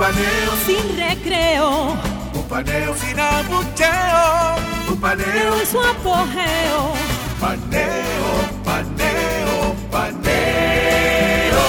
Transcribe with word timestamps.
Un 0.00 0.06
paneo 0.06 0.56
sin 0.64 0.96
recreo, 0.96 1.92
un 2.32 2.48
paneo 2.48 2.94
sin 2.96 3.20
abucheo, 3.20 4.56
un 4.90 4.98
paneo 4.98 5.60
en 5.60 5.66
su 5.66 5.78
apogeo. 5.78 6.94
Paneo, 7.38 8.62
paneo, 8.64 9.76
paneo. 9.90 11.60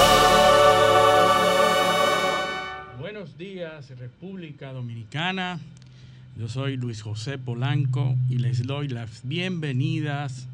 Buenos 2.98 3.36
días, 3.36 3.90
República 3.98 4.72
Dominicana. 4.72 5.60
Yo 6.34 6.48
soy 6.48 6.78
Luis 6.78 7.02
José 7.02 7.36
Polanco 7.36 8.16
y 8.30 8.38
les 8.38 8.66
doy 8.66 8.88
las 8.88 9.28
bienvenidas 9.28 10.48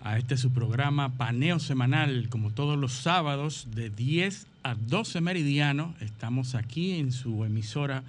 a 0.00 0.16
este 0.16 0.36
su 0.36 0.52
programa 0.52 1.16
Paneo 1.16 1.58
Semanal, 1.58 2.28
como 2.28 2.52
todos 2.52 2.78
los 2.78 2.92
sábados 2.92 3.66
de 3.74 3.90
10 3.90 4.46
a 4.62 4.74
12 4.74 5.20
meridiano. 5.20 5.94
Estamos 6.00 6.54
aquí 6.54 6.92
en 6.92 7.12
su 7.12 7.44
emisora 7.44 8.02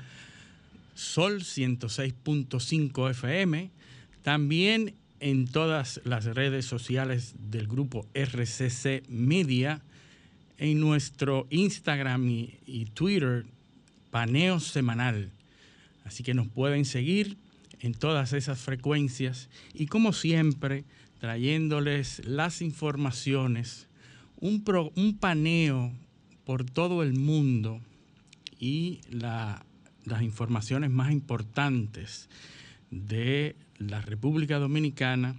Sol 0.95 1.41
106.5 1.41 3.09
FM. 3.11 3.69
También 4.23 4.93
en 5.19 5.47
todas 5.47 6.01
las 6.03 6.25
redes 6.25 6.65
sociales 6.65 7.35
del 7.51 7.67
grupo 7.67 8.07
RCC 8.13 9.07
Media, 9.07 9.81
en 10.57 10.79
nuestro 10.79 11.47
Instagram 11.49 12.27
y, 12.29 12.57
y 12.65 12.85
Twitter, 12.85 13.45
Paneo 14.09 14.59
Semanal. 14.59 15.31
Así 16.05 16.23
que 16.23 16.33
nos 16.33 16.47
pueden 16.47 16.85
seguir 16.85 17.37
en 17.79 17.93
todas 17.93 18.33
esas 18.33 18.59
frecuencias 18.59 19.49
y 19.73 19.87
como 19.87 20.13
siempre, 20.13 20.83
trayéndoles 21.19 22.25
las 22.25 22.61
informaciones, 22.61 23.87
un, 24.39 24.63
pro, 24.63 24.91
un 24.95 25.17
paneo 25.17 25.91
por 26.51 26.65
todo 26.65 27.01
el 27.01 27.13
mundo 27.13 27.79
y 28.59 28.99
la, 29.09 29.65
las 30.03 30.21
informaciones 30.21 30.91
más 30.91 31.13
importantes 31.13 32.27
de 32.89 33.55
la 33.77 34.01
República 34.01 34.59
Dominicana 34.59 35.37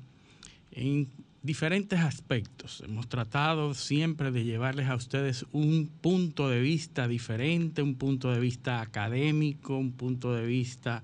en 0.70 1.10
diferentes 1.42 2.00
aspectos. 2.00 2.82
Hemos 2.82 3.10
tratado 3.10 3.74
siempre 3.74 4.30
de 4.30 4.44
llevarles 4.44 4.88
a 4.88 4.94
ustedes 4.94 5.44
un 5.52 5.90
punto 6.00 6.48
de 6.48 6.62
vista 6.62 7.06
diferente, 7.06 7.82
un 7.82 7.96
punto 7.96 8.30
de 8.30 8.40
vista 8.40 8.80
académico, 8.80 9.76
un 9.76 9.92
punto 9.92 10.34
de 10.34 10.46
vista 10.46 11.02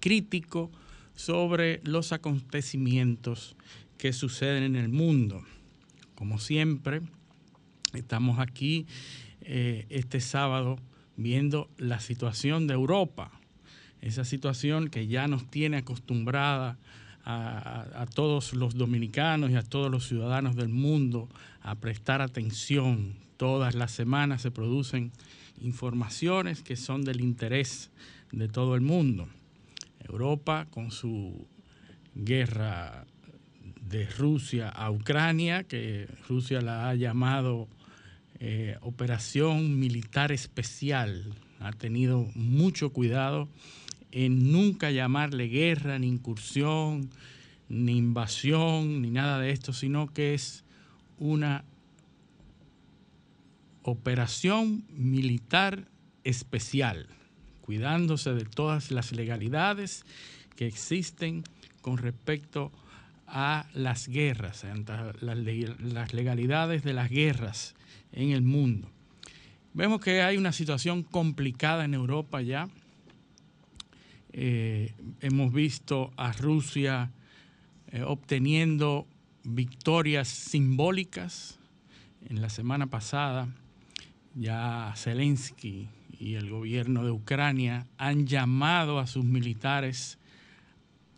crítico 0.00 0.70
sobre 1.14 1.80
los 1.82 2.12
acontecimientos 2.12 3.56
que 3.96 4.12
suceden 4.12 4.64
en 4.64 4.76
el 4.76 4.90
mundo. 4.90 5.42
Como 6.14 6.38
siempre, 6.38 7.00
estamos 7.94 8.38
aquí 8.38 8.86
eh, 9.48 9.86
este 9.90 10.20
sábado 10.20 10.78
viendo 11.16 11.70
la 11.78 12.00
situación 12.00 12.66
de 12.66 12.74
Europa, 12.74 13.30
esa 14.00 14.24
situación 14.24 14.88
que 14.88 15.06
ya 15.06 15.28
nos 15.28 15.48
tiene 15.50 15.78
acostumbrada 15.78 16.78
a, 17.24 17.86
a, 17.94 18.06
todos 18.06 18.54
los 18.54 18.74
dominicanos 18.74 19.50
y 19.50 19.56
a 19.56 19.62
todos 19.62 19.90
los 19.90 20.06
ciudadanos 20.06 20.56
del 20.56 20.68
mundo 20.68 21.28
a 21.62 21.76
prestar 21.76 22.22
atención. 22.22 23.14
Todas 23.36 23.74
las 23.74 23.92
semanas 23.92 24.42
se 24.42 24.50
producen 24.50 25.12
informaciones 25.60 26.62
que 26.62 26.76
son 26.76 27.04
del 27.04 27.20
interés 27.20 27.90
de 28.32 28.48
todo 28.48 28.74
el 28.74 28.80
mundo. 28.80 29.28
Europa 30.00 30.66
con 30.70 30.90
su 30.90 31.46
guerra 32.14 33.06
de 33.80 34.06
Rusia 34.06 34.68
a 34.68 34.90
Ucrania, 34.90 35.64
que 35.64 36.08
Rusia 36.28 36.60
la 36.60 36.88
ha 36.88 36.94
llamado 36.94 37.68
eh, 38.38 38.76
operación 38.82 39.78
militar 39.78 40.30
especial, 40.30 41.34
ha 41.58 41.72
tenido 41.72 42.28
mucho 42.34 42.90
cuidado 42.90 43.48
en 44.12 44.52
nunca 44.52 44.90
llamarle 44.90 45.48
guerra, 45.48 45.98
ni 45.98 46.08
incursión, 46.08 47.08
ni 47.68 47.96
invasión, 47.96 49.00
ni 49.00 49.10
nada 49.10 49.38
de 49.38 49.50
esto, 49.50 49.72
sino 49.72 50.12
que 50.12 50.34
es 50.34 50.64
una 51.18 51.64
operación 53.82 54.84
militar 54.90 55.88
especial, 56.24 57.06
cuidándose 57.62 58.34
de 58.34 58.44
todas 58.44 58.90
las 58.90 59.12
legalidades 59.12 60.04
que 60.56 60.66
existen 60.66 61.42
con 61.80 61.98
respecto 61.98 62.70
a 63.26 63.66
las 63.74 64.08
guerras, 64.08 64.66
las 65.22 66.12
legalidades 66.12 66.82
de 66.82 66.92
las 66.92 67.08
guerras 67.10 67.75
en 68.16 68.30
el 68.30 68.42
mundo. 68.42 68.90
Vemos 69.72 70.00
que 70.00 70.22
hay 70.22 70.36
una 70.36 70.52
situación 70.52 71.04
complicada 71.04 71.84
en 71.84 71.94
Europa 71.94 72.42
ya. 72.42 72.68
Eh, 74.32 74.92
hemos 75.20 75.52
visto 75.52 76.10
a 76.16 76.32
Rusia 76.32 77.12
eh, 77.92 78.02
obteniendo 78.02 79.06
victorias 79.44 80.28
simbólicas. 80.28 81.58
En 82.28 82.40
la 82.40 82.48
semana 82.48 82.88
pasada 82.88 83.48
ya 84.34 84.92
Zelensky 84.96 85.88
y 86.18 86.34
el 86.34 86.50
gobierno 86.50 87.04
de 87.04 87.10
Ucrania 87.10 87.86
han 87.98 88.26
llamado 88.26 88.98
a 88.98 89.06
sus 89.06 89.24
militares 89.24 90.18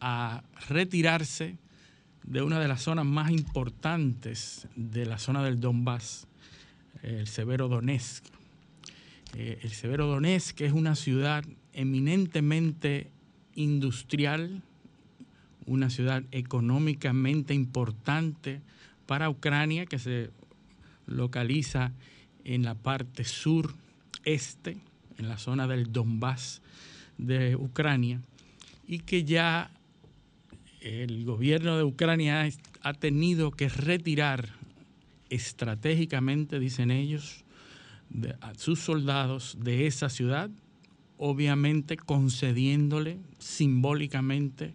a 0.00 0.42
retirarse 0.68 1.56
de 2.24 2.42
una 2.42 2.60
de 2.60 2.68
las 2.68 2.82
zonas 2.82 3.06
más 3.06 3.30
importantes 3.30 4.68
de 4.76 5.06
la 5.06 5.18
zona 5.18 5.42
del 5.42 5.60
Donbass, 5.60 6.26
el 7.02 7.26
Severo 7.26 7.68
Donetsk. 7.68 8.24
Eh, 9.36 9.58
el 9.62 9.70
Severo 9.70 10.06
Donetsk 10.06 10.60
es 10.62 10.72
una 10.72 10.94
ciudad 10.94 11.44
eminentemente 11.72 13.10
industrial, 13.54 14.62
una 15.66 15.90
ciudad 15.90 16.24
económicamente 16.32 17.54
importante 17.54 18.60
para 19.06 19.30
Ucrania 19.30 19.86
que 19.86 19.98
se 19.98 20.30
localiza 21.06 21.92
en 22.44 22.62
la 22.62 22.74
parte 22.74 23.24
sur-este, 23.24 24.76
en 25.18 25.28
la 25.28 25.38
zona 25.38 25.66
del 25.66 25.92
Donbass 25.92 26.62
de 27.18 27.56
Ucrania, 27.56 28.20
y 28.86 29.00
que 29.00 29.24
ya 29.24 29.70
el 30.80 31.24
gobierno 31.24 31.76
de 31.76 31.84
Ucrania 31.84 32.48
ha 32.82 32.94
tenido 32.94 33.50
que 33.50 33.68
retirar 33.68 34.57
estratégicamente, 35.30 36.58
dicen 36.58 36.90
ellos, 36.90 37.44
a 38.40 38.54
sus 38.54 38.80
soldados 38.80 39.58
de 39.60 39.86
esa 39.86 40.08
ciudad, 40.08 40.50
obviamente 41.18 41.96
concediéndole 41.96 43.18
simbólicamente 43.38 44.74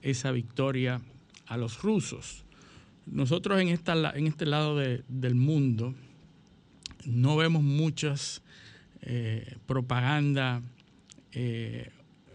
esa 0.00 0.30
victoria 0.30 1.00
a 1.46 1.56
los 1.56 1.82
rusos. 1.82 2.44
Nosotros 3.06 3.60
en, 3.60 3.68
esta, 3.68 4.10
en 4.16 4.26
este 4.26 4.46
lado 4.46 4.76
de, 4.76 5.02
del 5.08 5.34
mundo 5.34 5.94
no 7.04 7.36
vemos 7.36 7.62
muchas 7.62 8.42
eh, 9.02 9.56
propaganda 9.66 10.62
eh, 11.32 11.90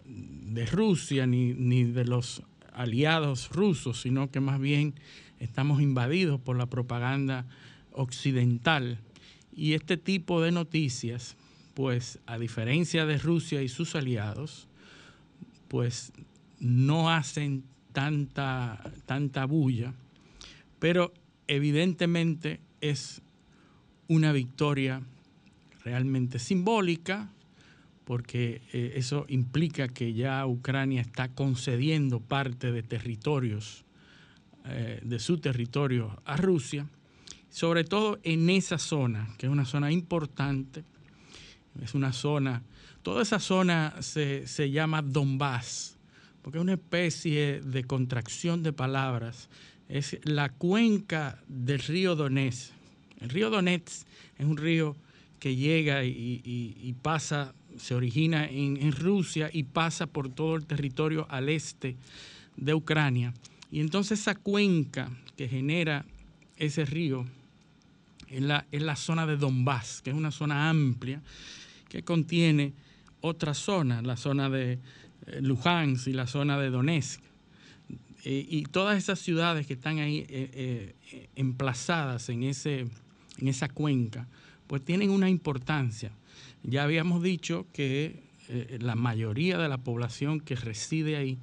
de 0.06 0.66
Rusia 0.66 1.26
ni, 1.26 1.54
ni 1.54 1.86
de 1.86 2.06
los 2.06 2.44
aliados 2.74 3.50
rusos, 3.50 4.02
sino 4.02 4.30
que 4.30 4.40
más 4.40 4.60
bien 4.60 4.94
estamos 5.40 5.82
invadidos 5.82 6.40
por 6.40 6.58
la 6.58 6.66
propaganda 6.68 7.46
occidental. 7.92 9.00
Y 9.56 9.74
este 9.74 9.98
tipo 9.98 10.42
de 10.42 10.52
noticias, 10.52 11.36
pues 11.74 12.20
a 12.26 12.38
diferencia 12.38 13.06
de 13.06 13.18
Rusia 13.18 13.62
y 13.62 13.70
sus 13.70 13.96
aliados, 13.96 14.68
pues 15.68 16.14
no 16.60 17.10
hacen 17.10 17.64
tanta, 17.92 18.82
tanta 19.06 19.46
bulla, 19.46 19.94
pero 20.80 21.14
evidentemente 21.48 22.60
es 22.82 23.22
una 24.08 24.32
victoria 24.32 25.02
realmente 25.84 26.40
simbólica, 26.40 27.32
porque 28.06 28.62
eh, 28.72 28.94
eso 28.96 29.26
implica 29.28 29.88
que 29.88 30.14
ya 30.14 30.46
Ucrania 30.46 31.02
está 31.02 31.30
concediendo 31.30 32.20
parte 32.20 32.72
de 32.72 32.84
territorios, 32.84 33.84
eh, 34.70 35.00
de 35.04 35.20
su 35.20 35.38
territorio 35.38 36.22
a 36.26 36.38
Rusia, 36.38 36.88
sobre 37.50 37.84
todo 37.84 38.20
en 38.24 38.50
esa 38.50 38.78
zona, 38.78 39.30
que 39.38 39.46
es 39.46 39.52
una 39.52 39.66
zona 39.66 39.92
importante, 39.92 40.84
es 41.82 41.94
una 41.94 42.14
zona, 42.14 42.64
toda 43.04 43.22
esa 43.22 43.40
zona 43.40 43.96
se, 44.02 44.48
se 44.48 44.70
llama 44.72 45.02
Donbass, 45.02 45.98
porque 46.42 46.58
es 46.58 46.62
una 46.62 46.74
especie 46.74 47.62
de 47.62 47.84
contracción 47.84 48.64
de 48.64 48.74
palabras. 48.74 49.50
Es 49.90 50.18
la 50.24 50.50
cuenca 50.50 51.42
del 51.48 51.80
río 51.80 52.16
Donetsk. 52.16 52.72
El 53.20 53.30
río 53.30 53.50
Donetsk 53.50 54.08
es 54.38 54.46
un 54.46 54.58
río 54.58 54.96
que 55.40 55.56
llega 55.56 56.04
y, 56.04 56.96
pasa, 57.02 57.54
se 57.78 57.96
origina 57.96 58.46
en, 58.46 58.78
en, 58.78 58.92
Rusia 58.92 59.50
y 59.52 59.64
pasa 59.64 60.08
por 60.08 60.30
todo 60.30 60.56
el 60.56 60.66
territorio 60.66 61.28
al 61.30 61.50
este 61.50 61.96
de 62.56 62.74
Ucrania. 62.74 63.34
Y 63.72 63.80
entonces 63.82 64.20
esa 64.20 64.36
cuenca 64.36 65.12
que 65.36 65.48
genera 65.48 66.06
ese 66.56 66.86
río 66.86 67.26
es 68.30 68.42
la, 68.42 68.66
la 68.72 68.96
zona 68.96 69.26
de 69.26 69.38
Donbass, 69.38 70.02
que 70.02 70.10
es 70.10 70.16
una 70.16 70.32
zona 70.32 70.70
amplia 70.70 71.22
que 71.90 72.04
contiene 72.04 72.74
otras 73.22 73.58
zonas, 73.58 74.04
la 74.04 74.18
zona 74.18 74.50
de 74.50 74.74
eh, 75.28 75.42
Luhansk 75.42 76.08
y 76.08 76.14
la 76.14 76.28
zona 76.28 76.60
de 76.60 76.70
Donetsk. 76.70 77.22
Eh, 78.24 78.46
y 78.50 78.64
todas 78.64 78.98
esas 78.98 79.20
ciudades 79.20 79.66
que 79.68 79.74
están 79.74 80.00
ahí 80.00 80.26
eh, 80.30 80.96
emplazadas 81.36 82.30
en, 82.30 82.44
ese, 82.44 82.88
en 83.38 83.48
esa 83.48 83.70
cuenca, 83.70 84.28
pues 84.68 84.84
tienen 84.84 85.10
una 85.10 85.30
importancia. 85.30 86.12
Ya 86.64 86.84
habíamos 86.84 87.24
dicho 87.24 87.68
que 87.72 88.28
la 88.80 88.96
mayoría 88.96 89.58
de 89.58 89.68
la 89.68 89.78
población 89.78 90.40
que 90.40 90.56
reside 90.56 91.18
ahí 91.18 91.38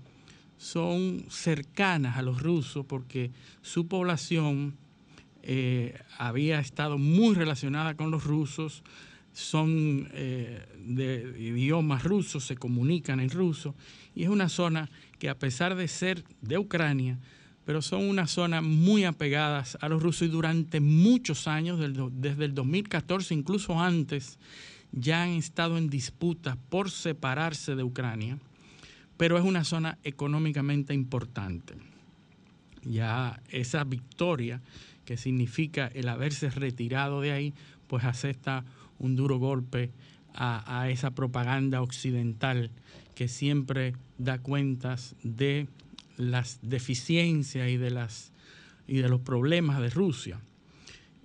son 0.65 1.27
cercanas 1.29 2.17
a 2.17 2.23
los 2.23 2.41
rusos 2.43 2.87
porque 2.87 3.31
su 3.61 3.87
población 3.87 4.75
eh, 5.43 6.01
había 6.17 6.59
estado 6.59 6.97
muy 6.97 7.35
relacionada 7.35 7.97
con 7.97 8.11
los 8.11 8.25
rusos, 8.25 8.83
son 9.35 10.09
eh, 10.13 10.67
de 10.87 11.37
idiomas 11.39 12.03
rusos, 12.03 12.47
se 12.47 12.57
comunican 12.57 13.21
en 13.21 13.29
ruso, 13.29 13.75
y 14.15 14.23
es 14.23 14.31
una 14.31 14.49
zona 14.49 14.89
que 15.19 15.29
a 15.29 15.39
pesar 15.39 15.75
de 15.75 15.87
ser 15.87 16.25
de 16.41 16.57
Ucrania, 16.57 17.19
pero 17.67 17.83
son 17.83 18.09
una 18.09 18.27
zona 18.27 18.63
muy 18.63 19.05
apegadas 19.05 19.77
a 19.83 19.91
los 19.91 20.03
rusos 20.03 20.29
y 20.29 20.31
durante 20.31 20.81
muchos 20.81 21.47
años, 21.47 21.79
desde 21.79 22.45
el 22.47 22.55
2014, 22.55 23.35
incluso 23.35 23.79
antes, 23.79 24.39
ya 24.93 25.25
han 25.25 25.31
estado 25.31 25.77
en 25.77 25.91
disputas 25.91 26.57
por 26.71 26.91
separarse 26.91 27.75
de 27.75 27.83
Ucrania, 27.83 28.39
pero 29.17 29.39
es 29.39 29.45
una 29.45 29.65
zona 29.65 29.99
económicamente 30.05 30.95
importante. 30.95 31.75
Ya 32.83 33.41
esa 33.51 33.85
victoria 33.85 34.61
que 35.05 35.17
significa 35.17 35.87
el 35.87 36.09
haberse 36.09 36.51
retirado 36.51 37.21
de 37.21 37.33
ahí, 37.33 37.55
pues 37.87 38.05
acepta 38.05 38.65
un 38.99 39.17
duro 39.17 39.39
golpe 39.39 39.91
a, 40.35 40.89
esa 40.91 41.13
propaganda 41.13 41.81
occidental 41.81 42.71
que 43.15 43.29
siempre 43.29 43.95
da 44.19 44.39
cuentas 44.39 45.15
de 45.23 45.69
las 46.17 46.59
deficiencias 46.63 47.69
y 47.69 47.77
de, 47.77 47.91
las, 47.91 48.33
y 48.89 48.97
de 48.97 49.09
los 49.09 49.21
problemas 49.21 49.81
de 49.81 49.91
Rusia. 49.91 50.41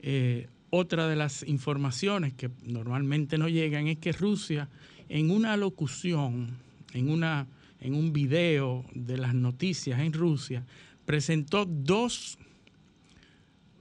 Eh, 0.02 0.48
otra 0.70 1.08
de 1.08 1.16
las 1.16 1.44
informaciones 1.48 2.34
que 2.34 2.52
normalmente 2.64 3.38
no 3.40 3.50
llegan 3.50 3.88
es 3.88 3.98
que 3.98 4.12
Rusia 4.12 4.70
en 5.10 5.32
una 5.32 5.58
locución, 5.58 6.50
en, 6.94 7.10
una, 7.10 7.48
en 7.80 7.96
un 7.96 8.14
video 8.14 8.86
de 8.94 9.18
las 9.18 9.34
noticias 9.34 10.00
en 10.00 10.14
Rusia, 10.14 10.66
presentó 11.06 11.66
dos 11.66 12.38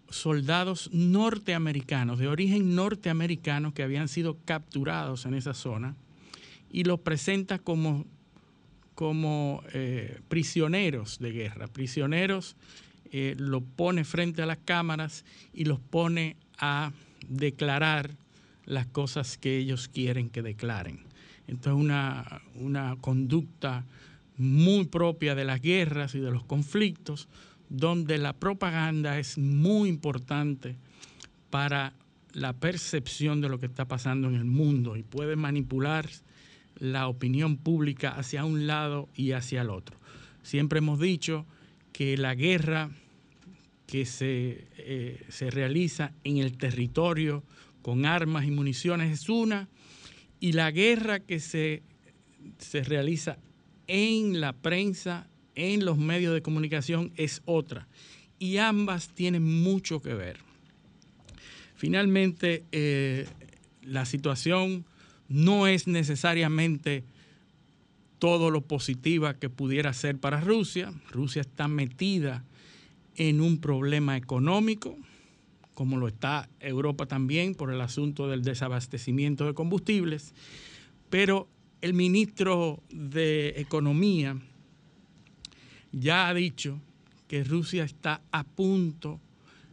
soldados 0.08 0.90
norteamericanos, 0.92 2.18
de 2.18 2.28
origen 2.28 2.74
norteamericano, 2.74 3.74
que 3.74 3.82
habían 3.82 4.08
sido 4.08 4.38
capturados 4.44 5.26
en 5.26 5.34
esa 5.34 5.54
zona, 5.54 5.96
y 6.70 6.84
los 6.84 7.00
presenta 7.00 7.58
como, 7.58 8.06
como 8.94 9.62
eh, 9.72 10.20
prisioneros 10.28 11.18
de 11.18 11.32
guerra. 11.32 11.66
Prisioneros 11.68 12.56
eh, 13.10 13.34
los 13.38 13.62
pone 13.62 14.04
frente 14.04 14.42
a 14.42 14.46
las 14.46 14.58
cámaras 14.58 15.24
y 15.52 15.64
los 15.64 15.80
pone 15.80 16.36
a 16.58 16.92
declarar 17.26 18.16
las 18.64 18.86
cosas 18.86 19.38
que 19.38 19.56
ellos 19.56 19.88
quieren 19.88 20.28
que 20.28 20.42
declaren. 20.42 21.07
Entonces 21.48 21.82
una, 21.82 22.42
una 22.54 22.96
conducta 23.00 23.84
muy 24.36 24.86
propia 24.86 25.34
de 25.34 25.44
las 25.44 25.60
guerras 25.60 26.14
y 26.14 26.20
de 26.20 26.30
los 26.30 26.44
conflictos, 26.44 27.28
donde 27.68 28.18
la 28.18 28.34
propaganda 28.34 29.18
es 29.18 29.36
muy 29.36 29.88
importante 29.88 30.76
para 31.50 31.94
la 32.32 32.52
percepción 32.52 33.40
de 33.40 33.48
lo 33.48 33.58
que 33.58 33.66
está 33.66 33.86
pasando 33.86 34.28
en 34.28 34.36
el 34.36 34.44
mundo 34.44 34.96
y 34.96 35.02
puede 35.02 35.36
manipular 35.36 36.08
la 36.78 37.08
opinión 37.08 37.56
pública 37.56 38.10
hacia 38.10 38.44
un 38.44 38.66
lado 38.66 39.08
y 39.14 39.32
hacia 39.32 39.62
el 39.62 39.70
otro. 39.70 39.96
Siempre 40.42 40.78
hemos 40.78 41.00
dicho 41.00 41.46
que 41.92 42.16
la 42.16 42.34
guerra 42.34 42.90
que 43.86 44.04
se, 44.04 44.68
eh, 44.76 45.24
se 45.28 45.50
realiza 45.50 46.12
en 46.22 46.36
el 46.36 46.56
territorio 46.56 47.42
con 47.82 48.06
armas 48.06 48.44
y 48.44 48.50
municiones 48.50 49.12
es 49.12 49.28
una, 49.28 49.68
y 50.40 50.52
la 50.52 50.70
guerra 50.70 51.20
que 51.20 51.40
se, 51.40 51.82
se 52.58 52.82
realiza 52.82 53.38
en 53.86 54.40
la 54.40 54.52
prensa 54.52 55.28
en 55.54 55.84
los 55.84 55.98
medios 55.98 56.34
de 56.34 56.42
comunicación 56.42 57.12
es 57.16 57.42
otra. 57.44 57.88
Y 58.38 58.58
ambas 58.58 59.08
tienen 59.08 59.42
mucho 59.42 60.00
que 60.00 60.14
ver. 60.14 60.38
Finalmente, 61.74 62.64
eh, 62.70 63.26
la 63.82 64.04
situación 64.04 64.84
no 65.28 65.66
es 65.66 65.88
necesariamente 65.88 67.02
todo 68.18 68.50
lo 68.50 68.62
positiva 68.62 69.34
que 69.34 69.48
pudiera 69.48 69.92
ser 69.92 70.18
para 70.18 70.40
Rusia. 70.40 70.92
Rusia 71.10 71.42
está 71.42 71.68
metida 71.68 72.44
en 73.16 73.40
un 73.40 73.60
problema 73.60 74.16
económico, 74.16 74.96
como 75.78 75.96
lo 75.96 76.08
está 76.08 76.48
Europa 76.58 77.06
también 77.06 77.54
por 77.54 77.72
el 77.72 77.80
asunto 77.80 78.26
del 78.26 78.42
desabastecimiento 78.42 79.46
de 79.46 79.54
combustibles, 79.54 80.34
pero 81.08 81.46
el 81.82 81.94
ministro 81.94 82.82
de 82.90 83.50
Economía 83.60 84.36
ya 85.92 86.26
ha 86.26 86.34
dicho 86.34 86.80
que 87.28 87.44
Rusia 87.44 87.84
está 87.84 88.20
a 88.32 88.42
punto 88.42 89.20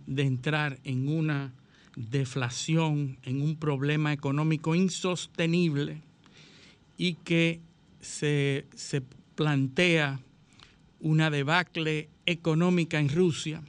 de 0.06 0.22
entrar 0.22 0.78
en 0.84 1.08
una 1.08 1.52
deflación, 1.96 3.18
en 3.24 3.42
un 3.42 3.56
problema 3.56 4.14
económico 4.14 4.76
insostenible 4.76 6.04
y 7.00 7.16
que 7.16 7.62
se, 8.00 8.68
plantea 9.34 10.20
una 11.00 11.32
debacle 11.32 12.10
económica 12.28 13.00
en 13.00 13.10
Rusia, 13.10 13.64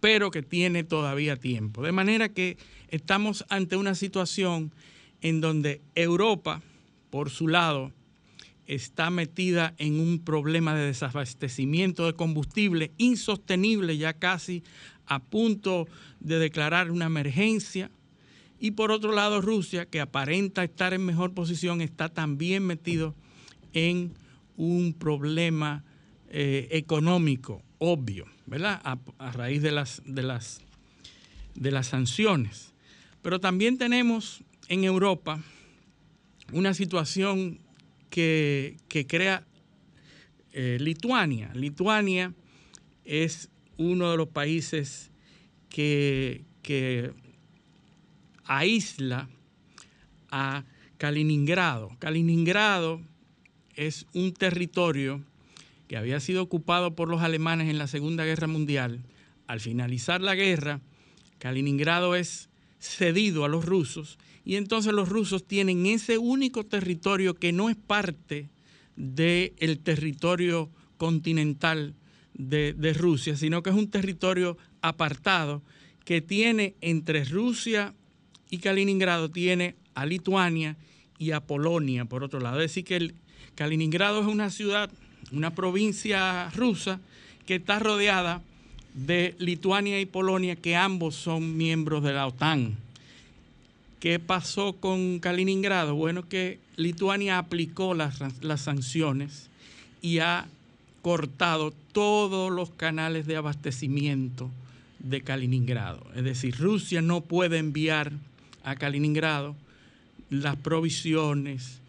pero 0.00 0.30
que 0.30 0.42
tiene 0.42 0.84
todavía 0.84 1.36
tiempo. 1.36 1.82
De 1.82 1.92
manera 1.92 2.28
que 2.28 2.56
estamos 2.88 3.44
ante 3.48 3.76
una 3.76 3.94
situación 3.94 4.72
en 5.20 5.40
donde 5.40 5.80
Europa, 5.94 6.62
por 7.10 7.30
su 7.30 7.48
lado, 7.48 7.92
está 8.66 9.10
metida 9.10 9.74
en 9.78 10.00
un 10.00 10.18
problema 10.18 10.74
de 10.74 10.86
desabastecimiento 10.86 12.06
de 12.06 12.14
combustible 12.14 12.92
insostenible, 12.98 13.96
ya 13.96 14.12
casi 14.14 14.62
a 15.06 15.20
punto 15.20 15.86
de 16.20 16.38
declarar 16.38 16.90
una 16.90 17.06
emergencia. 17.06 17.90
Y 18.58 18.72
por 18.72 18.90
otro 18.90 19.12
lado, 19.12 19.40
Rusia, 19.40 19.86
que 19.86 20.00
aparenta 20.00 20.64
estar 20.64 20.94
en 20.94 21.04
mejor 21.04 21.32
posición, 21.32 21.80
está 21.80 22.08
también 22.08 22.64
metido 22.64 23.14
en 23.72 24.14
un 24.56 24.94
problema 24.94 25.84
eh, 26.28 26.68
económico 26.72 27.62
obvio, 27.78 28.26
¿verdad? 28.46 28.80
A, 28.84 29.32
raíz 29.32 29.62
de 29.62 29.72
las, 29.72 30.02
de, 30.04 30.22
las, 30.22 30.60
de 31.54 31.70
las 31.70 31.88
sanciones. 31.88 32.72
Pero 33.22 33.40
también 33.40 33.78
tenemos 33.78 34.42
en 34.68 34.84
Europa 34.84 35.42
una 36.52 36.74
situación 36.74 37.60
que, 38.10 38.76
crea 39.08 39.44
eh, 40.52 40.78
Lituania. 40.80 41.50
Lituania 41.54 42.32
es 43.04 43.50
uno 43.76 44.10
de 44.10 44.16
los 44.16 44.28
países 44.28 45.10
que, 45.68 46.44
que 46.62 47.12
aísla 48.44 49.28
a 50.30 50.64
Kaliningrado. 50.98 51.96
Kaliningrado 51.98 53.02
es 53.74 54.06
un 54.14 54.32
territorio 54.32 55.22
que 55.88 55.96
había 55.96 56.20
sido 56.20 56.42
ocupado 56.42 56.94
por 56.94 57.08
los 57.08 57.22
alemanes 57.22 57.68
en 57.68 57.78
la 57.78 57.86
Segunda 57.86 58.24
Guerra 58.24 58.46
Mundial. 58.46 59.02
Al 59.46 59.60
finalizar 59.60 60.20
la 60.20 60.34
guerra, 60.34 60.80
Kaliningrado 61.38 62.14
es 62.14 62.48
cedido 62.78 63.44
a 63.44 63.48
los 63.48 63.64
rusos 63.64 64.18
y 64.44 64.56
entonces 64.56 64.92
los 64.92 65.08
rusos 65.08 65.46
tienen 65.46 65.86
ese 65.86 66.18
único 66.18 66.64
territorio 66.64 67.34
que 67.34 67.52
no 67.52 67.68
es 67.68 67.76
parte 67.76 68.48
del 68.94 69.78
territorio 69.82 70.70
continental 70.96 71.94
de, 72.34 72.94
Rusia, 72.96 73.36
sino 73.36 73.62
que 73.62 73.70
es 73.70 73.76
un 73.76 73.90
territorio 73.90 74.56
apartado 74.82 75.62
que 76.04 76.20
tiene 76.20 76.76
entre 76.80 77.24
Rusia 77.24 77.94
y 78.50 78.58
Kaliningrado, 78.58 79.30
tiene 79.30 79.74
a 79.94 80.06
Lituania 80.06 80.76
y 81.18 81.32
a 81.32 81.40
Polonia, 81.40 82.04
por 82.04 82.22
otro 82.22 82.38
lado. 82.40 82.60
Es 82.60 82.70
decir, 82.70 82.84
que 82.84 83.14
Kaliningrado 83.54 84.20
es 84.20 84.26
una 84.26 84.50
ciudad, 84.50 84.90
una 85.32 85.54
provincia 85.54 86.50
rusa 86.50 87.00
que 87.46 87.56
está 87.56 87.78
rodeada 87.78 88.42
de 88.94 89.34
Lituania 89.38 90.00
y 90.00 90.06
Polonia, 90.06 90.56
que 90.56 90.74
ambos 90.74 91.14
son 91.14 91.56
miembros 91.56 92.02
de 92.02 92.12
la 92.12 92.26
OTAN. 92.26 92.76
¿Qué 94.00 94.18
pasó 94.18 94.74
con 94.74 95.18
Kaliningrado? 95.18 95.94
Bueno, 95.94 96.28
que 96.28 96.58
Lituania 96.76 97.38
aplicó 97.38 97.94
las, 97.94 98.20
las 98.42 98.60
sanciones 98.62 99.48
y 100.00 100.18
ha 100.18 100.46
cortado 101.02 101.72
todos 101.92 102.50
los 102.50 102.70
canales 102.70 103.26
de 103.26 103.36
abastecimiento 103.36 104.50
de 104.98 105.20
Kaliningrado. 105.20 106.04
Es 106.14 106.24
decir, 106.24 106.56
Rusia 106.58 107.02
no 107.02 107.20
puede 107.20 107.58
enviar 107.58 108.12
a 108.64 108.76
Kaliningrado 108.76 109.54
las 110.30 110.56
provisiones 110.56 111.80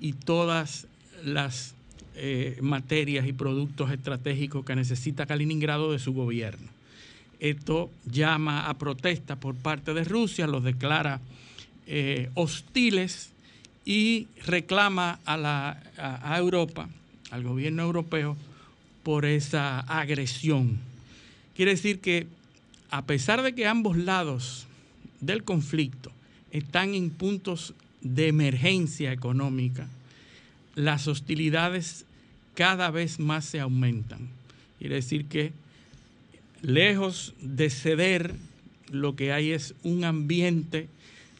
y 0.00 0.12
todas 0.12 0.86
las 1.24 1.75
eh, 2.16 2.58
materias 2.62 3.26
y 3.26 3.32
productos 3.32 3.90
estratégicos 3.90 4.64
que 4.64 4.74
necesita 4.74 5.26
Kaliningrado 5.26 5.92
de 5.92 5.98
su 5.98 6.12
gobierno. 6.12 6.68
Esto 7.40 7.90
llama 8.10 8.68
a 8.68 8.74
protesta 8.74 9.36
por 9.36 9.54
parte 9.54 9.92
de 9.92 10.04
Rusia, 10.04 10.46
los 10.46 10.64
declara 10.64 11.20
eh, 11.86 12.30
hostiles 12.34 13.30
y 13.84 14.28
reclama 14.46 15.20
a, 15.26 15.36
la, 15.36 15.82
a 15.98 16.38
Europa, 16.38 16.88
al 17.30 17.42
gobierno 17.42 17.82
europeo, 17.82 18.36
por 19.02 19.24
esa 19.24 19.80
agresión. 19.80 20.78
Quiere 21.54 21.72
decir 21.72 22.00
que 22.00 22.26
a 22.90 23.02
pesar 23.02 23.42
de 23.42 23.54
que 23.54 23.66
ambos 23.66 23.96
lados 23.96 24.66
del 25.20 25.44
conflicto 25.44 26.10
están 26.50 26.94
en 26.94 27.10
puntos 27.10 27.74
de 28.00 28.28
emergencia 28.28 29.12
económica, 29.12 29.86
las 30.76 31.08
hostilidades 31.08 32.04
cada 32.54 32.90
vez 32.92 33.18
más 33.18 33.44
se 33.44 33.58
aumentan. 33.58 34.28
Quiere 34.78 34.96
decir 34.96 35.24
que 35.26 35.52
lejos 36.62 37.34
de 37.40 37.70
ceder, 37.70 38.34
lo 38.90 39.16
que 39.16 39.32
hay 39.32 39.50
es 39.50 39.74
un 39.82 40.04
ambiente 40.04 40.88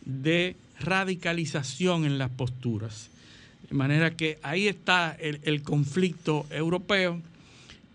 de 0.05 0.57
radicalización 0.81 2.05
en 2.05 2.19
las 2.19 2.31
posturas. 2.31 3.11
De 3.69 3.77
manera 3.77 4.17
que 4.17 4.39
ahí 4.43 4.67
está 4.67 5.17
el, 5.21 5.63
conflicto 5.63 6.47
europeo. 6.51 7.21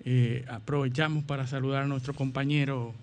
Eh, 0.03 0.45
aprovechamos 0.49 1.23
para 1.23 1.47
saludar 1.47 1.83
a 1.83 1.87
nuestro 1.87 2.13
compañero 2.13 2.93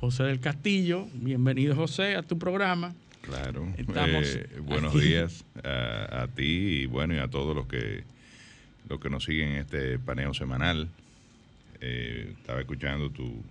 José 0.00 0.24
del 0.24 0.40
Castillo. 0.40 1.06
Bienvenido 1.14 1.74
José 1.74 2.16
a 2.16 2.22
tu 2.22 2.38
programa. 2.38 2.94
Claro. 3.28 3.68
Eh, 3.76 4.60
buenos 4.62 4.94
días 4.94 5.44
a, 5.62 6.22
a, 6.22 6.28
ti 6.28 6.82
y 6.82 6.86
bueno 6.86 7.14
y 7.14 7.18
a 7.18 7.28
todos 7.28 7.54
los 7.54 7.66
que 7.66 8.02
los 8.88 9.00
que 9.00 9.10
nos 9.10 9.24
siguen 9.24 9.50
en 9.50 9.56
este 9.56 9.98
paneo 9.98 10.32
semanal. 10.32 10.88
Eh, 11.80 12.34
estaba 12.40 12.60
escuchando 12.60 13.10
tu, 13.10 13.42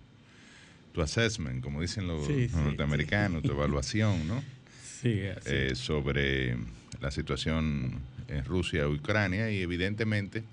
tu 0.91 1.01
assessment, 1.01 1.63
como 1.63 1.79
dicen 1.79 2.07
los, 2.07 2.27
norteamericanos, 2.27 3.43
tu 3.43 3.51
evaluación, 3.51 4.27
¿no? 4.27 4.43
Sí, 4.83 5.19
eh, 5.45 5.71
sobre 5.75 6.57
la 6.99 7.11
situación 7.11 8.01
en 8.27 8.43
Rusia 8.43 8.81
y 8.81 8.95
Ucrania 8.95 9.51
y 9.51 9.61
evidentemente 9.61 10.43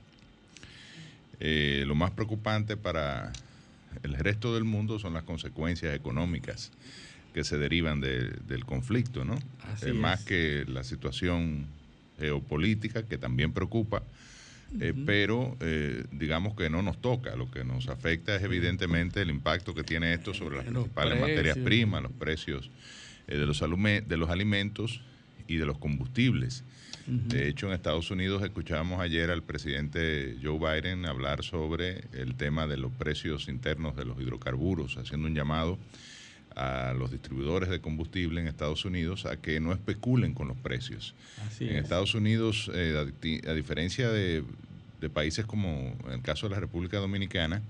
eh, 1.41 1.85
lo 1.87 1.95
más 1.95 2.13
preocupante 2.13 2.77
para 2.77 3.33
el 4.03 4.15
resto 4.15 4.55
del 4.55 4.65
mundo 4.65 4.99
son 4.99 5.15
las 5.15 5.25
consecuencias 5.25 5.97
económicas 5.97 6.71
que 7.35 7.43
se 7.43 7.59
derivan 7.59 8.01
del 8.01 8.65
conflicto, 8.65 9.25
¿no? 9.25 9.37
más 9.95 10.25
que 10.25 10.65
la 10.69 10.85
situación 10.85 11.67
geopolítica 12.19 13.03
que 13.03 13.19
también 13.19 13.53
preocupa, 13.53 14.05
eh, 14.81 14.95
pero 15.05 15.57
eh, 15.61 16.05
digamos 16.13 16.55
que 16.55 16.71
no 16.71 16.81
nos 16.81 17.01
toca. 17.01 17.35
Lo 17.35 17.51
que 17.51 17.65
nos 17.65 17.89
afecta 17.89 18.37
es 18.37 18.43
evidentemente 18.45 19.21
el 19.21 19.31
impacto 19.31 19.75
que 19.75 19.83
tiene 19.83 20.13
esto 20.13 20.33
sobre 20.33 20.59
las 20.59 20.67
principales 20.67 21.21
materias 21.21 21.59
primas, 21.59 22.03
los 22.03 22.13
precios 22.13 22.71
eh, 23.27 23.37
de, 23.37 23.47
los 23.47 23.61
de 23.61 24.17
los 24.17 24.31
alimentos 24.31 25.01
y 25.49 25.57
de 25.57 25.67
los 25.67 25.79
combustibles. 25.79 26.63
De 27.07 27.49
hecho, 27.49 27.67
en 27.67 27.75
Estados 27.75 28.11
Unidos 28.11 28.43
escuchábamos 28.43 29.01
ayer 29.01 29.31
al 29.31 29.43
presidente 29.43 30.39
Joe 30.43 30.59
Biden 30.59 31.05
hablar 31.05 31.45
sobre 31.45 32.05
el 32.15 32.35
tema 32.35 32.67
de 32.67 32.79
los 32.79 32.93
precios 32.93 33.49
internos 33.49 33.95
de 33.95 34.07
los 34.07 34.19
hidrocarburos, 34.19 34.97
haciendo 34.97 35.29
un 35.29 35.35
llamado 35.35 35.79
a 36.57 36.93
los 36.93 37.11
distribuidores 37.11 37.69
de 37.69 37.81
combustible 37.81 38.41
en 38.41 38.49
Estados 38.49 38.85
Unidos 38.85 39.27
a 39.27 39.37
que 39.37 39.61
no 39.61 39.73
especulen 39.73 40.35
con 40.35 40.49
los 40.49 40.57
precios. 40.57 41.15
en 41.61 41.77
Estados 41.77 42.15
Unidos, 42.15 42.71
eh, 42.75 42.97
a, 43.47 43.53
diferencia 43.53 44.11
de, 44.11 44.45
países 45.13 45.45
como 45.45 45.95
en 46.07 46.13
el 46.13 46.23
caso 46.23 46.49
de 46.49 46.55
la 46.55 46.61
República 46.61 46.97
Dominicana, 46.97 47.61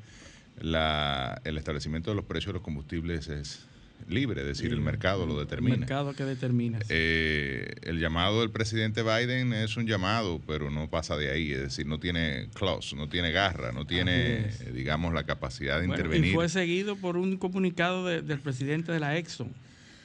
la, 0.60 1.40
el 1.44 1.58
establecimiento 1.58 2.10
de 2.10 2.16
los 2.16 2.24
precios 2.26 2.48
de 2.48 2.52
los 2.54 2.62
combustibles 2.62 3.28
es 3.28 3.66
libre, 4.08 4.42
es 4.42 4.46
decir, 4.46 4.72
el 4.72 4.80
mercado 4.80 5.26
lo 5.26 5.38
determina. 5.38 5.74
El 5.74 5.80
mercado 5.80 6.14
que 6.14 6.24
determina. 6.24 6.78
Eh, 6.88 7.74
el 7.82 7.98
llamado 7.98 8.40
del 8.40 8.50
presidente 8.50 9.02
Biden 9.02 9.52
es 9.52 9.76
un 9.76 9.86
llamado, 9.86 10.40
pero 10.46 10.70
no 10.70 10.88
pasa 10.88 11.16
de 11.16 11.30
ahí, 11.30 11.52
es 11.52 11.60
decir, 11.60 11.86
no 11.86 11.98
tiene 11.98 12.48
clause, 12.54 12.96
no 12.96 13.08
tiene 13.08 13.32
garra, 13.32 13.72
no 13.72 13.86
tiene, 13.86 14.50
digamos, 14.72 15.12
la 15.14 15.24
capacidad 15.24 15.80
de 15.80 15.86
intervenir. 15.86 16.32
Y 16.32 16.34
fue 16.34 16.48
seguido 16.48 16.96
por 16.96 17.16
un 17.16 17.36
comunicado 17.36 18.04
del 18.06 18.40
presidente 18.40 18.92
de 18.92 19.00
la 19.00 19.16
Exxon, 19.16 19.48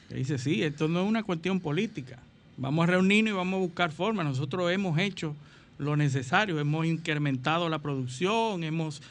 que 0.09 0.15
dice, 0.15 0.37
sí, 0.37 0.63
esto 0.63 0.87
no 0.87 1.01
es 1.01 1.07
una 1.07 1.23
cuestión 1.23 1.59
política, 1.59 2.19
vamos 2.57 2.83
a 2.83 2.91
reunirnos 2.91 3.33
y 3.33 3.35
vamos 3.35 3.57
a 3.57 3.61
buscar 3.61 3.91
formas, 3.91 4.25
nosotros 4.25 4.71
hemos 4.71 4.97
hecho 4.99 5.35
lo 5.77 5.95
necesario, 5.95 6.59
hemos 6.59 6.85
incrementado 6.85 7.69
la 7.69 7.79
producción, 7.79 8.63
hemos 8.63 9.01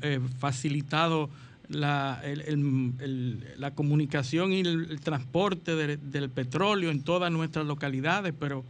eh, 0.00 0.20
facilitado 0.38 1.28
la, 1.68 2.22
la 3.56 3.74
comunicación 3.74 4.52
y 4.52 4.60
el, 4.60 5.00
transporte 5.00 5.74
del 5.74 6.30
petróleo 6.30 6.90
en 6.90 7.02
todas 7.02 7.30
nuestras 7.32 7.66
localidades, 7.66 8.34
pero 8.38 8.64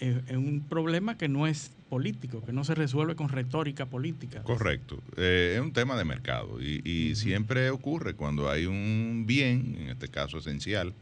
es, 0.00 0.36
un 0.36 0.64
problema 0.68 1.16
que 1.16 1.28
no 1.28 1.46
es 1.46 1.70
político, 1.88 2.44
que 2.44 2.52
no 2.52 2.64
se 2.64 2.74
resuelve 2.74 3.14
con 3.14 3.28
retórica 3.28 3.86
política. 3.86 4.42
Correcto, 4.42 5.00
eh, 5.16 5.54
es 5.56 5.60
un 5.60 5.72
tema 5.72 5.96
de 5.96 6.04
mercado 6.04 6.60
y, 6.60 7.14
siempre 7.14 7.70
ocurre 7.70 8.14
cuando 8.14 8.50
hay 8.50 8.66
un 8.66 9.24
bien, 9.26 9.76
en 9.78 9.88
este 9.88 10.08
caso 10.08 10.38
esencial, 10.38 10.92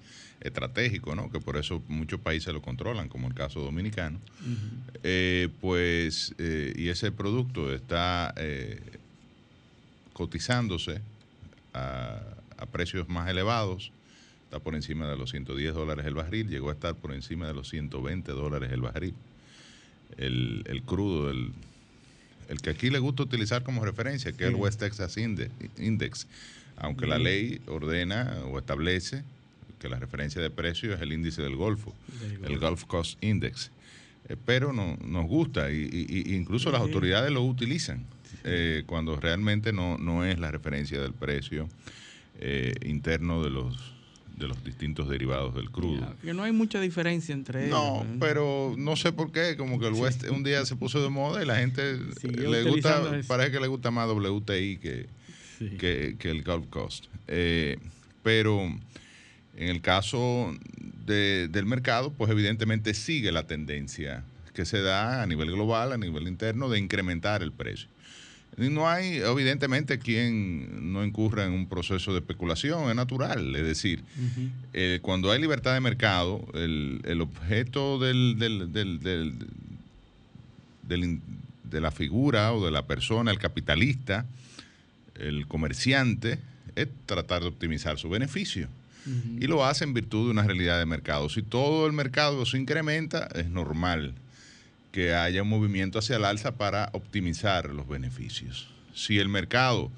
estratégico, 0.41 1.15
¿no? 1.15 1.31
que 1.31 1.41
por 1.41 1.57
eso 1.57 1.83
muchos 1.89 2.21
países 2.21 2.53
lo 2.53 2.61
controlan, 2.61 3.09
como 3.09 3.29
el 3.29 3.35
caso 3.35 3.61
dominicano, 3.61 4.19
eh, 5.03 5.49
pues, 5.61 6.35
eh, 6.39 6.73
y 6.77 6.89
ese 6.89 7.13
producto 7.13 7.73
está 7.73 8.35
cotizándose 10.13 11.01
a, 11.75 12.21
precios 12.71 13.09
más 13.09 13.29
elevados, 13.29 13.91
está 14.45 14.61
por 14.61 14.75
encima 14.75 15.09
de 15.09 15.17
los 15.17 15.31
110 15.31 15.75
dólares 15.75 16.07
el 16.07 16.15
barril, 16.15 16.49
llegó 16.49 16.71
a 16.71 16.73
estar 16.73 16.95
por 16.95 17.13
encima 17.13 17.47
de 17.47 17.55
los 17.55 17.69
120 17.69 18.31
dólares 18.33 18.71
el 18.73 18.81
barril. 18.81 19.15
El, 20.17 20.83
crudo, 20.85 21.31
el, 21.31 21.53
el, 22.49 22.61
que 22.61 22.71
aquí 22.71 22.91
le 22.91 22.99
gusta 22.99 23.23
utilizar 23.23 23.63
como 23.63 23.85
referencia, 23.85 24.33
que 24.33 24.45
es 24.45 24.51
el 24.51 24.57
West 24.57 24.79
Texas 24.79 25.17
Index, 25.17 26.27
aunque 26.77 27.07
la 27.07 27.19
ley 27.19 27.61
ordena 27.67 28.43
o 28.47 28.59
establece 28.59 29.25
que 29.81 29.89
la 29.89 29.99
referencia 29.99 30.41
de 30.41 30.51
precio 30.51 30.95
es 30.95 31.01
el 31.01 31.13
índice 31.13 31.43
del 31.43 31.57
Golfo, 31.57 31.95
el 32.45 32.59
Gulf 32.59 32.85
Coast 32.85 33.23
Index. 33.25 33.71
Eh, 34.29 34.37
pero 34.47 34.73
no, 34.73 34.97
nos 35.05 35.27
gusta 35.27 35.73
y, 35.73 36.25
incluso 36.27 36.71
las 36.71 36.81
autoridades 36.81 37.33
lo 37.33 37.43
utilizan 37.43 38.07
eh, 38.45 38.83
cuando 38.87 39.17
realmente 39.17 39.73
no, 39.73 39.99
no 39.99 40.25
es 40.25 40.39
la 40.39 40.51
referencia 40.51 41.01
del 41.01 41.13
precio 41.13 41.69
eh, 42.41 42.75
interno 42.85 43.43
de 43.43 43.51
los 43.51 43.93
de 44.37 44.49
los 44.49 44.65
distintos 44.65 45.09
derivados 45.09 45.55
del 45.55 45.71
crudo. 45.71 46.15
que 46.23 46.35
no 46.35 46.43
hay 46.43 46.53
mucha 46.53 46.81
diferencia 46.81 47.33
entre 47.33 47.67
ellos. 47.67 47.79
No, 47.79 48.07
pero 48.19 48.75
no 48.77 48.97
sé 48.97 49.13
por 49.13 49.31
qué, 49.31 49.57
como 49.57 49.79
que 49.79 49.87
el 49.87 49.95
West 49.95 50.25
un 50.31 50.43
día 50.43 50.65
se 50.65 50.75
puso 50.75 51.03
de 51.03 51.11
moda 51.11 51.43
y 51.43 51.47
la 51.47 51.57
gente 51.57 51.99
le 52.23 52.63
gusta, 52.65 53.21
parece 53.29 53.53
que 53.53 53.61
le 53.61 53.69
gusta 53.69 53.91
más 53.91 54.09
WTI 54.09 54.79
que, 54.79 55.07
que, 55.79 56.31
el 56.31 56.43
Gulf 56.43 56.67
Coast. 56.69 57.07
Eh, 57.29 57.79
pero 58.23 58.63
en 58.65 59.69
el 59.69 59.81
caso 59.81 60.57
del 61.07 61.67
mercado, 61.67 62.11
pues 62.13 62.31
evidentemente 62.31 62.95
sigue 62.95 63.33
la 63.33 63.47
tendencia 63.47 64.25
que 64.55 64.65
se 64.65 64.81
da 64.81 65.23
a 65.23 65.27
nivel 65.27 65.51
global, 65.53 65.93
a 65.93 65.99
nivel 65.99 66.29
interno, 66.29 66.69
de 66.69 66.79
incrementar 66.79 67.43
el 67.43 67.53
precio. 67.53 67.89
No 68.57 68.89
hay, 68.89 69.17
evidentemente, 69.17 69.99
quien 69.99 70.93
no 70.93 71.05
incurra 71.05 71.47
en 71.47 71.53
un 71.53 71.67
proceso 71.67 72.13
de 72.13 72.19
especulación, 72.19 72.91
es 72.91 72.95
natural. 72.97 73.57
Es 73.57 73.67
decir, 73.67 74.05
eh, 74.75 74.99
cuando 75.01 75.31
hay 75.31 75.41
libertad 75.41 75.73
de 75.73 75.81
mercado, 75.81 76.47
el, 76.53 77.21
objeto 77.21 77.99
del, 77.99 78.39
de 80.89 81.81
la 81.81 81.91
figura 81.91 82.53
o 82.53 82.65
de 82.65 82.71
la 82.71 82.87
persona, 82.87 83.31
el 83.31 83.39
capitalista, 83.39 84.27
el 85.19 85.47
comerciante, 85.47 86.39
es 86.77 86.89
tratar 87.07 87.43
de 87.43 87.49
optimizar 87.49 87.99
su 87.99 88.11
beneficio. 88.11 88.69
y 89.41 89.49
lo 89.49 89.65
hace 89.65 89.83
en 89.83 89.95
virtud 89.95 90.27
de 90.27 90.31
una 90.31 90.45
realidad 90.45 90.79
de 90.79 90.87
mercado. 90.87 91.29
Si 91.29 91.43
todo 91.43 91.89
el 91.89 91.93
mercado 91.93 92.47
se 92.47 92.57
incrementa, 92.59 93.29
es 93.35 93.49
normal 93.49 94.15
que 94.93 95.15
haya 95.15 95.43
un 95.43 95.49
movimiento 95.49 95.99
hacia 95.99 96.17
el 96.17 96.25
alza 96.25 96.57
para 96.57 96.91
optimizar 96.93 97.71
los 97.71 97.89
beneficios. 97.89 98.69
Si 98.95 99.19
el 99.19 99.29
mercado 99.29 99.91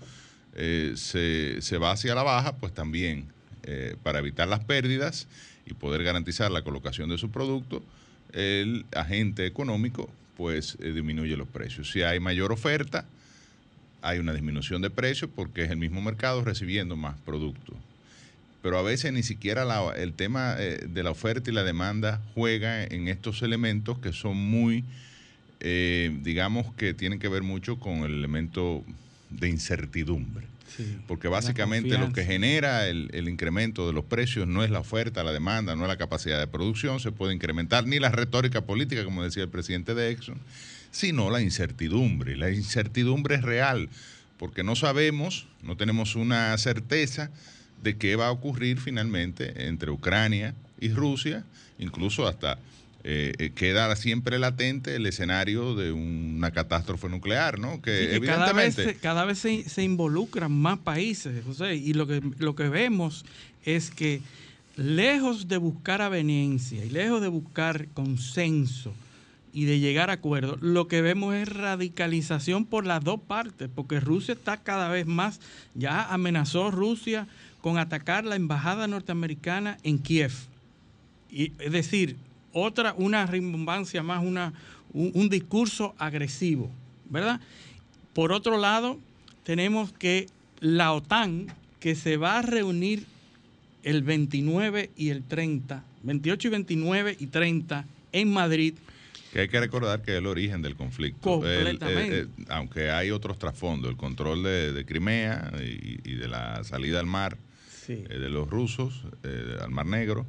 eh, 0.55 0.93
se, 0.97 1.61
se, 1.61 1.79
va 1.79 1.91
hacia 1.91 2.15
la 2.15 2.23
baja, 2.23 2.57
pues 2.57 2.73
también 2.73 3.27
eh, 3.65 3.97
para 4.03 4.21
evitar 4.21 4.47
las 4.47 4.65
pérdidas 4.65 5.27
y 5.67 5.75
poder 5.75 6.05
garantizar 6.05 6.51
la 6.51 6.63
colocación 6.63 7.11
de 7.11 7.19
su 7.19 7.31
producto, 7.31 7.83
el 8.33 8.87
agente 8.95 9.47
económico 9.47 10.09
pues 10.37 10.77
eh, 10.81 10.93
disminuye 10.93 11.37
los 11.37 11.49
precios. 11.49 11.91
Si 11.91 12.03
hay 12.03 12.21
mayor 12.21 12.53
oferta, 12.53 13.05
hay 14.03 14.19
una 14.19 14.33
disminución 14.33 14.83
de 14.83 14.91
precios 14.91 15.31
porque 15.35 15.65
es 15.65 15.71
el 15.71 15.77
mismo 15.77 16.03
mercado 16.03 16.45
recibiendo 16.45 16.97
más 16.97 17.17
productos. 17.25 17.77
Pero 18.65 18.79
a 18.79 18.83
veces 18.83 19.13
ni 19.13 19.23
siquiera 19.23 19.67
el 19.95 20.15
tema 20.15 20.55
de 20.55 21.03
la 21.03 21.11
oferta 21.11 21.51
y 21.51 21.53
la 21.53 21.65
demanda 21.65 22.23
juega 22.33 22.83
en 22.83 23.09
estos 23.09 23.43
elementos 23.43 23.99
que 23.99 24.15
son 24.15 24.39
muy, 24.39 24.85
digamos 25.61 26.73
que 26.73 26.95
tienen 26.95 27.19
que 27.19 27.29
ver 27.29 27.43
mucho 27.43 27.79
con 27.79 28.05
el 28.05 28.15
elemento 28.15 28.83
de 29.29 29.51
incertidumbre. 29.51 30.47
porque 31.07 31.29
básicamente 31.29 31.99
lo 31.99 32.11
que 32.15 32.25
genera 32.25 32.89
el, 32.89 33.29
incremento 33.29 33.87
de 33.87 33.93
los 33.93 34.07
precios 34.07 34.49
no 34.49 34.65
es 34.65 34.71
la 34.71 34.81
oferta, 34.81 35.23
la 35.23 35.33
demanda, 35.33 35.77
no 35.77 35.83
es 35.83 35.89
la 35.89 35.99
capacidad 35.99 36.41
de 36.41 36.47
producción, 36.47 37.01
se 37.01 37.13
puede 37.13 37.35
incrementar 37.35 37.87
ni 37.87 37.99
la 37.99 38.09
retórica 38.09 38.63
política, 38.63 39.05
como 39.05 39.23
decía 39.23 39.43
el 39.43 39.51
presidente 39.51 39.95
de 39.95 40.11
Exxon, 40.11 40.39
sino 40.91 41.29
la 41.29 41.43
incertidumbre. 41.43 42.35
La 42.39 42.51
incertidumbre 42.51 43.35
es 43.35 43.43
real, 43.43 43.91
porque 44.39 44.63
no 44.65 44.75
sabemos, 44.75 45.49
no 45.63 45.77
tenemos 45.77 46.17
una 46.17 46.57
certeza 46.57 47.31
de 47.85 47.97
qué 47.97 48.17
va 48.17 48.27
a 48.29 48.33
ocurrir 48.33 48.81
finalmente 48.81 49.69
entre 49.69 49.93
Ucrania 49.93 50.55
y 50.81 50.89
Rusia, 50.89 51.45
incluso 51.79 52.27
hasta 52.27 52.59
eh, 53.05 53.35
eh, 53.39 53.51
queda 53.55 53.95
siempre 53.97 54.39
latente 54.39 54.97
el 54.97 55.05
escenario 55.05 55.75
de 55.75 55.93
una 55.93 56.51
catástrofe 56.53 57.11
nuclear, 57.11 57.59
¿no? 57.59 57.83
Que, 57.83 58.15
evidentemente... 58.15 58.95
Cada 58.95 59.27
vez, 59.27 59.39
se, 59.39 59.83
involucran 59.83 60.51
más 60.51 60.79
países, 60.79 61.45
José, 61.45 61.75
y 61.77 61.93
lo 61.93 62.07
que, 62.07 62.23
lo 62.39 62.57
que 62.57 62.71
vemos 62.71 63.27
es 63.67 63.91
que 63.91 64.23
lejos 64.77 65.49
de 65.49 65.59
buscar 65.59 66.01
aveniencia 66.01 66.83
y 66.83 66.89
lejos 66.89 67.21
de 67.21 67.29
buscar 67.29 67.89
consenso 67.89 68.95
y 69.53 69.67
de 69.67 69.79
llegar 69.81 70.09
a 70.09 70.15
acuerdos, 70.15 70.63
lo 70.63 70.89
que 70.89 71.03
vemos 71.03 71.35
es 71.35 71.49
radicalización 71.49 72.65
por 72.65 72.87
las 72.87 73.05
dos 73.05 73.21
partes, 73.21 73.69
porque 73.73 74.01
Rusia 74.01 74.33
está 74.33 74.57
cada 74.57 74.89
vez 74.89 75.07
más, 75.07 75.41
ya 75.75 76.11
amenazó 76.13 76.71
Rusia 76.71 77.29
con 77.65 77.79
atacar 77.79 78.27
la 78.27 78.37
embajada 78.37 78.87
norteamericana 78.87 79.79
en 79.85 79.99
Kiev. 79.99 80.33
Y, 81.31 81.53
es 81.59 81.73
decir, 81.73 82.15
otra, 82.53 82.93
una 82.93 83.25
rimbombancia 83.25 84.03
más, 84.03 84.23
una, 84.23 84.53
un, 84.93 85.31
discurso 85.31 85.95
agresivo, 85.97 86.71
¿verdad? 87.09 87.41
Por 88.13 88.33
otro 88.33 88.59
lado, 88.59 88.99
tenemos 89.45 89.95
que 89.95 90.27
la 90.61 90.93
OTAN, 90.93 91.47
que 91.81 91.95
se 91.95 92.19
va 92.19 92.39
a 92.39 92.43
reunir 92.43 93.07
el 93.83 94.03
29 94.03 94.91
y 94.95 95.09
el 95.09 95.23
30, 95.23 95.83
28 96.03 96.49
y 96.49 96.51
29 96.51 97.17
y 97.19 97.27
30 97.29 97.87
en 98.13 98.31
Madrid. 98.31 98.75
Que 99.33 99.41
hay 99.41 99.49
que 99.49 99.59
recordar 99.59 100.03
que 100.03 100.13
es 100.13 100.19
el 100.19 100.27
origen 100.27 100.61
del 100.61 100.77
conflicto. 100.77 101.19
Completamente. 101.23 102.21
Eh, 102.21 102.27
aunque 102.49 102.91
hay 102.91 103.11
otros 103.11 103.39
trasfondos, 103.39 103.91
el 103.91 103.97
control 103.97 104.43
de, 104.43 104.85
Crimea 104.87 105.51
y, 105.63 106.15
de 106.15 106.29
la 106.29 106.63
salida 106.63 107.01
al 107.01 107.07
mar 107.07 107.39
eh, 107.89 108.19
de 108.19 108.29
los 108.29 108.49
rusos, 108.49 109.03
eh, 109.23 109.57
al 109.61 109.71
Mar 109.71 109.87
Negro, 109.87 110.27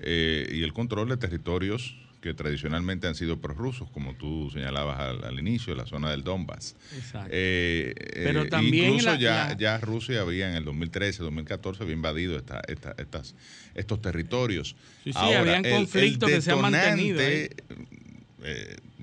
eh, 0.00 0.48
y 0.52 0.62
el 0.62 0.72
control 0.72 1.08
de 1.08 1.16
territorios 1.16 1.96
que 2.20 2.32
tradicionalmente 2.32 3.06
han 3.06 3.14
sido 3.14 3.38
prorrusos, 3.38 3.90
como 3.90 4.14
tú 4.14 4.50
señalabas 4.50 4.98
al, 4.98 5.38
inicio, 5.38 5.74
la 5.74 5.84
zona 5.84 6.10
del 6.10 6.24
Donbass. 6.24 6.74
Exacto. 6.96 7.28
Pero 7.30 8.46
también 8.48 8.94
incluso 8.94 9.14
ya, 9.16 9.54
ya 9.58 9.76
Rusia 9.78 10.22
había 10.22 10.48
en 10.48 10.56
el 10.56 10.64
2013, 10.64 11.22
2014 11.22 11.82
había 11.82 11.94
invadido 11.94 12.38
esta, 12.38 12.62
estas, 12.96 13.34
estos 13.74 14.00
territorios. 14.00 14.74
Sí, 15.04 15.12
sí, 15.12 15.18
habían 15.18 15.64
conflictos 15.64 16.30
que 16.30 16.40
se 16.40 16.52
han 16.52 16.62
mantenido. 16.62 17.20
es 17.20 17.50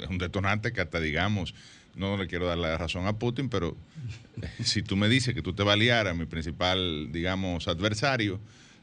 un 0.09 0.17
detonante 0.17 0.73
que 0.73 0.81
hasta 0.81 0.99
digamos, 0.99 1.53
no 1.95 2.17
le 2.17 2.27
quiero 2.27 2.47
dar 2.47 2.57
la 2.57 2.77
razón 2.77 3.05
a 3.07 3.13
Putin, 3.13 3.49
pero 3.49 3.75
si 4.63 4.81
tú 4.81 4.95
me 4.95 5.09
dices 5.09 5.33
que 5.33 5.41
tú 5.41 5.53
te 5.53 5.63
a 5.63 6.13
mi 6.13 6.25
principal, 6.25 7.11
digamos, 7.11 7.67
adversario, 7.67 8.39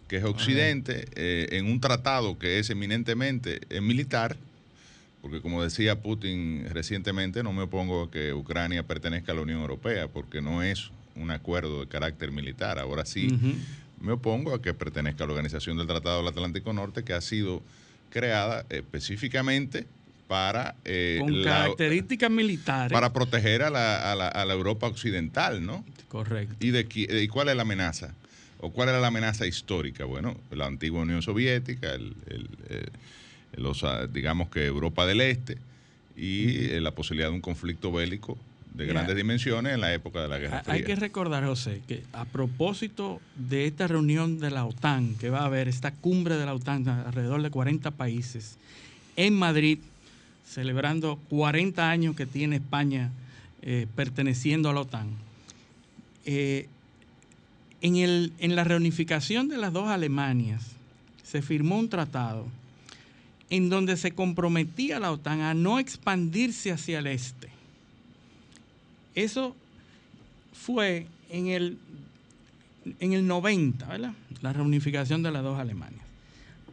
que 0.08 0.16
es 0.16 0.24
Occidente, 0.24 1.06
eh, 1.16 1.48
en 1.52 1.66
un 1.66 1.80
tratado 1.80 2.38
que 2.38 2.58
es 2.58 2.70
eminentemente 2.70 3.60
eh, 3.68 3.80
militar, 3.80 4.36
porque 5.20 5.40
como 5.40 5.62
decía 5.62 6.00
Putin 6.00 6.66
recientemente, 6.70 7.42
no 7.42 7.52
me 7.52 7.62
opongo 7.62 8.04
a 8.04 8.10
que 8.10 8.32
Ucrania 8.32 8.84
pertenezca 8.84 9.32
a 9.32 9.34
la 9.34 9.42
Unión 9.42 9.60
Europea, 9.60 10.08
porque 10.08 10.40
no 10.40 10.62
es 10.62 10.90
un 11.16 11.30
acuerdo 11.30 11.80
de 11.80 11.88
carácter 11.88 12.30
militar. 12.30 12.78
Ahora 12.78 13.04
sí, 13.04 13.28
me 14.00 14.12
opongo 14.12 14.54
a 14.54 14.62
que 14.62 14.72
pertenezca 14.72 15.24
a 15.24 15.26
la 15.26 15.32
Organización 15.32 15.76
del 15.76 15.88
Tratado 15.88 16.18
del 16.18 16.28
Atlántico 16.28 16.72
Norte, 16.72 17.02
que 17.02 17.12
ha 17.12 17.20
sido 17.20 17.62
creada 18.10 18.64
específicamente 18.70 19.86
para... 20.28 20.76
Eh, 20.84 21.18
Con 21.20 21.42
características 21.42 22.30
militares. 22.30 22.92
Para 22.92 23.12
proteger 23.12 23.62
a 23.62 23.70
la, 23.70 24.12
a 24.12 24.44
la, 24.44 24.54
Europa 24.54 24.86
occidental, 24.86 25.64
¿no? 25.64 25.84
Correcto. 26.08 26.54
¿Y, 26.60 26.70
de, 26.70 26.86
¿Y 26.92 27.28
cuál 27.28 27.48
es 27.48 27.56
la 27.56 27.62
amenaza? 27.62 28.14
¿O 28.60 28.70
cuál 28.70 28.90
era 28.90 29.00
la 29.00 29.08
amenaza 29.08 29.46
histórica? 29.46 30.04
Bueno, 30.04 30.36
la 30.50 30.66
antigua 30.66 31.00
Unión 31.00 31.22
Soviética, 31.22 31.92
el, 31.94 32.14
los, 33.56 33.82
ah, 33.84 34.06
digamos 34.06 34.50
que 34.50 34.66
Europa 34.66 35.06
del 35.06 35.20
Este 35.20 35.58
y 36.16 36.66
eh, 36.66 36.80
la 36.80 36.92
posibilidad 36.92 37.28
de 37.28 37.34
un 37.34 37.40
conflicto 37.40 37.92
bélico 37.92 38.36
de 38.74 38.86
grandes 38.86 39.16
dimensiones 39.16 39.74
en 39.74 39.80
la 39.80 39.92
época 39.92 40.22
de 40.22 40.28
la 40.28 40.38
Guerra 40.38 40.62
Fría. 40.62 40.74
Hay 40.74 40.84
que 40.84 40.94
recordar, 40.94 41.44
José, 41.44 41.80
que 41.88 42.04
a 42.12 42.24
propósito 42.26 43.20
de 43.34 43.66
esta 43.66 43.88
reunión 43.88 44.38
de 44.38 44.50
la 44.50 44.64
OTAN, 44.66 45.16
que 45.16 45.30
va 45.30 45.40
a 45.40 45.46
haber 45.46 45.66
esta 45.66 45.90
cumbre 45.90 46.36
de 46.36 46.46
la 46.46 46.54
OTAN, 46.54 46.86
alrededor 46.88 47.42
de 47.42 47.50
40 47.50 47.90
países, 47.92 48.56
en 49.16 49.34
Madrid, 49.34 49.78
celebrando 50.48 51.16
40 51.28 51.90
años 51.90 52.16
que 52.16 52.26
tiene 52.26 52.56
España 52.56 53.10
eh, 53.62 53.86
perteneciendo 53.94 54.70
a 54.70 54.72
la 54.72 54.80
OTAN, 54.80 55.08
eh, 56.24 56.68
en, 57.80 57.96
el, 57.96 58.32
en 58.38 58.56
la 58.56 58.64
reunificación 58.64 59.48
de 59.48 59.58
las 59.58 59.72
dos 59.72 59.88
Alemanias 59.88 60.64
se 61.22 61.42
firmó 61.42 61.78
un 61.78 61.88
tratado 61.88 62.46
en 63.50 63.68
donde 63.68 63.96
se 63.96 64.12
comprometía 64.12 65.00
la 65.00 65.12
OTAN 65.12 65.40
a 65.40 65.54
no 65.54 65.78
expandirse 65.78 66.72
hacia 66.72 66.98
el 66.98 67.06
este. 67.06 67.48
Eso 69.14 69.54
fue 70.52 71.06
en 71.30 71.48
el, 71.48 71.78
en 73.00 73.12
el 73.12 73.26
90, 73.26 73.86
¿verdad? 73.86 74.12
La 74.42 74.52
reunificación 74.52 75.22
de 75.22 75.30
las 75.30 75.42
dos 75.42 75.58
Alemanias. 75.58 76.04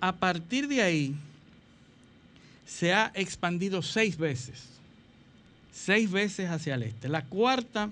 A 0.02 0.14
partir 0.14 0.68
de 0.68 0.82
ahí 0.82 1.16
se 2.66 2.94
ha 2.94 3.12
expandido 3.16 3.82
seis 3.82 4.18
veces, 4.18 4.64
seis 5.72 6.12
veces 6.12 6.50
hacia 6.50 6.76
el 6.76 6.84
este. 6.84 7.10
La 7.10 7.24
cuarta 7.24 7.90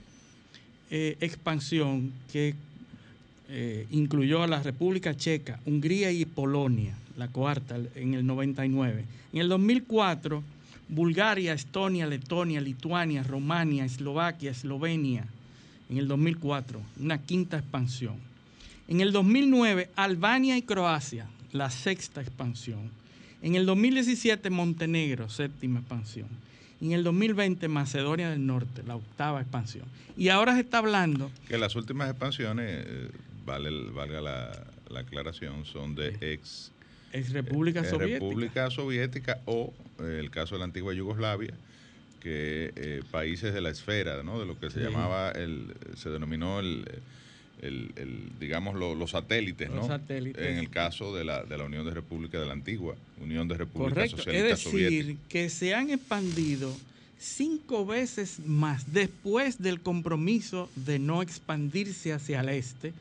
eh, 0.90 1.18
expansión 1.22 2.12
que 2.32 2.56
eh, 3.50 3.88
incluyó 3.92 4.44
a 4.44 4.48
la 4.48 4.62
República 4.62 5.16
Checa, 5.16 5.60
Hungría 5.66 6.12
y 6.12 6.26
Polonia, 6.26 6.96
la 7.18 7.28
cuarta 7.28 7.78
en 7.96 8.14
el 8.14 8.26
99. 8.26 9.06
En 9.34 9.40
el 9.40 9.50
2004, 9.50 10.44
Bulgaria, 10.90 11.54
Estonia, 11.54 12.08
Letonia, 12.08 12.62
Lituania, 12.62 13.24
Romania, 13.24 13.86
Eslovaquia, 13.86 14.52
Eslovenia. 14.52 15.26
En 15.90 15.98
el 15.98 16.08
2004, 16.08 16.82
una 17.00 17.20
quinta 17.20 17.58
expansión. 17.58 18.16
En 18.88 19.02
el 19.02 19.12
2009, 19.12 19.90
Albania 19.96 20.58
y 20.58 20.62
Croacia, 20.62 21.28
la 21.52 21.70
sexta 21.70 22.22
expansión. 22.22 22.92
En 23.44 23.56
el 23.56 23.66
2017, 23.66 24.50
Montenegro, 24.50 25.30
séptima 25.30 25.82
expansión. 25.82 26.30
En 26.80 26.94
el 26.94 27.04
2020, 27.04 27.68
Macedonia 27.68 28.30
del 28.30 28.46
Norte, 28.46 28.84
la 28.88 28.96
octava 28.96 29.42
expansión. 29.42 29.86
Y 30.16 30.30
ahora 30.30 30.54
se 30.54 30.62
está 30.62 30.78
hablando... 30.78 31.30
Que 31.50 31.58
las 31.58 31.76
últimas 31.76 32.10
expansiones 32.10 32.86
eh, 32.88 33.10
vale, 33.46 33.70
valga 33.92 34.22
la, 34.22 34.98
aclaración, 34.98 35.66
son 35.66 35.94
de 35.94 36.16
ex, 36.22 36.72
ex 37.12 37.32
República 37.32 37.82
eh, 37.82 37.90
Soviética. 37.90 38.20
República 38.20 38.72
Soviética 38.72 39.40
o 39.46 39.74
eh, 40.00 40.20
el 40.22 40.32
caso 40.32 40.56
de 40.56 40.60
la 40.60 40.66
antigua 40.66 40.94
Yugoslavia, 40.94 41.54
que 42.22 43.04
países 43.12 43.54
de 43.54 43.60
la 43.60 43.72
esfera, 43.72 44.24
¿no? 44.24 44.40
de 44.40 44.46
lo 44.46 44.58
que 44.58 44.70
se 44.70 44.80
llamaba, 44.80 45.32
el, 45.32 45.74
se 45.98 46.10
denominó 46.10 46.62
el, 46.62 46.86
el, 47.64 48.30
digamos, 48.40 48.76
los 48.76 49.12
satélites, 49.12 49.70
¿no? 49.70 49.88
En 50.10 50.58
el 50.58 50.70
caso 50.70 51.16
de 51.16 51.24
la, 51.24 51.44
de 51.44 51.58
la 51.58 51.64
Unión 51.64 51.86
de 51.86 51.94
República 51.94 52.40
de 52.40 52.46
la 52.46 52.54
antigua, 52.54 52.96
Unión 53.22 53.48
de 53.48 53.58
República 53.58 54.08
Socialista 54.08 54.54
es 54.54 54.64
decir, 54.64 55.18
que 55.30 55.50
se 55.50 55.74
han 55.74 55.90
expandido 55.90 56.76
cinco 57.20 57.86
veces 57.86 58.40
más 58.46 58.92
después 58.92 59.62
del 59.62 59.80
compromiso 59.80 60.70
de 60.76 61.00
no 61.00 61.22
expandirse 61.22 62.12
hacia 62.12 62.42
el 62.42 62.50
este 62.50 62.94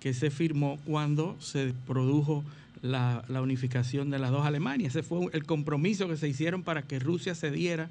que 0.00 0.14
se 0.14 0.30
firmó 0.30 0.78
cuando 0.86 1.36
se 1.40 1.72
produjo 1.86 2.44
la, 2.82 3.24
la, 3.28 3.42
unificación 3.42 4.10
de 4.10 4.20
las 4.20 4.30
dos 4.30 4.46
Alemanias. 4.46 4.94
Ese 4.94 5.02
fue 5.02 5.26
el 5.32 5.44
compromiso 5.44 6.06
que 6.06 6.16
se 6.16 6.28
hicieron 6.28 6.62
para 6.62 6.82
que 6.82 7.00
Rusia 7.00 7.34
cediera 7.34 7.88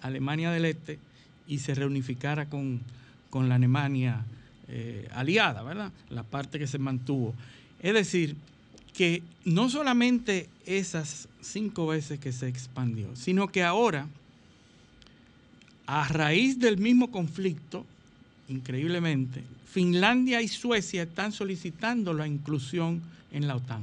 a 0.00 0.08
Alemania 0.08 0.50
del 0.50 0.64
Este 0.64 0.98
y 1.46 1.58
se 1.58 1.74
reunificara 1.74 2.46
con, 2.46 2.80
con 3.30 3.48
la 3.48 3.56
Alemania 3.56 4.24
eh, 4.74 5.06
aliada, 5.12 5.62
¿verdad? 5.62 5.92
La 6.08 6.22
parte 6.22 6.58
que 6.58 6.66
se 6.66 6.78
mantuvo. 6.78 7.34
Es 7.80 7.92
decir, 7.92 8.36
que 8.94 9.22
no 9.44 9.68
solamente 9.68 10.48
esas 10.64 11.28
cinco 11.42 11.86
veces 11.88 12.18
que 12.18 12.32
se 12.32 12.48
expandió, 12.48 13.14
sino 13.14 13.48
que 13.48 13.62
ahora, 13.62 14.08
a 15.86 16.08
raíz 16.08 16.58
del 16.58 16.78
mismo 16.78 17.10
conflicto, 17.10 17.84
increíblemente, 18.48 19.44
Finlandia 19.66 20.40
y 20.40 20.48
Suecia 20.48 21.02
están 21.02 21.32
solicitando 21.32 22.14
la 22.14 22.26
inclusión 22.26 23.02
en 23.30 23.48
la 23.48 23.56
OTAN. 23.56 23.82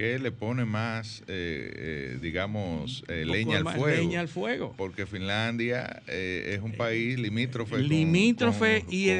¿Qué 0.00 0.18
le 0.18 0.32
pone 0.32 0.64
más, 0.64 1.20
eh, 1.28 1.72
eh, 1.76 2.18
digamos, 2.22 3.04
eh, 3.08 3.26
leña, 3.26 3.58
al 3.58 3.64
fuego? 3.64 3.86
leña 3.86 4.20
al 4.20 4.28
fuego? 4.28 4.72
Porque 4.78 5.04
Finlandia 5.04 6.02
es 6.06 6.58
un 6.62 6.72
país 6.72 7.18
limítrofe, 7.18 7.76
limítrofe 7.80 8.80
con, 8.86 8.94
y 8.94 9.10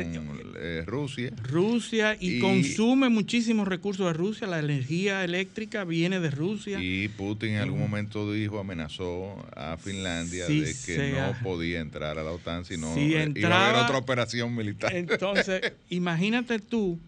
Rusia. 0.86 1.32
Rusia 1.42 2.16
y, 2.18 2.36
y, 2.36 2.38
consume 2.38 3.10
muchísimos 3.10 3.68
recursos 3.68 4.06
de 4.06 4.14
Rusia. 4.14 4.46
La 4.46 4.58
energía 4.58 5.22
eléctrica 5.22 5.84
viene 5.84 6.18
de 6.18 6.30
Rusia. 6.30 6.78
Y 6.80 7.08
Putin 7.08 7.50
en 7.50 7.58
algún 7.58 7.80
momento 7.80 8.32
dijo, 8.32 8.58
amenazó 8.58 9.36
a 9.54 9.76
Finlandia 9.76 10.46
de 10.46 10.62
que 10.64 10.72
sea, 10.72 11.26
no 11.26 11.44
podía 11.44 11.80
entrar 11.80 12.18
a 12.18 12.22
la 12.22 12.32
OTAN, 12.32 12.64
sino 12.64 12.94
si 12.94 13.00
iba 13.00 13.22
entraba, 13.22 13.66
a 13.66 13.68
haber 13.68 13.82
otra 13.82 13.98
operación 13.98 14.56
militar. 14.56 14.96
Entonces, 14.96 15.74
imagínate 15.90 16.58
tú 16.58 16.98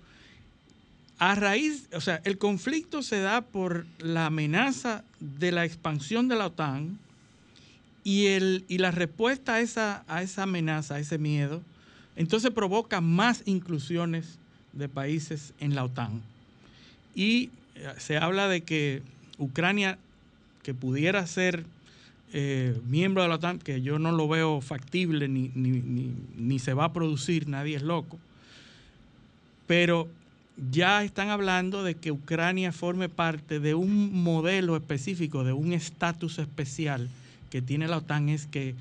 a 1.22 1.37
raíz, 1.37 1.88
o 1.94 2.00
sea, 2.00 2.20
el 2.24 2.37
conflicto 2.37 3.00
se 3.00 3.20
da 3.20 3.42
por 3.42 3.87
la 4.00 4.26
amenaza 4.26 5.04
de 5.20 5.52
la 5.52 5.64
expansión 5.64 6.26
de 6.26 6.35
la 6.35 6.46
OTAN 6.46 6.98
y, 8.02 8.26
el, 8.26 8.64
y 8.66 8.78
la 8.78 8.90
respuesta 8.90 9.54
a 9.54 9.61
esa, 9.61 10.04
a 10.08 10.22
esa 10.22 10.42
amenaza, 10.42 10.96
a 10.96 10.98
ese 10.98 11.18
miedo, 11.18 11.62
entonces 12.16 12.50
provoca 12.50 13.00
más 13.00 13.44
inclusiones 13.46 14.40
de 14.72 14.88
países 14.88 15.54
en 15.61 15.76
la 15.76 15.85
OTAN. 15.85 16.22
Y 17.14 17.50
se 17.98 18.16
habla 18.16 18.48
de 18.48 18.62
que 18.62 19.02
Ucrania, 19.38 19.98
que 20.64 20.74
pudiera 20.74 21.24
ser 21.28 21.64
eh, 22.32 22.76
miembro 22.88 23.22
de 23.22 23.28
la 23.28 23.37
OTAN, 23.37 23.61
que 23.61 23.80
yo 23.80 24.00
no 24.00 24.11
lo 24.11 24.26
veo 24.26 24.61
factible 24.61 25.28
ni, 25.28 25.52
ni, 25.54 26.16
ni 26.37 26.58
se 26.58 26.74
va 26.74 26.87
a 26.87 26.92
producir, 26.92 27.46
nadie 27.46 27.76
es 27.76 27.82
loco, 27.82 28.18
pero 29.68 30.08
ya 30.70 31.03
están 31.03 31.31
hablando 31.31 31.83
de 31.83 31.94
que 31.94 32.12
Ucrania 32.12 32.72
forme 32.72 33.09
parte 33.09 33.59
de 33.59 33.75
un 33.75 34.22
modelo 34.22 34.77
específico, 34.77 35.44
de 35.44 35.53
un 35.53 35.72
estatus 35.72 36.38
especial 36.38 37.09
que 37.51 37.62
tiene 37.62 37.88
la 37.88 37.98
OTAN, 37.98 38.29
es 38.29 38.46
que, 38.46 38.75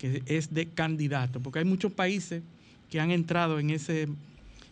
es 0.00 0.52
de 0.52 0.66
candidato, 0.66 1.40
porque 1.40 1.60
hay 1.60 1.64
muchos 1.64 1.92
países 1.92 2.42
que 2.90 3.00
han 3.00 3.10
entrado 3.10 3.58
en 3.58 3.70
ese, 3.70 4.08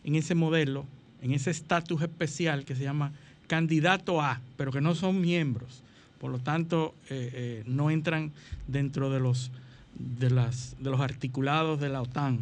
en 0.04 0.14
ese 0.14 0.34
modelo, 0.34 0.86
en 1.22 1.32
ese 1.32 1.50
estatus 1.50 2.02
especial 2.02 2.64
que 2.64 2.74
se 2.74 2.82
llama 2.82 3.12
candidato 3.46 4.20
A, 4.20 4.40
pero 4.56 4.72
que 4.72 4.80
no 4.80 4.94
son 4.94 5.20
miembros. 5.20 5.82
Por 6.20 6.30
lo 6.30 6.38
tanto, 6.38 6.94
eh, 7.10 7.30
eh, 7.32 7.62
no 7.66 7.90
entran 7.90 8.32
dentro 8.66 9.10
de 9.10 9.20
los, 9.20 9.50
de, 9.98 10.30
las, 10.30 10.76
de 10.80 10.90
los 10.90 11.00
articulados 11.00 11.80
de 11.80 11.88
la 11.88 12.02
OTAN. 12.02 12.40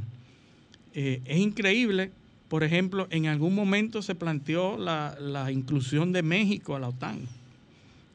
Eh, 0.94 1.20
es 1.24 1.38
increíble 1.38 2.10
por 2.48 2.62
ejemplo, 2.62 3.06
en 3.10 3.26
algún 3.26 3.54
momento 3.54 4.02
se 4.02 4.14
planteó 4.14 4.76
la, 4.76 5.50
inclusión 5.50 6.12
de 6.12 6.22
México 6.22 6.76
a 6.76 6.80
la 6.80 6.88
OTAN 6.88 7.20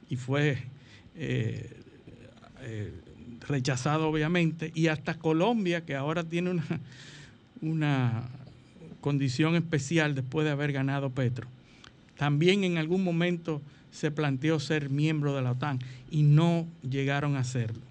y 0.10 0.16
fue 0.16 0.58
eh, 1.16 1.70
eh, 2.62 2.94
rechazado 3.48 4.10
obviamente, 4.10 4.72
y 4.76 4.88
hasta 4.88 5.16
Colombia, 5.16 5.86
que 5.86 5.96
ahora 5.96 6.24
tiene 6.24 6.52
una, 6.52 6.66
una 7.62 8.30
condición 9.02 9.56
especial 9.56 10.16
después 10.16 10.46
de 10.46 10.52
haber 10.52 10.72
ganado 10.72 11.10
Petro, 11.10 11.48
también 12.18 12.64
en 12.64 12.78
algún 12.78 13.04
momento 13.04 13.62
se 13.92 14.12
planteó 14.12 14.60
ser 14.60 14.90
miembro 14.90 15.36
de 15.36 15.42
la 15.42 15.52
OTAN 15.52 15.80
y 16.12 16.24
no 16.24 16.68
llegaron 16.88 17.36
a 17.36 17.44
serlo. 17.44 17.82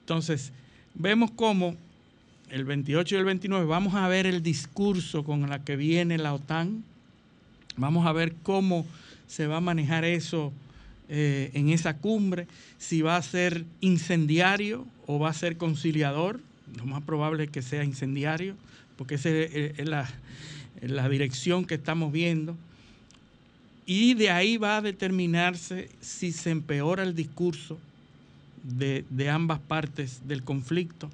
Entonces, 0.00 0.52
vemos 0.94 1.30
cómo 1.30 1.76
el 2.50 2.64
28 2.64 3.14
y 3.14 3.18
el 3.18 3.24
29 3.24 3.66
vamos 3.66 3.94
a 3.94 4.08
ver 4.08 4.26
el 4.26 4.42
discurso 4.42 5.24
con 5.24 5.50
el 5.50 5.60
que 5.62 5.76
viene 5.76 6.18
la 6.18 6.34
OTAN, 6.34 6.84
vamos 7.76 8.06
a 8.06 8.12
ver 8.12 8.34
cómo 8.42 8.86
se 9.26 9.46
va 9.46 9.58
a 9.58 9.60
manejar 9.60 10.04
eso 10.04 10.52
eh, 11.08 11.50
en 11.54 11.70
esa 11.70 11.96
cumbre, 11.96 12.46
si 12.78 13.02
va 13.02 13.16
a 13.16 13.22
ser 13.22 13.64
incendiario 13.80 14.86
o 15.06 15.18
va 15.18 15.30
a 15.30 15.34
ser 15.34 15.56
conciliador, 15.56 16.40
lo 16.76 16.86
más 16.86 17.02
probable 17.02 17.44
es 17.44 17.50
que 17.50 17.62
sea 17.62 17.84
incendiario, 17.84 18.56
porque 18.96 19.16
esa 19.16 19.30
es 19.30 19.88
la, 19.88 20.08
la 20.80 21.08
dirección 21.08 21.64
que 21.64 21.74
estamos 21.74 22.12
viendo. 22.12 22.56
Y 23.86 24.14
de 24.14 24.30
ahí 24.30 24.56
va 24.56 24.78
a 24.78 24.82
determinarse 24.82 25.90
si 26.00 26.32
se 26.32 26.50
empeora 26.50 27.02
el 27.02 27.14
discurso 27.14 27.78
de, 28.62 29.04
de 29.10 29.28
ambas 29.28 29.58
partes 29.58 30.22
del 30.26 30.42
conflicto 30.42 31.10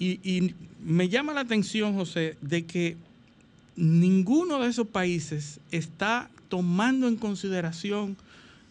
y, 0.00 0.54
me 0.82 1.10
llama 1.10 1.34
la 1.34 1.42
atención, 1.42 1.94
José, 1.94 2.38
de 2.40 2.64
que 2.64 2.96
ninguno 3.76 4.58
de 4.58 4.68
esos 4.68 4.86
países 4.86 5.60
está 5.70 6.30
tomando 6.48 7.06
en 7.06 7.16
consideración 7.16 8.16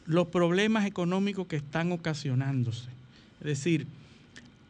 los 0.08 0.28
problemas 0.30 0.88
económicos 0.88 1.46
que 1.46 1.58
están 1.58 1.92
ocasionándose. 1.92 2.90
Es 3.42 3.46
decir, 3.46 3.86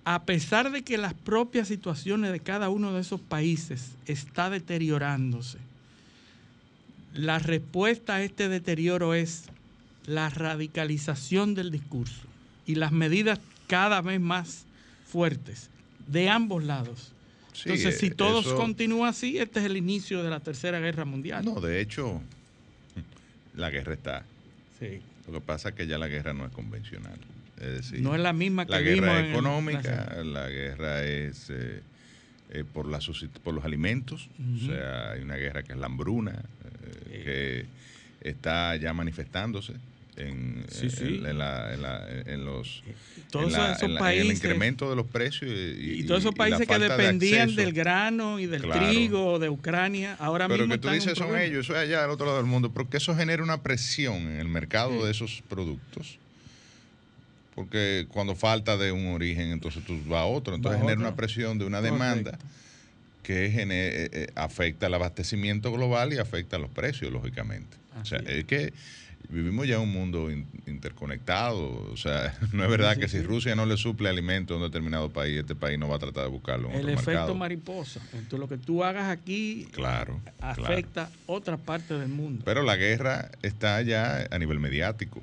a 0.04 0.24
pesar 0.24 0.72
de 0.72 0.84
que 0.84 0.98
las 0.98 1.14
propias 1.14 1.70
situaciones 1.70 2.34
de 2.34 2.42
cada 2.42 2.68
uno 2.68 2.92
de 2.92 3.02
esos 3.02 3.22
países 3.22 3.92
está 4.06 4.50
deteriorándose, 4.50 5.60
la 7.14 7.40
respuesta 7.40 8.16
a 8.16 8.22
este 8.22 8.50
deterioro 8.50 9.14
es 9.14 9.46
la 10.06 10.30
radicalización 10.30 11.56
del 11.56 11.72
discurso 11.72 12.28
y 12.66 12.76
las 12.76 12.92
medidas 12.92 13.40
cada 13.68 14.02
vez 14.02 14.20
más 14.20 14.66
fuertes 15.08 15.70
de 16.10 16.30
ambos 16.30 16.64
lados. 16.64 17.14
Sí, 17.54 17.70
Entonces, 17.70 18.00
si 18.00 18.08
eh, 18.08 18.12
todo 18.12 18.42
eso... 18.42 18.56
continúa 18.56 19.10
así, 19.10 19.38
este 19.38 19.60
es 19.60 19.66
el 19.66 19.78
inicio 19.78 20.24
de 20.24 20.30
la 20.30 20.40
Tercera 20.40 20.80
Guerra 20.80 21.06
Mundial. 21.06 21.44
No, 21.44 21.60
de 21.60 21.82
hecho, 21.82 22.22
la 23.56 23.70
guerra 23.70 23.94
está. 23.94 24.26
Sí. 24.80 25.02
Lo 25.28 25.34
que 25.34 25.42
pasa 25.42 25.70
es 25.70 25.76
que 25.76 25.88
ya 25.88 25.98
la 25.98 26.08
guerra 26.08 26.34
no 26.34 26.46
es 26.46 26.52
convencional. 26.52 27.20
Es 27.60 27.74
decir, 27.74 28.02
no 28.02 28.16
es 28.16 28.22
la 28.22 28.32
misma 28.32 28.66
que 28.66 28.72
la 28.72 28.82
guerra 28.82 29.20
es 29.20 29.32
económica, 29.32 30.16
el... 30.18 30.34
la 30.34 30.48
guerra 30.48 31.04
es 31.04 31.50
eh, 31.50 31.82
eh, 32.52 32.64
por, 32.64 32.88
la, 32.88 33.00
por 33.44 33.54
los 33.54 33.66
alimentos, 33.66 34.30
uh 34.40 34.42
-huh. 34.42 34.64
o 34.64 34.68
sea, 34.68 35.12
hay 35.12 35.22
una 35.22 35.36
guerra 35.36 35.62
que 35.64 35.74
es 35.74 35.78
la 35.78 35.88
hambruna, 35.88 36.42
eh, 37.10 37.68
que 38.22 38.30
está 38.30 38.78
ya 38.78 38.94
manifestándose 38.94 39.74
en, 40.20 40.66
sí, 40.70 40.90
sí. 40.90 41.04
en, 41.04 41.26
en, 41.26 41.38
la, 41.38 41.74
en, 41.74 41.82
la, 41.82 42.08
en 42.26 42.46
los 42.46 42.84
todos 43.32 43.52
la, 43.52 43.74
esos 43.74 43.92
países 43.98 44.26
el 44.26 44.36
incremento 44.36 44.90
de 44.90 44.96
los 44.96 45.06
precios 45.06 45.50
y, 45.50 46.00
y 46.00 46.04
todos 46.04 46.22
esos 46.22 46.36
países 46.36 46.68
que 46.68 46.80
dependían 46.80 47.56
de 47.56 47.64
del 47.64 47.74
grano 47.74 48.40
y 48.40 48.46
del 48.46 48.62
claro. 48.62 48.88
trigo 48.88 49.40
de 49.40 49.50
Ucrania 49.50 50.16
ahora 50.20 50.48
pero 50.48 50.64
mismo 50.64 50.76
que 50.76 50.80
tú 50.80 50.90
dices 50.90 51.18
son 51.18 51.38
ellos 51.38 51.66
eso 51.66 51.74
es 51.74 51.80
allá 51.80 52.04
al 52.04 52.10
otro 52.10 52.26
lado 52.26 52.38
del 52.38 52.48
mundo 52.48 52.72
porque 52.72 52.98
eso 52.98 53.16
genera 53.16 53.44
una 53.44 53.62
presión 53.62 54.16
en 54.16 54.40
el 54.40 54.48
mercado 54.48 54.92
sí. 55.00 55.06
de 55.06 55.12
esos 55.12 55.44
productos 55.48 56.20
porque 57.56 58.08
cuando 58.10 58.36
falta 58.36 58.78
de 58.78 58.92
un 58.92 59.08
origen 59.08 59.52
entonces 59.52 59.84
tú 59.86 60.00
vas 60.06 60.22
a 60.22 60.26
otro 60.26 60.56
entonces 60.56 60.80
genera 60.80 61.00
otro. 61.00 61.08
una 61.08 61.16
presión 61.16 61.58
de 61.60 61.66
una 61.66 61.82
demanda 61.82 62.38
que 63.24 63.52
genera, 63.52 63.96
eh, 63.96 64.10
eh, 64.12 64.28
afecta 64.36 64.88
el 64.88 64.94
abastecimiento 64.94 65.72
global 65.72 66.14
y 66.14 66.18
afecta 66.18 66.58
los 66.58 66.70
precios 66.72 67.12
lógicamente 67.12 67.78
Así 67.96 68.16
o 68.16 68.20
sea 68.20 68.32
es 68.32 68.46
que 68.46 68.74
vivimos 69.28 69.68
ya 69.68 69.76
en 69.76 69.82
un 69.82 69.92
mundo 69.92 70.32
in, 70.32 70.48
interconectado. 70.68 71.90
O 71.92 71.98
sea, 71.98 72.38
no 72.54 72.64
es 72.64 72.70
verdad 72.70 72.92
sí, 72.92 72.96
sí, 72.96 73.02
que 73.02 73.08
si 73.10 73.22
Rusia 73.22 73.56
no 73.56 73.66
le 73.66 73.78
suple 73.78 74.10
alimento 74.10 74.54
a 74.54 74.58
un 74.58 74.64
determinado 74.64 75.10
país, 75.10 75.40
este 75.40 75.56
país 75.56 75.78
no 75.78 75.88
va 75.90 75.98
a 75.98 76.00
tratar 76.00 76.24
de 76.24 76.30
buscarlo 76.30 76.70
en 76.70 76.76
El 76.76 76.82
otro 76.82 76.94
efecto 76.94 77.12
mercado. 77.12 77.36
mariposa. 77.36 78.02
Entonces, 78.14 78.40
lo 78.40 78.48
que 78.48 78.58
tú 78.58 78.84
hagas 78.84 79.10
aquí 79.10 79.68
claro, 79.72 80.20
afecta 80.40 81.08
claro. 81.08 81.12
otra 81.28 81.58
parte 81.58 81.94
del 81.94 82.10
mundo. 82.10 82.44
Pero 82.46 82.64
la 82.64 82.76
guerra 82.76 83.32
está 83.42 83.82
ya 83.82 84.28
a 84.32 84.40
nivel 84.40 84.60
mediático. 84.60 85.22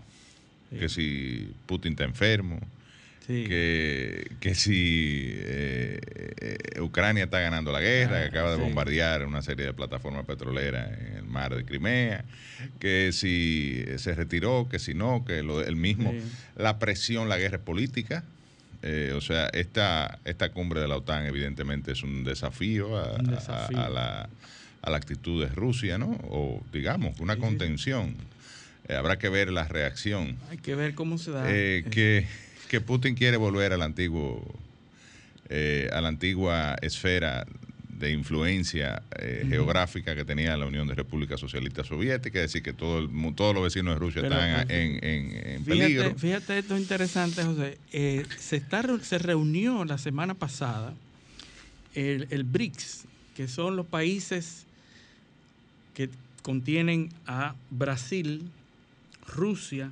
Sí. 0.70 0.78
Que 0.78 0.88
si 0.88 1.54
Putin 1.66 1.92
está 1.92 2.04
enfermo, 2.04 2.58
Sí. 3.26 3.44
Que, 3.44 4.30
que, 4.38 4.54
si 4.54 5.24
eh, 5.34 6.00
eh, 6.40 6.80
Ucrania 6.80 7.24
está 7.24 7.40
ganando 7.40 7.72
la 7.72 7.80
guerra, 7.80 8.18
ah, 8.18 8.20
que 8.22 8.28
acaba 8.28 8.50
de 8.50 8.56
sí. 8.56 8.62
bombardear 8.62 9.26
una 9.26 9.42
serie 9.42 9.66
de 9.66 9.72
plataformas 9.72 10.24
petroleras 10.26 10.92
en 10.98 11.16
el 11.16 11.24
mar 11.24 11.54
de 11.54 11.64
Crimea, 11.64 12.24
que 12.78 13.10
si 13.12 13.84
se 13.96 14.14
retiró, 14.14 14.68
que 14.70 14.78
si 14.78 14.94
no, 14.94 15.24
que 15.24 15.42
lo, 15.42 15.60
el 15.60 15.74
mismo, 15.74 16.12
sí. 16.12 16.22
la 16.56 16.78
presión, 16.78 17.28
la 17.28 17.38
guerra 17.38 17.58
política. 17.58 18.22
Eh, 18.82 19.12
o 19.16 19.20
sea, 19.20 19.48
esta, 19.48 20.20
esta 20.24 20.50
cumbre 20.50 20.80
de 20.80 20.86
la 20.86 20.96
OTAN 20.96 21.26
evidentemente 21.26 21.92
es 21.92 22.02
un 22.04 22.22
desafío 22.22 22.96
a, 22.96 23.16
un 23.16 23.30
desafío. 23.30 23.78
a, 23.78 23.86
a 23.86 23.90
la 23.90 24.28
a 24.86 24.90
la 24.90 24.96
actitud 24.96 25.42
de 25.44 25.52
Rusia, 25.52 25.98
¿no? 25.98 26.16
O 26.30 26.62
digamos, 26.72 27.18
una 27.20 27.36
contención. 27.36 28.14
Eh, 28.88 28.94
habrá 28.94 29.18
que 29.18 29.28
ver 29.28 29.50
la 29.50 29.64
reacción. 29.64 30.36
Hay 30.48 30.58
que 30.58 30.76
ver 30.76 30.94
cómo 30.94 31.18
se 31.18 31.32
da. 31.32 31.44
Eh, 31.48 31.84
que, 31.90 32.24
que, 32.68 32.80
Putin 32.80 33.14
quiere 33.14 33.36
volver 33.36 33.72
al 33.72 33.82
antiguo, 33.82 34.42
eh, 35.48 35.88
a 35.92 36.00
la 36.00 36.08
antigua 36.08 36.76
esfera 36.82 37.46
de 37.88 38.12
influencia 38.12 39.02
geográfica 39.48 40.14
que 40.14 40.26
tenía 40.26 40.54
la 40.58 40.66
Unión 40.66 40.86
de 40.86 40.94
Repúblicas 40.94 41.40
Socialistas 41.40 41.86
Soviéticas, 41.86 42.42
es 42.42 42.52
decir, 42.52 42.62
que 42.62 42.74
todo 42.74 42.98
el, 42.98 43.34
todos 43.34 43.54
los 43.54 43.64
vecinos 43.64 43.94
de 43.94 43.98
Rusia 43.98 44.22
están 44.22 44.70
en, 44.70 45.02
en, 45.02 45.64
peligro. 45.64 46.14
Fíjate, 46.14 46.58
esto 46.58 46.74
es 46.76 46.82
interesante, 46.82 47.42
José. 47.42 47.78
se, 47.90 48.56
está, 48.56 48.84
se 49.00 49.16
reunió 49.16 49.86
la 49.86 49.96
semana 49.96 50.34
pasada 50.34 50.92
el, 51.94 52.26
el 52.28 52.44
BRICS, 52.44 53.06
que 53.34 53.48
son 53.48 53.76
los 53.76 53.86
países 53.86 54.66
que 55.94 56.10
contienen 56.42 57.08
a 57.26 57.54
Brasil, 57.70 58.50
Rusia, 59.26 59.90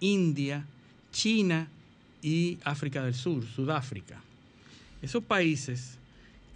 India, 0.00 0.66
China 1.12 1.68
y 2.24 2.56
África 2.64 3.04
del 3.04 3.14
Sur, 3.14 3.44
Sudáfrica. 3.44 4.18
Esos 5.02 5.22
países, 5.22 5.98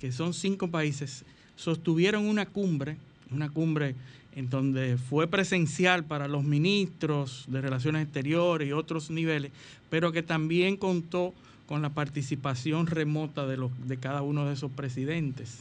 que 0.01 0.13
son 0.13 0.33
cinco 0.33 0.69
países, 0.69 1.25
sostuvieron 1.57 2.25
una 2.25 2.47
cumbre, 2.47 2.97
una 3.31 3.51
cumbre 3.51 3.95
en 4.35 4.49
donde 4.49 4.97
fue 4.97 5.27
presencial 5.27 6.05
para 6.05 6.27
los 6.27 6.43
ministros 6.43 7.45
de 7.49 7.61
Relaciones 7.61 8.05
Exteriores 8.05 8.69
y 8.69 8.73
otros 8.73 9.11
niveles, 9.11 9.53
pero 9.91 10.11
que 10.11 10.23
también 10.23 10.79
contó 10.79 11.35
con 11.67 11.83
la 11.83 11.91
participación 11.91 12.87
remota 12.87 13.47
de, 13.47 13.59
los, 13.59 13.71
de 13.87 13.99
cada 13.99 14.23
uno 14.23 14.47
de 14.47 14.55
esos 14.55 14.73
presidentes. 14.73 15.59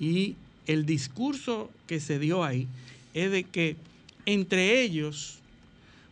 Y 0.00 0.34
el 0.66 0.86
discurso 0.86 1.70
que 1.86 2.00
se 2.00 2.18
dio 2.18 2.42
ahí 2.42 2.66
es 3.14 3.30
de 3.30 3.44
que 3.44 3.76
entre 4.26 4.82
ellos 4.82 5.39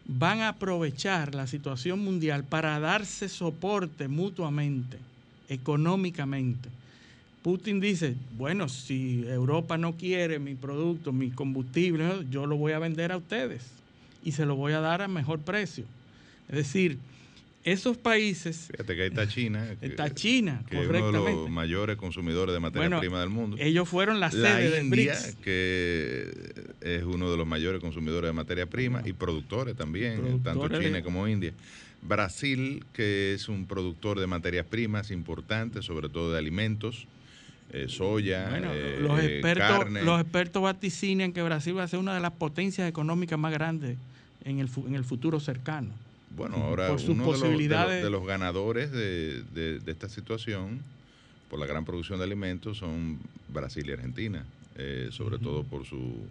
van 0.09 0.41
a 0.41 0.49
aprovechar 0.49 1.35
la 1.35 1.47
situación 1.47 2.01
mundial 2.01 2.43
para 2.43 2.81
darse 2.81 3.29
soporte 3.29 4.09
mutuamente, 4.09 4.99
económicamente. 5.49 6.71
Putin 7.43 7.79
dice, 7.79 8.17
bueno, 8.37 8.69
si 8.69 9.25
Europa 9.27 9.77
no 9.79 9.93
quiere 9.93 10.39
mi 10.39 10.55
producto, 10.55 11.13
mi 11.13 11.31
combustible, 11.31 12.27
yo 12.31 12.47
lo 12.47 12.57
voy 12.57 12.73
a 12.73 12.79
vender 12.79 13.13
a 13.13 13.19
ustedes 13.19 13.67
y 14.25 14.33
se 14.33 14.47
lo 14.47 14.57
voy 14.57 14.73
a 14.73 14.81
dar 14.81 15.03
a 15.03 15.09
mejor 15.09 15.41
precio. 15.41 15.85
Es 16.49 16.57
decir, 16.57 16.99
esos 17.65 17.97
países. 17.97 18.69
Fíjate 18.71 18.97
que 18.97 19.03
ahí 19.03 19.09
está 19.09 19.29
China. 19.29 19.77
Está 19.81 20.15
China, 20.15 20.65
que 20.69 20.81
Es 20.81 20.89
uno 20.89 21.25
de 21.25 21.33
los 21.33 21.51
mayores 21.51 21.97
consumidores 21.97 22.55
de 22.55 22.61
materia 22.61 22.99
prima 22.99 23.21
del 23.21 23.31
mundo. 23.31 23.57
Ellos 23.59 23.89
fueron 23.89 24.21
la, 24.21 24.31
sede 24.31 24.71
del 24.71 24.89
BRICS. 24.89 25.37
que 25.43 26.31
es 26.81 27.03
uno 27.03 27.31
de 27.31 27.37
los 27.37 27.47
mayores 27.47 27.81
consumidores 27.81 28.29
de 28.29 28.33
materia 28.33 28.67
prima 28.67 29.03
y 29.05 29.13
productores 29.13 29.77
también, 29.77 30.43
tanto 30.43 30.69
China 30.69 31.03
como 31.03 31.27
India. 31.29 31.53
Brasil, 32.01 32.85
que 32.93 33.35
es 33.35 33.49
un 33.49 33.67
productor 33.67 34.21
de 34.21 34.27
materias 34.27 34.65
primas 34.65 35.11
importantes, 35.11 35.85
sobre 35.85 36.09
todo 36.09 36.33
de 36.33 36.39
alimentos. 36.39 37.07
Eh, 37.71 37.85
soya, 37.89 38.49
eh, 38.57 38.99
los 38.99 39.23
expertos, 39.23 39.91
Los 40.03 40.23
expertos 40.23 40.63
vaticinian 40.63 41.35
que 41.35 41.43
Brasil 41.43 41.77
va 41.77 41.83
a 41.83 41.89
ser 41.89 41.99
una 41.99 42.15
de 42.15 42.21
las 42.21 42.33
potencias 42.33 42.89
económicas 42.89 43.39
más 43.39 43.53
grandes 43.53 43.99
en 44.45 44.59
el, 44.59 44.71
en 44.87 44.95
el 44.95 45.05
futuro 45.05 45.39
cercano. 45.39 45.91
Bueno, 46.31 46.57
ahora 46.57 46.93
uno 46.93 47.33
de 47.33 48.11
los, 48.11 48.27
ganadores 48.27 48.93
de, 48.93 49.81
esta 49.87 50.09
situación 50.09 50.81
por 51.51 51.59
la 51.59 51.67
gran 51.67 51.85
producción 51.85 52.19
de 52.19 52.25
alimentos 52.25 52.79
son 52.79 53.19
Brasil 53.49 53.89
y 53.89 53.93
Argentina, 53.93 54.45
eh, 54.77 55.09
sobre 55.11 55.39
todo 55.39 55.65
por 55.65 55.85
su 55.87 56.27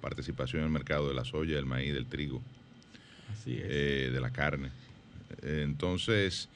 participación 0.00 0.62
en 0.62 0.66
el 0.66 0.72
mercado 0.72 1.08
de 1.08 1.14
la 1.14 1.24
soya, 1.24 1.56
del 1.56 1.66
maíz, 1.66 1.92
del 1.92 2.06
trigo, 2.06 2.42
eh, 3.46 4.10
de 4.12 4.20
la 4.20 4.30
carne. 4.30 4.70
entonces, 5.42 6.48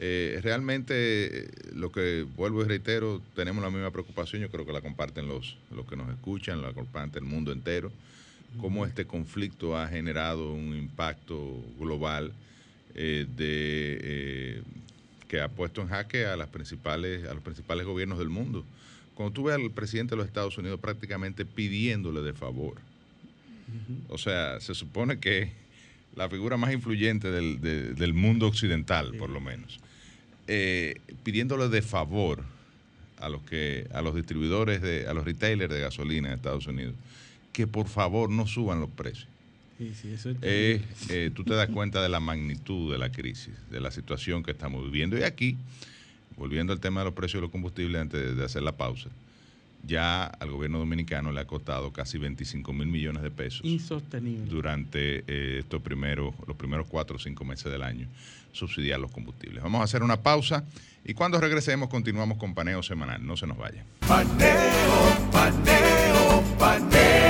eh, 0.00 0.40
realmente 0.42 1.50
lo 1.74 1.92
que 1.92 2.24
vuelvo 2.36 2.62
y 2.62 2.64
reitero, 2.64 3.20
tenemos 3.34 3.62
la 3.62 3.70
misma 3.70 3.90
preocupación, 3.90 4.42
yo 4.42 4.50
creo 4.50 4.64
que 4.64 4.72
la 4.72 4.80
comparten 4.80 5.28
los, 5.28 5.56
los 5.74 5.86
que 5.86 5.96
nos 5.96 6.08
escuchan, 6.10 6.62
la 6.62 6.72
comparte 6.72 7.18
el 7.18 7.24
mundo 7.24 7.52
entero 7.52 7.92
cómo 8.60 8.86
este 8.86 9.04
conflicto 9.04 9.76
ha 9.76 9.86
generado 9.88 10.52
un 10.52 10.74
impacto 10.74 11.62
global 11.78 12.32
eh, 12.94 13.26
de, 13.36 13.98
eh, 14.02 14.62
que 15.28 15.40
ha 15.40 15.48
puesto 15.48 15.82
en 15.82 15.88
jaque 15.88 16.26
a, 16.26 16.36
las 16.36 16.48
principales, 16.48 17.28
a 17.28 17.34
los 17.34 17.42
principales 17.42 17.86
gobiernos 17.86 18.18
del 18.18 18.28
mundo. 18.28 18.64
Cuando 19.14 19.32
tú 19.32 19.44
ves 19.44 19.56
al 19.56 19.70
presidente 19.70 20.12
de 20.12 20.16
los 20.16 20.26
Estados 20.26 20.56
Unidos 20.58 20.80
prácticamente 20.80 21.44
pidiéndole 21.44 22.22
de 22.22 22.32
favor, 22.32 22.76
o 24.08 24.16
sea, 24.16 24.60
se 24.60 24.74
supone 24.74 25.18
que 25.18 25.52
la 26.16 26.28
figura 26.30 26.56
más 26.56 26.72
influyente 26.72 27.30
del, 27.30 28.14
mundo 28.14 28.46
occidental, 28.46 29.14
por 29.14 29.28
lo 29.28 29.40
menos, 29.40 29.78
eh, 30.46 31.00
pidiéndole 31.22 31.68
de 31.68 31.82
favor 31.82 32.42
a 33.18 33.28
los 33.28 33.42
que 33.42 33.86
a 33.92 34.00
los 34.00 34.14
distribuidores 34.14 34.80
de 34.80 35.06
a 35.06 35.12
los 35.12 35.24
retailers 35.24 35.72
de 35.72 35.80
gasolina 35.80 36.28
en 36.28 36.34
Estados 36.34 36.66
Unidos 36.66 36.94
que 37.58 37.66
por 37.66 37.88
favor 37.88 38.30
no 38.30 38.46
suban 38.46 38.78
los 38.78 38.88
precios. 38.88 39.26
Sí, 39.78 39.92
sí, 39.92 40.12
eso 40.12 40.30
es 40.30 40.36
eh, 40.42 40.80
eh, 41.08 41.32
tú 41.34 41.42
te 41.42 41.54
das 41.54 41.68
cuenta 41.68 42.00
de 42.00 42.08
la 42.08 42.20
magnitud 42.20 42.92
de 42.92 42.98
la 42.98 43.10
crisis, 43.10 43.52
de 43.68 43.80
la 43.80 43.90
situación 43.90 44.44
que 44.44 44.52
estamos 44.52 44.84
viviendo. 44.84 45.18
Y 45.18 45.24
aquí, 45.24 45.56
volviendo 46.36 46.72
al 46.72 46.78
tema 46.78 47.00
de 47.00 47.06
los 47.06 47.14
precios 47.14 47.40
de 47.40 47.46
los 47.46 47.50
combustibles 47.50 48.00
antes 48.00 48.36
de 48.36 48.44
hacer 48.44 48.62
la 48.62 48.76
pausa, 48.76 49.08
ya 49.84 50.26
al 50.26 50.52
gobierno 50.52 50.78
dominicano 50.78 51.32
le 51.32 51.40
ha 51.40 51.46
costado 51.46 51.92
casi 51.92 52.16
25 52.16 52.72
mil 52.72 52.86
millones 52.86 53.24
de 53.24 53.32
pesos. 53.32 53.62
Insostenible. 53.64 54.46
Durante 54.46 55.24
eh, 55.26 55.58
estos 55.58 55.82
primeros, 55.82 56.36
los 56.46 56.56
primeros 56.56 56.86
cuatro 56.86 57.16
o 57.16 57.18
cinco 57.18 57.44
meses 57.44 57.72
del 57.72 57.82
año, 57.82 58.06
subsidiar 58.52 59.00
los 59.00 59.10
combustibles. 59.10 59.64
Vamos 59.64 59.80
a 59.80 59.84
hacer 59.84 60.04
una 60.04 60.22
pausa 60.22 60.64
y 61.04 61.12
cuando 61.12 61.40
regresemos 61.40 61.88
continuamos 61.88 62.38
con 62.38 62.54
paneo 62.54 62.84
semanal. 62.84 63.26
No 63.26 63.36
se 63.36 63.48
nos 63.48 63.58
vaya. 63.58 63.84
Paneo, 64.06 65.28
paneo, 65.32 66.44
paneo. 66.56 67.27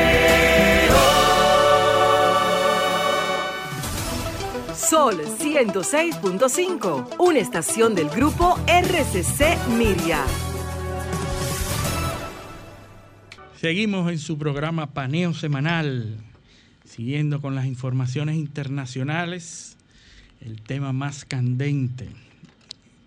Sol 4.78 5.20
106.5, 5.20 7.16
una 7.18 7.38
estación 7.40 7.96
del 7.96 8.08
grupo 8.08 8.56
RCC 8.68 9.58
Miria. 9.76 10.24
Seguimos 13.60 14.10
en 14.12 14.18
su 14.20 14.38
programa 14.38 14.86
Paneo 14.94 15.34
Semanal, 15.34 16.16
siguiendo 16.84 17.40
con 17.40 17.56
las 17.56 17.66
informaciones 17.66 18.36
internacionales, 18.36 19.76
el 20.40 20.62
tema 20.62 20.92
más 20.92 21.24
candente 21.24 22.08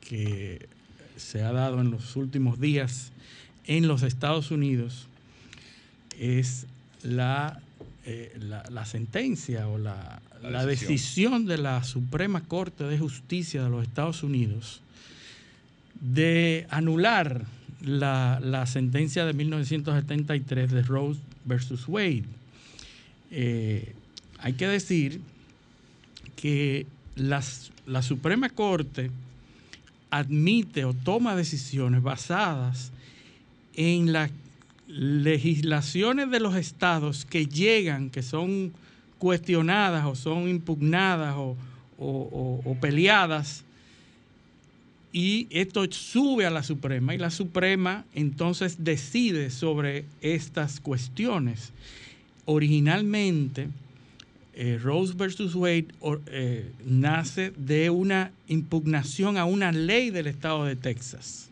que 0.02 0.68
se 1.16 1.42
ha 1.42 1.54
dado 1.54 1.80
en 1.80 1.90
los 1.90 2.18
últimos 2.18 2.60
días 2.60 3.14
en 3.66 3.88
los 3.88 4.04
Estados 4.04 4.52
Unidos 4.52 5.08
es 6.20 6.68
la, 7.02 7.62
eh, 8.06 8.38
la 8.40 8.86
sentencia 8.86 9.70
o 9.70 9.78
la, 9.78 10.22
la, 10.44 10.66
decisión. 10.66 11.46
de 11.46 11.58
la 11.58 11.84
Suprema 11.84 12.42
Corte 12.42 12.84
de 12.84 12.98
Justicia 12.98 13.64
de 13.64 13.70
los 13.70 13.84
Estados 13.84 14.24
Unidos 14.24 14.82
de 16.00 16.66
anular 16.70 17.46
la, 17.82 18.66
sentencia 18.66 19.26
de 19.26 19.34
1973 19.34 20.72
de 20.72 20.82
Rose 20.82 21.20
versus 21.46 21.88
Wade. 21.88 22.24
Eh, 23.32 23.94
hay 24.40 24.54
que 24.54 24.68
decir 24.68 25.22
que 26.36 26.88
la 27.16 28.02
Suprema 28.02 28.50
Corte 28.50 29.12
admite 30.10 30.86
o 30.86 30.94
toma 30.94 31.36
decisiones 31.36 32.02
basadas 32.02 32.92
en 33.76 34.12
las 34.12 34.32
legislaciones 34.88 36.30
de 36.30 36.40
los 36.42 36.56
estados 36.56 37.26
que 37.26 37.46
llegan, 37.46 38.10
que 38.10 38.22
son 38.22 38.74
cuestionadas 39.22 40.04
o 40.08 40.16
son 40.16 40.50
impugnadas 40.50 41.36
o, 41.38 41.56
peleadas 42.82 43.64
y 45.14 45.46
esto 45.52 45.86
sube 45.92 46.48
a 46.48 46.50
la 46.50 46.64
Suprema 46.64 47.14
y 47.14 47.20
la 47.20 47.30
Suprema 47.30 48.04
entonces 48.16 48.84
decide 48.84 49.52
sobre 49.52 50.06
estas 50.22 50.80
cuestiones. 50.80 51.72
Originalmente, 52.46 53.68
eh, 54.56 54.80
Rose 54.82 55.14
versus 55.16 55.54
Wade 55.54 55.90
eh, 56.26 56.72
nace 56.84 57.52
de 57.56 57.92
una 57.92 58.32
impugnación 58.48 59.38
a 59.38 59.46
una 59.46 59.72
ley 59.72 60.10
del 60.10 60.26
estado 60.26 60.66
de 60.66 60.76
Texas. 60.76 61.50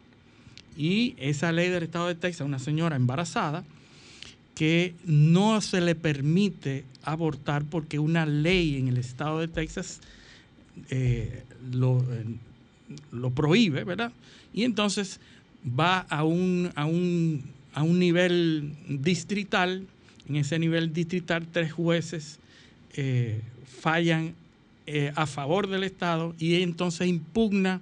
Y 0.75 1.13
esa 1.19 1.51
ley 1.51 1.69
del 1.69 1.83
estado 1.83 2.07
de 2.07 2.15
Texas, 2.15 2.47
una 2.47 2.57
señora 2.57 2.95
embarazada, 2.95 3.63
que 4.59 4.93
no 5.05 5.61
se 5.61 5.79
le 5.79 5.95
permite 5.95 6.83
abortar 7.03 7.63
porque 7.63 7.97
una 7.97 8.25
ley 8.25 8.75
en 8.75 8.89
el 8.89 8.97
estado 8.97 9.39
de 9.39 9.47
Texas 9.47 10.01
eh, 10.89 11.43
lo, 11.71 12.01
eh, 12.01 12.25
lo, 13.13 13.29
prohíbe, 13.29 13.85
¿verdad? 13.85 14.11
Y 14.53 14.65
entonces 14.65 15.21
va 15.65 15.99
a 15.99 16.25
un, 16.25 16.73
a 16.75 16.81
a 16.81 17.83
un 17.83 17.99
nivel 17.99 18.73
distrital. 18.89 19.87
En 20.27 20.35
ese 20.35 20.59
nivel 20.59 20.91
distrital, 20.91 21.47
tres 21.49 21.71
jueces 21.71 22.39
eh, 22.97 23.39
fallan 23.79 24.35
a 25.15 25.25
favor 25.25 25.69
del 25.69 25.85
Estado 25.85 26.35
y 26.37 26.63
entonces 26.63 27.07
impugna 27.07 27.79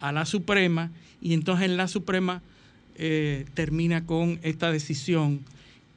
a 0.00 0.10
la 0.10 0.26
Suprema 0.26 0.90
y 1.22 1.34
entonces 1.34 1.66
en 1.66 1.76
la 1.76 1.86
Suprema 1.86 2.42
termina 3.54 4.06
con 4.06 4.40
esta 4.42 4.72
decisión 4.72 5.40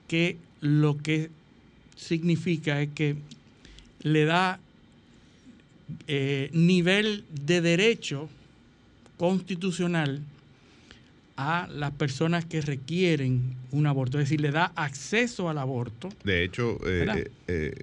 que 0.08 0.38
lo 0.62 0.98
que 0.98 1.30
significa 1.96 2.82
es 2.82 2.89
que 2.93 3.15
le 4.02 4.26
da 4.26 4.60
nivel 6.52 7.24
de 7.30 7.62
derecho 7.62 8.30
constitucional 9.17 10.22
a 11.38 11.67
las 11.72 11.91
personas 11.91 12.46
que 12.46 12.62
requieren 12.62 13.56
un 13.72 13.86
aborto, 13.86 14.20
es 14.20 14.26
decir, 14.26 14.41
le 14.41 14.52
da 14.52 14.72
acceso 14.76 15.50
al 15.50 15.60
aborto. 15.60 16.10
De 16.24 16.43
hecho, 16.43 16.80
eh, 16.86 17.30
eh, 17.48 17.76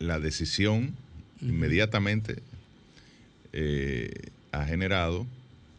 la 0.00 0.18
decisión 0.18 0.92
inmediatamente 1.40 2.42
eh, 3.52 4.10
ha 4.50 4.64
generado 4.66 5.26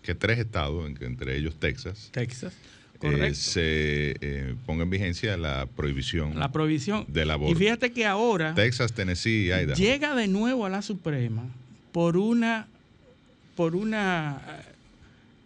que 0.03 0.15
tres 0.15 0.39
estados, 0.39 0.89
entre 1.01 1.35
ellos 1.35 1.55
Texas, 1.59 2.09
Texas 2.13 2.53
se 3.33 4.55
ponga 4.65 4.83
en 4.83 4.89
vigencia 4.89 5.37
la 5.37 5.65
prohibición, 5.65 6.37
la 6.37 6.51
prohibición 6.51 7.05
del 7.07 7.31
aborto. 7.31 7.53
Y 7.53 7.55
fíjate 7.55 7.91
que 7.91 8.05
ahora 8.05 8.53
Texas, 8.53 8.93
Tennessee, 8.93 9.47
Idaho. 9.47 9.75
llega 9.75 10.15
de 10.15 10.27
nuevo 10.27 10.65
a 10.65 10.69
la 10.69 10.81
Suprema 10.81 11.43
por 11.91 12.17
una 12.17 12.67
por 13.55 13.75
una 13.75 14.41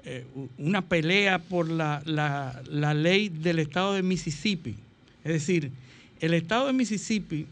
eh, 0.07 0.23
una 0.59 0.83
pelea 0.83 1.39
por 1.39 1.67
la, 1.67 2.03
la, 2.05 2.93
ley 2.93 3.29
del 3.29 3.57
estado 3.57 3.95
de 3.95 4.03
Mississippi. 4.03 4.75
Es 5.23 5.33
decir, 5.33 5.71
el 6.19 6.35
estado 6.35 6.67
de 6.67 6.73
Mississippi 6.73 7.47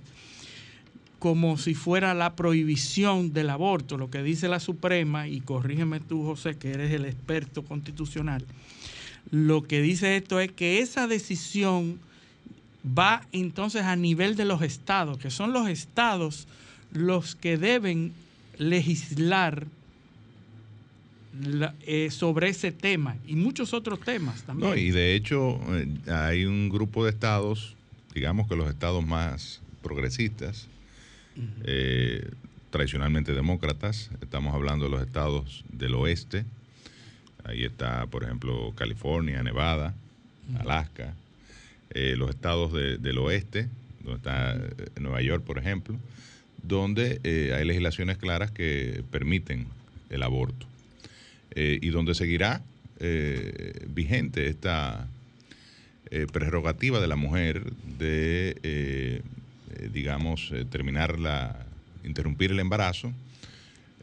como 1.18 1.59
si 1.59 1.74
fuera 1.74 2.14
la 2.14 2.35
prohibición 2.35 3.35
del 3.35 3.50
aborto, 3.50 3.98
lo 3.98 4.09
que 4.09 4.22
dice 4.22 4.48
la 4.48 4.59
Suprema, 4.59 5.28
y 5.28 5.40
corrígeme 5.40 6.00
tú, 6.00 6.24
José, 6.24 6.57
que 6.57 6.70
eres 6.70 6.90
el 6.92 7.04
experto 7.04 7.62
constitucional, 7.62 8.46
lo 9.31 9.64
que 9.64 9.83
dice 9.83 10.16
esto 10.16 10.40
es 10.40 10.50
que 10.50 10.78
esa 10.78 11.09
decisión 11.09 12.00
va 12.87 13.26
entonces 13.33 13.83
a 13.83 13.96
nivel 13.96 14.35
de 14.35 14.46
los 14.46 14.62
estados, 14.62 15.18
que 15.18 15.31
son 15.31 15.52
los 15.52 15.68
estados 15.68 16.48
los 16.90 17.35
que 17.35 17.59
deben 17.59 18.14
legislar 18.59 19.66
eh, 21.87 22.11
sobre 22.11 22.49
ese 22.49 22.73
tema 22.73 23.16
y 23.25 23.37
muchos 23.37 23.73
otros 23.73 24.01
temas 24.01 24.42
también. 24.42 24.71
No, 24.71 24.77
y 24.77 24.90
de 24.90 25.14
hecho 25.14 25.61
eh, 25.77 25.87
hay 26.11 26.44
un 26.44 26.68
grupo 26.68 27.05
de 27.05 27.11
estados, 27.11 27.77
digamos 28.12 28.49
que 28.49 28.57
los 28.57 28.68
estados 28.68 29.07
más 29.07 29.61
progresistas, 29.83 30.66
eh, 31.62 32.29
tradicionalmente 32.71 33.35
demócratas. 33.35 34.11
Estamos 34.21 34.53
hablando 34.53 34.87
de 34.87 34.90
los 34.90 35.03
estados 35.03 35.64
del 35.71 35.94
oeste. 35.94 36.44
Ahí 37.44 37.64
está, 37.64 38.07
por 38.07 38.25
ejemplo, 38.25 38.73
California, 38.75 39.40
Nevada, 39.42 39.94
Alaska. 40.59 41.14
Los 41.94 42.31
estados 42.31 42.73
del 42.73 43.18
oeste, 43.18 43.68
donde 44.03 44.16
está 44.16 44.61
Nueva 45.01 45.23
York, 45.23 45.42
por 45.44 45.59
ejemplo, 45.59 45.97
donde 46.68 47.20
hay 47.54 47.64
legislaciones 47.64 48.18
claras 48.18 48.50
que 48.50 49.02
permiten 49.11 49.66
el 50.11 50.22
aborto. 50.22 50.66
y 51.54 51.88
donde 51.90 52.14
seguirá 52.14 52.62
vigente 53.88 54.46
esta 54.48 55.09
prerrogativa 56.33 57.00
de 57.00 57.09
la 57.09 57.16
mujer 57.16 57.72
de 57.98 59.22
eh, 59.78 59.90
digamos, 59.92 60.50
eh, 60.52 60.64
terminar 60.64 61.18
la, 61.18 61.66
interrumpir 62.02 62.52
el 62.52 62.61
embarazo 62.61 63.12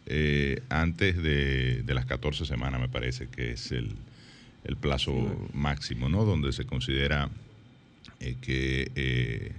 eh, 0.05 0.61
antes 0.69 1.21
de, 1.21 1.83
las 1.87 2.05
14 2.05 2.45
semanas, 2.45 2.79
me 2.79 2.87
parece 2.87 3.27
que 3.27 3.51
es 3.51 3.71
el, 3.71 3.95
plazo 4.81 5.13
máximo, 5.53 6.09
¿no? 6.09 6.25
Donde 6.25 6.51
se 6.51 6.65
considera 6.65 7.29
que 8.41 9.51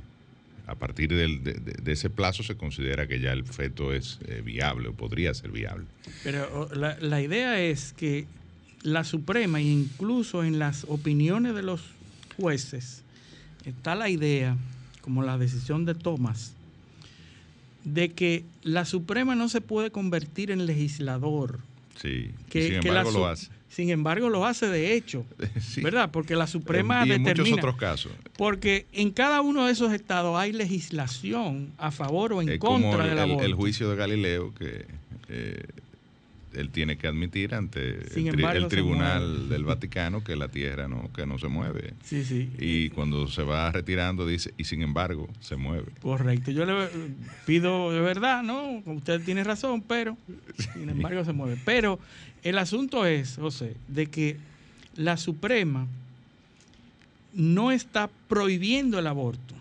a 0.67 0.75
partir 0.75 1.15
de, 1.15 1.93
ese 1.93 2.11
plazo 2.11 2.43
se 2.43 2.57
considera 2.57 3.07
que 3.07 3.21
ya 3.21 3.33
el 3.33 3.45
feto 3.45 3.93
es 3.93 4.19
viable 4.45 4.89
o 4.89 4.93
podría 4.93 5.33
ser 5.33 5.51
viable. 5.51 5.87
Pero 6.25 6.69
la, 6.75 6.97
la, 7.01 7.23
idea 7.23 7.61
es 7.61 7.93
que 7.93 8.27
la 8.83 9.05
Suprema, 9.05 9.61
incluso 9.61 10.45
en 10.45 10.59
las 10.59 10.85
opiniones 10.89 11.55
de 11.55 11.63
los 11.63 11.83
jueces, 12.37 13.03
está 13.65 13.95
la 13.95 14.09
idea 14.09 14.57
como 15.01 15.23
la 15.23 15.39
decisión 15.39 15.85
de 15.85 15.95
Thomas, 15.95 16.53
de 17.85 18.11
que 18.11 18.45
la 18.65 18.85
Suprema 18.85 19.37
no 19.37 19.49
se 19.49 19.61
puede 19.61 19.93
convertir 19.93 20.51
en 20.51 20.67
legislador. 20.67 21.61
Sí, 22.01 22.33
sin 22.51 22.75
embargo 22.75 23.13
lo 23.13 23.27
hace. 23.27 23.49
Sin 23.69 23.91
embargo 23.91 24.29
lo 24.29 24.47
hace 24.47 24.67
de 24.69 24.95
hecho, 24.95 25.27
¿verdad? 25.83 26.11
Porque 26.11 26.37
la 26.37 26.47
Suprema 26.47 27.07
y 27.07 27.13
en 27.13 27.23
muchos 27.23 27.53
otros 27.53 27.77
casos. 27.77 28.13
Porque 28.37 28.87
en 28.93 29.11
cada 29.11 29.41
uno 29.41 29.67
de 29.67 29.73
esos 29.73 29.93
estados 29.93 30.39
hay 30.39 30.53
legislación 30.53 31.73
a 31.79 31.91
favor 31.91 32.33
o 32.33 32.43
en 32.43 32.59
contra 32.59 33.07
del 33.07 33.19
aborto. 33.19 33.45
El, 33.45 33.55
juicio 33.55 33.91
de 33.91 33.97
Galileo 33.97 34.55
que 34.55 34.87
eh, 35.29 35.63
él 36.57 36.71
tiene 36.71 36.97
que 36.97 37.07
admitir 37.07 37.55
ante 37.55 38.01
el, 38.15 38.69
tribunal 38.69 39.49
del 39.49 39.65
Vaticano 39.65 40.25
que 40.25 40.37
la 40.37 40.49
tierra 40.49 40.89
no 40.89 41.11
que 41.13 41.27
no 41.27 41.39
se 41.39 41.49
mueve. 41.49 41.95
Sí, 42.03 42.25
sí. 42.25 42.51
Y 42.59 42.91
cuando 42.91 43.29
se 43.29 43.43
va 43.43 43.71
retirando 43.71 44.27
dice 44.27 44.53
y 44.57 44.65
sin 44.65 44.83
embargo 44.83 45.29
se 45.41 45.57
mueve. 45.57 45.93
Correcto. 46.01 46.51
Yo 46.51 46.65
le 46.65 46.89
pido 47.45 47.93
de 47.93 48.01
verdad, 48.01 48.43
¿no? 48.43 48.83
Usted 48.87 49.21
tiene 49.23 49.45
razón, 49.45 49.83
pero 49.83 50.17
sin 50.75 50.89
embargo 50.89 51.25
se 51.25 51.33
mueve. 51.33 51.61
Pero 51.65 51.99
el 52.43 52.59
asunto 52.59 53.07
es, 53.07 53.37
José, 53.37 53.77
de 53.89 54.07
que 54.07 54.39
la 54.95 55.17
Suprema 55.17 55.87
no 57.35 57.71
está 57.71 58.09
prohibiendo 58.29 58.99
el 58.99 59.07
aborto, 59.07 59.55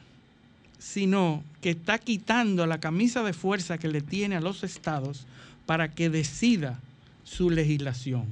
sino 0.80 1.43
que 1.62 1.72
está 1.72 1.98
quitando 1.98 2.66
la 2.66 2.80
camisa 2.80 3.24
de 3.24 3.34
fuerza 3.34 3.78
que 3.78 3.89
le 3.89 4.02
tiene 4.02 4.36
a 4.36 4.41
los 4.41 4.64
estados 4.64 5.26
para 5.66 5.89
que 5.89 6.10
decida 6.10 6.80
su 7.26 7.50
legislación. 7.50 8.24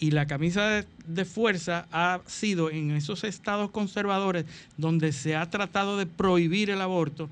Y 0.00 0.12
la 0.12 0.26
camisa 0.26 0.84
de, 1.06 1.24
fuerza 1.26 1.86
ha 1.92 2.20
sido 2.26 2.70
en 2.70 2.92
esos 2.92 3.24
estados 3.24 3.70
conservadores 3.70 4.44
donde 4.76 5.12
se 5.12 5.34
ha 5.36 5.50
tratado 5.50 5.98
de 5.98 6.06
prohibir 6.06 6.70
el 6.70 6.80
aborto, 6.80 7.28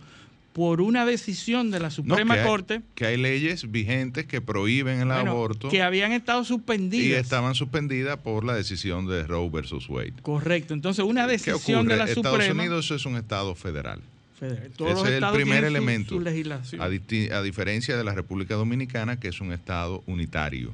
por 0.53 0.81
una 0.81 1.05
decisión 1.07 1.71
de 1.71 1.79
la 1.79 1.89
No, 1.89 1.91
Suprema 1.91 2.35
que 2.35 2.41
hay- 2.41 2.47
Corte 2.47 2.81
que 2.95 3.07
hay 3.07 3.19
leyes 3.19 3.71
vigentes 3.71 4.25
que 4.25 4.41
prohíben 4.41 5.01
el 5.01 5.07
bueno, 5.09 5.31
aborto 5.33 5.69
que 5.69 5.83
habían 5.83 6.13
estado 6.13 6.43
y 6.43 6.45
suspendidas. 6.47 7.21
estaban 7.21 7.55
suspendidas 7.55 8.17
por 8.19 8.43
la 8.45 8.55
decisión 8.55 9.07
de 9.07 9.25
Roe 9.27 9.51
versus 9.51 9.87
Wade. 9.89 10.15
Correcto. 10.23 10.73
Entonces, 10.75 11.05
una 11.05 11.27
¿Qué 11.27 11.33
decisión 11.33 11.87
de 11.87 11.97
la 11.99 12.05
Estados 12.05 12.39
Suprema. 12.43 12.63
Unidos 12.63 12.91
es 12.91 13.05
un 13.05 13.17
estado 13.17 13.55
federal. 13.55 14.01
Federal. 14.41 14.71
Todos 14.77 14.91
los 14.93 15.01
Ese 15.01 15.03
es 15.03 15.09
el 15.09 15.15
estados 15.15 15.37
primer 15.37 15.61
su- 15.61 15.67
elemento. 15.67 16.09
Su, 16.15 16.21
legislación. 16.21 16.81
A 16.83 17.43
diferencia 17.43 17.97
de 17.97 18.05
la 18.05 18.15
República 18.15 18.55
Dominicana, 18.55 19.21
que 19.21 19.29
es 19.29 19.41
un 19.43 19.53
estado 19.53 20.03
unitario. 20.07 20.73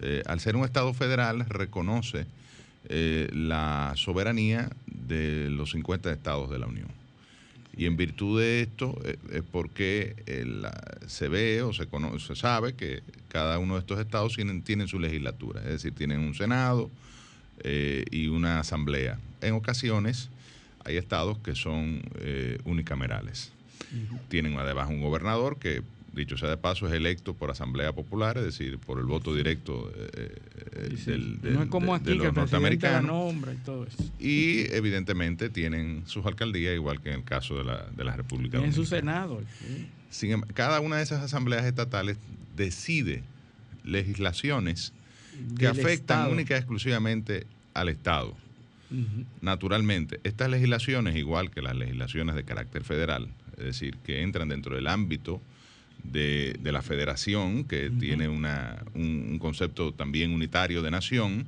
Eh, 0.00 0.22
al 0.26 0.40
ser 0.40 0.56
un 0.56 0.64
estado 0.64 0.92
federal, 0.94 1.46
reconoce 1.48 2.26
eh, 2.88 3.30
la 3.32 3.92
soberanía 3.96 4.70
de 4.86 5.48
los 5.50 5.70
50 5.70 6.12
estados 6.12 6.50
de 6.50 6.58
la 6.58 6.66
Unión. 6.66 6.88
Y 7.76 7.86
en 7.86 7.96
virtud 7.96 8.40
de 8.40 8.62
esto 8.62 9.00
eh, 9.04 9.16
es 9.32 9.42
porque 9.42 10.14
la- 10.46 10.98
se 11.06 11.28
ve 11.28 11.62
o 11.62 11.72
se, 11.72 11.86
sabe 12.36 12.74
que 12.74 13.02
cada 13.28 13.58
uno 13.58 13.74
de 13.74 13.80
estos 13.80 13.98
estados 13.98 14.34
tienen, 14.34 14.62
tienen 14.62 14.86
su 14.88 14.98
legislatura, 14.98 15.60
es 15.62 15.70
decir, 15.70 15.92
tienen 15.94 16.20
un 16.20 16.34
Senado 16.34 16.90
y 18.10 18.26
una 18.26 18.58
asamblea. 18.60 19.18
En 19.40 19.54
ocasiones 19.54 20.28
hay 20.84 20.96
estados 20.96 21.38
que 21.38 21.54
son 21.54 22.02
unicamerales. 22.64 23.52
Tienen 24.28 24.58
además 24.58 24.88
un 24.90 25.00
gobernador 25.00 25.58
que, 25.58 25.82
dicho 26.14 26.36
sea 26.36 26.48
de 26.50 26.56
paso, 26.56 26.86
es 26.86 26.92
electo 26.92 27.34
por 27.34 27.50
asamblea 27.50 27.92
popular, 27.92 28.38
es 28.38 28.44
decir, 28.44 28.78
por 28.78 28.98
el 28.98 29.04
voto 29.04 29.34
directo 29.34 29.92
eh, 29.96 30.10
eh, 30.14 30.88
Sí, 30.90 30.96
sí. 30.96 31.10
del, 31.10 31.38
no 31.54 31.62
es 31.62 31.68
como 31.68 31.94
aquí 31.94 32.06
de 32.10 32.14
los 32.16 32.26
el 32.28 32.34
norteamericanos. 32.34 33.04
nombra 33.04 33.52
y 33.52 33.56
todo 33.58 33.84
eso. 33.86 33.96
Y 34.20 34.72
evidentemente 34.74 35.50
tienen 35.50 36.02
sus 36.06 36.24
alcaldías, 36.26 36.74
igual 36.74 37.00
que 37.00 37.10
en 37.10 37.16
el 37.16 37.24
caso 37.24 37.56
de 37.58 37.64
la, 37.64 37.86
de 37.96 38.04
la 38.04 38.14
República 38.16 38.58
Tienen 38.58 38.74
su. 38.74 38.84
Senado. 38.84 39.40
sí. 39.60 39.86
Sin 40.10 40.30
em- 40.32 40.42
cada 40.54 40.78
una 40.80 40.96
de 40.98 41.02
esas 41.02 41.22
asambleas 41.22 41.64
estatales 41.64 42.16
decide 42.56 43.22
legislaciones 43.82 44.92
que 45.58 45.66
afectan 45.66 46.18
Estado. 46.20 46.32
única 46.32 46.54
y 46.54 46.58
exclusivamente 46.58 47.46
al 47.74 47.88
Estado. 47.88 48.36
Naturalmente, 49.40 50.20
estas 50.24 50.48
legislaciones, 50.50 51.16
igual 51.16 51.50
que 51.50 51.62
las 51.62 51.74
legislaciones 51.76 52.34
de 52.36 52.44
carácter 52.44 52.84
federal, 52.84 53.28
es 53.58 53.64
decir, 53.64 53.96
que 54.04 54.22
entran 54.22 54.48
dentro 54.48 54.76
del 54.76 54.86
ámbito 54.86 55.40
de, 56.04 56.56
de 56.60 56.72
la 56.72 56.82
federación, 56.82 57.64
que 57.64 57.90
tiene 57.90 58.28
una, 58.28 58.82
un, 58.94 59.26
un 59.32 59.38
concepto 59.38 59.92
también 59.92 60.30
unitario 60.32 60.82
de 60.82 60.90
nación, 60.90 61.46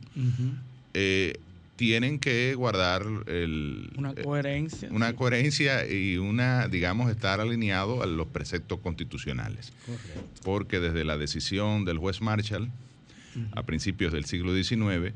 eh, 0.95 1.35
tienen 1.77 2.19
que 2.19 2.55
guardar 2.55 3.05
el, 3.27 3.91
Una 3.99 4.13
eh, 4.13 4.23
coherencia. 4.25 4.89
una 4.91 5.11
sí. 5.11 5.15
coherencia 5.15 5.87
y 5.91 6.17
una, 6.17 6.69
digamos, 6.69 7.11
estar 7.11 7.39
alineado 7.41 8.03
a 8.03 8.07
los 8.07 8.27
preceptos 8.29 8.81
constitucionales. 8.81 9.73
Correcto. 9.85 10.21
Porque 10.43 10.81
desde 10.81 11.05
la 11.05 11.19
decisión 11.19 11.85
del 11.85 11.99
juez 11.99 12.23
Marshall, 12.23 12.71
a 13.53 13.63
principios 13.65 14.15
del 14.15 14.25
siglo 14.25 14.55
XIX, 14.55 15.13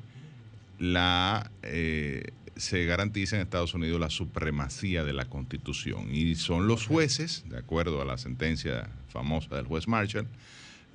la, 0.78 1.50
eh, 1.62 2.24
se 2.60 2.84
garantiza 2.84 3.36
en 3.36 3.42
Estados 3.42 3.74
Unidos 3.74 3.98
la 3.98 4.10
supremacía 4.10 5.02
de 5.02 5.12
la 5.12 5.24
Constitución. 5.24 6.14
Y 6.14 6.34
son 6.36 6.68
los 6.68 6.86
jueces, 6.86 7.44
de 7.48 7.58
acuerdo 7.58 8.00
a 8.00 8.04
la 8.04 8.18
sentencia 8.18 8.88
famosa 9.08 9.56
del 9.56 9.66
juez 9.66 9.88
Marshall, 9.88 10.26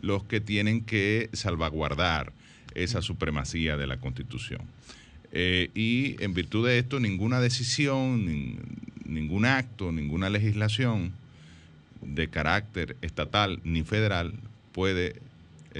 los 0.01 0.23
que 0.23 0.39
tienen 0.39 0.81
que 0.83 1.29
salvaguardar 1.33 2.31
esa 2.75 3.01
supremacía 3.01 3.77
de 3.77 3.87
la 3.87 3.97
Constitución. 3.97 4.61
Eh, 5.31 5.69
y 5.73 6.21
en 6.23 6.33
virtud 6.33 6.67
de 6.67 6.77
esto, 6.79 6.99
ninguna 6.99 7.39
decisión, 7.41 8.25
nin- 8.27 8.59
ningún 9.05 9.45
acto, 9.45 9.91
ninguna 9.91 10.29
legislación 10.29 11.13
de 12.01 12.27
carácter 12.29 12.95
estatal 13.01 13.59
ni 13.63 13.83
federal 13.83 14.33
puede 14.71 15.15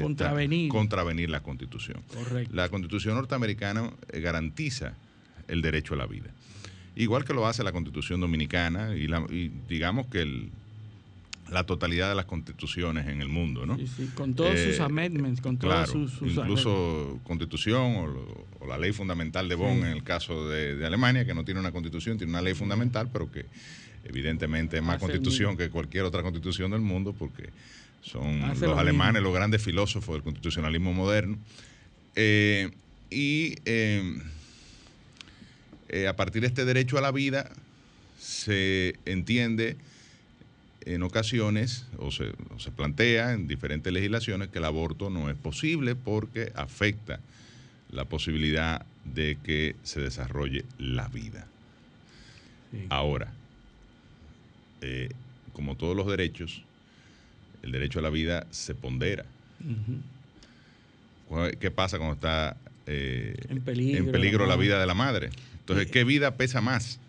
Contravenir. 0.02 0.70
contravenir 0.70 1.30
la 1.30 1.42
Constitución. 1.42 2.02
Correcto. 2.14 2.54
La 2.56 2.68
Constitución 2.70 3.16
norteamericana 3.16 3.92
eh, 4.12 4.20
garantiza 4.20 4.94
el 5.48 5.62
derecho 5.62 5.94
a 5.94 5.98
la 5.98 6.06
vida. 6.08 6.30
Igual 6.96 7.26
que 7.26 7.34
lo 7.34 7.46
hace 7.48 7.64
la 7.64 7.72
Constitución 7.72 8.22
dominicana 8.22 8.96
y, 8.96 9.08
la- 9.08 9.26
y 9.30 9.52
digamos 9.68 10.08
que 10.08 10.22
el- 10.22 10.50
la 11.52 11.64
totalidad 11.64 12.10
de 12.10 12.16
las 12.16 12.26
constituciones 12.26 13.06
en 13.08 13.22
el 13.22 13.28
mundo, 13.30 13.68
¿no? 13.68 13.78
Sí, 13.78 13.86
sí, 13.86 14.10
Con 14.16 14.34
todos 14.34 14.56
Eh, 14.60 14.72
sus 14.72 14.80
amendments, 14.80 15.42
con 15.42 15.58
todas 15.58 15.90
Claro, 15.90 16.08
sus, 16.08 16.18
sus 16.18 16.34
incluso 16.38 17.20
constitución 17.24 17.98
o, 17.98 18.08
lo- 18.08 18.46
o 18.62 18.68
la 18.68 18.80
ley 18.80 18.94
fundamental 18.94 19.48
de 19.48 19.54
Bonn 19.54 19.78
en 19.80 19.86
el 19.92 20.04
caso 20.04 20.50
de, 20.50 20.76
de 20.76 20.86
Alemania, 20.88 21.24
que 21.26 21.36
no 21.36 21.46
tiene 21.46 21.60
una 21.60 21.72
constitución, 21.72 22.18
tiene 22.18 22.32
una 22.32 22.42
ley 22.42 22.56
fundamental, 22.56 23.10
pero 23.14 23.32
que 23.32 23.46
evidentemente 24.06 24.78
es 24.78 24.82
más 24.84 24.96
Hace 24.96 25.02
constitución 25.06 25.56
que 25.56 25.70
cualquier 25.70 26.06
otra 26.06 26.24
constitución 26.24 26.72
del 26.72 26.82
mundo, 26.82 27.14
porque 27.14 27.50
son 28.02 28.42
Hace 28.44 28.62
los 28.66 28.74
lo 28.76 28.80
alemanes 28.80 29.16
mismo. 29.22 29.28
los 29.30 29.36
grandes 29.36 29.62
filósofos 29.62 30.16
del 30.16 30.24
constitucionalismo 30.24 30.94
moderno. 30.94 31.38
Eh, 32.16 32.72
y 33.12 33.56
eh, 33.66 34.18
eh, 35.90 36.08
a 36.08 36.16
partir 36.16 36.42
de 36.42 36.48
este 36.48 36.66
derecho 36.66 36.98
a 36.98 37.02
la 37.02 37.12
vida 37.12 37.50
se 38.20 38.96
entiende 39.06 39.78
en 40.86 41.04
ocasiones 41.04 41.86
o 41.98 42.12
se, 42.12 42.32
o 42.56 42.60
se 42.60 42.72
plantea 42.72 43.34
en 43.34 43.48
diferentes 43.48 43.92
legislaciones 43.92 44.50
que 44.50 44.60
el 44.60 44.66
aborto 44.66 45.10
no 45.10 45.30
es 45.30 45.36
posible 45.36 45.96
porque 45.96 46.52
afecta 46.56 47.20
la 47.92 48.06
posibilidad 48.06 48.86
de 49.04 49.38
que 49.44 49.76
se 49.84 50.00
desarrolle 50.02 50.66
la 50.78 51.08
vida. 51.08 51.48
Sí. 52.72 52.86
Ahora, 52.90 53.32
eh, 54.82 55.10
como 55.54 55.76
todos 55.76 55.96
los 55.96 56.08
derechos, 56.08 56.62
el 57.64 57.72
derecho 57.72 58.00
a 58.00 58.02
la 58.02 58.10
vida 58.10 58.46
se 58.52 58.76
pondera. 58.76 59.26
Ujú. 59.62 59.98
¿Cuál- 61.30 61.58
¿Qué 61.58 61.72
pasa 61.72 61.98
cuando 61.98 62.16
está 62.16 62.58
eh, 62.88 63.36
En 63.50 63.62
peligro, 63.62 63.98
en 64.06 64.12
peligro 64.12 64.46
la 64.46 64.56
la 64.56 64.62
vida 64.62 64.80
de 64.80 64.86
la 64.86 64.94
madre? 64.94 65.30
Entonces. 65.74 65.92
¿qué 65.92 66.04
vida 66.04 66.36
pesa 66.36 66.62
más? 66.62 67.00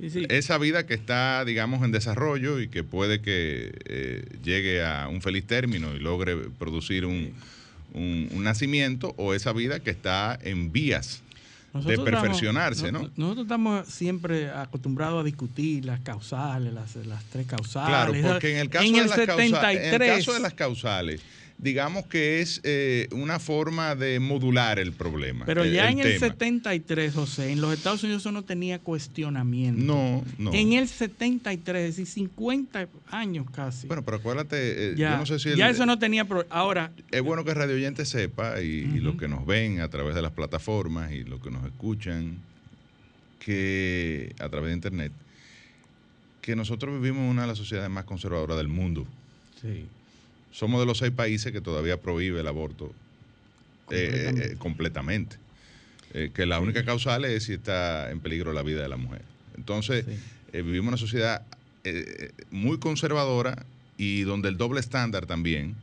Sí, 0.00 0.10
sí. 0.10 0.26
Esa 0.28 0.58
vida 0.58 0.84
que 0.86 0.94
está, 0.94 1.44
digamos, 1.44 1.82
en 1.84 1.90
desarrollo 1.92 2.60
y 2.60 2.68
que 2.68 2.84
puede 2.84 3.20
que 3.22 3.72
eh, 3.86 4.24
llegue 4.44 4.84
a 4.84 5.08
un 5.08 5.22
feliz 5.22 5.46
término 5.46 5.94
y 5.94 5.98
logre 5.98 6.36
producir 6.58 7.06
un, 7.06 7.32
un- 7.94 8.28
un 8.32 8.44
nacimiento, 8.44 9.14
o 9.16 9.32
esa 9.32 9.52
vida 9.54 9.80
que 9.80 9.90
está 9.90 10.38
en 10.42 10.70
vías 10.72 11.22
de 11.72 11.98
perfeccionarse, 11.98 12.86
estamos- 12.86 13.10
¿no? 13.10 13.24
Nosotros 13.24 13.44
estamos 13.46 13.86
siempre 13.88 14.50
acostumbrados 14.50 15.20
a 15.20 15.24
discutir 15.24 15.84
las 15.84 16.00
causales, 16.00 16.72
las, 16.74 16.96
las 17.06 17.22
tres 17.24 17.46
causales. 17.46 17.88
Claro, 18.22 18.32
porque 18.32 18.52
en 18.52 18.58
el 18.58 18.68
caso, 18.70 18.84
En 18.86 18.92
de, 18.94 18.98
el 19.00 19.06
las 19.08 19.16
causa- 19.18 19.32
en 19.34 19.54
el 19.54 19.54
73, 19.90 20.16
caso 20.18 20.32
de 20.34 20.40
las 20.40 20.54
causales, 20.54 21.20
digamos 21.58 22.04
que 22.06 22.42
es 22.42 22.60
eh, 22.64 23.08
una 23.12 23.38
forma 23.38 23.94
de 23.94 24.20
modular 24.20 24.78
el 24.78 24.92
problema. 24.92 25.46
Pero 25.46 25.64
el- 25.64 25.72
ya 25.72 25.86
el 25.88 25.94
en 25.94 25.98
el 26.00 26.04
tema. 26.20 26.26
73, 26.26 27.14
José, 27.14 27.50
en 27.52 27.60
los 27.62 27.72
Estados 27.72 28.02
Unidos 28.02 28.22
eso 28.22 28.30
no 28.32 28.42
tenía 28.44 28.78
cuestionamiento. 28.78 29.82
No, 29.82 30.22
no. 30.38 30.52
En 30.52 30.74
el 30.74 30.86
73, 30.86 31.88
es 31.90 31.96
decir, 31.96 32.06
50 32.06 32.88
años 33.10 33.46
casi. 33.50 33.86
Bueno, 33.86 34.04
pero 34.04 34.18
acuérdate, 34.18 34.56
eh, 34.90 34.94
ya, 34.96 35.12
yo 35.12 35.16
no 35.18 35.26
sé 35.26 35.38
si 35.38 35.48
el- 35.48 35.56
ya 35.56 35.70
eso 35.70 35.86
no 35.86 35.98
tenía... 35.98 36.26
pro- 36.26 36.44
Ahora, 36.50 36.92
es 37.10 37.22
bueno 37.22 37.42
que 37.44 37.54
Radio 37.54 37.74
Oyente 37.74 38.04
sepa 38.04 38.60
y, 38.60 38.80
y 38.82 38.84
Ujú. 38.88 38.96
los 38.98 39.16
que 39.16 39.26
nos 39.28 39.46
ven 39.46 39.80
a 39.80 39.88
través 39.88 40.14
de 40.14 40.20
las 40.22 40.32
plataformas 40.32 41.12
y 41.12 41.24
los 41.24 41.40
que 41.40 41.50
nos 41.50 41.64
escuchan 41.64 42.36
que 43.40 44.34
a 44.40 44.48
través 44.48 44.68
de 44.70 44.74
internet 44.74 45.12
que 46.40 46.54
nosotros 46.56 47.00
vivimos 47.00 47.22
en 47.24 47.30
una 47.30 47.42
de 47.42 47.48
las 47.48 47.58
sociedades 47.58 47.90
más 47.90 48.04
conservadoras 48.04 48.56
del 48.56 48.68
mundo. 48.68 49.06
sí, 49.60 49.86
Somos 50.52 50.80
de 50.80 50.86
los 50.86 50.98
seis 50.98 51.12
países 51.12 51.52
que 51.52 51.60
todavía 51.60 52.00
prohíbe 52.00 52.40
el 52.40 52.46
aborto 52.46 52.92
eh, 53.90 54.08
Completamente. 54.08 54.52
eh, 54.52 54.56
completamente. 54.58 55.36
Eh, 56.14 56.30
que 56.34 56.46
la 56.46 56.60
única 56.60 56.84
causal 56.84 57.24
es 57.24 57.44
si 57.44 57.52
está 57.54 58.10
en 58.10 58.20
peligro 58.20 58.52
la 58.52 58.62
vida 58.62 58.82
de 58.82 58.88
la 58.88 58.96
mujer. 58.96 59.22
Entonces, 59.56 60.04
Sí. 60.06 60.12
eh, 60.52 60.62
vivimos 60.62 60.84
en 60.84 60.88
una 60.88 60.96
sociedad 60.96 61.42
muy 62.50 62.78
conservadora 62.78 63.64
y 63.96 64.22
donde 64.22 64.48
el 64.48 64.56
doble 64.56 64.80
estándar 64.80 65.26
también 65.26 65.76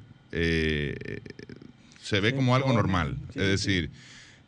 se 2.01 2.20
ve 2.20 2.36
como 2.36 2.55
algo 2.55 2.74
normal. 2.74 3.16
Sí, 3.34 3.39
es 3.39 3.45
decir, 3.47 3.89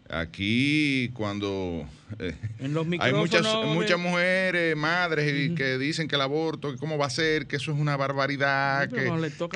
aquí 0.09 1.09
cuando 1.13 1.87
eh, 2.19 2.35
en 2.59 2.73
los 2.73 2.85
hay 2.99 3.13
muchas, 3.13 3.45
muchas 3.65 3.99
mujeres, 3.99 4.75
madres, 4.77 5.51
que 5.55 5.77
dicen 5.77 6.07
que 6.07 6.15
el 6.15 6.21
aborto, 6.21 6.71
que 6.71 6.77
cómo 6.77 6.97
va 6.97 7.07
a 7.07 7.09
ser, 7.09 7.47
que 7.47 7.55
eso 7.55 7.71
es 7.71 7.79
una 7.79 7.97
barbaridad, 7.97 8.89
que, 8.89 9.07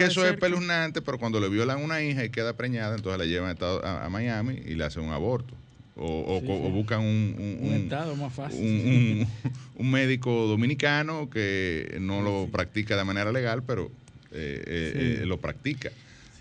eso 0.04 0.26
es 0.26 0.32
espeluznante, 0.34 1.02
pero 1.02 1.18
cuando 1.20 1.40
le 1.40 1.50
violan 1.50 1.78
a 1.80 1.84
una 1.84 2.02
hija 2.02 2.24
y 2.26 2.30
queda 2.30 2.54
preñada, 2.58 2.96
entonces 2.96 3.20
la 3.20 3.26
llevan 3.26 3.56
a, 3.62 4.06
a- 4.06 4.10
Miami 4.10 4.60
y 4.66 4.74
le 4.76 4.84
hacen 4.84 5.04
un 5.04 5.12
aborto. 5.14 5.54
O, 6.02 6.06
o- 6.06 6.40
Sí, 6.40 6.46
o 6.50 6.70
buscan 6.72 7.02
un, 7.02 7.60
un- 7.62 7.74
estado 7.74 8.16
más 8.16 8.34
fácil. 8.34 9.28
un- 9.76 9.92
médico 9.92 10.48
dominicano 10.48 11.30
que 11.30 11.98
no 12.00 12.22
lo 12.22 12.46
Sí. 12.46 12.52
practica 12.52 12.96
de 12.98 13.04
manera 13.04 13.32
legal, 13.32 13.64
pero 13.64 13.92
eh, 14.32 14.64
eh, 14.66 15.20
eh, 15.22 15.26
lo 15.26 15.40
practica. 15.40 15.90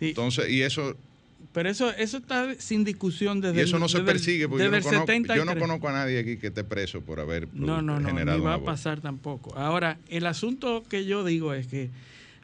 Entonces, 0.01 0.49
y 0.51 0.63
eso 0.63 0.97
pero 1.53 1.69
eso 1.71 1.91
eso 1.97 2.19
está 2.19 2.55
sin 2.59 2.85
discusión 2.85 3.41
desde 3.41 3.59
y 3.59 3.65
eso 3.65 3.77
el- 3.77 3.81
no 3.83 3.89
se 3.89 4.01
persigue, 4.01 4.49
porque 4.49 4.65
yo 4.65 4.71
no, 4.71 4.81
conozco, 4.81 4.95
yo 4.95 5.01
no 5.01 5.07
73. 5.07 5.59
conozco 5.59 5.89
a 5.89 5.93
nadie 5.93 6.19
aquí 6.21 6.37
que 6.37 6.49
esté 6.49 6.65
preso 6.65 7.01
por 7.01 7.21
haber 7.21 7.49
No, 7.55 7.83
no, 7.83 7.99
no, 8.01 8.09
generado 8.09 8.39
ni 8.39 8.45
va 8.45 8.55
a 8.55 8.63
pasar 8.65 9.01
tampoco. 9.01 9.57
Ahora, 9.57 9.99
el 10.09 10.27
asunto 10.27 10.85
que 10.89 11.05
yo 11.05 11.25
digo 11.25 11.55
es 11.55 11.67
que 11.67 11.91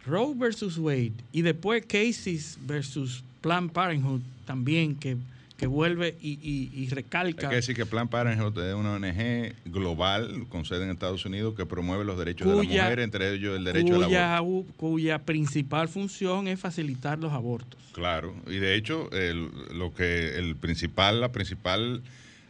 Roe 0.06 0.34
versus 0.34 0.78
Wade 0.78 1.12
y 1.32 1.42
después 1.42 1.84
Casey 1.86 2.40
versus 2.66 3.22
Planned 3.40 3.70
Parenthood 3.72 4.20
también 4.46 4.94
que, 4.96 5.16
que 5.64 5.68
vuelve 5.68 6.16
y, 6.20 6.32
y- 6.42 6.70
y 6.74 6.82
Hay 6.82 6.88
recalca 6.90 7.48
que 7.48 7.54
decir 7.56 7.74
que 7.74 7.86
Plan 7.86 8.08
Parenthood 8.08 8.58
es 8.62 8.74
una 8.74 8.92
ONG 8.96 9.54
global 9.64 10.46
con 10.50 10.66
sede 10.66 10.84
en 10.84 10.90
Estados 10.90 11.24
Unidos 11.24 11.54
que 11.56 11.64
promueve 11.64 12.04
los 12.04 12.18
derechos 12.18 12.46
de 12.48 12.56
la 12.56 12.62
mujer, 12.62 13.00
entre 13.00 13.32
ellos 13.32 13.56
el 13.56 13.64
derecho 13.64 13.94
al 13.96 14.04
cuya, 14.04 14.36
aborto. 14.36 14.72
cuya 14.76 15.18
principal 15.24 15.88
función 15.88 16.48
es 16.48 16.60
facilitar 16.60 17.18
los 17.18 17.32
abortos. 17.32 17.80
Claro, 17.92 18.34
y 18.46 18.56
de 18.56 18.74
hecho 18.74 19.10
el, 19.12 19.48
lo 19.72 19.94
que 19.94 20.36
el 20.36 20.54
principal, 20.56 21.20
la 21.22 21.32
principal 21.32 22.02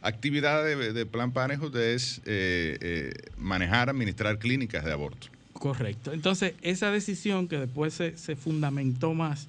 actividad 0.02 0.64
de, 0.64 0.92
de 0.92 1.06
Plan 1.06 1.30
Parenthood 1.32 1.76
es 1.76 2.20
eh, 2.26 2.76
eh, 2.80 3.12
manejar, 3.38 3.90
administrar 3.90 4.38
clínicas 4.40 4.84
de 4.84 4.90
aborto. 4.92 5.28
Correcto. 5.52 6.12
Entonces, 6.12 6.54
esa 6.62 6.90
decisión 6.90 7.46
que 7.46 7.58
después 7.58 7.94
se, 7.94 8.16
se 8.18 8.34
fundamentó 8.34 9.14
más 9.14 9.46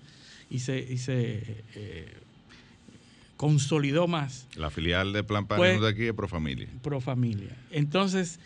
y 0.51 0.59
se, 0.59 0.77
y 0.79 0.99
se 0.99 1.63
eh, 1.73 2.13
consolidó 3.37 4.07
más 4.07 4.47
La 4.55 4.69
filial 4.69 5.13
de 5.13 5.23
Plan 5.23 5.45
Pues- 5.47 5.59
Parenthood 5.59 5.85
de 5.85 5.91
aquí 5.91 6.03
es 6.07 6.13
Profamilia. 6.13 6.67
pro 6.81 7.01
familia. 7.01 7.55
Entonces, 7.71 8.39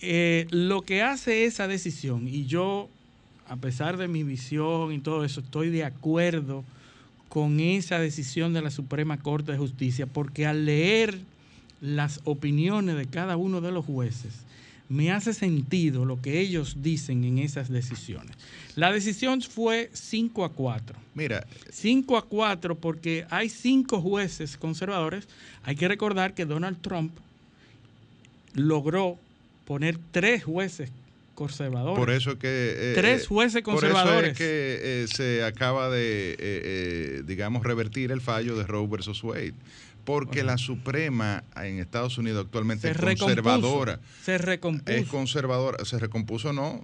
eh, 0.00 0.46
lo 0.50 0.82
que 0.82 1.02
hace 1.02 1.44
esa 1.46 1.66
decisión, 1.68 2.28
y 2.28 2.46
yo, 2.46 2.88
a 3.48 3.56
pesar 3.56 3.96
de 3.96 4.08
mi 4.08 4.22
visión 4.24 4.92
y 4.92 4.98
todo 4.98 5.24
eso, 5.24 5.40
estoy 5.40 5.70
de 5.70 5.84
acuerdo 5.84 6.64
con 7.28 7.60
esa 7.60 7.98
decisión 7.98 8.52
de 8.52 8.62
la 8.62 8.70
Suprema 8.70 9.18
Corte 9.18 9.52
de 9.52 9.58
Justicia, 9.58 10.06
porque 10.06 10.46
al 10.46 10.64
leer 10.66 11.18
las 11.80 12.20
opiniones 12.24 12.96
de 12.96 13.06
cada 13.06 13.36
uno 13.36 13.60
de 13.60 13.72
los 13.72 13.84
jueces, 13.84 14.32
me 14.88 15.10
hace 15.10 15.34
sentido 15.34 16.04
lo 16.04 16.20
que 16.20 16.38
ellos 16.40 16.76
dicen 16.80 17.24
en 17.24 17.38
esas 17.38 17.68
decisiones. 17.68 18.36
La 18.76 18.92
decisión 18.92 19.42
fue 19.42 19.90
5 19.92 20.44
a 20.44 20.52
4. 20.52 20.96
Mira, 21.14 21.46
5 21.70 22.16
a 22.16 22.22
4 22.26 22.74
porque 22.76 23.26
hay 23.30 23.48
cinco 23.48 24.00
jueces 24.00 24.56
conservadores. 24.56 25.26
Hay 25.64 25.76
que 25.76 25.88
recordar 25.88 26.34
que 26.34 26.44
Donald 26.44 26.80
Trump 26.82 27.12
logró 28.54 29.18
poner 29.64 29.98
tres 30.12 30.44
jueces 30.44 30.90
conservadores. 31.34 31.98
por 31.98 32.10
eso 32.10 32.30
es 32.32 32.36
que... 32.38 32.74
eh, 32.76 32.92
Tres 32.94 33.24
eh, 33.24 33.26
jueces 33.26 33.62
Por 33.62 33.74
eso 33.74 33.80
conservadores. 33.92 34.32
es 34.32 34.38
que 34.38 34.78
eh, 35.02 35.06
se 35.08 35.42
acaba 35.44 35.90
de, 35.90 36.36
eh, 36.38 37.22
digamos, 37.26 37.62
revertir 37.64 38.10
el 38.12 38.20
fallo 38.20 38.56
de 38.56 38.64
Roe 38.64 38.86
versus 38.86 39.22
Wade. 39.22 39.54
Porque 40.06 40.42
la 40.42 40.56
Suprema 40.56 41.44
en 41.56 41.78
Estados 41.78 42.16
Unidos 42.16 42.46
actualmente 42.46 42.94
se 42.94 43.12
es 43.12 43.20
conservadora. 43.20 44.00
Se 44.24 44.38
recompuso. 44.38 44.96
Es 44.96 45.06
conservadora. 45.08 45.84
¿Se 45.84 45.98
recompuso 45.98 46.54
no? 46.54 46.82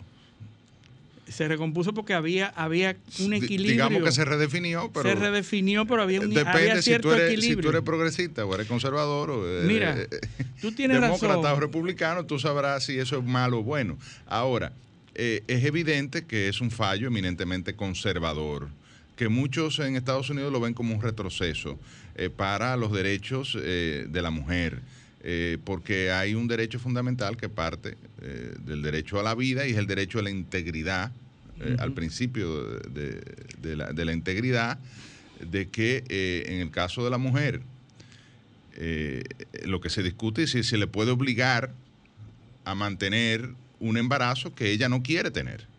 se 1.33 1.49
recompuso 1.49 1.95
porque 1.95 2.14
había, 2.14 2.49
había 2.49 2.97
un 3.20 3.33
equilibrio. 3.33 3.73
Digamos 3.73 4.03
que 4.03 4.12
se 4.12 4.25
redefinió, 4.25 4.91
pero... 4.93 5.09
se 5.09 5.14
redefinió, 5.14 5.87
pero 5.87 6.03
había, 6.03 6.20
un, 6.20 6.29
Depende 6.29 6.51
había 6.51 6.77
si 6.77 6.83
cierto 6.83 7.09
tú, 7.09 7.14
eres, 7.14 7.29
si 7.29 7.35
equilibrio. 7.35 7.70
tú 7.70 7.77
eres 7.77 7.83
progresista 7.83 8.45
o 8.45 8.55
eres 8.55 8.66
conservador 8.66 9.31
o 9.31 9.49
eres 9.49 9.64
Mira, 9.64 9.97
eh, 9.99 10.09
tú 10.61 10.73
tienes 10.73 11.01
demócrata 11.01 11.37
razón. 11.37 11.57
o 11.57 11.61
republicano, 11.61 12.27
tú 12.27 12.39
sabrás 12.39 12.85
si 12.85 12.99
eso 12.99 13.18
es 13.18 13.25
malo 13.25 13.61
o 13.61 13.62
bueno. 13.62 13.99
Ahora, 14.27 14.73
eh, 15.14 15.43
es 15.49 15.64
evidente 15.64 16.25
que 16.27 16.49
es 16.49 16.61
un 16.61 16.70
fallo 16.70 17.09
eminentemente 17.09 17.75
conservador, 17.75 18.68
que 19.16 19.29
muchos 19.29 19.79
en 19.79 19.97
Estados 19.97 20.31
Unidos 20.31 20.53
lo 20.53 20.61
ven 20.61 20.75
como 20.75 20.95
un 20.95 21.01
retroceso 21.01 21.79
eh, 22.15 22.31
para 22.31 22.77
los 22.77 22.93
derechos 22.93 23.57
eh, 23.61 24.07
de 24.09 24.23
la 24.23 24.31
mujer. 24.31 24.81
eh, 25.25 25.59
porque 25.65 26.11
hay 26.11 26.35
un 26.35 26.49
derecho 26.49 26.81
fundamental 26.81 27.37
que 27.37 27.49
parte 27.49 27.97
del 28.65 28.83
derecho 28.83 29.21
a 29.21 29.23
la 29.23 29.37
vida 29.37 29.67
y 29.67 29.71
es 29.71 29.77
el 29.79 29.87
derecho 29.87 30.19
a 30.19 30.23
la 30.23 30.31
integridad, 30.31 31.13
al 31.79 31.93
principio 31.93 32.65
de, 32.65 33.77
la, 33.77 33.93
de 33.93 34.05
la 34.05 34.13
integridad, 34.13 34.79
de 35.41 35.69
que 35.69 36.03
en 36.47 36.61
el 36.61 36.71
caso 36.73 37.05
de 37.05 37.11
la 37.11 37.19
mujer, 37.19 37.63
lo 39.65 39.81
que 39.81 39.91
se 39.91 40.03
discute 40.03 40.43
es 40.45 40.51
si 40.51 40.65
se 40.65 40.77
le 40.77 40.89
puede 40.89 41.13
obligar 41.13 41.73
a 42.65 42.75
mantener 42.75 43.51
un 43.79 43.97
embarazo 43.97 44.55
que 44.55 44.71
ella 44.71 44.89
no 44.89 45.03
quiere 45.03 45.31
tener. 45.31 45.72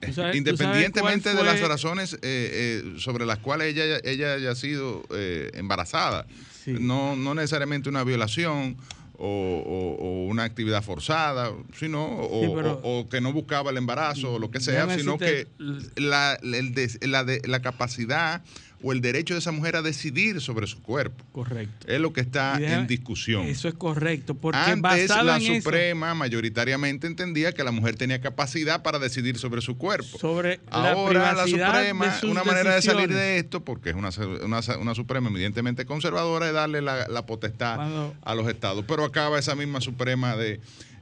¿Tú 0.00 0.12
sabes- 0.12 0.32
tú 0.32 0.38
Independientemente 0.38 1.34
de 1.34 1.42
las 1.44 1.60
razones 1.60 2.14
eh, 2.14 2.18
eh, 2.22 2.94
sobre 2.98 3.26
las 3.26 3.38
cuales 3.38 3.74
ella, 3.74 3.98
ella 4.04 4.34
haya 4.34 4.54
sido 4.54 5.02
eh, 5.10 5.50
embarazada, 5.54 6.26
Sí. 6.64 6.74
no, 6.78 7.16
no 7.16 7.34
necesariamente 7.34 7.88
una 7.88 8.04
violación 8.04 8.76
o, 9.20 9.26
o- 9.26 9.96
o 10.04 10.26
una 10.26 10.44
actividad 10.44 10.84
forzada, 10.84 11.52
sino 11.76 12.06
o, 12.06 12.44
Sí, 12.44 12.52
pero- 12.54 12.80
o- 12.84 13.00
o 13.00 13.08
que 13.08 13.20
no 13.20 13.32
buscaba 13.32 13.72
el 13.72 13.76
embarazo 13.76 14.34
o 14.34 14.38
lo 14.38 14.50
que 14.52 14.60
sea, 14.60 14.86
sino 14.96 15.18
que 15.18 15.48
decirte- 15.58 16.00
la, 16.00 16.38
el 16.40 16.72
des- 16.74 16.98
la 17.04 17.24
de- 17.24 17.42
la 17.44 17.60
capacidad 17.60 18.42
o 18.82 18.92
el 18.92 19.00
derecho 19.00 19.34
de 19.34 19.40
esa 19.40 19.50
mujer 19.50 19.74
a 19.76 19.82
decidir 19.82 20.40
sobre 20.40 20.66
su 20.68 20.80
cuerpo 20.82 21.24
Correcto. 21.32 21.88
es 21.88 22.00
lo 22.00 22.12
que 22.12 22.20
está 22.20 22.56
déjame- 22.58 22.80
en 22.82 22.86
discusión. 22.86 23.42
Eso 23.46 23.66
es 23.68 23.74
correcto, 23.74 24.34
porque 24.34 24.58
Antes 24.58 25.08
la 25.10 25.36
eso- 25.38 25.54
Suprema 25.56 26.14
mayoritariamente 26.14 27.06
entendía 27.06 27.52
que 27.52 27.64
la 27.64 27.72
mujer 27.72 27.96
tenía 27.96 28.20
capacidad 28.20 28.82
para 28.82 28.98
decidir 28.98 29.36
sobre 29.38 29.60
su 29.62 29.76
cuerpo. 29.76 30.18
sobre 30.18 30.60
la 30.70 30.92
Ahora 30.92 31.34
la, 31.34 31.44
privacidad 31.44 31.74
Suprema, 31.74 32.06
de 32.06 32.20
sus 32.20 32.30
una 32.30 32.44
manera 32.44 32.74
de 32.76 32.82
salir 32.82 33.08
de 33.12 33.38
esto, 33.38 33.64
porque 33.64 33.90
es 33.90 33.96
una, 33.96 34.10
una, 34.44 34.60
una 34.80 34.94
Suprema 34.94 35.28
evidentemente 35.30 35.84
conservadora, 35.84 36.46
es 36.48 36.52
darle 36.54 36.80
la, 36.80 37.08
la 37.08 37.26
potestad 37.26 37.76
Cuando- 37.76 38.14
a 38.22 38.34
los 38.34 38.48
estados. 38.48 38.84
Pero 38.86 39.04
acaba 39.04 39.38
esa 39.38 39.54
misma 39.56 39.80
Suprema 39.80 40.36
de... 40.36 40.60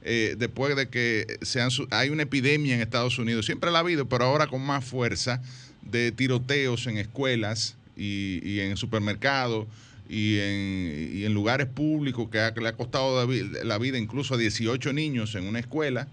eh, 0.09 0.35
después 0.37 0.75
de 0.75 0.89
que 0.89 1.37
sean 1.41 1.69
su- 1.69 1.87
hay 1.91 2.09
una 2.09 2.23
epidemia 2.23 2.73
en 2.75 2.81
Estados 2.81 3.19
Unidos, 3.19 3.45
siempre 3.45 3.69
la 3.71 3.79
ha 3.79 3.81
habido, 3.81 4.07
pero 4.07 4.25
ahora 4.25 4.47
con 4.47 4.61
más 4.65 4.85
fuerza, 4.85 5.41
de 5.91 6.11
tiroteos 6.11 6.87
en 6.87 6.97
escuelas 6.97 7.75
y, 7.95 8.39
y 8.43 8.59
en 8.59 8.77
supermercados 8.77 9.67
y 10.09 10.37
en, 10.39 11.11
y 11.15 11.25
en 11.25 11.33
lugares 11.33 11.67
públicos 11.67 12.29
que, 12.29 12.39
ha- 12.39 12.53
que 12.53 12.61
le 12.61 12.69
ha 12.69 12.73
costado 12.73 13.19
la 13.19 13.25
vi- 13.25 13.49
la 13.63 13.77
vida 13.77 13.97
incluso 13.97 14.35
a 14.35 14.37
18 14.37 14.93
niños 14.93 15.35
en 15.35 15.45
una 15.45 15.59
escuela, 15.59 16.07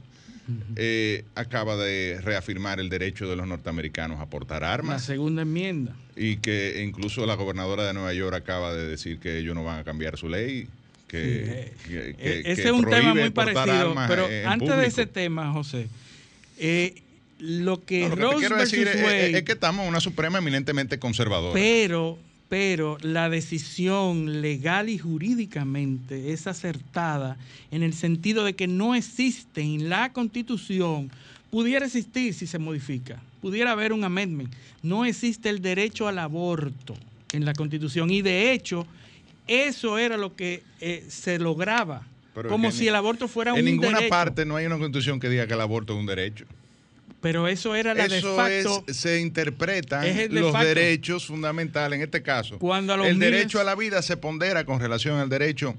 eh, 0.77 1.25
acaba 1.35 1.77
de 1.77 2.21
reafirmar 2.23 2.79
el 2.79 2.91
derecho 2.91 3.29
de 3.29 3.35
los 3.37 3.47
norteamericanos 3.47 4.21
a 4.21 4.27
portar 4.27 4.61
La 4.63 4.75
armas 4.75 5.03
segunda 5.05 5.43
enmienda. 5.43 5.97
y 6.17 6.37
que 6.37 6.83
incluso 6.87 7.25
la 7.25 7.35
gobernadora 7.35 7.87
de 7.87 7.95
Nueva 7.95 8.13
York 8.13 8.35
acaba 8.37 8.75
de 8.75 8.87
decir 8.87 9.19
que 9.21 9.39
ellos 9.39 9.55
no 9.55 9.65
van 9.65 9.79
a 9.79 9.85
cambiar 9.85 10.19
su 10.19 10.29
ley. 10.29 10.67
Que, 11.09 11.73
Sí, 11.87 11.91
que- 11.93 12.15
que- 12.17 12.41
ese 12.53 12.65
es 12.65 12.71
un 12.73 12.85
tema 12.91 13.15
muy 13.15 13.31
parecido. 13.31 13.95
Pero 14.09 14.29
antes 14.47 14.77
de 14.77 14.87
ese 14.87 15.07
tema, 15.07 15.53
José, 15.53 15.87
eh, 16.59 17.03
lo 17.47 17.85
que 17.85 18.09
No, 18.09 18.17
lo 18.17 18.17
que 18.17 18.17
te 18.17 18.23
Rose 18.23 18.39
quiero 18.39 18.57
decir 18.57 18.89
es, 18.89 18.95
es- 18.97 19.03
Wade, 19.05 19.37
es 19.39 19.43
que 19.45 19.53
estamos 19.53 19.83
en 19.85 19.89
una 19.91 20.01
Suprema 20.01 20.39
eminentemente 20.39 20.99
conservadora. 20.99 21.53
pero, 21.53 22.19
pero 22.49 22.99
la 23.03 23.29
decisión 23.29 24.41
legal 24.41 24.89
y 24.89 24.99
jurídicamente 24.99 26.33
es 26.33 26.47
acertada 26.47 27.37
en 27.71 27.83
el 27.83 27.93
sentido 27.95 28.45
de 28.45 28.55
que 28.55 28.67
no 28.67 28.95
existe 28.95 29.61
en 29.63 29.89
la 29.89 30.13
Constitución, 30.13 31.11
pudiera 31.51 31.87
existir 31.87 32.35
si 32.35 32.47
se 32.47 32.59
modifica, 32.59 33.21
pudiera 33.41 33.73
haber 33.73 33.93
un 33.93 34.05
amendment, 34.05 34.53
no 34.83 35.05
existe 35.05 35.49
el 35.51 35.61
derecho 35.61 36.09
al 36.09 36.19
aborto 36.19 36.95
en 37.33 37.45
la 37.45 37.53
Constitución 37.55 38.11
y 38.11 38.23
de 38.23 38.53
hecho 38.53 38.87
eso 39.47 39.99
era 39.99 40.17
lo 40.17 40.35
que 40.35 40.63
eh, 40.81 41.05
se 41.09 41.39
lograba, 41.39 42.07
Pero 42.35 42.49
como 42.49 42.71
si 42.73 42.89
el 42.89 42.95
aborto 42.95 43.29
fuera 43.29 43.53
en 43.53 43.59
un 43.59 43.65
ninguna 43.65 43.99
derecho. 43.99 44.09
parte 44.11 44.45
no 44.47 44.57
hay 44.57 44.67
una 44.67 44.79
constitución 44.79 45.21
que 45.21 45.29
diga 45.29 45.47
que 45.47 45.53
el 45.55 45.61
aborto 45.61 45.93
es 45.93 45.99
un 45.99 46.07
derecho. 46.07 46.47
Pero 47.25 47.49
eso 47.49 47.75
era 47.75 47.95
la 47.95 48.05
Eso 48.05 48.33
de 48.33 48.37
facto. 48.37 48.85
es, 48.87 48.97
se 48.99 49.19
interpretan 49.19 50.05
es 50.05 50.19
el 50.19 50.35
de 50.35 50.41
los 50.43 50.53
facto. 50.53 50.69
derechos 50.69 51.25
fundamentales. 51.25 51.97
En 51.97 52.03
este 52.03 52.23
caso, 52.23 52.59
Cuando 52.59 52.93
el 52.97 53.15
miles- 53.17 53.19
derecho 53.31 53.61
a 53.61 53.65
la 53.65 53.75
vida 53.75 54.03
se 54.03 54.19
pondera 54.19 54.65
con 54.67 54.79
relación 54.79 55.17
al 55.19 55.31
derecho 55.31 55.75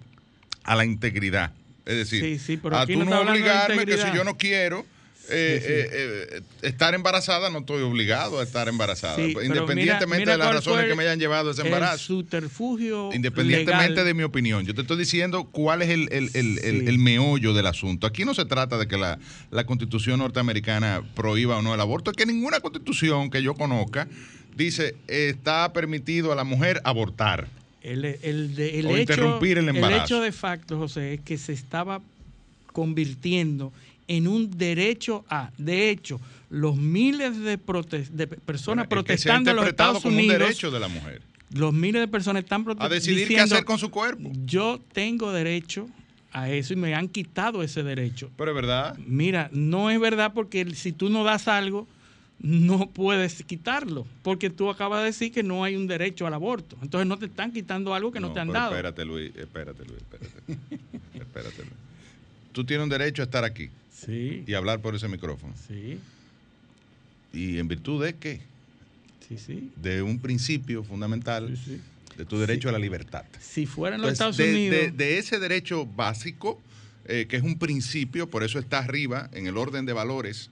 a 0.63 0.75
la 0.75 0.85
integridad. 0.85 1.51
Es 1.85 1.97
decir, 1.97 2.23
Sí, 2.23 2.39
sí, 2.39 2.57
pero 2.57 2.77
a 2.77 2.87
tú 2.87 3.05
no 3.05 3.23
de 3.23 3.29
obligarme 3.29 3.85
que 3.85 3.95
si 3.95 4.07
yo 4.15 4.23
no 4.23 4.37
quiero 4.37 4.87
eh, 5.29 5.59
sí. 5.61 5.71
eh, 5.71 6.37
eh, 6.37 6.41
estar 6.67 6.93
embarazada, 6.93 7.49
no 7.49 7.59
estoy 7.59 7.81
obligado 7.83 8.39
a 8.39 8.43
estar 8.43 8.67
embarazada. 8.67 9.15
Sí, 9.15 9.35
independientemente 9.43 10.05
mira- 10.05 10.17
mira 10.17 10.31
de 10.33 10.37
las 10.37 10.53
razones 10.53 10.85
que 10.87 10.95
me 10.95 11.03
hayan 11.03 11.19
llevado 11.19 11.49
a 11.49 11.51
ese 11.53 11.61
El 11.61 11.67
embarazo. 11.67 11.97
subterfugio. 12.05 13.11
Independientemente 13.13 13.89
legal. 13.91 14.05
de 14.05 14.13
mi 14.13 14.23
opinión, 14.23 14.65
yo 14.65 14.73
te 14.73 14.81
estoy 14.81 14.97
diciendo 14.97 15.45
cuál 15.45 15.81
es 15.81 15.89
el, 15.89 16.07
el- 16.11 16.29
el- 16.33 16.59
el- 16.59 16.87
el 16.87 16.97
meollo 16.99 17.53
del 17.53 17.67
asunto. 17.67 18.07
Aquí 18.07 18.25
no 18.25 18.33
se 18.33 18.45
trata 18.45 18.77
de 18.77 18.87
que 18.87 18.97
la, 18.97 19.19
la 19.51 19.65
constitución 19.65 20.19
norteamericana 20.19 21.01
prohíba 21.15 21.57
o 21.57 21.61
no 21.61 21.73
el 21.73 21.81
aborto, 21.81 22.11
es 22.11 22.17
que 22.17 22.25
ninguna 22.25 22.59
constitución 22.59 23.29
que 23.29 23.41
yo 23.43 23.53
conozca 23.55 24.07
dice 24.55 24.95
está 25.07 25.73
permitido 25.73 26.31
a 26.31 26.35
la 26.35 26.43
mujer 26.43 26.81
abortar. 26.83 27.47
El, 27.81 28.03
el 28.05 28.57
el 28.57 28.85
O 28.87 28.89
hecho, 28.91 28.99
interrumpir 29.01 29.57
el 29.59 29.69
embarazo. 29.69 30.03
hecho 30.05 30.21
de 30.21 30.31
facto, 30.31 30.77
José, 30.79 31.13
es 31.15 31.21
que 31.21 31.37
se 31.37 31.53
estaba 31.53 32.01
convirtiendo 32.73 33.71
en 34.07 34.27
un 34.27 34.49
derecho 34.51 35.25
a. 35.29 35.51
De 35.57 35.89
hecho, 35.89 36.19
los 36.49 36.75
miles 36.77 37.39
de, 37.39 37.59
prote- 37.59 38.07
de 38.07 38.27
personas 38.27 38.87
Bueno, 38.87 38.89
protestando 38.89 39.49
en 39.51 39.55
los 39.57 39.67
Estados 39.67 40.01
como 40.03 40.15
un 40.15 40.19
Unidos, 40.23 40.39
derecho 40.39 40.71
de 40.71 40.79
la 40.79 40.87
mujer 40.87 41.21
los 41.51 41.73
miles 41.73 42.01
de 42.01 42.07
personas 42.07 42.43
están 42.43 42.61
a 42.61 42.65
protestando. 42.65 42.95
decidir 42.95 43.27
qué 43.27 43.39
hacer 43.39 43.63
con 43.63 43.77
su 43.77 43.89
cuerpo. 43.89 44.29
Yo 44.45 44.81
tengo 44.93 45.31
derecho 45.31 45.87
a 46.33 46.49
eso 46.49 46.73
y 46.73 46.75
me 46.75 46.93
han 46.95 47.07
quitado 47.07 47.63
ese 47.63 47.81
derecho. 47.83 48.29
Pero 48.35 48.51
es 48.51 48.55
verdad. 48.55 48.97
Mira, 49.05 49.49
no 49.53 49.89
es 49.89 49.99
verdad 49.99 50.33
porque 50.33 50.65
si 50.75 50.91
tú 50.91 51.09
no 51.09 51.23
das 51.23 51.47
algo, 51.47 51.87
no 52.39 52.89
puedes 52.89 53.43
quitarlo, 53.43 54.05
porque 54.21 54.49
tú 54.49 54.69
acabas 54.69 54.99
de 55.01 55.05
decir 55.05 55.31
que 55.31 55.43
no 55.43 55.63
hay 55.63 55.75
un 55.77 55.87
derecho 55.87 56.27
al 56.27 56.33
aborto. 56.33 56.75
Entonces 56.81 57.07
no 57.07 57.17
te 57.17 57.27
están 57.27 57.53
quitando 57.53 57.93
algo 57.93 58.11
que 58.11 58.19
no, 58.19 58.33
te 58.33 58.39
han 58.41 58.49
dado. 58.49 58.71
Espérate, 58.71 59.05
Luis, 59.05 59.31
espérate, 59.35 59.85
Luis, 59.85 59.99
espérate. 60.01 60.33
espérate, 61.13 61.57
Luis. 61.59 61.73
Tú 62.51 62.65
tienes 62.65 62.83
un 62.83 62.89
derecho 62.89 63.21
a 63.21 63.25
estar 63.25 63.43
aquí 63.45 63.69
Sí, 63.95 64.43
y 64.45 64.53
hablar 64.53 64.81
por 64.81 64.93
ese 64.95 65.07
micrófono. 65.07 65.53
sí, 65.67 65.97
¿Y 67.33 67.59
en 67.59 67.67
virtud 67.67 68.03
de 68.03 68.15
qué? 68.15 68.41
sí, 69.27 69.37
sí. 69.37 69.71
De 69.81 70.01
un 70.01 70.19
principio 70.19 70.83
fundamental 70.83 71.57
sí, 71.57 71.79
de 72.17 72.25
tu 72.25 72.37
derecho 72.37 72.69
a 72.69 72.71
la 72.71 72.79
libertad. 72.79 73.25
Si 73.39 73.65
fuera 73.65 73.95
en 73.95 74.01
los 74.01 74.11
Entonces, 74.11 74.39
Estados 74.39 74.69
de, 74.69 74.77
Unidos, 74.77 74.97
de- 74.97 75.05
de 75.05 75.17
ese 75.17 75.39
derecho 75.39 75.85
básico, 75.85 76.61
eh, 77.05 77.25
que 77.29 77.37
es 77.37 77.43
un 77.43 77.57
principio, 77.57 78.29
por 78.29 78.43
eso 78.43 78.59
está 78.59 78.79
arriba 78.79 79.29
en 79.33 79.47
el 79.47 79.57
orden 79.57 79.85
de 79.85 79.93
valores 79.93 80.49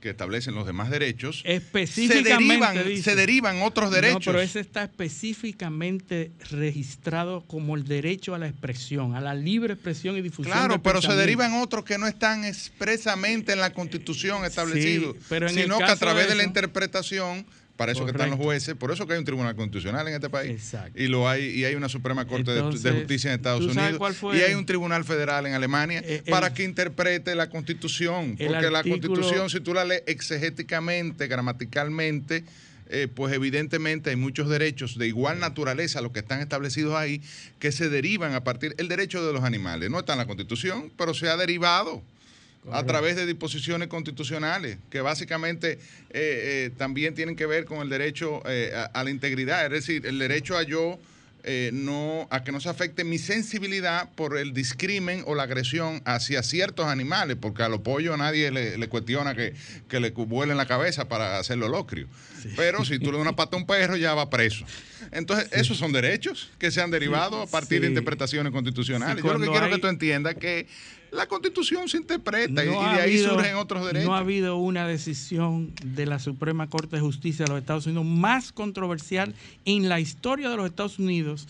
que 0.00 0.10
establecen 0.10 0.54
los 0.54 0.66
demás 0.66 0.90
derechos, 0.90 1.42
se 1.42 1.54
específicamente 1.54 2.30
derivan, 2.30 3.02
se 3.02 3.14
derivan 3.14 3.62
otros 3.62 3.90
derechos. 3.90 4.26
No, 4.26 4.32
pero 4.32 4.40
ese 4.40 4.60
está 4.60 4.84
específicamente 4.84 6.32
registrado 6.50 7.42
como 7.46 7.76
el 7.76 7.84
derecho 7.84 8.34
a 8.34 8.38
la 8.38 8.48
expresión, 8.48 9.14
a 9.14 9.20
la 9.20 9.34
libre 9.34 9.74
expresión 9.74 10.16
y 10.16 10.22
difusión. 10.22 10.56
Claro, 10.56 10.82
pero 10.82 11.02
se 11.02 11.14
derivan 11.14 11.52
otros 11.54 11.84
que 11.84 11.98
no 11.98 12.06
están 12.06 12.44
expresamente 12.44 13.52
en 13.52 13.60
la 13.60 13.74
Constitución 13.74 14.44
establecidos, 14.44 15.16
el 15.30 15.50
sino 15.50 15.78
que 15.78 15.84
a 15.84 15.96
través 15.96 16.28
de 16.28 16.30
de 16.30 16.36
la 16.36 16.44
interpretación, 16.44 17.44
para 17.80 17.92
eso 17.92 18.04
que 18.04 18.10
están 18.10 18.28
los 18.28 18.38
jueces, 18.38 18.74
por 18.74 18.92
eso 18.92 19.06
que 19.06 19.14
hay 19.14 19.18
un 19.18 19.24
tribunal 19.24 19.56
constitucional 19.56 20.06
en 20.06 20.12
este 20.12 20.28
país, 20.28 20.50
Exacto. 20.50 21.02
y 21.02 21.06
lo 21.08 21.26
hay 21.26 21.46
y 21.46 21.64
hay 21.64 21.74
una 21.76 21.88
Suprema 21.88 22.26
Corte 22.26 22.50
de- 22.52 22.60
Justicia 22.60 23.30
en 23.32 23.36
Estados 23.36 23.60
¿tú 23.60 23.68
sabes 23.72 23.78
Unidos, 23.84 23.98
cuál 23.98 24.12
fue 24.12 24.36
y 24.36 24.42
hay 24.42 24.52
un 24.52 24.66
tribunal 24.66 25.02
federal 25.02 25.46
en 25.46 25.54
Alemania 25.54 26.02
Eh, 26.04 26.20
el- 26.26 26.30
para 26.30 26.52
que 26.52 26.62
interprete 26.62 27.34
la 27.34 27.48
Constitución, 27.48 28.36
porque 28.36 28.70
la 28.70 28.82
Constitución, 28.82 29.48
si 29.48 29.60
tú 29.60 29.72
la 29.72 29.86
lees 29.86 30.02
exegéticamente, 30.06 31.26
gramaticalmente, 31.26 32.44
eh, 32.90 33.08
pues 33.14 33.32
evidentemente 33.32 34.10
hay 34.10 34.16
muchos 34.16 34.50
derechos 34.50 34.98
de 34.98 35.06
igual 35.06 35.38
naturaleza 35.38 36.02
los 36.02 36.12
que 36.12 36.18
están 36.18 36.40
establecidos 36.40 36.94
ahí 36.96 37.22
que 37.58 37.72
se 37.72 37.88
derivan 37.88 38.34
a 38.34 38.44
partir 38.44 38.74
el 38.76 38.88
derecho 38.88 39.24
de 39.26 39.32
los 39.32 39.42
animales. 39.42 39.88
No 39.88 40.00
está 40.00 40.12
en 40.12 40.18
la 40.18 40.26
Constitución 40.26 40.92
pero 40.98 41.14
se 41.14 41.30
ha 41.30 41.36
derivado 41.38 42.02
a 42.72 42.84
través 42.84 43.16
de 43.16 43.24
disposiciones 43.26 43.88
constitucionales 43.88 44.76
que 44.90 45.00
básicamente 45.00 45.72
eh, 45.72 45.78
eh, 46.12 46.70
también 46.76 47.14
tienen 47.14 47.34
que 47.36 47.46
ver 47.46 47.64
con 47.64 47.78
el 47.80 47.88
derecho 47.88 48.42
eh, 48.46 48.72
a, 48.74 48.84
a 48.84 49.02
la 49.04 49.10
integridad 49.10 49.64
es 49.66 49.70
decir 49.72 50.04
el 50.06 50.18
derecho 50.18 50.56
a 50.58 50.62
yo 50.62 50.98
no 51.72 52.28
a 52.30 52.44
que 52.44 52.52
no 52.52 52.60
se 52.60 52.68
afecte 52.68 53.02
mi 53.02 53.16
sensibilidad 53.16 54.10
por 54.14 54.36
el 54.36 54.52
discrimen 54.52 55.22
o 55.26 55.34
la 55.34 55.44
agresión 55.44 56.02
hacia 56.04 56.42
ciertos 56.42 56.84
animales, 56.84 57.38
porque 57.40 57.62
a 57.62 57.70
los 57.70 57.80
pollos 57.80 58.18
nadie 58.18 58.50
le, 58.50 58.76
le 58.76 58.88
cuestiona 58.90 59.34
que, 59.34 59.54
que 59.88 60.00
le 60.00 60.10
vuelen 60.10 60.58
la 60.58 60.66
cabeza 60.66 61.08
para 61.08 61.38
hacerlo 61.38 61.68
locrio. 61.68 62.08
Pero 62.56 62.84
si 62.84 62.98
tú 62.98 63.06
le 63.06 63.12
das 63.12 63.22
una 63.22 63.36
pata 63.36 63.56
a 63.56 63.58
un 63.58 63.66
perro, 63.66 63.96
ya 63.96 64.12
va 64.12 64.28
preso. 64.28 64.66
Entonces, 65.12 65.48
esos 65.52 65.78
son 65.78 65.92
derechos 65.92 66.50
que 66.58 66.70
se 66.70 66.82
han 66.82 66.90
derivado 66.90 67.40
a 67.40 67.46
partir 67.46 67.80
de 67.80 67.86
Sí. 67.86 67.90
interpretaciones 67.92 68.52
constitucionales. 68.52 69.22
Sí, 69.22 69.26
Yo 69.26 69.32
lo 69.32 69.40
que 69.40 69.48
quiero 69.48 69.64
hay- 69.64 69.72
que 69.72 69.78
tú 69.78 69.86
entiendas 69.88 70.34
que 70.34 70.66
la 71.12 71.26
constitución 71.26 71.88
se 71.88 71.96
interpreta 71.96 72.64
y- 72.64 72.68
No 72.68 72.74
y, 72.82 72.84
ha 72.84 72.92
de 72.96 73.00
ahí 73.02 73.10
habido- 73.14 73.34
surgen 73.34 73.56
otros 73.56 73.84
derechos. 73.86 74.06
No 74.06 74.14
ha 74.14 74.18
habido 74.18 74.56
una 74.56 74.86
decisión 74.86 75.72
de 75.84 76.06
la 76.06 76.18
Suprema 76.18 76.68
Corte 76.68 76.96
de 76.96 77.02
Justicia 77.02 77.44
de 77.44 77.50
los 77.52 77.60
Estados 77.60 77.86
Unidos 77.86 78.04
más 78.04 78.52
controversial 78.52 79.34
en 79.64 79.88
la 79.88 79.98
historia 80.00 80.48
de 80.50 80.56
los 80.56 80.66
Estados 80.66 80.98
Unidos 80.98 81.48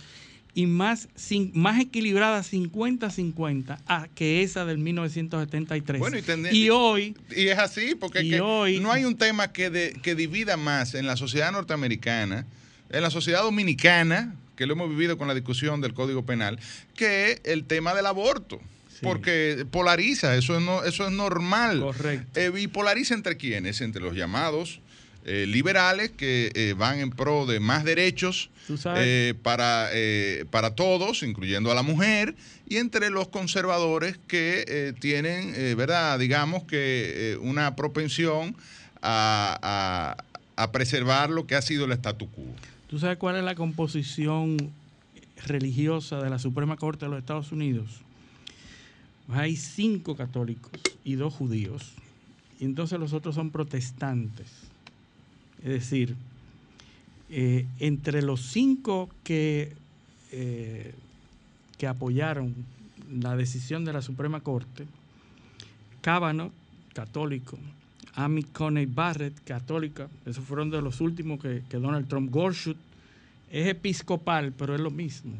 y 0.55 0.67
más, 0.67 1.09
sin- 1.15 1.53
más 1.55 1.79
equilibrada 1.81 2.43
50-50 2.43 3.79
a 3.87 4.09
que 4.15 4.43
esa 4.43 4.65
del 4.65 4.79
1973. 4.79 6.01
Bueno, 6.01 6.19
y 6.19 6.23
tende- 6.23 6.53
y 6.53 6.71
hoy, 6.71 7.15
Y 7.35 7.49
es 7.49 7.59
así, 7.59 7.95
porque 7.95 8.21
es 8.21 8.25
Y 8.25 8.31
que 8.31 8.41
hoy- 8.41 8.81
no 8.81 8.91
hay 8.93 9.05
un 9.05 9.17
tema 9.17 9.53
que, 9.53 9.71
de- 9.71 9.93
que 10.03 10.15
divida 10.15 10.57
más 10.57 10.95
en 10.95 11.07
la 11.07 11.17
sociedad 11.17 11.53
norteamericana, 11.53 12.47
en 12.91 13.03
la 13.03 13.11
sociedad 13.11 13.43
dominicana, 13.43 14.35
que 14.57 14.67
lo 14.67 14.73
hemos 14.75 14.91
vivido 14.91 15.17
con 15.17 15.29
la 15.29 15.35
discusión 15.35 15.81
del 15.81 15.95
Código 15.95 16.27
Penal, 16.27 16.59
que 16.97 17.41
el 17.45 17.65
tema 17.65 17.95
del 17.95 18.07
aborto. 18.07 18.61
Sí. 19.01 19.07
Porque 19.07 19.67
polariza, 19.71 20.37
eso 20.37 20.57
es, 20.59 20.63
no, 20.63 20.85
eso 20.85 21.07
es 21.07 21.13
normal. 21.13 21.81
Correcto. 21.81 22.39
Eh, 22.39 22.53
¿Y 22.61 22.67
polariza 22.69 23.15
entre 23.15 23.37
quiénes? 23.39 23.81
Entre 23.81 24.03
los 24.03 24.15
llamados 24.15 24.81
eh, 25.25 25.47
liberales 25.49 26.11
que 26.11 26.53
eh, 26.55 26.75
van 26.77 27.01
en 27.01 27.11
pro 27.11 27.47
de 27.47 27.61
más 27.61 27.85
derechos 27.85 28.51
eh, 28.97 29.35
para, 29.43 29.89
eh, 29.93 30.45
para 30.51 30.75
todos, 30.75 31.23
incluyendo 31.23 31.71
a 31.71 31.75
la 31.75 31.83
mujer, 31.83 32.35
y 32.69 32.77
entre 32.77 33.11
los 33.11 33.29
conservadores 33.29 34.19
que 34.29 34.65
eh, 34.69 34.93
tienen, 35.01 35.53
eh, 35.57 35.75
¿verdad? 35.77 36.19
Digamos 36.19 36.65
que 36.65 37.37
una 37.41 37.75
propensión 37.77 38.55
a, 39.03 40.17
a- 40.57 40.63
a 40.63 40.73
preservar 40.73 41.31
lo 41.31 41.47
que 41.47 41.55
ha 41.55 41.63
sido 41.63 41.87
el 41.87 41.93
statu 41.93 42.31
quo. 42.31 42.45
¿tú 42.87 42.99
sabes 42.99 43.17
cuál 43.17 43.37
es 43.37 43.45
la 43.45 43.55
composición 43.55 44.59
religiosa 45.47 46.21
de 46.23 46.29
la 46.29 46.39
Suprema 46.39 46.77
Corte 46.77 47.07
de 47.07 47.11
los 47.11 47.19
Estados 47.19 47.51
Unidos? 47.53 48.03
Hay 49.33 49.57
cinco 49.57 50.17
católicos 50.17 50.73
y 51.05 51.15
dos 51.15 51.35
judíos. 51.35 51.93
Y 52.59 52.65
entonces 52.65 52.99
los 52.99 53.13
otros 53.13 53.35
son 53.35 53.51
protestantes. 53.51 54.49
Es 55.63 55.69
decir, 55.69 56.17
eh, 57.31 57.67
entre 57.79 58.23
los 58.23 58.43
cinco 58.43 59.09
que, 59.23 59.73
eh, 60.33 60.95
que 61.79 61.87
apoyaron 61.87 62.55
la 63.11 63.37
decisión 63.37 63.85
de 63.85 63.93
la 63.93 64.03
Suprema 64.03 64.41
Corte, 64.41 64.87
Kavanaugh, 66.01 66.53
católico, 66.93 67.59
Amy 68.15 68.43
Coney 68.43 68.87
Barrett, 68.87 69.45
católica, 69.45 70.09
esos 70.27 70.45
fueron 70.45 70.71
de 70.71 70.83
los 70.83 71.01
últimos 71.01 71.41
que, 71.41 71.63
que 71.69 71.77
Donald 71.77 72.09
Trump, 72.09 72.31
Gorsuch, 72.31 72.77
es 73.51 73.69
episcopal, 73.69 74.53
pero 74.53 74.75
es 74.75 74.81
lo 74.81 74.91
mismo, 74.91 75.33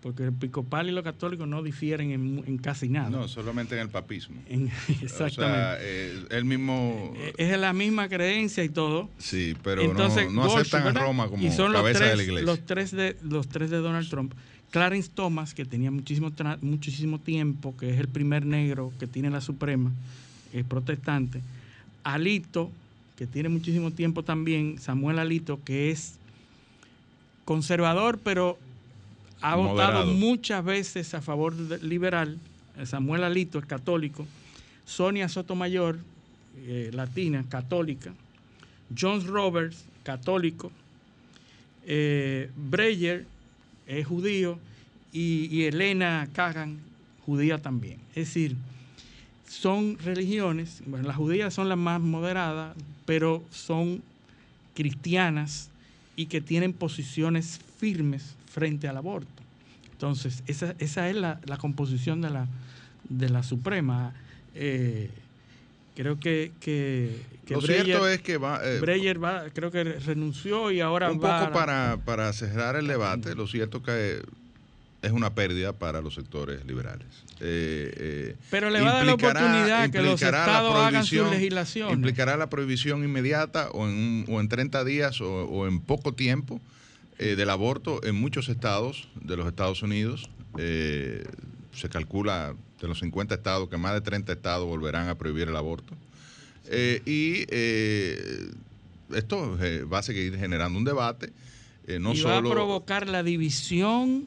porque 0.00 0.22
el 0.22 0.30
episcopal 0.30 0.88
y 0.88 0.92
los 0.92 1.04
católicos 1.04 1.46
no 1.46 1.62
difieren 1.62 2.10
en, 2.10 2.58
casi 2.58 2.88
nada. 2.88 3.10
No, 3.10 3.28
solamente 3.28 3.74
en 3.74 3.82
el 3.82 3.88
papismo. 3.90 4.40
En- 4.48 4.68
O 4.68 5.04
exactamente. 5.04 5.36
sea, 5.36 5.76
eh, 5.80 6.24
el 6.30 6.44
mismo... 6.44 7.12
Eh, 7.16 7.34
es 7.36 7.58
la 7.58 7.72
misma 7.72 8.08
creencia 8.08 8.64
y 8.64 8.70
todo. 8.70 9.10
Sí, 9.18 9.54
pero 9.62 9.82
Entonces, 9.82 10.32
no, 10.32 10.44
aceptan 10.44 10.96
a. 10.96 11.00
Roma 11.00 11.28
como 11.28 11.46
y 11.46 11.50
son 11.50 11.72
los 11.72 11.82
cabeza 11.82 11.98
tres, 12.00 12.10
de 12.10 12.16
la 12.16 12.22
iglesia. 12.22 12.46
Los 12.46 12.60
tres 12.66 12.90
de, 12.92 13.16
los 13.22 13.48
tres 13.48 13.70
de 13.70 13.76
Donald 13.78 14.08
Trump. 14.08 14.32
Clarence 14.70 15.10
Thomas, 15.12 15.52
que 15.52 15.64
tenía 15.64 15.90
muchísimo, 15.90 16.32
muchísimo 16.62 17.18
tiempo, 17.18 17.76
que 17.76 17.90
es 17.90 17.98
el 17.98 18.08
primer 18.08 18.46
negro 18.46 18.92
que 19.00 19.06
tiene 19.06 19.28
la 19.28 19.40
Suprema, 19.40 19.90
es 20.52 20.64
protestante. 20.64 21.40
Alito, 22.04 22.70
que 23.16 23.26
tiene 23.26 23.48
muchísimo 23.48 23.90
tiempo 23.90 24.22
también, 24.22 24.78
Samuel 24.78 25.18
Alito, 25.18 25.60
que 25.64 25.90
es 25.90 26.14
conservador, 27.44 28.20
pero 28.22 28.58
ha 29.40 29.56
votado 29.56 30.06
muchas 30.06 30.64
veces 30.64 31.14
a 31.14 31.22
favor 31.22 31.54
del 31.54 31.88
liberal. 31.88 32.38
Samuel 32.84 33.24
Alito 33.24 33.58
es 33.58 33.66
católico. 33.66 34.26
Sonia 34.86 35.28
Sotomayor, 35.28 35.98
eh, 36.58 36.90
latina, 36.92 37.44
católica. 37.48 38.12
John 38.98 39.26
Roberts, 39.26 39.84
católico. 40.02 40.72
Eh, 41.86 42.50
Breyer 42.56 43.26
es 43.86 44.06
judío. 44.06 44.58
Y, 45.12 45.48
y 45.50 45.64
Elena 45.64 46.28
Kagan, 46.32 46.78
judía 47.26 47.58
también. 47.58 47.98
Es 48.10 48.28
decir, 48.28 48.56
son 49.48 49.98
religiones, 49.98 50.82
bueno, 50.86 51.08
las 51.08 51.16
judías 51.16 51.52
son 51.52 51.68
las 51.68 51.76
más 51.76 52.00
moderadas, 52.00 52.76
pero 53.04 53.42
son 53.50 54.00
cristianas 54.74 55.68
y 56.14 56.26
que 56.26 56.40
tienen 56.40 56.72
posiciones 56.72 57.58
firmes 57.78 58.36
frente 58.52 58.88
al 58.88 58.96
aborto. 58.96 59.42
Entonces, 59.92 60.42
esa, 60.46 60.74
esa 60.78 61.08
es 61.08 61.16
la, 61.16 61.40
la 61.44 61.56
composición 61.56 62.20
de 62.20 62.30
la, 62.30 62.46
de 63.08 63.28
la 63.28 63.42
Suprema. 63.42 64.12
Eh, 64.54 65.10
creo 65.94 66.18
que, 66.18 66.52
que, 66.60 67.20
que 67.46 67.54
Lo 67.54 67.60
Breyer, 67.60 67.84
cierto 67.84 68.08
es 68.08 68.20
que 68.22 68.36
va... 68.38 68.60
eh, 68.64 68.80
Breyer 68.80 69.22
va, 69.22 69.44
creo 69.52 69.70
que 69.70 69.84
renunció 69.84 70.70
y 70.70 70.80
ahora 70.80 71.10
un 71.12 71.22
va 71.22 71.40
poco 71.40 71.52
para, 71.52 71.98
para 72.04 72.32
cerrar 72.32 72.76
el 72.76 72.86
debate, 72.86 73.34
lo 73.34 73.46
cierto 73.46 73.78
es 73.78 73.82
que 73.84 74.22
es 75.02 75.12
una 75.12 75.30
pérdida 75.34 75.72
para 75.72 76.00
los 76.02 76.14
sectores 76.14 76.64
liberales. 76.66 77.06
Eh, 77.40 77.92
eh, 77.96 78.36
Pero 78.50 78.68
le 78.70 78.80
va 78.82 78.90
a 78.90 78.94
dar 78.96 79.06
la 79.06 79.14
oportunidad 79.14 79.90
que 79.90 80.02
los 80.02 80.20
estados 80.20 80.74
hagan 80.76 81.02
prohibición- 81.04 81.30
legislaciones. 81.30 81.94
Implicará 81.94 82.36
la 82.36 82.50
prohibición 82.50 83.02
inmediata 83.04 83.70
o 83.70 83.86
en, 83.88 83.94
un- 83.94 84.24
o 84.28 84.40
en 84.40 84.48
30 84.48 84.84
días 84.84 85.20
o, 85.22 85.44
o 85.44 85.66
en 85.66 85.80
poco 85.80 86.12
tiempo 86.14 86.60
eh, 87.22 87.36
del 87.36 87.50
aborto 87.50 88.02
en 88.02 88.14
muchos 88.14 88.48
estados 88.48 89.06
de 89.14 89.36
los 89.36 89.46
Estados 89.46 89.82
Unidos. 89.82 90.30
Eh, 90.56 91.22
se 91.70 91.90
calcula 91.90 92.54
de 92.80 92.88
los 92.88 93.00
50 93.00 93.34
estados, 93.34 93.68
que 93.68 93.76
más 93.76 93.92
de 93.92 94.00
30 94.00 94.32
estados 94.32 94.66
volverán 94.66 95.06
a 95.10 95.18
prohibir 95.18 95.46
el 95.46 95.54
aborto. 95.54 95.92
Eh, 96.64 97.02
y 97.04 97.42
esto 99.14 99.58
va 99.92 99.98
a 99.98 100.02
seguir 100.02 100.38
generando 100.38 100.78
un 100.78 100.86
debate. 100.86 101.30
no 102.00 102.14
y 102.14 102.16
solo, 102.16 102.32
va 102.32 102.38
a 102.38 102.54
provocar 102.54 103.06
la 103.06 103.22
división 103.22 104.24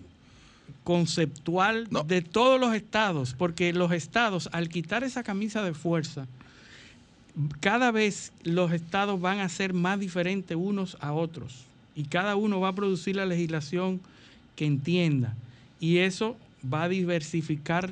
conceptual 0.83 1.87
No. 1.89 2.03
de 2.03 2.21
todos 2.21 2.59
los 2.59 2.75
estados, 2.75 3.33
porque 3.35 3.73
los 3.73 3.91
estados, 3.91 4.49
al 4.51 4.69
quitar 4.69 5.03
esa 5.03 5.23
camisa 5.23 5.63
de 5.63 5.73
fuerza, 5.73 6.27
cada 7.59 7.89
vez 7.89 8.33
los 8.43 8.71
estados 8.71 9.19
van 9.19 9.39
a 9.39 9.49
ser 9.49 9.73
más 9.73 9.99
diferentes 9.99 10.55
unos 10.55 10.95
a 10.99 11.11
otros 11.13 11.65
y 11.95 12.03
cada 12.05 12.35
uno 12.35 12.59
va 12.59 12.69
a 12.69 12.75
producir 12.75 13.15
la 13.15 13.25
legislación 13.25 13.99
que 14.55 14.65
entienda 14.65 15.35
y 15.79 15.97
eso 15.99 16.37
va 16.71 16.83
a 16.83 16.89
diversificar 16.89 17.91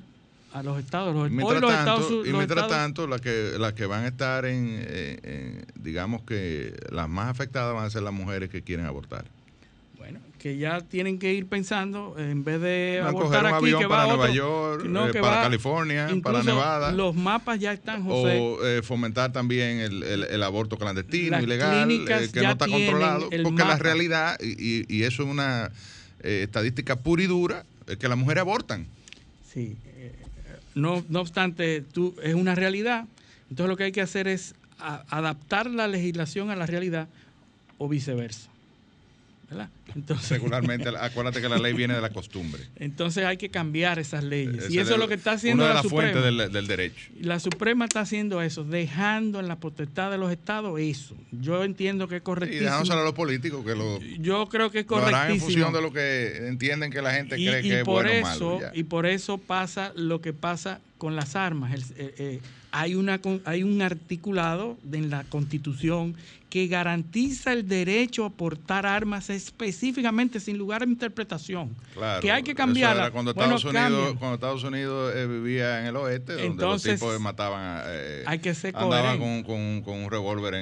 a 0.53 0.63
los 0.63 0.79
estados. 0.79 1.13
Los, 1.15 1.23
Y 1.29 1.31
hoy 1.31 1.37
mientras, 1.37 1.61
los 1.61 1.71
tanto, 1.71 1.93
estados- 2.01 2.27
y 2.27 2.33
mientras 2.33 2.63
estados- 2.65 2.71
tanto, 2.71 3.07
las 3.07 3.21
que, 3.21 3.53
las 3.57 3.73
que 3.73 3.85
van 3.85 4.03
a 4.03 4.07
estar 4.09 4.45
en, 4.45 4.67
eh, 4.81 5.19
en- 5.23 5.83
digamos 5.83 6.23
que 6.23 6.73
las 6.91 7.07
más 7.07 7.29
afectadas 7.29 7.73
van 7.73 7.85
a 7.85 7.89
ser 7.89 8.03
las 8.03 8.13
mujeres 8.13 8.49
que 8.49 8.61
quieren 8.61 8.85
abortar. 8.85 9.25
Bueno, 10.11 10.25
que 10.39 10.57
ya 10.57 10.81
tienen 10.81 11.19
que 11.19 11.33
ir 11.33 11.45
pensando, 11.45 12.15
en 12.17 12.43
vez 12.43 12.59
de 12.61 12.99
a 13.03 13.09
abortar 13.09 13.41
un 13.45 13.47
aquí, 13.53 13.55
avión 13.65 13.79
que 13.81 13.85
va 13.87 13.95
para 13.97 14.07
Nueva 14.15 14.29
York, 14.31 14.85
no, 14.85 15.07
eh, 15.07 15.11
que 15.11 15.19
para 15.21 15.35
va- 15.37 15.43
California, 15.43 16.09
para 16.23 16.43
Nevada. 16.43 16.91
Los 16.91 17.15
mapas 17.15 17.59
ya 17.59 17.73
están, 17.73 18.03
José. 18.03 18.39
o 18.39 18.65
eh, 18.65 18.81
fomentar 18.81 19.31
también 19.31 19.79
el, 19.79 20.03
el- 20.03 20.23
el 20.23 20.43
aborto 20.43 20.77
clandestino, 20.77 21.31
Las 21.31 21.43
ilegal, 21.43 21.91
eh, 21.91 22.29
que 22.33 22.41
no 22.41 22.51
está 22.51 22.67
controlado, 22.67 23.29
porque 23.43 23.63
la 23.63 23.77
realidad, 23.77 24.37
y, 24.41 25.03
eso 25.03 25.23
es 25.23 25.29
una 25.29 25.71
estadística 26.23 26.95
pura 26.97 27.23
y 27.23 27.27
dura, 27.27 27.65
es 27.87 27.97
que 27.97 28.07
las 28.07 28.17
mujeres 28.17 28.41
abortan. 28.41 28.87
Sí. 29.51 29.75
no, 30.75 31.03
no 31.09 31.19
obstante, 31.21 31.81
tú, 31.81 32.15
es 32.23 32.33
una 32.35 32.55
realidad. 32.55 33.05
Entonces 33.49 33.69
lo 33.69 33.75
que 33.77 33.83
hay 33.85 33.91
que 33.91 34.01
hacer 34.01 34.27
es 34.27 34.55
a- 34.79 35.03
adaptar 35.09 35.69
la 35.69 35.87
legislación 35.87 36.49
a 36.49 36.55
la 36.55 36.65
realidad 36.65 37.07
o 37.77 37.89
viceversa. 37.89 38.49
¿Verdad? 39.51 39.69
Entonces, 39.95 40.29
Regularmente, 40.29 40.87
acuérdate 40.97 41.41
que 41.41 41.49
la 41.49 41.57
ley 41.57 41.73
viene 41.73 41.93
de 41.93 41.99
la 41.99 42.09
costumbre. 42.11 42.63
entonces 42.77 43.25
hay 43.25 43.35
que 43.35 43.49
cambiar 43.49 43.99
esas 43.99 44.23
leyes. 44.23 44.69
Y 44.71 44.79
eso 44.79 44.93
es 44.93 44.97
lo 44.99 45.09
que 45.09 45.15
está 45.15 45.33
haciendo 45.33 45.65
una 45.65 45.71
de 45.73 45.75
la 45.75 45.81
Suprema. 45.83 46.11
fuentes 46.13 46.23
del, 46.37 46.51
del 46.53 46.67
derecho. 46.67 47.09
Y 47.19 47.23
La 47.23 47.37
Suprema 47.41 47.83
está 47.83 47.99
haciendo 47.99 48.41
eso, 48.41 48.63
dejando 48.63 49.41
en 49.41 49.49
la 49.49 49.57
potestad 49.59 50.09
de 50.09 50.17
los 50.17 50.31
estados 50.31 50.79
eso. 50.79 51.17
Yo 51.33 51.65
entiendo 51.65 52.07
que 52.07 52.15
es 52.15 52.21
Y 52.21 52.23
correctísimo. 52.23 52.63
dejándoselo 52.63 53.01
a 53.01 53.03
los 53.03 53.13
políticos 53.13 53.65
que 53.65 53.75
lo, 53.75 53.99
Yo 54.19 54.47
creo 54.47 54.71
que 54.71 54.79
es 54.79 54.85
lo 54.89 54.95
harán 54.97 55.07
en 55.09 55.13
correctísimo. 55.39 55.45
función 55.47 55.73
de 55.73 55.81
lo 55.81 55.91
que 55.91 56.47
entienden 56.47 56.89
que 56.89 57.01
la 57.01 57.13
gente 57.13 57.37
y, 57.37 57.45
cree 57.45 57.59
y 57.59 57.69
que 57.69 57.77
es 57.79 57.83
por 57.83 58.05
bueno 58.05 58.09
o 58.27 58.31
eso 58.31 58.55
malo. 58.61 58.71
y 58.73 58.83
por 58.83 59.05
eso 59.05 59.37
pasa 59.37 59.91
lo 59.97 60.21
que 60.21 60.31
pasa 60.31 60.79
con 60.97 61.17
las 61.17 61.35
armas 61.35 61.73
El- 61.73 61.81
eh, 61.97 62.13
eh, 62.17 62.39
hay 62.71 62.95
una 62.95 63.19
hay 63.45 63.63
un 63.63 63.81
articulado 63.81 64.77
en 64.91 65.09
la 65.09 65.23
constitución 65.25 66.15
que 66.49 66.67
garantiza 66.67 67.53
el 67.53 67.65
derecho 67.67 68.25
a 68.25 68.29
portar 68.29 68.85
armas 68.85 69.29
específicamente 69.29 70.39
sin 70.41 70.57
lugar 70.57 70.81
a 70.81 70.85
interpretación 70.85 71.75
Claro, 71.93 72.21
que 72.21 72.31
hay 72.31 72.43
que 72.43 72.53
cambiarla 72.55 73.11
cuando, 73.11 73.33
Bueno, 73.33 73.55
Estados 73.55 73.73
Unidos, 73.89 74.15
cuando 74.19 74.35
Estados 74.35 74.63
Unidos 74.65 75.13
eh, 75.15 75.27
vivía 75.27 75.79
en 75.81 75.87
el 75.87 75.95
oeste, 75.95 76.33
donde 76.33 76.47
Entonces, 76.47 76.91
los 76.93 76.99
tipos 76.99 77.19
mataban, 77.21 77.61
a, 77.61 77.83
eh, 77.87 78.23
hay 78.25 78.39
que 78.39 78.53
ser 78.53 78.75
andaban 78.75 79.17
coherente. 79.17 79.47
con, 79.47 79.81
con- 79.81 79.81
con 79.83 80.03
un 80.03 80.11
revólver 80.11 80.55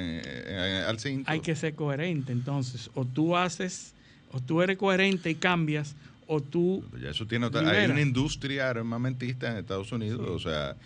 al 0.86 0.98
cinto. 1.00 1.30
hay 1.30 1.40
que 1.40 1.54
ser 1.56 1.74
coherente 1.74 2.32
entonces 2.32 2.90
o 2.94 3.04
tú 3.04 3.36
haces 3.36 3.94
o 4.32 4.40
tú 4.40 4.62
eres 4.62 4.76
coherente 4.78 5.30
y 5.30 5.34
cambias 5.34 5.94
o 6.26 6.40
tú 6.40 6.84
Ya 7.02 7.10
eso 7.10 7.26
tiene 7.26 7.46
otra- 7.46 7.68
hay 7.68 7.86
una 7.90 8.00
industria 8.00 8.70
armamentista 8.70 9.50
en 9.50 9.56
Estados 9.58 9.90
Unidos, 9.90 10.20
o 10.28 10.38
sea, 10.38 10.76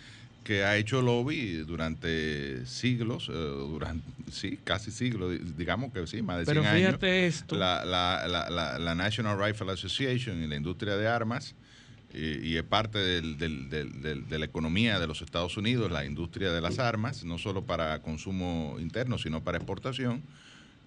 que 0.45 0.63
ha 0.63 0.77
hecho 0.77 1.01
lobby 1.01 1.57
durante 1.65 2.65
siglos, 2.67 3.29
eh, 3.29 3.33
durante, 3.33 4.07
sí, 4.31 4.57
casi 4.63 4.91
siglos, 4.91 5.31
di- 5.31 5.39
digamos 5.57 5.91
que 5.91 6.05
sí, 6.07 6.21
más 6.21 6.37
de 6.37 6.45
100 6.45 6.55
pero 6.63 6.69
años. 6.69 6.79
fíjate 6.81 7.25
esto 7.27 7.55
la, 7.57 7.83
la, 7.83 8.27
la, 8.27 8.49
la, 8.49 8.79
la 8.79 8.95
National 8.95 9.37
Rifle 9.43 9.71
Association 9.71 10.41
y 10.41 10.47
la 10.47 10.55
industria 10.55 10.95
de 10.97 11.07
armas, 11.07 11.55
y, 12.13 12.37
y 12.49 12.57
es 12.57 12.63
parte 12.63 12.99
del- 12.99 13.37
del- 13.39 13.69
del- 13.69 14.01
del- 14.01 14.29
de 14.29 14.39
la 14.39 14.45
economía 14.45 14.99
de 14.99 15.07
los 15.07 15.21
Estados 15.23 15.57
Unidos, 15.57 15.91
la 15.91 16.05
industria 16.05 16.51
de 16.51 16.61
las 16.61 16.77
armas, 16.79 17.23
no 17.25 17.37
solo 17.39 17.65
para 17.65 18.01
consumo 18.03 18.77
interno, 18.79 19.17
sino 19.17 19.43
para 19.43 19.57
exportación, 19.57 20.21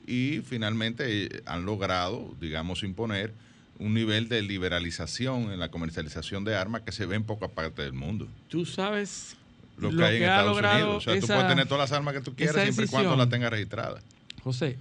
y 0.07 0.39
finalmente 0.45 1.25
eh, 1.25 1.43
han 1.47 1.67
logrado, 1.67 2.35
digamos, 2.41 2.83
imponer 2.85 3.35
un 3.81 3.93
nivel 3.95 4.29
de 4.29 4.41
liberalización 4.43 5.53
en 5.53 5.59
la 5.61 5.69
comercialización 5.71 6.45
de 6.45 6.55
armas 6.57 6.83
que 6.83 6.93
se 6.93 7.07
ve 7.07 7.17
en 7.17 7.25
poca 7.25 7.49
parte 7.49 7.83
del 7.83 7.93
mundo. 7.93 8.29
tú 8.49 8.65
sabes 8.65 9.37
Lo 9.81 9.91
que 9.91 10.05
hay 10.05 10.17
en 10.17 10.23
Estados 10.25 10.51
logrado 10.57 10.85
Unidos. 10.85 10.97
O 10.97 11.01
sea, 11.11 11.13
tú 11.21 11.25
esa- 11.27 11.35
puedes 11.35 11.49
tener 11.51 11.67
todas 11.69 11.91
las 11.91 11.97
armas 11.99 12.15
que 12.15 12.21
tú 12.21 12.35
quieras 12.35 12.63
siempre 12.63 12.85
y 12.85 12.89
cuando 12.89 13.17
las 13.17 13.29
tengas 13.29 13.51
registradas. 13.51 14.03
José, 14.43 14.77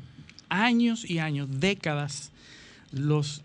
años 0.49 1.09
y 1.09 1.19
años, 1.19 1.47
décadas, 1.59 2.31
los 2.91 3.41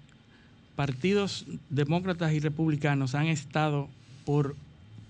partidos 0.77 1.45
demócratas 1.69 2.33
y 2.33 2.41
republicanos 2.41 3.15
han 3.15 3.27
estado 3.27 3.89
por 4.25 4.57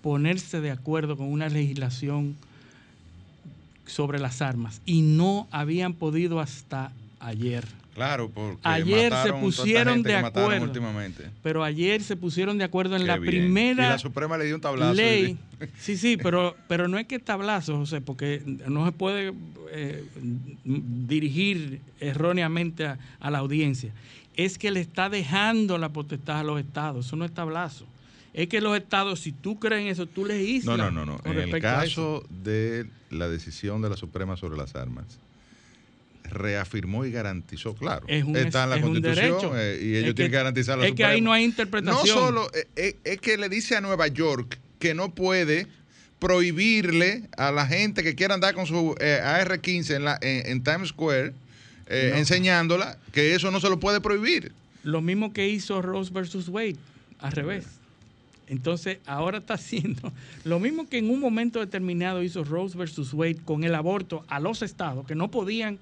ponerse 0.02 0.60
de 0.60 0.70
acuerdo 0.72 1.16
con 1.16 1.30
una 1.30 1.48
legislación 1.48 2.36
sobre 3.86 4.18
las 4.18 4.42
armas 4.42 4.80
y 4.86 5.02
no 5.02 5.46
habían 5.50 5.92
podido 5.94 6.40
hasta 6.40 6.92
ayer. 7.20 7.64
Claro, 7.94 8.30
porque 8.30 8.58
Ayer 8.62 9.12
se 9.22 9.32
pusieron 9.34 10.02
de 10.02 10.16
acuerdo. 10.16 10.64
últimamente. 10.64 11.28
Pero 11.42 11.62
ayer 11.62 12.02
se 12.02 12.16
pusieron 12.16 12.56
de 12.56 12.64
acuerdo 12.64 12.96
en 12.96 13.02
Qué 13.02 13.06
la 13.08 13.18
bien. 13.18 13.30
primera 13.44 13.86
Y 13.86 13.88
la 13.90 13.98
Suprema 13.98 14.38
le 14.38 14.46
dio 14.46 14.54
un 14.54 14.60
tablazo. 14.62 14.94
ley. 14.94 15.36
Sí, 15.78 15.96
sí, 15.98 16.16
pero, 16.16 16.56
pero 16.68 16.88
no 16.88 16.98
es 16.98 17.06
que 17.06 17.18
tablazo, 17.18 17.76
José, 17.76 18.00
porque 18.00 18.42
no 18.66 18.86
se 18.86 18.92
puede 18.92 19.34
eh, 19.72 20.04
dirigir 20.64 21.80
erróneamente 22.00 22.86
a, 22.86 22.98
a 23.20 23.30
la 23.30 23.38
audiencia. 23.38 23.92
Es 24.36 24.58
que 24.58 24.70
le 24.70 24.80
está 24.80 25.08
dejando 25.10 25.76
la 25.78 25.90
potestad 25.90 26.38
a 26.40 26.42
los 26.44 26.58
estados. 26.60 27.06
Eso 27.06 27.16
no 27.16 27.24
es 27.24 27.32
tablazo. 27.32 27.86
Es 28.32 28.48
que 28.48 28.62
los 28.62 28.74
estados, 28.76 29.20
si 29.20 29.32
tú 29.32 29.58
crees 29.58 29.82
en 29.82 29.88
eso, 29.88 30.06
tú 30.06 30.24
legislas. 30.24 30.78
No, 30.78 30.90
no, 30.90 31.04
no, 31.04 31.12
no. 31.12 31.18
con 31.18 31.32
En 31.32 31.54
el 31.54 31.60
caso 31.60 32.24
de 32.42 32.86
la 33.10 33.28
decisión 33.28 33.82
de 33.82 33.90
la 33.90 33.96
Suprema 33.98 34.38
sobre 34.38 34.56
las 34.56 34.74
armas, 34.74 35.04
reafirmó 36.32 37.04
y 37.04 37.10
garantizó, 37.12 37.74
claro. 37.74 38.04
Es 38.08 38.24
un- 38.24 38.36
está 38.36 38.64
en 38.64 38.70
la 38.70 38.76
es 38.76 38.82
Constitución 38.82 39.52
eh, 39.56 39.78
y 39.82 39.96
ellos 39.96 40.08
Es 40.10 40.14
tienen 40.14 40.30
que 40.32 40.36
garantizar 40.36 40.78
la 40.78 40.86
es 40.86 40.94
que 40.94 41.04
ahí 41.04 41.20
no 41.20 41.32
hay 41.32 41.44
interpretación. 41.44 42.06
No 42.06 42.06
solo, 42.12 42.50
eh, 42.54 42.66
eh, 42.76 42.96
es 43.04 43.20
que 43.20 43.36
le 43.36 43.48
dice 43.48 43.76
a 43.76 43.80
Nueva 43.80 44.06
York 44.08 44.58
que 44.78 44.94
no 44.94 45.14
puede 45.14 45.66
prohibirle 46.18 47.24
a 47.36 47.50
la 47.52 47.66
gente 47.66 48.02
que 48.02 48.14
quiera 48.14 48.34
andar 48.34 48.54
con 48.54 48.66
su 48.66 48.94
eh, 49.00 49.20
AR-15 49.22 49.96
en, 49.96 50.04
la- 50.04 50.18
en- 50.22 50.46
en 50.46 50.62
Times 50.62 50.88
Square, 50.90 51.32
eh, 51.88 52.10
No. 52.12 52.18
enseñándola, 52.18 52.96
que 53.12 53.34
eso 53.34 53.50
no 53.50 53.60
se 53.60 53.68
lo 53.68 53.78
puede 53.80 54.00
prohibir. 54.00 54.52
Lo 54.84 55.00
mismo 55.02 55.32
que 55.32 55.48
hizo 55.48 55.82
Rose 55.82 56.12
versus 56.12 56.48
Wade, 56.48 56.76
al 57.18 57.32
revés. 57.32 57.64
Entonces, 58.48 58.98
ahora 59.06 59.38
está 59.38 59.54
haciendo 59.60 60.12
lo 60.44 60.58
mismo 60.60 60.88
que 60.88 60.98
en 60.98 61.10
un 61.10 61.20
momento 61.20 61.60
determinado 61.60 62.22
hizo 62.22 62.44
Rose 62.44 62.76
versus 62.78 63.12
Wade 63.12 63.36
con 63.44 63.64
el 63.64 63.74
aborto 63.74 64.24
a 64.28 64.40
los 64.40 64.62
estados, 64.62 65.06
que 65.06 65.14
no 65.14 65.30
podían 65.30 65.78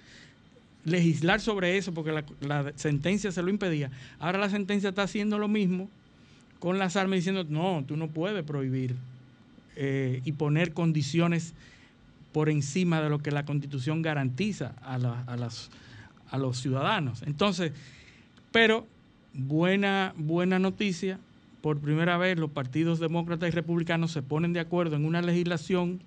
legislar 0.84 1.40
sobre 1.40 1.76
eso 1.76 1.92
porque 1.92 2.24
la, 2.40 2.72
sentencia 2.76 3.32
se 3.32 3.42
lo 3.42 3.50
impedía. 3.50 3.90
Ahora 4.18 4.38
la 4.38 4.50
sentencia 4.50 4.90
está 4.90 5.02
haciendo 5.02 5.38
lo 5.38 5.48
mismo 5.48 5.88
con 6.58 6.78
las 6.78 6.96
armas 6.96 7.16
diciendo, 7.16 7.44
no, 7.48 7.84
tú 7.86 7.96
no 7.96 8.08
puedes 8.08 8.44
prohibir 8.44 8.94
eh, 9.76 10.20
y 10.24 10.32
poner 10.32 10.72
condiciones 10.72 11.54
por 12.32 12.48
encima 12.48 13.00
de 13.00 13.10
lo 13.10 13.18
que 13.18 13.30
la 13.30 13.44
constitución 13.44 14.02
garantiza 14.02 14.74
a 14.82 16.38
los 16.38 16.58
ciudadanos. 16.58 17.22
Entonces, 17.22 17.72
pero 18.52 18.86
buena, 19.32 20.14
buena 20.16 20.58
noticia, 20.58 21.18
por 21.60 21.78
primera 21.78 22.16
vez 22.16 22.38
los 22.38 22.50
partidos 22.50 23.00
demócratas 23.00 23.48
y 23.48 23.52
republicanos 23.52 24.12
se 24.12 24.22
ponen 24.22 24.52
de 24.52 24.60
acuerdo 24.60 24.96
en 24.96 25.04
una 25.04 25.22
legislación 25.22 26.00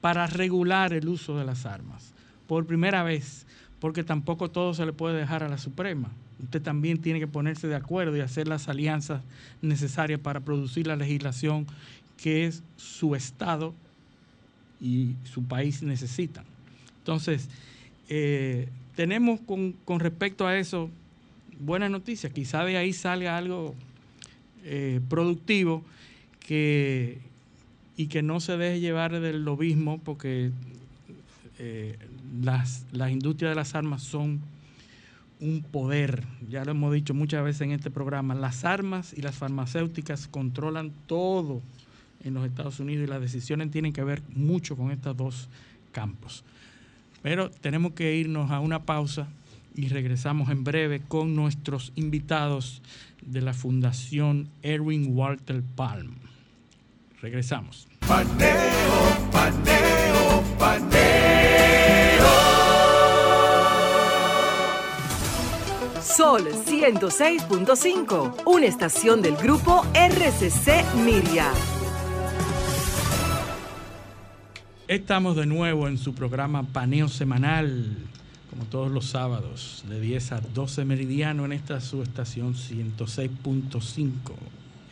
para 0.00 0.26
regular 0.26 0.92
el 0.92 1.08
uso 1.08 1.38
de 1.38 1.44
las 1.44 1.66
armas. 1.66 2.12
Por 2.46 2.66
primera 2.66 3.02
vez, 3.02 3.46
porque 3.84 4.02
tampoco 4.02 4.50
todo 4.50 4.72
se 4.72 4.86
le 4.86 4.94
puede 4.94 5.18
dejar 5.18 5.42
a 5.42 5.48
la 5.50 5.58
Suprema. 5.58 6.10
Usted 6.42 6.62
también 6.62 7.02
tiene 7.02 7.20
que 7.20 7.26
ponerse 7.26 7.68
de 7.68 7.74
acuerdo 7.74 8.16
y 8.16 8.20
hacer 8.20 8.48
las 8.48 8.66
alianzas 8.70 9.20
necesarias 9.60 10.18
para 10.18 10.40
producir 10.40 10.86
la 10.86 10.96
legislación 10.96 11.66
que 12.16 12.50
su 12.78 13.14
Estado 13.14 13.74
y 14.80 15.16
su 15.24 15.44
país 15.44 15.82
necesitan. 15.82 16.46
Entonces, 17.00 17.50
eh, 18.08 18.70
tenemos 18.96 19.40
con, 19.42 19.72
con 19.84 20.00
respecto 20.00 20.46
a 20.46 20.56
eso 20.56 20.88
buenas 21.60 21.90
noticias. 21.90 22.32
Quizá 22.32 22.64
de 22.64 22.78
ahí 22.78 22.94
salga 22.94 23.36
algo 23.36 23.74
eh, 24.64 25.02
productivo 25.10 25.84
que, 26.40 27.18
y 27.98 28.06
que 28.06 28.22
no 28.22 28.40
se 28.40 28.56
deje 28.56 28.80
llevar 28.80 29.20
del 29.20 29.44
lobismo 29.44 30.00
porque 30.02 30.52
eh, 31.58 31.98
las, 32.42 32.86
las 32.92 33.10
industrias 33.10 33.50
de 33.50 33.56
las 33.56 33.74
armas 33.74 34.02
son 34.02 34.40
un 35.40 35.62
poder. 35.62 36.24
Ya 36.48 36.64
lo 36.64 36.72
hemos 36.72 36.92
dicho 36.92 37.14
muchas 37.14 37.44
veces 37.44 37.62
en 37.62 37.72
este 37.72 37.90
programa. 37.90 38.34
Las 38.34 38.64
armas 38.64 39.12
y 39.16 39.22
las 39.22 39.36
farmacéuticas 39.36 40.28
controlan 40.28 40.92
todo 41.06 41.60
en 42.24 42.34
los 42.34 42.46
Estados 42.46 42.80
Unidos 42.80 43.06
y 43.06 43.10
las 43.10 43.20
decisiones 43.20 43.70
tienen 43.70 43.92
que 43.92 44.02
ver 44.02 44.22
mucho 44.34 44.76
con 44.76 44.90
estos 44.90 45.16
dos 45.16 45.48
campos. 45.92 46.44
Pero 47.22 47.50
tenemos 47.50 47.92
que 47.92 48.16
irnos 48.16 48.50
a 48.50 48.60
una 48.60 48.84
pausa 48.84 49.28
y 49.74 49.88
regresamos 49.88 50.50
en 50.50 50.64
breve 50.64 51.00
con 51.06 51.34
nuestros 51.34 51.92
invitados 51.96 52.82
de 53.22 53.40
la 53.40 53.52
Fundación 53.52 54.48
Erwin 54.62 55.16
Walter 55.16 55.62
Palm. 55.74 56.14
Regresamos. 57.20 57.88
Paneo, 58.06 59.30
paneo, 59.32 60.44
paneo. 60.58 61.43
Sol 66.16 66.46
106.5, 66.46 68.42
una 68.46 68.66
estación 68.66 69.20
del 69.20 69.34
grupo 69.34 69.84
RCC 69.94 70.94
Miria. 71.04 71.50
Estamos 74.86 75.34
de 75.34 75.46
nuevo 75.46 75.88
en 75.88 75.98
su 75.98 76.14
programa 76.14 76.62
Paneo 76.62 77.08
Semanal, 77.08 77.96
como 78.48 78.64
todos 78.66 78.92
los 78.92 79.06
sábados, 79.06 79.84
de 79.88 80.00
10 80.00 80.32
a 80.32 80.40
12 80.40 80.84
meridiano 80.84 81.46
en 81.46 81.52
esta 81.52 81.80
subestación 81.80 82.54
106.5 82.54 84.12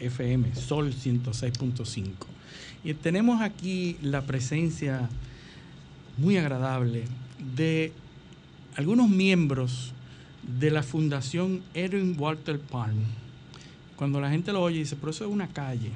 FM, 0.01 0.57
Sol 0.57 0.93
106.5. 0.93 2.09
Y 2.83 2.95
tenemos 2.95 3.43
aquí 3.43 3.97
la 4.03 4.23
presencia 4.23 5.09
muy 6.17 6.37
agradable 6.37 7.05
de 7.55 7.93
algunos 8.75 9.09
miembros 9.09 9.93
de 10.43 10.71
la 10.71 10.83
Fundación 10.83 11.63
Edwin 11.75 12.17
Walter 12.19 12.59
Palm. 12.59 12.99
Cuando 13.97 14.21
la 14.21 14.31
gente 14.31 14.53
lo 14.53 14.63
oye 14.63 14.81
dice, 14.81 14.97
pero 14.97 15.11
eso 15.11 15.25
es 15.25 15.31
una 15.31 15.49
calle. 15.49 15.91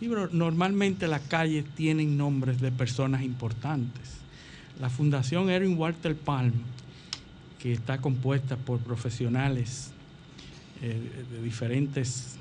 Y 0.00 0.08
normalmente 0.32 1.06
las 1.06 1.22
calles 1.22 1.64
tienen 1.76 2.16
nombres 2.16 2.60
de 2.60 2.72
personas 2.72 3.22
importantes. 3.22 4.18
La 4.80 4.90
Fundación 4.90 5.48
Edwin 5.50 5.78
Walter 5.78 6.16
Palm, 6.16 6.52
que 7.58 7.72
está 7.72 7.98
compuesta 7.98 8.56
por 8.56 8.80
profesionales 8.80 9.92
eh, 10.82 11.00
de 11.30 11.42
diferentes 11.42 12.36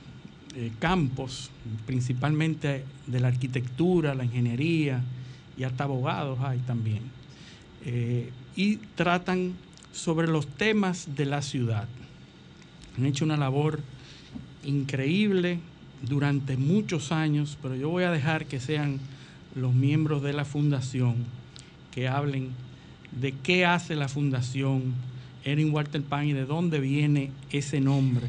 eh, 0.55 0.72
campos, 0.80 1.51
principalmente 1.86 2.84
de 3.07 3.20
la 3.20 3.30
arquitectura, 3.30 4.16
la 4.16 4.26
ingeniería 4.26 5.01
y 5.57 5.64
hasta 5.64 5.86
abogados 5.86 6.39
hay 6.41 6.59
también. 6.59 7.01
Eh, 7.86 8.32
y 8.55 8.78
tratan 8.95 9.53
sobre 9.94 10.28
los 10.28 10.48
temas 10.48 11.16
de 11.16 11.26
la 11.26 11.41
ciudad. 11.41 11.88
Han 12.98 13.06
hecho 13.06 13.24
una 13.24 13.38
labor 13.38 13.80
increíble 14.66 15.60
durante 16.02 16.58
muchos 16.58 17.12
años, 17.12 17.58
pero 17.62 17.76
yo 17.76 17.89
voy 17.89 18.04
a 18.04 18.12
dejar 18.12 18.46
que 18.46 18.60
sean 18.60 19.00
los 19.56 19.74
miembros 19.74 20.22
de 20.22 20.34
la 20.34 20.46
fundación 20.46 21.16
que 21.91 22.08
hablen 22.08 22.50
de 23.22 23.32
qué 23.32 23.66
hace 23.66 23.96
la 23.96 24.08
fundación 24.08 24.94
Erin 25.46 25.74
Walter 25.74 26.02
Pan 26.02 26.28
y 26.28 26.34
de 26.34 26.46
dónde 26.46 26.80
viene 26.80 27.32
ese 27.52 27.80
nombre. 27.80 28.28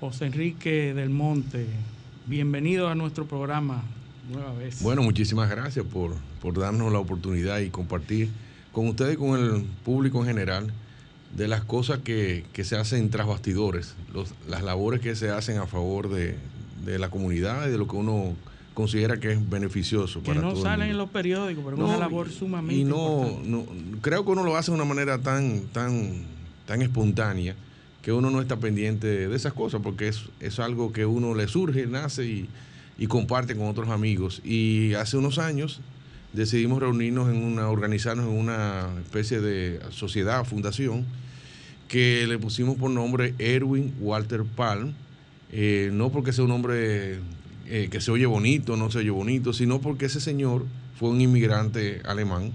José 0.00 0.26
Enrique 0.26 0.94
del 0.94 1.10
Monte, 1.10 1.66
bienvenido 2.26 2.88
a 2.88 2.94
nuestro 2.94 3.26
programa 3.26 3.82
nueva 4.32 4.54
vez. 4.54 4.82
Bueno, 4.82 5.02
muchísimas 5.02 5.50
gracias 5.50 5.84
por, 5.84 6.14
por 6.40 6.58
darnos 6.58 6.90
la 6.90 6.98
oportunidad 6.98 7.58
y 7.58 7.68
compartir 7.68 8.30
con 8.72 8.88
ustedes 8.88 9.14
y 9.14 9.16
con 9.16 9.38
el 9.38 9.64
público 9.84 10.20
en 10.20 10.26
general 10.26 10.72
de 11.36 11.48
las 11.48 11.62
cosas 11.64 12.00
que, 12.00 12.44
se 12.62 12.76
hacen 12.76 13.10
tras 13.10 13.26
bastidores, 13.26 13.94
las 14.48 14.62
labores 14.62 15.00
que 15.00 15.14
se 15.14 15.30
hacen 15.30 15.58
a 15.58 15.66
favor 15.66 16.08
de, 16.08 16.36
la 16.98 17.08
comunidad 17.08 17.68
y 17.68 17.70
de 17.70 17.78
lo 17.78 17.86
que 17.86 17.96
uno 17.96 18.34
considera 18.74 19.20
que 19.20 19.32
es 19.32 19.50
beneficioso 19.50 20.22
que 20.22 20.34
no 20.34 20.56
salen 20.56 20.90
en 20.90 20.98
los 20.98 21.10
periódicos, 21.10 21.62
pero 21.64 21.76
es 21.76 21.82
una 21.82 21.98
labor 21.98 22.30
sumamente 22.30 22.80
y 22.80 22.84
no, 22.84 23.38
no, 23.44 23.66
creo 24.00 24.24
que 24.24 24.30
uno 24.30 24.42
lo 24.42 24.56
hace 24.56 24.70
de 24.70 24.76
una 24.76 24.84
manera 24.84 25.18
tan 25.18 25.60
tan 25.72 26.24
tan 26.66 26.82
espontánea 26.82 27.54
que 28.02 28.12
uno 28.12 28.30
no 28.30 28.40
está 28.40 28.56
pendiente 28.56 29.28
de 29.28 29.36
esas 29.36 29.52
cosas 29.52 29.80
porque 29.82 30.08
es, 30.08 30.22
es 30.40 30.58
algo 30.58 30.92
que 30.92 31.04
uno 31.04 31.34
le 31.34 31.48
surge, 31.48 31.86
nace 31.86 32.24
y, 32.24 32.48
y 32.98 33.06
comparte 33.06 33.54
con 33.56 33.66
otros 33.66 33.88
amigos. 33.90 34.40
Y 34.44 34.94
hace 34.94 35.16
unos 35.16 35.38
años 35.38 35.80
decidimos 36.32 36.80
reunirnos 36.80 37.28
en 37.28 37.42
una, 37.42 37.68
organizarnos 37.68 38.26
en 38.26 38.32
una 38.32 38.88
especie 39.02 39.40
de 39.40 39.80
sociedad, 39.90 40.44
fundación, 40.44 41.04
que 41.88 42.24
le 42.28 42.38
pusimos 42.38 42.76
por 42.76 42.90
nombre 42.90 43.34
Erwin 43.38 43.92
Walter 44.00 44.44
Palm, 44.44 44.92
eh, 45.52 45.90
no 45.92 46.10
porque 46.10 46.32
sea 46.32 46.44
un 46.44 46.50
nombre 46.50 47.18
eh, 47.66 47.88
que 47.90 48.00
se 48.00 48.12
oye 48.12 48.26
bonito, 48.26 48.76
no 48.76 48.90
se 48.90 48.98
oye 48.98 49.10
bonito, 49.10 49.52
sino 49.52 49.80
porque 49.80 50.06
ese 50.06 50.20
señor 50.20 50.64
fue 50.96 51.08
un 51.10 51.20
inmigrante 51.20 52.00
alemán 52.04 52.52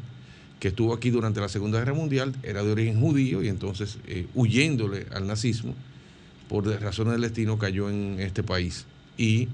que 0.60 0.70
estuvo 0.70 0.94
aquí 0.94 1.10
durante 1.10 1.42
la 1.42 1.50
Segunda 1.50 1.80
Guerra 1.80 1.94
Mundial, 1.94 2.34
era 2.44 2.64
de 2.64 2.72
origen 2.72 3.02
judío 3.02 3.44
y 3.44 3.50
entonces 3.50 3.98
eh, 4.08 4.26
huyéndole 4.36 5.06
al 5.12 5.28
nazismo, 5.28 5.76
por 6.48 6.66
razones 6.66 7.14
del 7.14 7.22
destino 7.22 7.58
cayó 7.58 7.90
en 7.90 8.18
este 8.20 8.42
país. 8.42 8.86
Y 9.18 9.50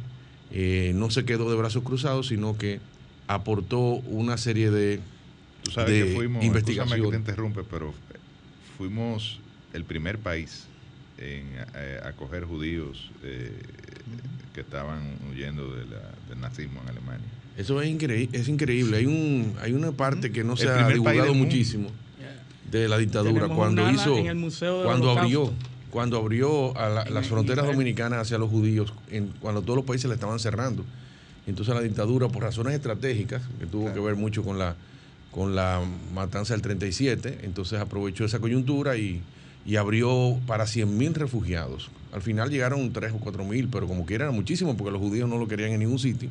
no 0.94 1.10
se 1.10 1.24
quedó 1.24 1.50
de 1.50 1.56
brazos 1.56 1.84
cruzados, 1.84 2.28
sino 2.28 2.58
que 2.58 2.82
aportó 3.34 3.80
una 3.80 4.38
serie 4.38 4.72
de, 4.72 5.00
Tú 5.64 5.72
sabes 5.72 6.06
que 6.06 6.16
fuimos, 6.16 6.44
investigaciones. 6.44 7.06
que 7.06 7.12
te 7.12 7.18
interrumpe, 7.18 7.64
pero 7.64 7.94
fuimos 8.78 9.40
el 9.74 9.86
primer 9.86 10.18
país 10.18 10.66
en 11.18 11.46
eh, 11.76 12.00
acoger 12.04 12.46
judíos 12.46 13.12
eh, 13.24 13.52
que 14.54 14.62
estaban 14.62 15.18
huyendo 15.30 15.74
del 15.76 16.42
nazismo 16.42 16.82
en 16.84 16.90
Alemania. 16.90 17.28
Eso 17.58 17.82
es, 17.82 17.90
increíble 17.90 18.38
es 18.38 18.48
increíble. 18.48 18.98
Hay 18.98 19.06
un 19.06 19.56
hay 19.62 19.74
una 19.74 19.92
parte 19.92 20.32
que 20.32 20.44
no 20.44 20.56
se 20.58 20.68
ha 20.68 20.88
divulgado 20.88 21.34
muchísimo 21.34 21.90
de 22.72 22.88
la 22.88 22.98
dictadura 22.98 23.50
cuando 23.50 23.90
hizo 23.92 24.16
cuando 24.84 25.12
abrió 25.12 25.54
cuando 25.90 26.18
abrió 26.18 26.76
a 26.78 27.10
las 27.10 27.28
fronteras 27.28 27.68
dominicanas 27.68 28.20
hacia 28.20 28.38
los 28.38 28.50
judíos 28.50 28.94
en, 29.10 29.28
cuando 29.42 29.62
todos 29.62 29.76
los 29.76 29.86
países 29.86 30.08
le 30.08 30.16
estaban 30.16 30.40
cerrando 30.40 30.86
entonces 31.52 31.76
la 31.76 31.82
dictadura, 31.82 32.30
por 32.30 32.43
razones 32.43 32.74
estratégicas, 32.74 33.43
que 33.60 33.66
tuvo 33.66 33.93
que 33.93 33.99
ver 33.99 34.16
mucho 34.16 34.43
con 34.43 34.58
la, 34.58 34.76
con 35.32 35.56
la 35.56 35.82
matanza 36.14 36.54
del 36.54 36.62
37, 36.62 37.39
entonces 37.43 37.80
aprovechó 37.80 38.26
esa 38.26 38.39
coyuntura 38.39 38.97
y, 38.97 39.22
abrió 39.78 40.39
para 40.47 40.66
100.000 40.66 41.14
refugiados. 41.14 41.91
Al 42.12 42.22
final 42.22 42.49
llegaron 42.49 42.91
3 42.91 43.14
o 43.14 43.20
4.000, 43.20 43.68
pero 43.72 43.86
como 43.86 44.06
quiera 44.06 44.26
era 44.26 44.32
muchísimo 44.32 44.76
porque 44.76 44.91
los 44.91 44.99
judíos 44.99 45.30
no 45.30 45.38
lo 45.38 45.47
querían 45.47 45.72
en 45.72 45.80
ningún 45.82 45.99
sitio. 45.99 46.30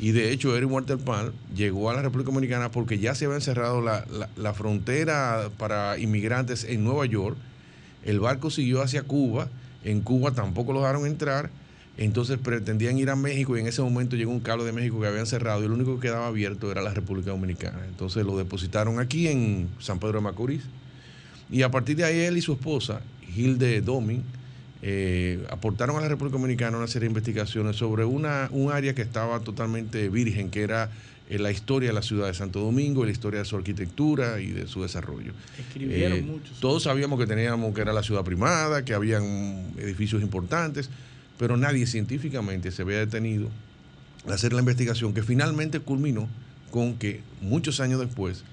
Y 0.00 0.12
de 0.12 0.32
hecho, 0.32 0.56
Eric 0.56 0.70
Waterpal 0.70 1.32
llegó 1.54 1.90
a 1.90 1.94
la 1.94 2.02
República 2.02 2.30
Dominicana 2.30 2.70
porque 2.70 2.98
ya 2.98 3.14
se 3.14 3.24
había 3.24 3.36
encerrado 3.36 3.80
la, 3.80 4.04
la, 4.36 4.54
frontera 4.54 5.50
para 5.56 5.98
inmigrantes 5.98 6.64
en 6.64 6.84
Nueva 6.84 7.06
York. 7.06 7.36
El 8.04 8.20
barco 8.20 8.50
siguió 8.50 8.82
hacia 8.82 9.02
Cuba. 9.02 9.48
En 9.84 10.00
Cuba 10.00 10.32
tampoco 10.32 10.72
lo 10.72 10.80
dejaron 10.80 11.06
entrar. 11.06 11.50
Entonces 11.98 12.38
pretendían 12.38 12.96
ir 12.96 13.10
a 13.10 13.16
México 13.16 13.56
y 13.56 13.60
en 13.60 13.66
ese 13.66 13.82
momento 13.82 14.14
llegó 14.14 14.30
un 14.30 14.38
cable 14.38 14.64
de 14.64 14.72
México 14.72 15.00
que 15.00 15.08
habían 15.08 15.26
cerrado 15.26 15.64
y 15.64 15.68
lo 15.68 15.74
único 15.74 15.96
que 15.96 16.08
quedaba 16.08 16.28
abierto 16.28 16.70
era 16.70 16.80
la 16.80 16.94
República 16.94 17.30
Dominicana. 17.30 17.80
Entonces 17.88 18.24
lo 18.24 18.38
depositaron 18.38 19.00
aquí 19.00 19.26
en 19.26 19.68
San 19.80 19.98
Pedro 19.98 20.14
de 20.14 20.20
Macorís. 20.20 20.62
Y 21.50 21.62
a 21.62 21.70
partir 21.70 21.96
de 21.96 22.04
ahí 22.04 22.20
él 22.20 22.36
y 22.36 22.40
su 22.40 22.52
esposa, 22.52 23.00
Hilde 23.36 23.80
Domin, 23.80 24.22
eh, 24.80 25.44
aportaron 25.50 25.96
a 25.96 26.00
la 26.00 26.08
República 26.08 26.38
Dominicana 26.38 26.76
una 26.76 26.86
serie 26.86 27.08
de 27.08 27.10
investigaciones 27.10 27.74
sobre 27.74 28.04
una, 28.04 28.48
un 28.52 28.70
área 28.70 28.94
que 28.94 29.02
estaba 29.02 29.40
totalmente 29.40 30.08
virgen, 30.08 30.50
que 30.50 30.62
era 30.62 30.90
eh, 31.28 31.40
la 31.40 31.50
historia 31.50 31.88
de 31.88 31.94
la 31.94 32.02
ciudad 32.02 32.28
de 32.28 32.34
Santo 32.34 32.60
Domingo, 32.60 33.04
la 33.04 33.10
historia 33.10 33.40
de 33.40 33.44
su 33.44 33.56
arquitectura 33.56 34.40
y 34.40 34.52
de 34.52 34.68
su 34.68 34.82
desarrollo. 34.82 35.32
Escribieron 35.58 36.18
eh, 36.18 36.22
muchos. 36.22 36.60
Todos 36.60 36.84
sabíamos 36.84 37.18
que 37.18 37.26
teníamos 37.26 37.74
que 37.74 37.80
era 37.80 37.92
la 37.92 38.04
ciudad 38.04 38.22
primada, 38.22 38.84
que 38.84 38.94
habían 38.94 39.72
edificios 39.78 40.22
importantes, 40.22 40.90
pero 41.38 41.56
nadie 41.56 41.86
científicamente 41.86 42.70
se 42.70 42.82
había 42.82 42.98
detenido 42.98 43.48
a 44.28 44.34
hacer 44.34 44.52
la 44.52 44.60
investigación 44.60 45.14
que 45.14 45.22
finalmente 45.22 45.80
culminó 45.80 46.28
con 46.70 46.98
que 46.98 47.20
muchos 47.40 47.80
años 47.80 48.00
después 48.00 48.44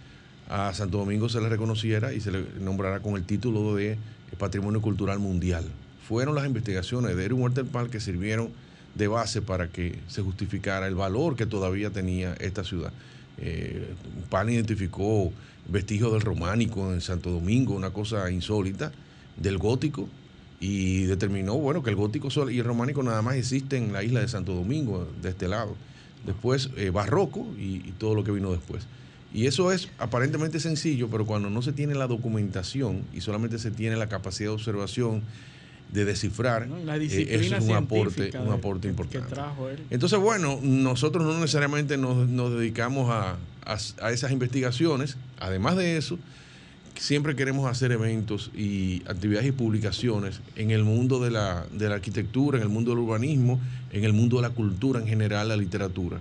a 0.50 0.74
Santo 0.74 1.00
Domingo 1.00 1.28
se 1.28 1.42
le 1.42 1.50
reconociera 1.50 2.14
y 2.14 2.22
se 2.22 2.32
le 2.32 2.46
nombrara 2.62 3.00
con 3.00 3.16
el 3.16 3.24
título 3.24 3.76
de 3.76 3.98
Patrimonio 4.38 4.82
Cultural 4.82 5.20
Mundial. 5.20 5.66
Fueron 6.08 6.36
las 6.36 6.46
investigaciones 6.46 7.16
de 7.16 7.26
Erin 7.26 7.40
Walter 7.40 7.66
que 7.90 8.00
sirvieron 8.00 8.50
de 8.94 9.08
base 9.08 9.42
para 9.42 9.68
que 9.68 10.00
se 10.08 10.22
justificara 10.22 10.88
el 10.88 10.96
valor 10.96 11.36
que 11.36 11.46
todavía 11.46 11.90
tenía 11.90 12.34
esta 12.36 12.64
ciudad. 12.64 12.94
Eh, 13.38 13.94
Pan 14.30 14.50
identificó 14.50 15.34
vestigios 15.68 16.14
del 16.14 16.22
románico 16.22 16.94
en 16.94 17.02
Santo 17.02 17.32
Domingo, 17.32 17.74
una 17.74 17.90
cosa 17.90 18.30
insólita, 18.32 18.92
del 19.36 19.58
gótico, 19.58 20.08
y 20.66 21.04
determinó 21.04 21.54
bueno 21.56 21.84
que 21.84 21.92
el 21.92 21.96
gótico 21.96 22.30
y 22.50 22.58
el 22.58 22.66
románico 22.66 23.04
nada 23.04 23.22
más 23.22 23.36
existen 23.36 23.84
en 23.84 23.94
la 23.94 24.02
isla 24.02 24.22
de 24.22 24.28
Santo 24.28 24.56
Domingo, 24.56 25.08
de 25.22 25.30
este 25.30 25.48
lado. 25.48 25.76
Después 26.26 26.72
eh, 26.76 26.90
barroco 26.90 27.46
y, 27.56 27.92
todo 28.00 28.16
lo 28.16 28.24
que 28.24 28.32
vino 28.32 28.52
después. 28.52 28.88
Y 29.32 29.46
eso 29.46 29.72
es 29.72 29.90
aparentemente 30.00 30.60
sencillo, 30.60 31.08
pero 31.08 31.28
cuando 31.28 31.52
no 31.52 31.62
se 31.62 31.72
tiene 31.72 31.94
la 31.94 32.08
documentación 32.08 33.04
y 33.14 33.22
solamente 33.22 33.60
se 33.60 33.70
tiene 33.70 33.96
la 33.96 34.10
capacidad 34.10 34.50
de 34.50 34.56
observación 34.56 35.22
descifrar, 35.92 36.68
eh, 36.68 37.28
eso 37.30 37.56
es 37.56 37.64
un 37.64 37.76
aporte, 37.76 38.32
un 38.36 38.52
aporte 38.52 38.88
importante. 38.88 39.36
Entonces, 39.92 40.20
bueno, 40.20 40.60
nosotros 40.64 41.24
no 41.24 41.40
necesariamente 41.40 41.96
nos, 41.96 42.28
dedicamos 42.58 43.12
a, 43.12 43.38
esas 44.10 44.32
investigaciones. 44.32 45.16
Además 45.40 45.78
de 45.78 45.98
eso, 45.98 46.18
siempre 46.96 47.36
queremos 47.36 47.70
hacer 47.70 47.92
eventos 47.92 48.52
y 48.56 49.02
actividades 49.08 49.48
y 49.48 49.52
publicaciones 49.52 50.42
en 50.56 50.72
el 50.72 50.84
mundo 50.84 51.20
de 51.20 51.32
la, 51.32 51.66
de 51.72 51.90
la 51.90 51.96
arquitectura, 51.96 52.58
en 52.58 52.64
el 52.64 52.70
mundo 52.70 52.92
del 52.92 53.00
urbanismo, 53.00 53.60
en 53.92 54.04
el 54.04 54.14
mundo 54.14 54.38
de 54.38 54.44
la 54.44 54.50
cultura 54.50 55.00
en 55.00 55.08
general, 55.08 55.50
la 55.50 55.58
literatura. 55.58 56.20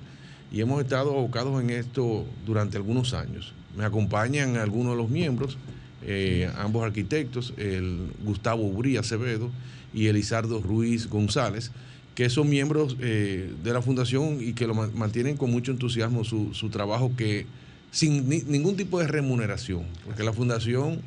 Y 0.53 0.61
hemos 0.61 0.83
estado 0.83 1.11
abocados 1.11 1.63
en 1.63 1.71
esto 1.71 2.25
durante 2.47 2.77
algunos 2.77 3.15
años. 3.15 3.53
Me 3.77 3.85
acompañan 3.85 4.57
algunos 4.57 4.93
de 4.93 5.03
los 5.03 5.11
miembros 5.11 5.59
eh, 6.07 6.51
ambos 6.59 6.85
arquitectos, 6.85 7.55
el 7.57 8.11
Gustavo 8.25 8.63
Ubrí 8.63 8.99
Acevedo 8.99 9.51
y 9.95 10.09
Elizardo 10.09 10.61
Ruiz 10.61 11.09
González, 11.09 11.71
que 12.15 12.29
son 12.29 12.51
miembros 12.51 12.97
eh, 13.01 13.51
de 13.63 13.73
la 13.73 13.81
fundación 13.81 14.39
y 14.41 14.53
que 14.53 14.67
lo 14.67 14.75
mantienen 14.75 15.39
con 15.39 15.51
mucho 15.51 15.73
entusiasmo 15.73 16.25
su, 16.25 16.69
trabajo 16.71 17.13
que 17.17 17.47
sin 17.95 18.29
ningún 18.29 18.77
tipo 18.77 18.99
de 18.99 19.07
remuneración, 19.07 19.85
porque 20.05 20.25
la 20.25 20.33
fundación 20.33 21.01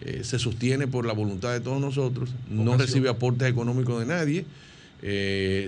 eh, 0.00 0.20
se 0.22 0.38
sostiene 0.38 0.86
por 0.86 1.04
la 1.04 1.12
voluntad 1.12 1.52
de 1.52 1.58
todos 1.60 1.80
nosotros, 1.80 2.30
no 2.48 2.76
recibe 2.76 3.08
aportes 3.08 3.48
económicos 3.48 3.98
de 3.98 4.06
nadie. 4.06 4.44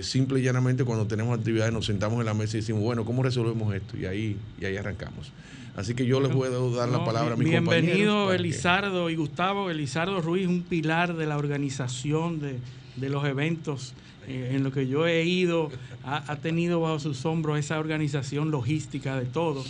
simple 0.03 0.39
y 0.39 0.43
llanamente 0.43 0.85
cuando 0.85 1.05
tenemos 1.05 1.37
actividades 1.37 1.73
nos 1.73 1.85
sentamos 1.85 2.21
en 2.21 2.25
la 2.27 2.33
mesa 2.33 2.55
y 2.55 2.61
decimos, 2.61 2.81
bueno, 2.81 3.03
¿cómo 3.03 3.23
resolvemos 3.23 3.75
esto? 3.75 3.97
Y 3.97 4.05
ahí, 4.05 4.37
y 4.61 4.63
ahí 4.63 4.77
arrancamos. 4.77 5.33
Así 5.75 5.95
que 5.95 6.05
yo 6.05 6.21
les 6.21 6.31
voy 6.31 6.47
a 6.47 6.51
dar 6.51 6.89
la 6.89 7.03
palabra 7.03 7.33
a 7.33 7.35
mi 7.35 7.45
Bienvenido 7.45 8.31
Elizardo 8.31 9.09
y 9.09 9.15
Gustavo. 9.15 9.71
Elizardo 9.71 10.21
Ruiz, 10.21 10.47
un 10.47 10.61
pilar 10.61 11.15
de 11.15 11.25
la 11.25 11.37
organización 11.37 12.39
de, 12.39 13.09
los 13.09 13.25
eventos. 13.25 13.93
Eh, 14.27 14.51
en 14.53 14.63
lo 14.63 14.71
que 14.71 14.87
yo 14.87 15.05
he 15.05 15.25
ido, 15.25 15.69
ha, 16.05 16.35
tenido 16.37 16.79
bajo 16.79 16.99
sus 16.99 17.25
hombros 17.25 17.59
esa 17.59 17.79
organización 17.79 18.51
logística 18.51 19.19
de 19.19 19.25
todo. 19.25 19.65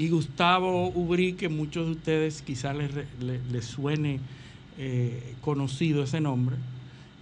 Y 0.00 0.08
Gustavo 0.08 0.88
Ubrí, 0.88 1.34
que 1.34 1.50
muchos 1.50 1.84
de 1.84 1.92
ustedes 1.92 2.40
quizás 2.40 2.74
les, 2.74 3.64
suene 3.66 4.18
eh, 4.78 5.34
conocido 5.42 6.04
ese 6.04 6.22
nombre. 6.22 6.56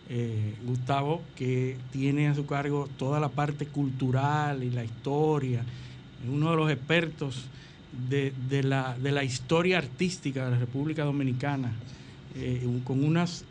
Eh, 0.08 0.54
Gustavo, 0.64 1.20
que 1.34 1.76
tiene 1.90 2.28
a 2.28 2.36
su 2.36 2.46
cargo 2.46 2.88
toda 2.96 3.18
la 3.18 3.30
parte 3.30 3.66
cultural 3.66 4.62
y 4.62 4.70
la 4.70 4.84
historia, 4.84 5.64
uno 6.32 6.52
de 6.52 6.56
los 6.56 6.70
expertos 6.70 7.46
de, 8.08 8.32
la, 8.62 8.96
de 8.96 9.10
la 9.10 9.24
historia 9.24 9.78
artística 9.78 10.44
de 10.44 10.52
la 10.52 10.58
República 10.60 11.02
Dominicana, 11.02 11.72
eh, 12.36 12.64
con 12.84 13.02
unas, 13.02 13.44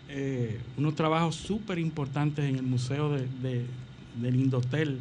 unos 0.78 0.96
trabajos 0.96 1.36
súper 1.36 1.80
importantes 1.80 2.46
en 2.46 2.56
el 2.56 2.64
Museo 2.64 3.10
de, 3.12 3.66
del 4.22 4.36
Indotel. 4.38 5.00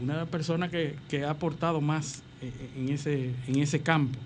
Una 0.00 0.26
persona 0.26 0.68
que, 0.70 0.94
que, 1.08 1.24
ha 1.24 1.30
aportado 1.30 1.80
más 1.80 2.23
en 2.76 2.88
ese, 2.88 3.30
en 3.46 3.58
ese 3.58 3.80
campo. 3.80 4.18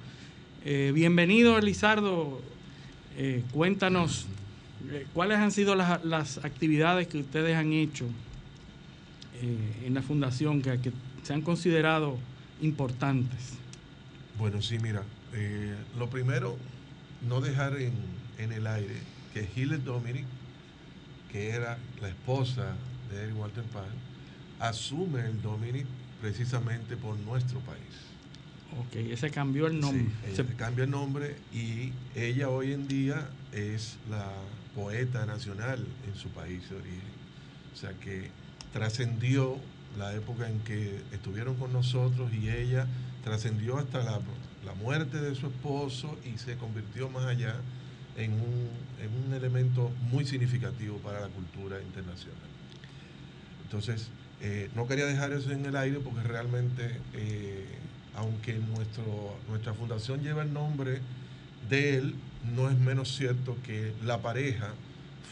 bienvenido, 0.64 1.58
Elizardo. 1.58 2.40
cuéntanos 3.52 4.26
cuáles 5.12 5.38
han 5.38 5.50
sido 5.50 5.74
las, 5.74 6.04
las, 6.04 6.38
actividades 6.44 7.08
que 7.08 7.18
ustedes 7.18 7.56
han 7.56 7.72
hecho 7.72 8.06
en 9.84 9.94
la 9.94 10.02
fundación 10.02 10.62
que, 10.62 10.80
que 10.80 10.92
se 11.22 11.34
han 11.34 11.42
considerado 11.42 12.18
importantes? 12.60 13.58
Bueno, 14.38 14.62
sí, 14.62 14.78
mira, 14.78 15.02
eh, 15.34 15.74
lo 15.98 16.08
primero, 16.08 16.56
no 17.28 17.40
dejar 17.40 17.76
en, 17.76 17.92
el 18.38 18.66
aire 18.66 18.94
que 19.34 19.48
Hilde 19.54 19.78
Dominic, 19.78 20.24
que 21.30 21.50
era 21.50 21.76
la 22.00 22.08
esposa 22.08 22.74
de 23.10 23.24
Eric 23.24 23.38
Walter 23.38 23.64
Pan, 23.64 23.84
asume 24.60 25.26
el 25.26 25.42
Dominic 25.42 25.86
precisamente 26.20 26.96
por 26.96 27.16
nuestro 27.18 27.60
país. 27.60 28.07
Ok, 28.76 28.96
ese 28.96 29.30
cambió 29.30 29.66
el 29.66 29.80
nombre. 29.80 30.06
Sí, 30.28 30.36
se 30.36 30.44
cambia 30.56 30.84
el 30.84 30.90
nombre 30.90 31.36
y 31.52 31.92
ella 32.14 32.50
hoy 32.50 32.72
en 32.72 32.86
día 32.86 33.30
es 33.52 33.96
la 34.10 34.30
poeta 34.74 35.24
nacional 35.26 35.86
en 36.06 36.14
su 36.14 36.28
país 36.28 36.68
de 36.68 36.76
origen. 36.76 37.18
O 37.72 37.76
sea 37.76 37.92
que 37.94 38.30
trascendió 38.72 39.56
la 39.96 40.14
época 40.14 40.48
en 40.48 40.60
que 40.60 41.00
estuvieron 41.12 41.56
con 41.56 41.72
nosotros 41.72 42.30
y 42.32 42.50
ella 42.50 42.86
trascendió 43.24 43.78
hasta 43.78 44.02
la, 44.02 44.20
muerte 44.82 45.18
de 45.18 45.34
su 45.34 45.46
esposo 45.46 46.18
y 46.26 46.36
se 46.36 46.56
convirtió 46.56 47.08
más 47.08 47.24
allá 47.24 47.54
en 48.18 48.32
un, 48.32 49.32
elemento 49.32 49.90
muy 50.10 50.26
significativo 50.26 50.98
para 50.98 51.20
la 51.20 51.28
cultura 51.28 51.80
internacional. 51.80 52.36
Entonces, 53.64 54.08
eh, 54.42 54.68
no 54.74 54.86
quería 54.86 55.06
dejar 55.06 55.32
eso 55.32 55.52
en 55.52 55.64
el 55.64 55.74
aire 55.74 56.00
porque 56.00 56.22
realmente, 56.22 57.00
eh, 57.14 57.64
aunque 58.18 58.54
nuestro, 58.54 59.36
nuestra 59.48 59.74
fundación 59.74 60.22
lleva 60.22 60.42
el 60.42 60.52
nombre 60.52 61.00
de 61.68 61.96
él, 61.96 62.14
no 62.54 62.68
es 62.68 62.78
menos 62.78 63.16
cierto 63.16 63.56
que 63.64 63.92
la 64.04 64.20
pareja 64.20 64.72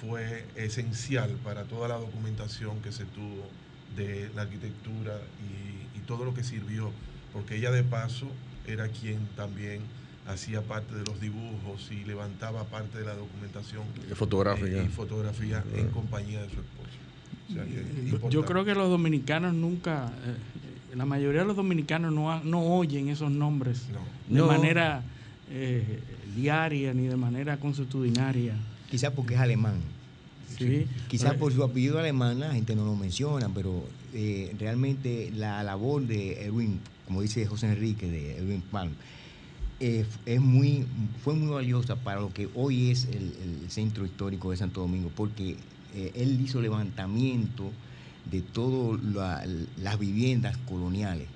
fue 0.01 0.45
esencial 0.55 1.31
para 1.43 1.65
toda 1.65 1.89
la 1.89 1.97
documentación 1.97 2.81
que 2.83 2.93
se 2.93 3.05
tuvo 3.05 3.49
de 3.97 4.31
la 4.35 4.43
arquitectura 4.43 5.19
y, 5.41 5.67
todo 6.07 6.25
lo 6.25 6.35
que 6.35 6.45
sirvió, 6.45 6.93
porque 7.33 7.57
ella 7.57 7.73
de 7.73 7.83
paso 7.83 8.29
era 8.65 8.87
quien 8.87 9.27
también 9.35 9.81
hacía 10.29 10.63
parte 10.63 10.95
de 10.95 11.05
los 11.05 11.21
dibujos 11.21 11.91
y 11.91 12.05
levantaba 12.05 12.63
parte 12.63 12.99
de 12.99 13.05
la 13.05 13.17
documentación 13.17 13.83
fotográfica, 14.15 14.85
y 14.85 14.87
fotografía 14.87 15.65
en 15.75 15.89
compañía 15.89 16.43
de 16.43 16.49
su 16.51 16.61
esposo. 16.61 18.29
Yo 18.31 18.45
creo 18.45 18.65
que 18.65 18.77
los 18.77 18.89
dominicanos 18.89 19.53
nunca, 19.55 20.13
eh, 20.25 20.37
la 20.97 21.05
mayoría 21.05 21.43
de 21.43 21.47
los 21.47 21.57
dominicanos 21.57 22.13
no, 22.13 22.43
no 22.43 22.61
oyen 22.61 23.09
esos 23.09 23.31
nombres 23.31 23.83
de 24.29 24.43
manera 24.43 25.03
eh, 25.51 26.01
diaria 26.35 26.95
ni 26.95 27.07
de 27.07 27.17
manera 27.17 27.59
consuetudinaria. 27.59 28.55
Quizás 28.91 29.13
porque 29.13 29.35
es 29.35 29.41
alemán. 29.41 29.81
Quizás 31.09 31.35
por 31.35 31.53
su 31.53 31.63
apellido 31.63 31.99
alemán 31.99 32.41
la 32.41 32.53
gente 32.53 32.75
no 32.75 32.85
lo 32.87 32.97
menciona, 32.97 33.49
pero 33.55 33.85
eh, 34.15 34.55
realmente 34.59 35.31
la 35.37 35.63
labor 35.63 36.07
de 36.07 36.45
Erwin, 36.45 36.81
como 37.05 37.21
dice 37.21 37.45
José 37.47 37.67
Enrique, 37.67 38.09
de 38.11 38.39
Erwin 38.39 38.63
Pan, 38.63 38.91
eh, 39.81 40.07
es 40.25 40.41
muy, 40.41 40.87
fue 41.23 41.35
muy 41.35 41.53
valiosa 41.53 41.97
para 41.97 42.21
lo 42.21 42.33
que 42.33 42.49
hoy 42.55 42.91
es 42.91 43.05
el, 43.05 43.35
centro 43.69 44.07
histórico 44.07 44.51
de 44.51 44.57
Santo 44.57 44.81
Domingo, 44.81 45.11
porque 45.15 45.57
eh, 45.95 46.13
él 46.15 46.41
hizo 46.41 46.63
levantamiento 46.63 47.71
de 48.31 48.43
todas 48.43 49.01
las 49.77 49.99
viviendas 49.99 50.57
coloniales. 50.69 51.29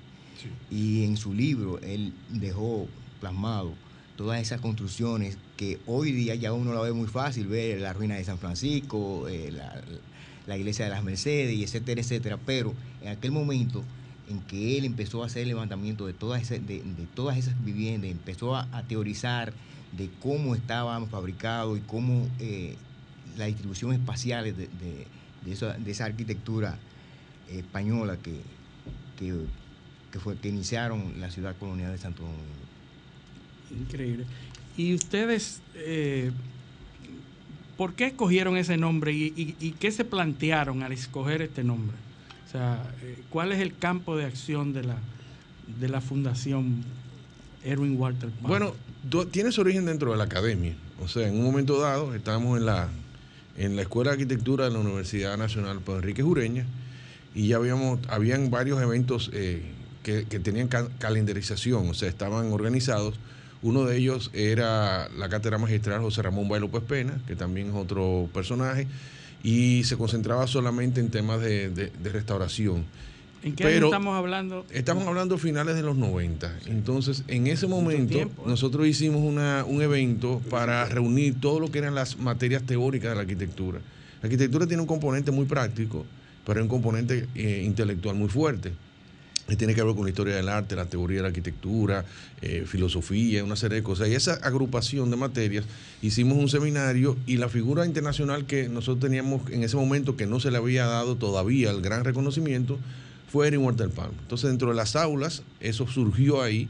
Y 0.69 1.03
en 1.03 1.17
su 1.17 1.33
libro 1.33 1.79
él 1.79 2.13
dejó 2.29 2.87
plasmado 3.19 3.73
todas 4.15 4.41
esas 4.41 4.61
construcciones 4.61 5.37
que 5.57 5.79
hoy 5.85 6.11
día 6.11 6.35
ya 6.35 6.53
uno 6.53 6.73
la 6.73 6.81
ve 6.81 6.93
muy 6.93 7.07
fácil, 7.07 7.47
ver 7.47 7.81
la 7.81 7.93
ruina 7.93 8.15
de 8.15 8.23
San 8.23 8.37
Francisco, 8.37 9.27
eh, 9.27 9.51
la, 10.47 10.57
iglesia 10.57 10.85
de 10.85 10.91
las 10.91 11.03
Mercedes, 11.03 11.59
etcétera, 11.59 12.01
etcétera. 12.01 12.37
Pero 12.45 12.73
en 13.01 13.09
aquel 13.09 13.31
momento 13.31 13.83
en 14.29 14.41
que 14.41 14.77
él 14.77 14.85
empezó 14.85 15.23
a 15.23 15.27
hacer 15.27 15.43
el 15.43 15.49
levantamiento 15.49 16.07
de 16.07 16.13
todas 16.13 16.41
esas, 16.41 16.65
de, 16.65 16.83
todas 17.13 17.37
esas 17.37 17.63
viviendas, 17.63 18.11
empezó 18.11 18.55
a, 18.55 18.83
teorizar 18.87 19.53
de 19.97 20.09
cómo 20.21 20.55
estaban 20.55 21.07
fabricados 21.07 21.77
y 21.77 21.81
cómo 21.81 22.27
eh, 22.39 22.75
la 23.37 23.45
distribución 23.45 23.93
espacial 23.93 24.43
de, 24.55 25.07
esa, 25.45 26.05
arquitectura 26.05 26.77
española 27.49 28.17
que, 28.17 28.39
que, 29.17 30.19
fue, 30.19 30.37
que 30.37 30.49
iniciaron 30.49 31.19
la 31.19 31.29
ciudad 31.31 31.55
colonial 31.57 31.91
de 31.91 31.97
Santo 31.97 32.23
Domingo. 32.23 32.43
Increíble. 33.79 34.25
¿Y 34.77 34.93
ustedes 34.93 35.61
eh, 35.75 36.31
por 37.77 37.93
qué 37.93 38.07
escogieron 38.07 38.57
ese 38.57 38.77
nombre 38.77 39.13
y, 39.13 39.75
qué 39.79 39.91
se 39.91 40.05
plantearon 40.05 40.83
al 40.83 40.91
escoger 40.91 41.41
este 41.41 41.63
nombre? 41.63 41.97
O 42.47 42.51
sea, 42.51 42.93
eh, 43.01 43.17
¿cuál 43.29 43.51
es 43.51 43.59
el 43.59 43.77
campo 43.77 44.17
de 44.17 44.25
acción 44.25 44.73
de 44.73 44.83
la, 44.83 44.97
de 45.79 45.89
la 45.89 46.01
Fundación 46.01 46.83
Erwin 47.63 47.99
Walter 47.99 48.29
Bueno, 48.41 48.73
tiene 49.31 49.51
su 49.51 49.61
origen 49.61 49.85
dentro 49.85 50.11
de 50.11 50.17
la 50.17 50.25
academia. 50.25 50.75
O 51.01 51.07
sea, 51.07 51.27
en 51.27 51.37
un 51.37 51.43
momento 51.43 51.79
dado 51.79 52.13
estábamos 52.13 52.57
en 52.57 52.65
la, 52.65 52.89
en 53.57 53.75
la 53.75 53.83
Escuela 53.83 54.11
de 54.11 54.15
Arquitectura 54.15 54.65
de 54.65 54.71
la 54.71 54.79
Universidad 54.79 55.37
Nacional 55.37 55.79
Pedro 55.79 55.97
Enrique 55.99 56.23
Jureña 56.23 56.65
y 57.35 57.47
ya 57.47 57.57
habíamos, 57.57 57.99
habían 58.09 58.51
varios 58.51 58.81
eventos 58.81 59.29
eh, 59.33 59.61
que, 60.03 60.25
que, 60.25 60.39
tenían 60.39 60.67
calendarización, 60.67 61.89
o 61.89 61.93
sea, 61.93 62.09
estaban 62.09 62.51
organizados 62.51 63.19
uno 63.63 63.85
de 63.85 63.97
ellos 63.97 64.31
era 64.33 65.07
la 65.09 65.29
cátedra 65.29 65.57
magistral 65.57 66.01
José 66.01 66.23
Ramón 66.23 66.49
Bay 66.49 66.59
López 66.59 66.81
Pena, 66.81 67.19
que 67.27 67.35
también 67.35 67.69
es 67.69 67.75
otro 67.75 68.27
personaje, 68.33 68.87
y 69.43 69.83
se 69.83 69.97
concentraba 69.97 70.47
solamente 70.47 70.99
en 70.99 71.09
temas 71.09 71.41
de, 71.41 71.91
restauración. 72.03 72.85
¿En 73.43 73.55
qué 73.55 73.63
Pero 73.63 73.87
estamos 73.87 74.15
hablando? 74.15 74.65
Estamos 74.71 75.07
hablando 75.07 75.37
finales 75.37 75.75
de 75.75 75.81
los 75.81 75.97
90. 75.97 76.59
Entonces, 76.67 77.23
en 77.27 77.47
ese 77.47 77.67
momento, 77.67 78.17
¿eh? 78.17 78.27
nosotros 78.45 78.87
hicimos 78.87 79.21
una, 79.21 79.65
un 79.65 79.81
evento 79.81 80.41
para 80.49 80.85
reunir 80.85 81.39
todo 81.39 81.59
lo 81.59 81.71
que 81.71 81.79
eran 81.79 81.95
las 81.95 82.17
materias 82.17 82.63
teóricas 82.63 83.11
de 83.11 83.15
la 83.15 83.21
arquitectura. 83.21 83.79
La 84.21 84.27
arquitectura 84.27 84.67
tiene 84.67 84.81
un 84.81 84.87
componente 84.87 85.31
muy 85.31 85.45
práctico, 85.45 86.05
pero 86.45 86.61
un 86.61 86.67
componente 86.67 87.27
eh, 87.33 87.63
intelectual 87.65 88.15
muy 88.15 88.29
fuerte 88.29 88.71
tiene 89.55 89.73
que 89.73 89.83
ver 89.83 89.95
con 89.95 90.03
la 90.03 90.09
historia 90.09 90.35
del 90.35 90.49
arte, 90.49 90.75
la 90.75 90.85
teoría 90.85 91.17
de 91.17 91.23
la 91.23 91.27
arquitectura, 91.29 92.05
eh, 92.41 92.63
filosofía, 92.65 93.43
una 93.43 93.55
serie 93.55 93.77
de 93.77 93.83
cosas. 93.83 94.07
Y 94.09 94.15
esa 94.15 94.33
agrupación 94.35 95.09
de 95.09 95.17
materias, 95.17 95.65
hicimos 96.01 96.37
un 96.37 96.49
seminario 96.49 97.17
y 97.25 97.37
la 97.37 97.49
figura 97.49 97.85
internacional 97.85 98.45
que 98.45 98.69
nosotros 98.69 98.99
teníamos 98.99 99.49
en 99.51 99.63
ese 99.63 99.77
momento, 99.77 100.15
que 100.15 100.25
no 100.25 100.39
se 100.39 100.51
le 100.51 100.57
había 100.57 100.85
dado 100.85 101.15
todavía 101.15 101.71
el 101.71 101.81
gran 101.81 102.03
reconocimiento, 102.03 102.79
fue 103.31 103.47
Erin 103.47 103.63
Palm. 103.63 104.11
Entonces, 104.21 104.49
dentro 104.49 104.69
de 104.69 104.75
las 104.75 104.95
aulas, 104.95 105.43
eso 105.59 105.87
surgió 105.87 106.41
ahí 106.41 106.67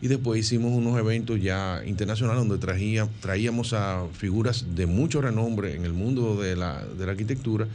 y 0.00 0.08
después 0.08 0.40
hicimos 0.40 0.72
unos 0.72 0.98
eventos 0.98 1.40
ya 1.40 1.82
internacionales 1.86 2.40
donde 2.40 2.58
traía, 2.58 3.08
traíamos 3.20 3.72
a 3.72 4.04
figuras 4.12 4.66
de 4.74 4.86
mucho 4.86 5.22
renombre 5.22 5.76
en 5.76 5.84
el 5.84 5.92
mundo 5.92 6.40
de 6.40 6.56
la, 6.56 6.84
de 6.84 7.06
la 7.06 7.12
arquitectura 7.12 7.66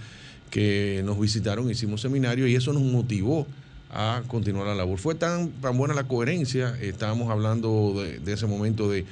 que 0.52 1.02
nos 1.06 1.20
visitaron, 1.20 1.70
hicimos 1.72 2.02
seminarios 2.02 2.50
y 2.50 2.56
eso 2.56 2.74
nos 2.74 2.84
motivó 2.84 3.48
a 3.92 4.24
continuar 4.28 4.68
la 4.68 4.76
labor. 4.76 5.00
Fue 5.00 5.16
tan, 5.16 5.50
tan 5.54 5.78
buena 5.78 5.94
la 5.94 6.04
coherencia, 6.04 6.78
estábamos 6.82 7.30
hablando 7.32 7.94
de, 8.24 8.34
ese 8.34 8.46
momento 8.46 8.90
de, 8.90 9.06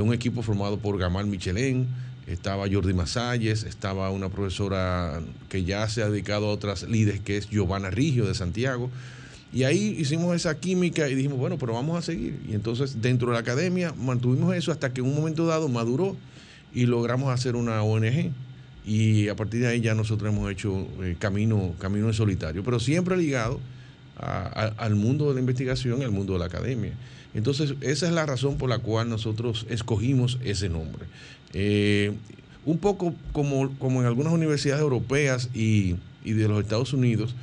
un 0.00 0.12
equipo 0.12 0.42
formado 0.42 0.78
por 0.78 0.98
Gamal 0.98 1.26
Michelén, 1.26 1.86
estaba 2.26 2.66
Jordi 2.70 2.92
Masalles, 2.92 3.62
estaba 3.62 4.10
una 4.10 4.28
profesora 4.28 5.20
que 5.48 5.64
ya 5.64 5.88
se 5.88 6.02
ha 6.02 6.10
dedicado 6.10 6.46
a 6.46 6.52
otras 6.52 6.82
líderes, 6.82 7.20
que 7.20 7.36
es 7.36 7.48
Giovanna 7.48 7.90
Rigio 7.90 8.26
de 8.26 8.34
Santiago. 8.34 8.90
Y 9.52 9.62
ahí 9.62 9.96
hicimos 9.98 10.34
esa 10.34 10.58
química 10.58 11.08
y 11.08 11.14
dijimos, 11.14 11.38
bueno, 11.38 11.56
pero 11.56 11.72
vamos 11.72 11.96
a 11.96 12.02
seguir. 12.02 12.40
Y 12.48 12.54
entonces 12.54 13.00
dentro 13.00 13.28
de 13.28 13.34
la 13.34 13.40
academia 13.40 13.94
mantuvimos 13.96 14.54
eso 14.54 14.72
hasta 14.72 14.92
que 14.92 15.00
en 15.00 15.06
un 15.06 15.14
momento 15.14 15.46
dado 15.46 15.68
maduró 15.68 16.16
y 16.74 16.86
logramos 16.86 17.32
hacer 17.32 17.54
una 17.54 17.82
ONG. 17.82 18.32
Y 18.84 19.28
a 19.28 19.36
partir 19.36 19.60
de 19.60 19.68
ahí 19.68 19.80
ya 19.80 19.94
nosotros 19.94 20.32
hemos 20.32 20.50
hecho 20.50 20.86
eh, 21.02 21.16
camino, 21.18 21.74
camino 21.78 22.06
en 22.08 22.14
solitario, 22.14 22.62
pero 22.64 22.80
siempre 22.80 23.16
ligado 23.16 23.60
al 24.18 24.94
mundo 24.94 25.28
de 25.28 25.34
la 25.34 25.40
investigación 25.40 26.00
y 26.00 26.04
al 26.04 26.10
mundo 26.10 26.32
de 26.32 26.38
la 26.38 26.46
academia. 26.46 26.92
Entonces, 27.34 27.74
esa 27.82 28.06
es 28.06 28.12
la 28.12 28.24
razón 28.24 28.56
por 28.56 28.70
la 28.70 28.78
cual 28.78 29.10
nosotros 29.10 29.66
escogimos 29.68 30.38
ese 30.42 30.70
nombre. 30.70 31.04
Eh, 31.52 32.12
un 32.64 32.78
poco 32.78 33.14
como, 33.32 33.70
como 33.78 34.00
en 34.00 34.06
algunas 34.06 34.32
universidades 34.32 34.82
europeas 34.82 35.48
y, 35.54 35.96
de 36.24 36.48
los 36.48 36.60
Estados 36.60 36.92
Unidos, 36.92 37.34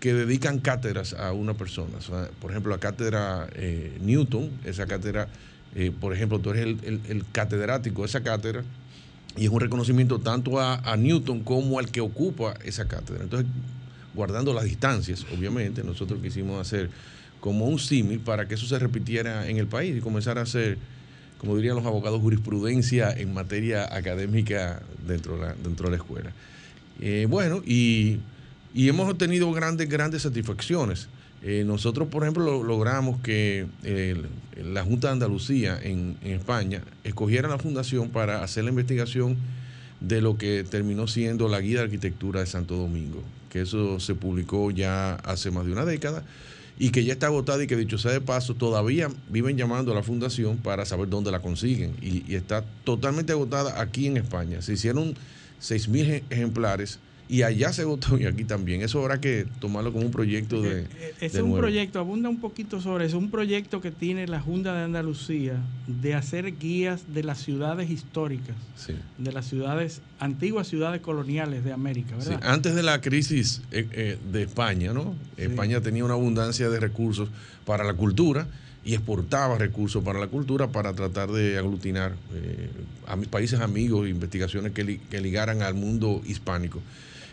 que 0.00 0.12
dedican 0.12 0.58
cátedras 0.58 1.14
a 1.14 1.32
una 1.32 1.54
persona. 1.54 1.98
por 2.40 2.50
ejemplo, 2.50 2.72
la 2.72 2.78
cátedra 2.78 3.48
eh, 3.54 3.96
Newton, 4.02 4.50
esa 4.64 4.86
cátedra, 4.86 5.28
eh, 5.74 5.92
por 5.98 6.12
ejemplo, 6.12 6.40
tú 6.40 6.50
eres 6.50 6.76
el, 6.84 7.24
catedrático 7.32 8.02
de 8.02 8.08
esa 8.08 8.22
cátedra 8.22 8.64
y 9.36 9.44
es 9.44 9.50
un 9.50 9.60
reconocimiento 9.60 10.18
tanto 10.18 10.60
a, 10.60 10.74
a, 10.76 10.96
Newton 10.96 11.44
como 11.44 11.78
al 11.78 11.90
que 11.90 12.00
ocupa 12.00 12.54
esa 12.64 12.86
cátedra. 12.86 13.22
Entonces, 13.22 13.48
guardando 14.14 14.52
las 14.52 14.64
distancias, 14.64 15.24
obviamente, 15.36 15.82
nosotros 15.84 16.20
quisimos 16.20 16.60
hacer 16.60 16.90
como 17.44 17.66
un 17.66 17.78
símil 17.78 18.20
para 18.20 18.48
que 18.48 18.54
eso 18.54 18.66
se 18.66 18.78
repitiera 18.78 19.48
en 19.48 19.58
el 19.58 19.66
país 19.66 19.94
y 19.96 20.00
comenzar 20.00 20.38
a 20.38 20.42
hacer, 20.42 20.78
como 21.38 21.56
dirían 21.56 21.76
los 21.76 21.86
abogados, 21.86 22.20
jurisprudencia 22.20 23.10
en 23.10 23.34
materia 23.34 23.94
académica 23.94 24.82
dentro 25.06 25.36
de 25.36 25.42
la, 25.42 25.54
dentro 25.54 25.86
de 25.86 25.90
la 25.90 25.96
escuela. 25.96 26.32
Eh, 27.00 27.26
bueno, 27.28 27.62
y, 27.66 28.20
hemos 28.74 29.10
obtenido 29.10 29.52
grandes, 29.52 29.88
grandes 29.88 30.22
satisfacciones. 30.22 31.08
Eh, 31.42 31.64
nosotros, 31.66 32.08
por 32.08 32.22
ejemplo, 32.22 32.62
logramos 32.62 33.20
que 33.20 33.66
la 34.56 34.82
Junta 34.82 35.08
de 35.08 35.12
Andalucía 35.12 35.78
en, 35.82 36.16
en 36.22 36.32
España 36.32 36.82
escogiera 37.04 37.48
la 37.48 37.58
fundación 37.58 38.08
para 38.08 38.42
hacer 38.42 38.64
la 38.64 38.70
investigación 38.70 39.36
de 40.00 40.20
lo 40.20 40.36
que 40.36 40.64
terminó 40.64 41.06
siendo 41.06 41.48
la 41.48 41.60
Guía 41.60 41.78
de 41.78 41.84
Arquitectura 41.84 42.40
de 42.40 42.46
Santo 42.46 42.76
Domingo, 42.76 43.22
que 43.50 43.62
eso 43.62 44.00
se 44.00 44.14
publicó 44.14 44.70
ya 44.70 45.14
hace 45.16 45.50
más 45.50 45.66
de 45.66 45.72
una 45.72 45.84
década 45.84 46.24
y 46.78 46.90
que 46.90 47.04
ya 47.04 47.12
está 47.12 47.26
agotada 47.26 47.62
y 47.62 47.66
que 47.66 47.76
dicho 47.76 47.98
sea 47.98 48.12
de 48.12 48.20
paso, 48.20 48.54
todavía 48.54 49.08
viven 49.28 49.56
llamando 49.56 49.92
a 49.92 49.94
la 49.94 50.02
fundación 50.02 50.56
para 50.58 50.84
saber 50.84 51.08
dónde 51.08 51.30
la 51.30 51.40
consiguen 51.40 51.96
y, 52.02 52.34
está 52.34 52.64
totalmente 52.84 53.32
agotada 53.32 53.80
aquí 53.80 54.06
en 54.06 54.16
España. 54.16 54.60
Se 54.60 54.72
hicieron 54.72 55.14
6.000 55.60 56.24
ejemplares 56.30 56.98
y 57.34 57.42
allá 57.42 57.72
se 57.72 57.84
votó 57.84 58.16
y 58.16 58.26
aquí 58.26 58.44
también. 58.44 58.82
Eso 58.82 59.00
habrá 59.00 59.20
que 59.20 59.44
tomarlo 59.58 59.92
como 59.92 60.06
un 60.06 60.12
proyecto 60.12 60.62
de. 60.62 60.82
Eh, 60.82 60.86
eh, 61.00 61.14
es 61.20 61.34
un 61.34 61.56
proyecto, 61.56 61.98
abunda 61.98 62.28
un 62.28 62.38
poquito 62.38 62.80
sobre 62.80 63.06
eso, 63.06 63.18
un 63.18 63.32
proyecto 63.32 63.80
que 63.80 63.90
tiene 63.90 64.28
la 64.28 64.40
Junta 64.40 64.72
de 64.72 64.84
Andalucía 64.84 65.54
de 65.88 66.14
hacer 66.14 66.56
guías 66.60 67.12
de 67.12 67.24
las 67.24 67.38
ciudades 67.38 67.90
históricas, 67.90 68.54
de 69.18 69.32
las 69.32 69.46
ciudades, 69.46 70.00
antiguas 70.20 70.68
ciudades 70.68 71.00
coloniales 71.00 71.64
de 71.64 71.72
América, 71.72 72.14
¿verdad? 72.16 72.40
Antes 72.44 72.76
de 72.76 72.84
la 72.84 73.00
crisis 73.00 73.62
eh, 73.72 74.16
de 74.32 74.42
España, 74.42 74.92
¿no? 74.92 75.16
España 75.36 75.80
tenía 75.80 76.04
una 76.04 76.14
abundancia 76.14 76.68
de 76.68 76.78
recursos 76.78 77.30
para 77.66 77.82
la 77.82 77.94
cultura 77.94 78.46
y 78.84 78.94
exportaba 78.94 79.58
recursos 79.58 80.04
para 80.04 80.20
la 80.20 80.28
cultura 80.28 80.68
para 80.68 80.92
tratar 80.92 81.32
de 81.32 81.58
aglutinar 81.58 82.12
a 83.08 83.16
mis 83.16 83.26
países 83.26 83.58
amigos, 83.58 84.08
investigaciones 84.08 84.70
que, 84.70 85.00
que 85.10 85.20
ligaran 85.20 85.62
al 85.62 85.74
mundo 85.74 86.22
hispánico. 86.24 86.80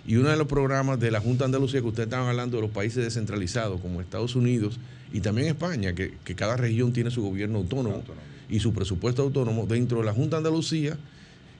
Y 0.06 0.16
uno 0.16 0.30
de 0.30 0.38
los 0.38 0.48
programas 0.48 1.00
de 1.00 1.12
la 1.12 1.20
Junta 1.20 1.44
de 1.44 1.46
Andalucía 1.46 1.82
que 1.82 1.88
ustedes 1.88 2.08
estaban 2.08 2.28
hablando 2.28 2.58
de 2.58 2.64
los 2.64 2.72
países 2.72 3.04
descentralizados, 3.04 3.80
como 3.82 4.02
Estados 4.02 4.36
Unidos 4.36 4.80
y 5.14 5.20
también 5.20 5.48
España, 5.48 5.94
que, 5.94 6.14
cada 6.36 6.58
región 6.58 6.94
tiene 6.94 7.12
su 7.12 7.22
gobierno 7.22 7.60
autónomo, 7.60 8.04
y 8.50 8.60
su 8.60 8.74
presupuesto 8.74 9.22
autónomo, 9.22 9.66
dentro 9.66 10.00
de 10.00 10.06
la 10.06 10.14
Junta 10.14 10.38
de 10.38 10.40
Andalucía, 10.40 10.98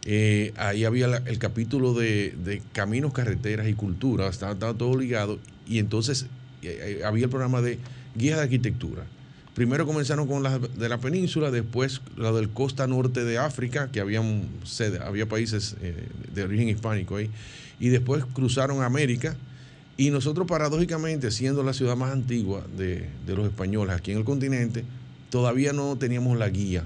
eh, 0.06 0.52
ahí 0.58 0.84
había 0.84 1.06
el 1.26 1.38
capítulo 1.38 1.94
de, 1.94 2.62
caminos, 2.74 3.14
carreteras 3.14 3.68
y 3.68 3.74
cultura, 3.74 4.28
estaba, 4.28 4.56
todo 4.56 4.98
ligado, 4.98 5.40
y 5.68 5.80
entonces 5.80 6.28
eh, 6.64 7.00
eh, 7.00 7.06
había 7.06 7.26
el 7.26 7.30
programa 7.30 7.62
de 7.62 7.78
guías 8.16 8.38
de 8.38 8.44
arquitectura. 8.44 9.04
Primero 9.54 9.86
comenzaron 9.86 10.28
con 10.28 10.44
las 10.44 10.60
de 10.78 10.90
la 10.90 10.98
península, 10.98 11.52
después 11.52 12.02
la 12.16 12.32
del 12.32 12.50
costa 12.50 12.88
norte 12.88 13.26
de 13.26 13.38
África, 13.38 13.92
que 13.92 14.00
había, 14.00 14.22
había 15.06 15.28
países 15.28 15.76
de 16.34 16.44
origen 16.44 16.70
hispánico 16.70 17.18
ahí 17.18 17.30
y 17.82 17.90
después 17.90 18.24
cruzaron 18.34 18.84
América. 18.84 19.36
Y 19.98 20.12
nosotros 20.12 20.48
paradójicamente, 20.48 21.32
siendo 21.32 21.64
la 21.64 21.74
ciudad 21.74 21.98
más 21.98 22.14
antigua 22.14 22.66
de, 22.78 23.10
los 23.28 23.46
españoles 23.46 23.96
aquí 23.96 24.12
en 24.12 24.20
el 24.20 24.24
continente, 24.24 24.86
todavía 25.30 25.74
no 25.74 25.98
teníamos 25.98 26.38
la 26.38 26.48
guía. 26.48 26.86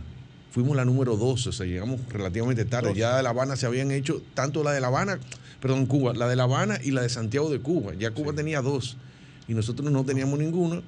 Fuimos 0.52 0.76
la 0.76 0.86
número 0.86 1.18
12, 1.18 1.50
o 1.50 1.52
sea, 1.52 1.66
llegamos 1.66 2.00
relativamente 2.10 2.64
tarde. 2.64 2.94
Ya 2.96 3.18
de 3.18 3.24
La 3.24 3.30
Habana 3.30 3.58
se 3.58 3.66
habían 3.66 3.92
hecho, 3.92 4.24
tanto 4.34 4.64
la 4.64 4.72
de 4.72 4.80
La 4.80 4.88
Habana, 4.88 5.20
perdón, 5.60 5.86
Cuba, 5.86 6.14
la 6.14 6.30
de 6.30 6.38
La 6.38 6.44
Habana 6.44 6.80
y 6.82 6.92
la 6.92 7.02
de 7.02 7.10
Santiago 7.10 7.50
de 7.50 7.60
Cuba. 7.60 7.94
Ya 8.00 8.12
Cuba 8.12 8.32
tenía 8.34 8.62
dos 8.62 8.96
y 9.50 9.54
nosotros 9.54 9.92
no 9.92 10.06
teníamos 10.06 10.40
ninguna. 10.40 10.82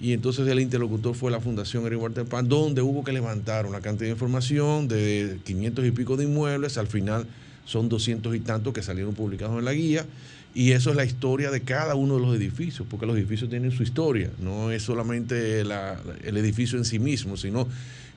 Y 0.00 0.14
entonces 0.14 0.48
el 0.48 0.58
interlocutor 0.60 1.14
fue 1.14 1.30
la 1.30 1.40
Fundación 1.40 1.84
Eric 1.84 2.24
Pan, 2.24 2.48
donde 2.48 2.80
hubo 2.80 3.04
que 3.04 3.12
levantar 3.12 3.66
una 3.66 3.82
cantidad 3.82 4.06
de 4.06 4.12
información 4.12 4.88
de 4.88 5.38
500 5.44 5.84
y 5.84 5.90
pico 5.90 6.16
de 6.16 6.24
inmuebles. 6.24 6.78
Al 6.78 6.86
final 6.86 7.26
son 7.64 7.88
doscientos 7.88 8.34
y 8.34 8.40
tantos 8.40 8.72
que 8.72 8.82
salieron 8.82 9.14
publicados 9.14 9.58
en 9.58 9.64
la 9.64 9.72
guía. 9.72 10.06
Y 10.52 10.72
eso 10.72 10.90
es 10.90 10.96
la 10.96 11.04
historia 11.04 11.50
de 11.50 11.60
cada 11.60 11.94
uno 11.94 12.16
de 12.16 12.22
los 12.22 12.36
edificios, 12.36 12.86
porque 12.90 13.06
los 13.06 13.16
edificios 13.16 13.48
tienen 13.48 13.70
su 13.70 13.84
historia. 13.84 14.30
No 14.40 14.72
es 14.72 14.82
solamente 14.82 15.60
el 15.60 16.36
edificio 16.36 16.76
en 16.76 16.84
sí 16.84 16.98
mismo, 16.98 17.36
sino 17.36 17.68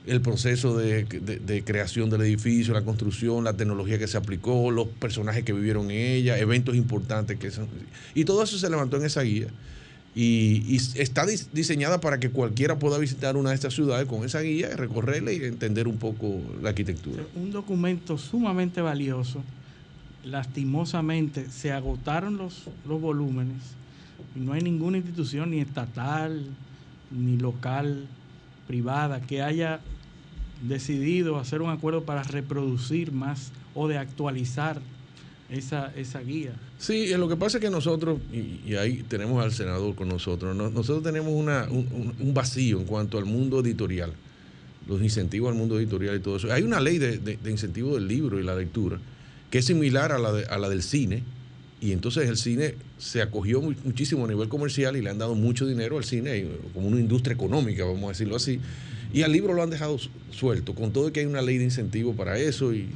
el 0.05 0.19
proceso 0.19 0.77
de, 0.77 1.05
creación 1.65 2.09
del 2.09 2.21
edificio, 2.21 2.73
la 2.73 2.81
construcción, 2.81 3.43
la 3.43 3.53
tecnología 3.53 3.99
que 3.99 4.07
se 4.07 4.17
aplicó, 4.17 4.71
los 4.71 4.87
personajes 4.87 5.43
que 5.43 5.53
vivieron 5.53 5.91
en 5.91 5.97
ella, 5.97 6.37
eventos 6.37 6.75
importantes 6.75 7.37
que 7.37 7.51
son. 7.51 7.67
Y 8.15 8.25
todo 8.25 8.43
eso 8.43 8.57
se 8.57 8.69
levantó 8.69 8.97
en 8.97 9.05
esa 9.05 9.21
guía 9.21 9.47
y, 10.15 10.75
está 10.95 11.25
diseñada 11.25 11.99
para 11.99 12.19
que 12.19 12.29
cualquiera 12.29 12.77
pueda 12.77 12.97
visitar 12.97 13.35
una 13.35 13.49
de 13.49 13.55
estas 13.55 13.73
ciudades 13.73 14.07
con 14.07 14.23
esa 14.23 14.41
guía, 14.41 14.69
recorrerla 14.75 15.31
y 15.31 15.37
entender 15.37 15.87
un 15.87 15.97
poco 15.97 16.39
la 16.61 16.69
arquitectura. 16.69 17.23
Un 17.35 17.51
documento 17.51 18.17
sumamente 18.17 18.81
valioso. 18.81 19.41
Lastimosamente 20.23 21.49
se 21.49 21.71
agotaron 21.71 22.37
los, 22.37 22.65
los 22.87 23.01
volúmenes 23.01 23.61
y 24.35 24.39
no 24.39 24.53
hay 24.53 24.61
ninguna 24.61 24.97
institución, 24.97 25.51
ni 25.51 25.59
estatal, 25.59 26.45
ni 27.11 27.37
local, 27.37 28.07
privada, 28.67 29.21
que 29.21 29.41
haya 29.41 29.81
decidido 30.67 31.39
hacer 31.39 31.61
un 31.61 31.71
acuerdo 31.71 32.03
para 32.03 32.23
reproducir 32.23 33.11
más 33.11 33.51
o 33.75 33.87
de 33.87 33.97
actualizar 33.97 34.79
esa, 35.53 35.93
esa 35.95 36.19
guía. 36.19 36.53
Sí, 36.79 37.07
lo 37.15 37.29
que 37.29 37.35
pasa 37.35 37.57
es 37.57 37.63
que 37.63 37.69
nosotros, 37.69 38.19
y, 38.31 38.75
ahí 38.75 39.03
tenemos 39.07 39.43
al 39.43 39.51
senador 39.51 39.95
con 39.95 40.09
nosotros, 40.09 40.55
nosotros 40.55 41.03
tenemos 41.03 41.33
una, 41.33 41.67
un, 41.69 42.33
vacío 42.33 42.79
en 42.79 42.85
cuanto 42.85 43.17
al 43.17 43.25
mundo 43.25 43.59
editorial, 43.61 44.11
los 44.87 45.01
incentivos 45.01 45.51
al 45.51 45.57
mundo 45.57 45.79
editorial 45.79 46.15
y 46.15 46.19
todo 46.19 46.37
eso. 46.37 46.51
Hay 46.51 46.63
una 46.63 46.79
ley 46.79 46.97
de, 46.97 47.17
de, 47.19 47.51
incentivo 47.51 47.95
del 47.95 48.07
libro 48.07 48.39
y 48.39 48.43
la 48.43 48.55
lectura 48.55 48.99
que 49.49 49.59
es 49.59 49.65
similar 49.65 50.11
a 50.11 50.17
la, 50.17 50.29
a 50.49 50.57
la 50.57 50.67
del 50.67 50.81
cine 50.81 51.21
Y 51.79 51.91
entonces 51.91 52.27
el 52.27 52.37
cine 52.37 52.73
se 52.97 53.21
acogió 53.21 53.61
muchísimo 53.61 54.25
a 54.25 54.27
nivel 54.27 54.49
comercial 54.49 54.97
y 54.97 55.01
le 55.01 55.11
han 55.11 55.19
dado 55.19 55.35
mucho 55.35 55.67
dinero 55.67 55.97
al 55.97 56.03
cine, 56.03 56.37
eh, 56.37 56.47
como 56.73 56.87
una 56.87 56.99
industria 56.99 57.35
económica, 57.35 57.85
vamos 57.85 58.05
a 58.05 58.07
decirlo 58.09 58.35
así. 58.35 58.59
Y 59.13 59.21
al 59.21 59.31
libro 59.31 59.53
lo 59.53 59.61
han 59.61 59.69
dejado 59.69 59.99
suelto, 60.31 60.73
con 60.73 60.91
todo 60.91 61.13
que 61.13 61.19
hay 61.19 61.27
una 61.27 61.43
ley 61.43 61.59
de 61.59 61.65
incentivo 61.65 62.15
para 62.15 62.39
eso 62.39 62.73
y, 62.73 62.89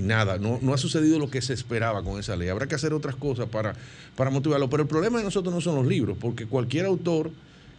nada, 0.00 0.38
no, 0.38 0.58
no, 0.60 0.74
ha 0.74 0.78
sucedido 0.78 1.18
lo 1.18 1.30
que 1.30 1.42
se 1.42 1.52
esperaba 1.52 2.02
con 2.02 2.18
esa 2.18 2.36
ley. 2.36 2.48
Habrá 2.48 2.66
que 2.66 2.74
hacer 2.74 2.92
otras 2.92 3.14
cosas 3.16 3.48
para, 3.48 3.74
para 4.16 4.30
motivarlo. 4.30 4.68
Pero 4.68 4.82
el 4.82 4.88
problema 4.88 5.18
de 5.18 5.24
nosotros 5.24 5.54
no 5.54 5.60
son 5.60 5.76
los 5.76 5.86
libros, 5.86 6.16
porque 6.20 6.46
cualquier 6.46 6.86
autor 6.86 7.30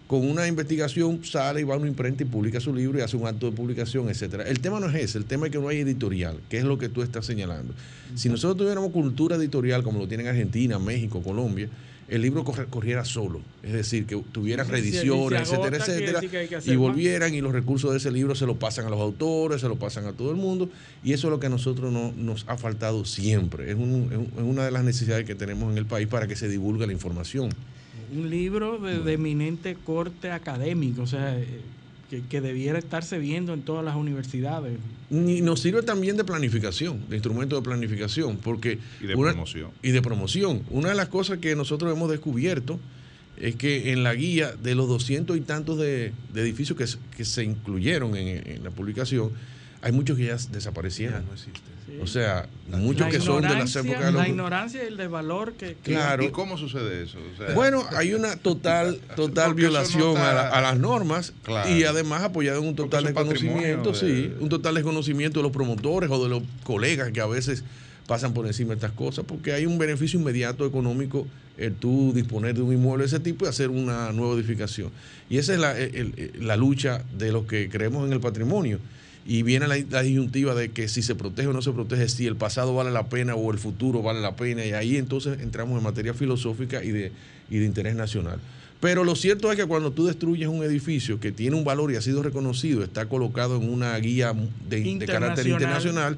con 0.07 0.29
una 0.29 0.47
investigación 0.47 1.23
sale 1.23 1.61
y 1.61 1.63
va 1.63 1.75
a 1.75 1.77
una 1.77 1.87
imprenta 1.87 2.23
y 2.23 2.25
publica 2.25 2.59
su 2.59 2.73
libro 2.73 2.99
y 2.99 3.01
hace 3.01 3.17
un 3.17 3.25
acto 3.25 3.49
de 3.49 3.55
publicación, 3.55 4.09
etcétera. 4.09 4.43
El 4.47 4.59
tema 4.59 4.79
no 4.79 4.87
es 4.87 4.95
ese, 4.95 5.17
el 5.17 5.25
tema 5.25 5.47
es 5.47 5.51
que 5.51 5.59
no 5.59 5.67
hay 5.69 5.79
editorial, 5.79 6.39
que 6.49 6.57
es 6.57 6.63
lo 6.65 6.77
que 6.77 6.89
tú 6.89 7.01
estás 7.01 7.25
señalando. 7.25 7.73
Si 8.15 8.29
nosotros 8.29 8.57
tuviéramos 8.57 8.91
cultura 8.91 9.37
editorial 9.37 9.81
como 9.83 9.99
lo 9.99 10.07
tienen 10.07 10.27
Argentina, 10.27 10.77
México, 10.77 11.23
Colombia, 11.23 11.69
el 12.13 12.21
libro 12.21 12.43
corriera 12.43 13.03
solo, 13.05 13.41
es 13.63 13.73
decir, 13.73 14.05
que 14.05 14.15
tuvieran 14.31 14.67
reediciones, 14.67 15.51
etcétera, 15.51 15.77
etcétera, 15.77 16.61
y 16.63 16.75
volvieran 16.75 17.33
y 17.33 17.41
los 17.41 17.51
recursos 17.51 17.89
de 17.89 17.97
ese 17.97 18.11
libro 18.11 18.35
se 18.35 18.45
lo 18.45 18.55
pasan 18.55 18.85
a 18.85 18.89
los 18.91 18.99
autores, 18.99 19.61
se 19.61 19.67
lo 19.67 19.77
pasan 19.77 20.05
a 20.05 20.13
todo 20.13 20.29
el 20.29 20.37
mundo, 20.37 20.69
y 21.03 21.13
eso 21.13 21.27
es 21.27 21.31
lo 21.31 21.39
que 21.39 21.47
a 21.47 21.49
nosotros 21.49 21.91
no, 21.91 22.11
nos 22.15 22.45
ha 22.47 22.55
faltado 22.55 23.03
siempre, 23.03 23.71
es, 23.71 23.71
es 23.71 24.43
una 24.43 24.63
de 24.63 24.69
las 24.69 24.83
necesidades 24.83 25.25
que 25.25 25.33
tenemos 25.33 25.71
en 25.71 25.79
el 25.79 25.87
país 25.87 26.07
para 26.07 26.27
que 26.27 26.35
se 26.35 26.47
divulgue 26.47 26.85
la 26.85 26.93
información. 26.93 27.49
Un 28.15 28.29
libro 28.29 28.77
de, 28.77 29.11
eminente 29.11 29.73
corte 29.73 30.29
académico, 30.29 31.01
o 31.01 31.07
sea, 31.07 31.35
eh, 31.35 31.47
que, 32.21 32.41
debiera 32.41 32.79
estarse 32.79 33.17
viendo 33.17 33.53
en 33.53 33.61
todas 33.61 33.83
las 33.83 33.95
universidades. 33.95 34.77
Y 35.09 35.41
nos 35.41 35.59
sirve 35.59 35.81
también 35.83 36.17
de 36.17 36.23
planificación, 36.23 37.07
de 37.09 37.15
instrumento 37.15 37.55
de 37.55 37.61
planificación, 37.61 38.37
porque... 38.37 38.79
Y 39.01 39.07
de 39.07 39.15
promoción. 39.15 39.71
Y 39.81 39.91
de 39.91 40.01
promoción. 40.01 40.63
Una 40.69 40.89
de 40.89 40.95
las 40.95 41.07
cosas 41.07 41.39
que 41.39 41.55
nosotros 41.55 41.91
hemos 41.95 42.09
descubierto 42.09 42.79
es 43.37 43.55
que 43.55 43.91
en 43.91 44.03
la 44.03 44.13
guía 44.13 44.51
de 44.51 44.75
los 44.75 44.87
doscientos 44.87 45.37
y 45.37 45.41
tantos 45.41 45.77
de, 45.77 46.13
edificios 46.35 46.77
que, 46.77 47.25
se 47.25 47.43
incluyeron 47.43 48.15
en, 48.15 48.63
la 48.63 48.69
publicación, 48.69 49.31
hay 49.83 49.91
muchos 49.91 50.17
que 50.17 50.25
ya 50.25 50.37
desaparecieron. 50.51 51.25
no 51.25 51.33
existen. 51.33 51.73
O 52.01 52.07
sea, 52.07 52.47
muchos 52.69 53.07
que 53.07 53.19
son 53.19 53.43
de 53.43 53.49
las 53.49 53.75
épocas 53.75 54.05
de 54.05 54.11
La 54.13 54.27
ignorancia 54.27 54.83
y 54.83 54.87
el 54.87 54.97
desvalor 54.97 55.53
que, 55.53 55.75
Claro. 55.75 56.23
¿Y 56.23 56.29
cómo 56.29 56.57
sucede 56.57 57.03
eso? 57.03 57.17
bueno, 57.53 57.83
hay 57.95 58.13
una 58.13 58.37
total 58.37 58.99
total 59.15 59.53
violación 59.53 60.17
a, 60.17 60.61
las 60.61 60.79
normas 60.79 61.33
y 61.69 61.83
además 61.83 62.23
apoyado 62.23 62.61
en 62.61 62.69
un 62.69 62.75
total 62.75 63.03
desconocimiento, 63.03 63.93
sí, 63.93 64.33
un 64.39 64.49
total 64.49 64.75
desconocimiento 64.75 65.39
de 65.39 65.43
los 65.43 65.51
promotores 65.51 66.09
o 66.09 66.23
de 66.23 66.29
los 66.29 66.43
colegas 66.63 67.11
que 67.11 67.21
a 67.21 67.27
veces 67.27 67.63
pasan 68.07 68.33
por 68.33 68.47
encima 68.47 68.69
de 68.69 68.75
estas 68.75 68.91
cosas, 68.91 69.25
porque 69.27 69.53
hay 69.53 69.65
un 69.65 69.77
beneficio 69.77 70.19
inmediato 70.19 70.65
económico 70.65 71.27
el 71.57 71.75
tú 71.75 72.11
disponer 72.13 72.55
de 72.55 72.61
un 72.61 72.73
inmueble 72.73 73.03
de 73.03 73.07
ese 73.07 73.19
tipo 73.19 73.45
y 73.45 73.49
hacer 73.49 73.69
una 73.69 74.11
nueva 74.11 74.33
edificación. 74.33 74.91
Y 75.29 75.37
esa 75.37 75.53
es 75.53 75.59
la, 75.59 75.75
la 76.39 76.57
lucha 76.57 77.03
de 77.17 77.31
los 77.31 77.45
que 77.45 77.69
creemos 77.69 78.07
en 78.07 78.13
el 78.13 78.19
patrimonio 78.19 78.79
y 79.25 79.43
viene 79.43 79.67
la, 79.67 80.03
disyuntiva 80.03 80.53
de 80.53 80.71
que 80.71 80.87
si 80.87 81.01
se 81.01 81.15
protege 81.15 81.47
o 81.47 81.53
no 81.53 81.61
se 81.61 81.71
protege, 81.71 82.09
si 82.09 82.27
el 82.27 82.35
pasado 82.35 82.75
vale 82.75 82.91
la 82.91 83.07
pena 83.07 83.35
o 83.35 83.51
el 83.51 83.59
futuro 83.59 84.01
vale 84.01 84.21
la 84.21 84.35
pena, 84.35 84.65
y 84.65 84.73
ahí 84.73 84.97
entonces 84.97 85.39
entramos 85.39 85.77
en 85.77 85.83
materia 85.83 86.13
filosófica 86.13 86.83
y 86.83 86.91
de, 86.91 87.11
y 87.49 87.57
de 87.57 87.65
interés 87.65 87.95
nacional. 87.95 88.39
Pero 88.81 89.05
lo 89.05 89.15
cierto 89.15 89.49
es 89.49 89.57
que 89.57 89.65
cuando 89.65 89.91
tú 89.91 90.07
destruyes 90.07 90.49
un 90.49 90.61
edificio 90.61 91.17
que 91.17 91.31
tiene 91.31 91.55
un 91.55 91.63
valor 91.63 91.93
y 91.93 91.95
ha 91.95 92.01
sido 92.01 92.21
reconocido, 92.21 92.83
está 92.83 93.05
colocado 93.05 93.55
en 93.55 93.69
una 93.69 93.97
guía 93.97 94.33
de, 94.67 95.05
carácter 95.07 95.47
internacional, 95.47 96.17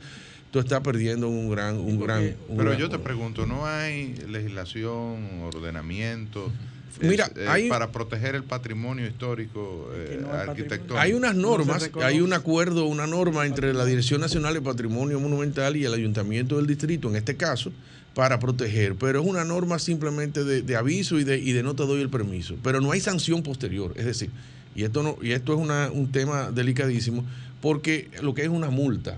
tú 0.50 0.58
estás 0.58 0.82
perdiendo 0.82 1.30
un 1.30 1.52
gran... 1.52 1.78
Un 1.78 2.00
gran 2.00 2.36
pero 2.58 2.74
yo 2.74 2.90
te 2.90 2.98
pregunto, 2.98 3.46
¿no 3.46 3.68
hay 3.68 4.16
legislación, 4.28 5.42
ordenamiento? 5.44 6.52
Mira, 7.02 7.30
hay, 7.48 7.70
para 7.70 7.92
proteger 7.92 8.36
el 8.36 8.44
patrimonio 8.44 9.06
histórico 9.08 9.90
eh, 9.94 10.24
arquitectónico. 10.32 10.98
Hay 10.98 11.14
unas 11.14 11.36
normas, 11.36 11.90
hay 12.02 12.22
un 12.22 12.34
acuerdo, 12.34 12.86
una 12.86 13.08
norma 13.08 13.46
entre 13.46 13.74
la 13.74 13.86
Dirección 13.86 14.22
Nacional 14.22 14.54
de 14.54 14.62
Patrimonio 14.62 15.20
Monumental 15.20 15.76
y 15.76 15.86
el 15.86 15.94
Ayuntamiento 15.94 16.58
del 16.58 16.68
Distrito, 16.68 17.10
en 17.10 17.16
este 17.16 17.36
caso, 17.36 17.72
para 18.14 18.40
proteger, 18.40 18.96
pero 18.96 19.22
es 19.22 19.28
una 19.28 19.44
norma 19.44 19.78
simplemente 19.78 20.44
de, 20.44 20.76
aviso 20.76 21.20
y 21.20 21.26
de, 21.26 21.38
y 21.38 21.52
de 21.52 21.64
no 21.64 21.76
te 21.76 21.86
doy 21.86 22.02
el 22.02 22.10
permiso, 22.10 22.56
pero 22.64 22.80
no 22.80 22.92
hay 22.92 23.02
sanción 23.02 23.44
posterior, 23.44 23.94
es 23.98 24.06
decir, 24.06 24.30
y 24.74 24.84
esto, 24.84 25.04
no, 25.04 25.18
y 25.22 25.32
esto 25.32 25.54
es 25.54 25.60
una, 25.60 25.92
un 25.92 26.12
tema 26.12 26.50
delicadísimo, 26.50 27.26
porque 27.62 28.10
lo 28.22 28.34
que 28.34 28.44
es 28.44 28.50
una 28.50 28.70
multa, 28.70 29.18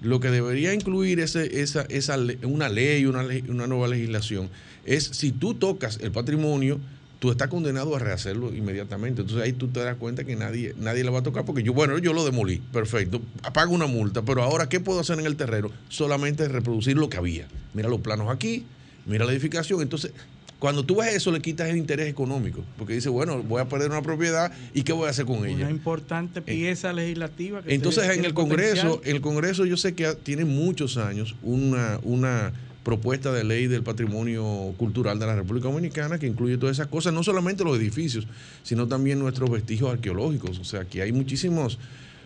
lo 0.00 0.20
que 0.20 0.30
debería 0.30 0.72
incluir 0.72 1.20
ese, 1.20 1.60
esa, 1.60 1.82
esa, 1.82 2.16
una 2.42 2.70
ley, 2.70 3.04
una, 3.04 3.26
una 3.48 3.66
nueva 3.66 3.88
legislación, 3.88 4.48
es 4.86 5.04
si 5.04 5.32
tú 5.32 5.54
tocas 5.54 5.98
el 6.00 6.10
patrimonio, 6.10 6.80
tú 7.20 7.30
estás 7.30 7.48
condenado 7.48 7.94
a 7.94 7.98
rehacerlo 8.00 8.52
inmediatamente. 8.52 9.20
Entonces 9.20 9.44
ahí 9.44 9.52
tú 9.52 9.68
te 9.68 9.80
das 9.80 9.96
cuenta 9.96 10.24
que 10.24 10.34
nadie, 10.34 10.74
nadie 10.78 11.04
le 11.04 11.10
va 11.10 11.20
a 11.20 11.22
tocar 11.22 11.44
porque 11.44 11.62
yo, 11.62 11.72
bueno, 11.72 11.96
yo 11.98 12.12
lo 12.12 12.24
demolí, 12.24 12.60
perfecto, 12.72 13.20
pago 13.52 13.72
una 13.72 13.86
multa, 13.86 14.22
pero 14.22 14.42
ahora, 14.42 14.68
¿qué 14.68 14.80
puedo 14.80 15.00
hacer 15.00 15.20
en 15.20 15.26
el 15.26 15.36
terreno? 15.36 15.70
Solamente 15.88 16.48
reproducir 16.48 16.96
lo 16.96 17.08
que 17.08 17.18
había. 17.18 17.46
Mira 17.74 17.88
los 17.88 18.00
planos 18.00 18.28
aquí, 18.30 18.64
mira 19.06 19.26
la 19.26 19.32
edificación. 19.32 19.82
Entonces, 19.82 20.12
cuando 20.58 20.82
tú 20.82 20.96
ves 20.96 21.14
eso, 21.14 21.30
le 21.30 21.40
quitas 21.40 21.68
el 21.68 21.76
interés 21.76 22.08
económico, 22.08 22.64
porque 22.78 22.94
dice, 22.94 23.10
bueno, 23.10 23.42
voy 23.42 23.60
a 23.60 23.68
perder 23.68 23.90
una 23.90 24.02
propiedad 24.02 24.50
y 24.72 24.82
¿qué 24.82 24.94
voy 24.94 25.06
a 25.06 25.10
hacer 25.10 25.26
con 25.26 25.44
ella? 25.44 25.66
Una 25.66 25.70
importante 25.70 26.40
pieza 26.40 26.92
legislativa. 26.94 27.62
Que 27.62 27.74
entonces, 27.74 28.16
en 28.16 28.24
el 28.24 28.32
Congreso, 28.32 29.02
en 29.04 29.16
el 29.16 29.20
Congreso 29.20 29.66
yo 29.66 29.76
sé 29.76 29.94
que 29.94 30.14
tiene 30.22 30.46
muchos 30.46 30.96
años 30.96 31.36
una, 31.42 32.00
una 32.02 32.52
propuesta 32.90 33.30
de 33.30 33.44
ley 33.44 33.68
del 33.68 33.84
patrimonio 33.84 34.74
cultural 34.76 35.16
de 35.20 35.24
la 35.24 35.36
República 35.36 35.68
Dominicana 35.68 36.18
que 36.18 36.26
incluye 36.26 36.58
todas 36.58 36.74
esas 36.76 36.88
cosas, 36.88 37.12
no 37.12 37.22
solamente 37.22 37.62
los 37.62 37.78
edificios, 37.78 38.26
sino 38.64 38.88
también 38.88 39.20
nuestros 39.20 39.48
vestigios 39.48 39.92
arqueológicos. 39.92 40.58
O 40.58 40.64
sea, 40.64 40.84
que 40.84 41.00
hay 41.00 41.12
muchísimos 41.12 41.78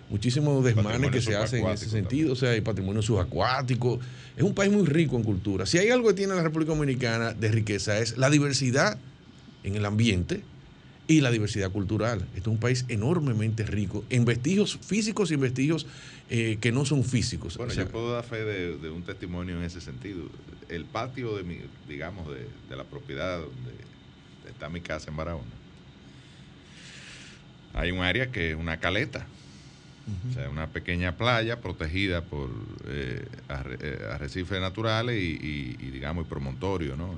muchísimos 0.08 0.64
desmanes 0.64 1.10
que 1.10 1.20
se 1.20 1.36
hacen 1.36 1.66
en 1.66 1.72
ese 1.72 1.90
sentido, 1.90 2.32
o 2.32 2.36
sea, 2.36 2.50
hay 2.52 2.62
patrimonio 2.62 3.02
subacuático. 3.02 4.00
Es 4.38 4.42
un 4.42 4.54
país 4.54 4.72
muy 4.72 4.86
rico 4.86 5.16
en 5.16 5.22
cultura. 5.22 5.66
Si 5.66 5.76
hay 5.76 5.90
algo 5.90 6.08
que 6.08 6.14
tiene 6.14 6.34
la 6.34 6.42
República 6.42 6.72
Dominicana 6.72 7.34
de 7.34 7.48
riqueza 7.48 7.98
es 7.98 8.16
la 8.16 8.30
diversidad 8.30 8.96
en 9.64 9.74
el 9.74 9.84
ambiente, 9.84 10.40
y 11.06 11.20
la 11.20 11.30
diversidad 11.30 11.70
cultural. 11.70 12.22
Este 12.28 12.40
es 12.40 12.46
un 12.46 12.58
país 12.58 12.84
enormemente 12.88 13.64
rico 13.64 14.04
en 14.10 14.24
vestigios 14.24 14.78
físicos 14.80 15.30
y 15.30 15.34
en 15.34 15.40
vestigios 15.40 15.86
eh, 16.30 16.58
que 16.60 16.72
no 16.72 16.84
son 16.84 17.04
físicos. 17.04 17.56
Bueno, 17.56 17.72
yo 17.72 17.88
puedo 17.88 18.12
dar 18.12 18.24
fe 18.24 18.44
de, 18.44 18.90
un 18.90 19.02
testimonio 19.02 19.56
en 19.56 19.64
ese 19.64 19.80
sentido. 19.80 20.28
El 20.68 20.84
patio 20.84 21.36
de 21.36 21.42
mi, 21.44 21.58
digamos, 21.88 22.26
de, 22.28 22.76
la 22.76 22.84
propiedad 22.84 23.38
donde 23.38 23.72
está 24.48 24.68
mi 24.68 24.80
casa 24.80 25.10
en 25.10 25.16
Barahona, 25.16 25.50
hay 27.74 27.90
un 27.90 28.00
área 28.00 28.30
que 28.30 28.50
es 28.50 28.56
una 28.56 28.78
caleta. 28.78 29.26
O 30.30 30.34
sea, 30.34 30.50
una 30.50 30.66
pequeña 30.66 31.16
playa 31.16 31.62
protegida 31.62 32.20
por 32.20 32.50
eh, 32.88 33.26
eh, 33.80 34.08
arrecifes 34.12 34.60
naturales 34.60 35.18
y, 35.18 35.72
digamos, 35.90 36.26
y 36.26 36.28
promontorio, 36.28 36.94
¿no? 36.94 37.16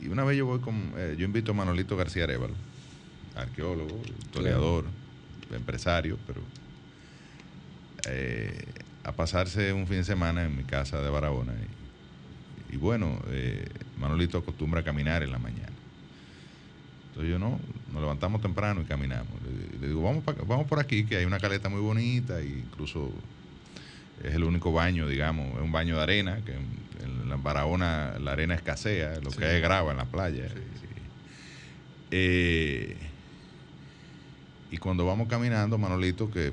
Y 0.00 0.08
una 0.08 0.24
vez 0.24 0.38
yo 0.38 0.46
voy 0.46 0.60
con, 0.60 0.92
eh, 0.96 1.14
yo 1.18 1.26
invito 1.26 1.52
a 1.52 1.54
Manolito 1.54 1.94
García 1.96 2.24
Arevalo, 2.24 2.54
arqueólogo, 3.36 4.00
historiador, 4.18 4.84
empresario, 5.52 6.18
pero 6.26 6.40
eh, 8.08 8.64
a 9.04 9.12
pasarse 9.12 9.72
un 9.72 9.86
fin 9.86 9.98
de 9.98 10.04
semana 10.04 10.44
en 10.44 10.56
mi 10.56 10.64
casa 10.64 11.00
de 11.00 11.10
Barahona. 11.10 11.52
Y, 12.70 12.76
bueno, 12.76 13.20
eh, 13.28 13.66
Manolito 13.98 14.38
acostumbra 14.38 14.80
a 14.80 14.84
caminar 14.84 15.22
en 15.22 15.30
la 15.30 15.38
mañana. 15.38 15.72
Entonces 17.08 17.30
yo 17.30 17.38
no, 17.38 17.60
nos 17.92 18.02
levantamos 18.02 18.40
temprano 18.40 18.80
y 18.80 18.84
caminamos. 18.84 19.32
Le, 19.80 19.86
digo, 19.88 20.02
vamos, 20.02 20.24
vamos 20.46 20.66
por 20.66 20.80
aquí, 20.80 21.04
que 21.04 21.16
hay 21.16 21.24
una 21.24 21.38
caleta 21.38 21.68
muy 21.68 21.80
bonita, 21.80 22.40
e 22.40 22.46
incluso 22.46 23.12
es 24.22 24.34
el 24.34 24.42
único 24.42 24.72
baño, 24.72 25.06
digamos, 25.06 25.54
es 25.54 25.62
un 25.62 25.70
baño 25.70 25.96
de 25.96 26.02
arena, 26.02 26.40
que 26.44 26.52
en 26.52 27.28
la 27.28 27.36
Barahona 27.36 28.18
la 28.18 28.32
arena 28.32 28.54
escasea, 28.54 29.20
lo 29.20 29.30
que 29.30 29.56
es 29.56 29.62
grava 29.62 29.92
en 29.92 29.98
la 29.98 30.06
playa. 30.06 30.46
Eh, 32.10 32.96
y 34.74 34.76
cuando 34.76 35.06
vamos 35.06 35.28
caminando, 35.28 35.78
Manolito, 35.78 36.32
que 36.32 36.52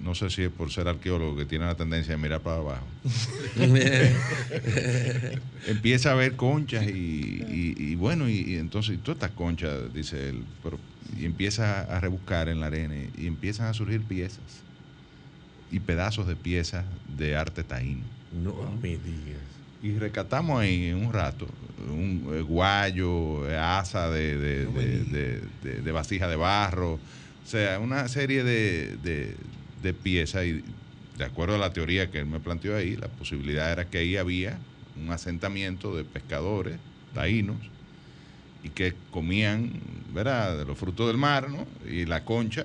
no 0.00 0.14
sé 0.14 0.30
si 0.30 0.44
es 0.44 0.50
por 0.50 0.70
ser 0.70 0.88
arqueólogo 0.88 1.36
que 1.36 1.44
tiene 1.44 1.66
la 1.66 1.76
tendencia 1.76 2.14
de 2.14 2.22
mirar 2.22 2.42
para 2.42 2.56
abajo, 2.56 2.88
empieza 5.66 6.12
a 6.12 6.14
ver 6.14 6.36
conchas 6.36 6.86
y, 6.88 7.94
bueno, 7.96 8.30
y, 8.30 8.54
entonces 8.54 8.98
todas 9.02 9.16
estas 9.16 9.32
conchas, 9.32 9.92
dice 9.92 10.30
él, 10.30 10.46
pero, 10.62 10.80
y 11.14 11.26
empieza 11.26 11.82
a 11.82 12.00
rebuscar 12.00 12.48
en 12.48 12.60
la 12.60 12.68
arena 12.68 12.94
y 13.14 13.26
empiezan 13.26 13.66
a 13.66 13.74
surgir 13.74 14.06
piezas 14.06 14.64
y 15.68 15.80
pedazos 15.80 16.26
de 16.26 16.36
piezas 16.36 16.86
de 17.04 17.36
arte 17.36 17.62
taíno. 17.62 18.08
No 18.30 18.54
me 18.80 18.96
digas. 18.96 19.61
Y 19.82 19.98
rescatamos 19.98 20.60
ahí 20.60 20.86
en 20.86 21.04
un 21.04 21.12
rato 21.12 21.48
un 21.90 22.32
eh, 22.34 22.42
guayo, 22.42 23.48
eh, 23.48 23.56
asa 23.56 24.10
de, 24.10 24.36
de, 24.36 25.92
vasija 25.92 26.28
de 26.28 26.36
barro, 26.36 26.94
o 26.94 27.46
sea, 27.46 27.78
una 27.78 28.08
serie 28.08 28.44
de, 28.44 29.34
piezas 30.02 30.44
y 30.44 30.62
de 31.18 31.24
acuerdo 31.24 31.56
a 31.56 31.58
la 31.58 31.72
teoría 31.72 32.10
que 32.10 32.18
él 32.18 32.26
me 32.26 32.40
planteó 32.40 32.76
ahí, 32.76 32.96
la 32.96 33.08
posibilidad 33.08 33.70
era 33.70 33.84
que 33.84 33.98
ahí 33.98 34.16
había 34.16 34.58
un 35.02 35.10
asentamiento 35.10 35.94
de 35.96 36.04
pescadores 36.04 36.76
taínos 37.14 37.56
y 38.62 38.70
que 38.70 38.94
comían, 39.10 39.72
¿verdad?, 40.14 40.58
de 40.58 40.64
los 40.64 40.78
frutos 40.78 41.08
del 41.08 41.18
mar, 41.18 41.50
¿no? 41.50 41.66
Y 41.90 42.06
la 42.06 42.24
concha 42.24 42.64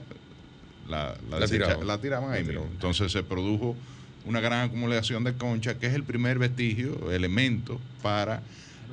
la, 0.87 1.17
la, 1.29 1.97
tiraban. 1.97 2.31
ahí 2.31 2.43
mismo. 2.43 2.65
Entonces 2.71 3.11
se 3.11 3.23
produjo 3.23 3.75
una 4.27 4.41
gran 4.41 4.67
acumulación 4.67 5.23
de 5.23 5.33
concha, 5.33 5.77
que 5.79 5.87
es 5.87 5.93
el 5.93 6.03
primer 6.03 6.37
vestigio, 6.37 7.11
elemento 7.11 7.79
para 8.01 8.41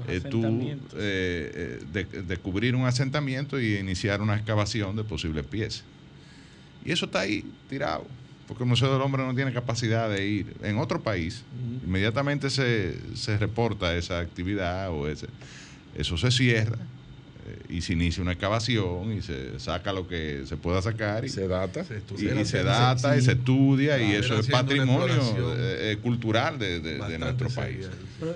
eh, 0.09 0.20
tú 0.20 0.44
eh, 0.97 1.81
eh 1.94 2.23
descubrir 2.27 2.74
un 2.74 2.86
asentamiento 2.86 3.61
y 3.61 3.77
iniciar 3.77 4.23
una 4.23 4.36
excavación 4.36 4.97
de 4.97 5.05
posibles 5.05 5.44
piezas. 5.44 5.85
Y 6.85 6.93
eso 6.93 7.06
está 7.06 7.20
ahí 7.20 7.44
tirado, 7.69 8.06
porque 8.47 8.62
el 8.62 8.69
Museo 8.69 8.93
del 8.93 9.02
Hombre 9.02 9.24
no 9.24 9.35
tiene 9.35 9.52
capacidad 9.52 10.09
de 10.09 10.27
ir 10.27 10.55
en 10.62 10.78
otro 10.78 11.02
país. 11.02 11.43
Inmediatamente 11.85 12.51
se, 12.51 12.94
se 13.16 13.36
reporta 13.39 13.97
esa 13.97 14.20
actividad 14.20 14.90
o 14.90 15.09
ese, 15.09 15.27
eso 15.97 16.16
se 16.16 16.31
cierra 16.31 16.78
y 17.68 17.80
se 17.80 17.92
inicia 17.92 18.22
una 18.22 18.32
excavación 18.32 19.12
y 19.12 19.22
se 19.22 19.58
saca 19.58 19.92
lo 19.92 20.06
que 20.06 20.44
se 20.46 20.56
pueda 20.56 20.80
sacar 20.80 21.24
y 21.24 21.28
se 21.28 21.46
data. 21.48 21.84
Se 21.84 22.02
y, 22.16 22.44
se 22.44 22.62
data 22.62 23.16
y 23.16 23.22
se 23.22 23.32
estudia 23.32 23.98
y 24.00 24.12
eso 24.12 24.38
es 24.38 24.48
patrimonio 24.48 25.16
eh, 25.56 25.92
eh, 25.92 25.98
cultural 26.02 26.58
de, 26.58 27.18
nuestro 27.18 27.48
país. 27.50 27.88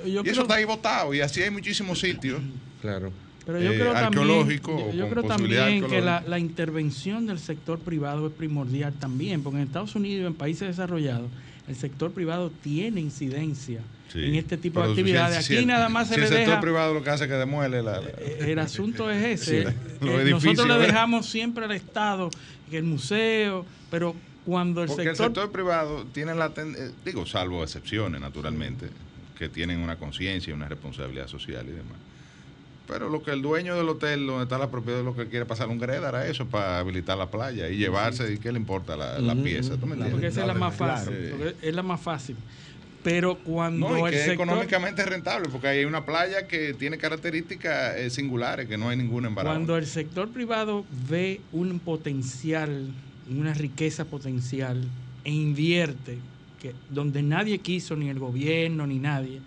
Y 0.05 0.29
eso 0.29 0.43
está 0.43 0.55
ahí 0.55 0.65
votado 0.65 1.15
y 1.15 1.21
así 1.21 1.43
hay 1.43 1.51
muchísimos 1.51 2.01
sitios. 2.01 2.41
Claro. 2.81 3.13
Pero 3.47 3.63
yo 3.63 3.71
creo 3.71 3.93
también, 3.93 4.61
yo, 4.95 5.09
creo 5.09 5.23
también 5.23 5.87
que 5.87 6.03
la, 6.03 6.23
la, 6.27 6.39
intervención 6.39 7.27
del 7.27 7.39
sector 7.39 7.79
privado 7.79 8.27
es 8.27 8.33
primordial 8.35 8.93
también, 8.93 9.43
porque 9.43 9.57
en 9.57 9.65
Estados 9.65 9.95
Unidos 9.95 10.25
y 10.25 10.27
en 10.27 10.35
países 10.35 10.69
desarrollados 10.69 11.31
el 11.67 11.77
sector 11.77 12.11
privado 12.13 12.51
tiene 12.63 13.01
incidencia 13.01 13.81
en 14.15 14.35
este 14.35 14.57
tipo 14.57 14.83
de 14.83 14.91
actividades. 14.91 15.45
Aquí 15.45 15.67
nada 15.67 15.89
más 15.89 16.09
se 16.09 16.17
le 16.17 16.23
deja. 16.23 16.35
El 16.35 16.41
sector 16.47 16.61
privado 16.61 16.95
lo 16.95 17.03
que 17.03 17.11
hace 17.11 17.25
es 17.25 17.31
que 17.31 17.37
demuele 17.37 17.83
la. 17.83 18.01
Eh, 18.01 18.39
el 18.53 18.59
asunto 18.59 19.11
es 19.11 19.25
ese. 19.49 19.75
nosotros 20.01 20.69
le 20.69 20.79
dejamos 20.79 21.27
siempre 21.27 21.65
al 21.65 21.73
Estado, 21.73 22.31
que 22.71 22.79
el 22.79 22.85
museo, 22.85 23.67
pero 23.91 24.15
cuando 24.45 24.83
el 24.83 24.89
Porque 24.89 25.11
el 25.11 25.17
sector 25.17 25.51
privado 25.51 26.07
tiene 26.13 26.35
la. 26.35 26.53
Eh, 26.57 26.91
digo, 27.05 27.27
salvo 27.27 27.63
excepciones, 27.63 28.21
naturalmente, 28.21 28.89
que 29.39 29.49
tienen 29.49 29.81
una 29.81 29.97
conciencia 29.97 30.51
y 30.51 30.55
una 30.55 30.69
responsabilidad 30.69 31.29
social 31.29 31.67
y 31.67 31.73
demás. 31.73 31.97
Pero 32.89 33.11
lo 33.11 33.23
que 33.23 33.33
el 33.33 33.43
dueño 33.43 33.77
del 33.77 33.87
hotel 33.91 34.27
donde 34.27 34.45
está 34.45 34.57
la 34.57 34.71
propiedad 34.71 35.05
lo 35.05 35.15
que 35.15 35.27
quiere 35.27 35.45
pasar 35.45 35.69
un 35.69 35.79
gredar 35.79 36.17
a 36.17 36.27
eso 36.27 36.47
para 36.47 36.79
habilitar 36.79 37.19
la 37.19 37.27
playa 37.27 37.69
y 37.69 37.77
llevarse, 37.77 38.33
¿y 38.33 38.39
qué 38.39 38.51
le 38.51 38.59
importa 38.59 38.97
la, 38.97 39.35
pieza? 39.35 39.77
Porque 39.77 40.29
esa 40.29 40.41
es 40.41 40.47
la 40.47 40.55
más 40.55 40.75
fácil. 40.75 41.55
Es 41.61 41.75
la 41.75 41.83
más 41.83 42.01
fácil. 42.01 42.37
Pero 43.03 43.39
cuando 43.39 43.89
no, 43.89 44.09
y 44.09 44.11
que 44.11 44.23
es 44.23 44.29
económicamente 44.29 45.05
rentable, 45.05 45.49
porque 45.51 45.69
hay 45.69 45.85
una 45.85 46.05
playa 46.05 46.47
que 46.47 46.75
tiene 46.75 46.99
características 46.99 47.97
eh, 47.97 48.11
singulares, 48.11 48.69
que 48.69 48.77
no 48.77 48.89
hay 48.89 48.97
ningún 48.97 49.25
embarazo. 49.25 49.55
Cuando 49.55 49.77
el 49.77 49.87
sector 49.87 50.29
privado 50.31 50.85
ve 51.09 51.41
un 51.53 51.79
potencial, 51.79 52.91
una 53.31 53.55
riqueza 53.55 54.05
potencial, 54.05 54.85
e 55.25 55.31
invierte, 55.31 56.19
que, 56.61 56.75
donde 56.91 57.23
nadie 57.23 57.59
quiso, 57.59 57.95
ni 57.95 58.09
el 58.09 58.19
gobierno, 58.19 58.87
ni 58.87 58.99
nadie, 58.99 59.41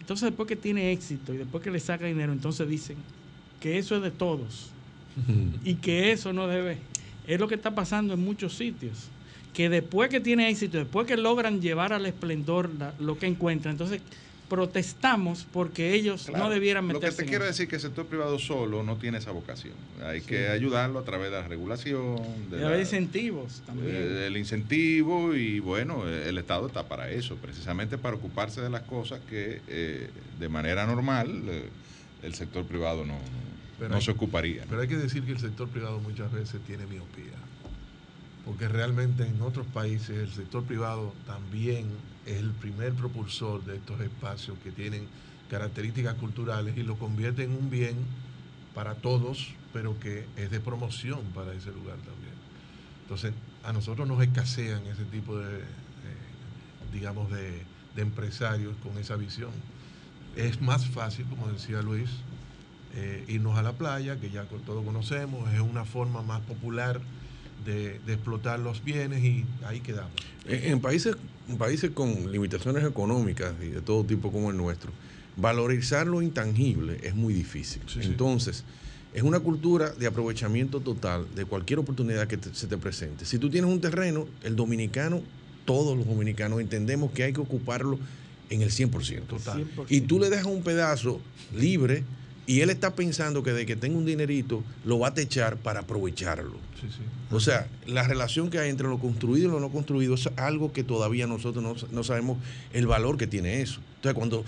entonces 0.00 0.30
después 0.30 0.48
que 0.48 0.56
tiene 0.56 0.90
éxito 0.90 1.34
y 1.34 1.36
después 1.36 1.62
que 1.62 1.70
le 1.70 1.80
saca 1.80 2.06
dinero, 2.06 2.32
entonces 2.32 2.68
dicen 2.68 2.96
que 3.60 3.78
eso 3.78 3.96
es 3.96 4.02
de 4.02 4.10
todos 4.10 4.70
y 5.64 5.74
que 5.74 6.12
eso 6.12 6.32
no 6.32 6.48
debe. 6.48 6.78
Es 7.26 7.38
lo 7.38 7.46
que 7.46 7.56
está 7.56 7.74
pasando 7.74 8.14
en 8.14 8.20
muchos 8.20 8.56
sitios 8.56 9.10
que 9.52 9.68
después 9.68 10.10
que 10.10 10.20
tiene 10.20 10.48
éxito, 10.48 10.78
después 10.78 11.06
que 11.06 11.16
logran 11.16 11.60
llevar 11.60 11.92
al 11.92 12.06
esplendor 12.06 12.70
lo 12.98 13.18
que 13.18 13.26
encuentran, 13.26 13.72
entonces 13.72 14.00
protestamos 14.48 15.46
porque 15.52 15.94
ellos 15.94 16.30
no 16.30 16.48
debieran 16.48 16.86
meterse. 16.86 17.06
Lo 17.06 17.16
que 17.16 17.22
te 17.22 17.28
quiero 17.28 17.44
decir 17.44 17.64
es 17.64 17.68
que 17.68 17.76
el 17.76 17.82
sector 17.82 18.06
privado 18.06 18.38
solo 18.38 18.82
no 18.82 18.96
tiene 18.96 19.18
esa 19.18 19.30
vocación. 19.30 19.74
Hay 20.02 20.22
que 20.22 20.48
ayudarlo 20.48 20.98
a 20.98 21.04
través 21.04 21.30
de 21.30 21.36
la 21.36 21.46
regulación, 21.46 22.16
de 22.50 22.80
incentivos 22.80 23.62
también. 23.66 23.94
El 23.94 24.36
incentivo 24.36 25.34
y 25.34 25.60
bueno, 25.60 26.08
el 26.08 26.38
Estado 26.38 26.66
está 26.66 26.88
para 26.88 27.10
eso, 27.10 27.36
precisamente 27.36 27.98
para 27.98 28.16
ocuparse 28.16 28.60
de 28.60 28.70
las 28.70 28.82
cosas 28.82 29.20
que 29.28 29.60
eh, 29.68 30.08
de 30.38 30.48
manera 30.48 30.86
normal 30.86 31.42
eh, 31.46 31.68
el 32.22 32.34
sector 32.34 32.64
privado 32.64 33.04
no, 33.04 33.18
no 33.88 34.00
se 34.00 34.10
ocuparía. 34.10 34.64
Pero 34.68 34.80
hay 34.80 34.88
que 34.88 34.96
decir 34.96 35.24
que 35.24 35.32
el 35.32 35.38
sector 35.38 35.68
privado 35.68 36.00
muchas 36.00 36.32
veces 36.32 36.60
tiene 36.66 36.86
miopía 36.86 37.36
porque 38.48 38.66
realmente 38.66 39.26
en 39.26 39.42
otros 39.42 39.66
países 39.66 40.16
el 40.16 40.32
sector 40.32 40.64
privado 40.64 41.12
también 41.26 41.84
es 42.24 42.38
el 42.38 42.52
primer 42.52 42.94
propulsor 42.94 43.62
de 43.66 43.76
estos 43.76 44.00
espacios 44.00 44.56
que 44.64 44.70
tienen 44.70 45.06
características 45.50 46.14
culturales 46.14 46.74
y 46.78 46.82
lo 46.82 46.96
convierte 46.96 47.44
en 47.44 47.50
un 47.50 47.68
bien 47.68 47.94
para 48.74 48.94
todos, 48.94 49.48
pero 49.74 50.00
que 50.00 50.24
es 50.38 50.50
de 50.50 50.60
promoción 50.60 51.20
para 51.34 51.52
ese 51.52 51.72
lugar 51.72 51.96
también. 51.96 52.32
Entonces, 53.02 53.34
a 53.64 53.74
nosotros 53.74 54.08
nos 54.08 54.22
escasean 54.22 54.80
ese 54.86 55.04
tipo 55.04 55.36
de, 55.36 55.60
digamos, 56.90 57.30
de, 57.30 57.64
empresarios 57.96 58.74
con 58.82 58.96
esa 58.96 59.16
visión. 59.16 59.50
Es 60.36 60.62
más 60.62 60.86
fácil, 60.86 61.26
como 61.26 61.48
decía 61.48 61.82
Luis, 61.82 62.08
eh, 62.94 63.24
irnos 63.28 63.58
a 63.58 63.62
la 63.62 63.72
playa, 63.72 64.18
que 64.18 64.30
ya 64.30 64.44
todos 64.44 64.84
conocemos, 64.84 65.52
es 65.52 65.60
una 65.60 65.84
forma 65.84 66.22
más 66.22 66.40
popular 66.42 67.00
de, 67.64 68.00
explotar 68.08 68.58
los 68.58 68.82
bienes 68.84 69.22
y 69.22 69.44
ahí 69.66 69.80
quedamos. 69.80 70.12
En, 70.46 70.80
países, 70.80 71.16
en 71.48 71.58
países 71.58 71.90
con 71.90 72.30
limitaciones 72.30 72.84
económicas 72.84 73.52
y 73.62 73.68
de 73.68 73.80
todo 73.80 74.04
tipo 74.04 74.32
como 74.32 74.50
el 74.50 74.56
nuestro, 74.56 74.90
valorizar 75.36 76.06
lo 76.06 76.22
intangible 76.22 76.98
es 77.02 77.14
muy 77.14 77.34
difícil. 77.34 77.82
Entonces, 78.00 78.64
es 79.14 79.22
una 79.22 79.40
cultura 79.40 79.90
de 79.90 80.06
aprovechamiento 80.06 80.80
total 80.80 81.26
de 81.34 81.44
cualquier 81.44 81.78
oportunidad 81.78 82.26
que 82.26 82.38
se 82.52 82.66
te 82.66 82.76
presente. 82.76 83.24
Si 83.24 83.38
tú 83.38 83.50
tienes 83.50 83.70
un 83.70 83.80
terreno, 83.80 84.26
el 84.42 84.56
dominicano, 84.56 85.22
todos 85.64 85.96
los 85.96 86.06
dominicanos 86.06 86.60
entendemos 86.60 87.12
que 87.12 87.24
hay 87.24 87.32
que 87.32 87.40
ocuparlo 87.40 87.98
en 88.50 88.62
el 88.62 88.70
100%. 88.70 89.26
Total. 89.26 89.66
Y 89.88 90.02
tú 90.02 90.18
le 90.18 90.30
dejas 90.30 90.46
un 90.46 90.62
pedazo 90.62 91.20
libre 91.54 92.04
y 92.48 92.62
él 92.62 92.70
está 92.70 92.94
pensando 92.94 93.42
que 93.42 93.52
de 93.52 93.66
que 93.66 93.76
tenga 93.76 93.98
un 93.98 94.06
dinerito 94.06 94.64
lo 94.86 94.98
va 94.98 95.08
a 95.08 95.14
techar 95.14 95.58
para 95.58 95.80
aprovecharlo. 95.80 96.56
O 97.30 97.40
sea, 97.40 97.68
la 97.86 98.04
relación 98.04 98.48
que 98.48 98.58
hay 98.58 98.70
entre 98.70 98.88
lo 98.88 98.98
construido 98.98 99.48
y 99.48 99.52
lo 99.52 99.60
no 99.60 99.68
construido 99.68 100.14
es 100.14 100.30
algo 100.36 100.72
que 100.72 100.82
todavía 100.82 101.26
nosotros 101.26 101.86
no, 101.92 102.04
sabemos 102.04 102.38
el 102.72 102.86
valor 102.86 103.18
que 103.18 103.26
tiene 103.26 103.60
eso. 103.60 103.80
Entonces, 103.96 104.14
cuando 104.14 104.44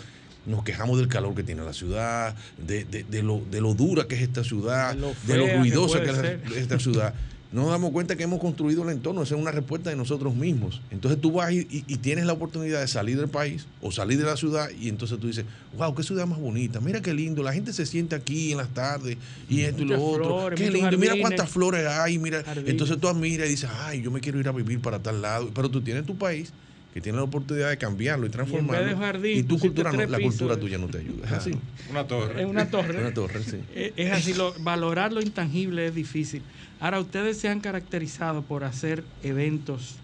nos 0.46 0.64
quejamos 0.64 0.98
del 0.98 1.08
calor 1.08 1.34
que 1.34 1.42
tiene 1.42 1.62
la 1.62 1.74
ciudad, 1.74 2.34
de, 2.56 2.86
de, 2.86 3.22
lo, 3.22 3.42
de 3.50 3.60
lo 3.60 3.74
dura 3.74 4.08
que 4.08 4.14
es 4.14 4.22
esta 4.22 4.44
ciudad, 4.44 4.96
de 4.96 5.36
lo 5.36 5.58
ruidosa 5.58 6.00
que 6.00 6.08
es 6.08 6.56
esta 6.56 6.78
ciudad 6.78 7.12
no 7.52 7.62
nos 7.62 7.70
damos 7.70 7.90
cuenta 7.90 8.14
que 8.14 8.22
hemos 8.22 8.38
construido 8.38 8.84
el 8.84 8.90
entorno, 8.90 9.22
esa 9.22 9.34
es 9.34 9.40
una 9.40 9.50
respuesta 9.50 9.90
de 9.90 9.96
nosotros 9.96 10.34
mismos. 10.34 10.80
Entonces 10.90 11.20
tú 11.20 11.32
vas 11.32 11.52
y, 11.52 11.64
tienes 11.96 12.24
la 12.24 12.32
oportunidad 12.32 12.80
de 12.80 12.86
salir 12.86 13.18
del 13.18 13.28
país 13.28 13.66
o 13.82 13.90
salir 13.90 14.18
de 14.18 14.24
la 14.24 14.36
ciudad 14.36 14.68
y 14.70 14.88
entonces 14.88 15.18
tú 15.18 15.26
dices, 15.26 15.44
wow, 15.76 15.94
qué 15.94 16.04
ciudad 16.04 16.26
más 16.26 16.38
bonita, 16.38 16.80
mira 16.80 17.00
qué 17.00 17.12
lindo, 17.12 17.42
la 17.42 17.52
gente 17.52 17.72
se 17.72 17.86
siente 17.86 18.14
aquí 18.14 18.52
en 18.52 18.58
las 18.58 18.68
tardes 18.68 19.16
y 19.48 19.62
esto 19.62 19.82
y 19.82 19.86
lo 19.86 20.02
otro, 20.02 20.50
qué 20.54 20.70
lindo, 20.70 20.96
mira 20.96 21.14
cuántas 21.20 21.48
flores 21.48 21.86
hay, 21.86 22.18
mira. 22.18 22.44
Entonces 22.66 22.98
tú 23.00 23.08
admiras 23.08 23.48
y 23.48 23.50
dices, 23.50 23.70
ay, 23.80 24.02
yo 24.02 24.10
me 24.10 24.20
quiero 24.20 24.38
ir 24.38 24.48
a 24.48 24.52
vivir 24.52 24.80
para 24.80 25.00
tal 25.00 25.20
lado, 25.20 25.50
pero 25.52 25.68
tú 25.68 25.80
tienes 25.80 26.06
tu 26.06 26.16
país 26.16 26.52
que 26.92 27.00
tiene 27.00 27.18
la 27.18 27.24
oportunidad 27.24 27.70
de 27.70 27.78
cambiarlo 27.78 28.26
y 28.26 28.30
transformarlo. 28.30 29.28
Y, 29.28 29.42
tu 29.44 29.58
cultura 29.58 29.92
la 29.92 30.18
cultura 30.18 30.56
tuya 30.56 30.76
no 30.78 30.88
te 30.88 30.98
ayuda. 30.98 31.24
Es 31.26 31.32
así. 31.32 31.52
Una 31.88 32.06
torre. 32.06 32.42
Es 32.42 32.48
una 32.48 32.68
torre. 32.68 33.00
una 33.00 33.14
torre, 33.14 33.42
sí. 33.42 33.58
Es, 33.74 34.10
así, 34.10 34.34
valorar 34.60 35.12
lo 35.12 35.20
intangible 35.20 35.86
es 35.86 35.94
difícil. 35.94 36.42
Ahora, 36.80 36.98
ustedes 37.00 37.38
se 37.38 37.48
han 37.48 37.60
caracterizado 37.60 38.42
por 38.42 38.64
hacer 38.64 39.04
eventos 39.22 39.96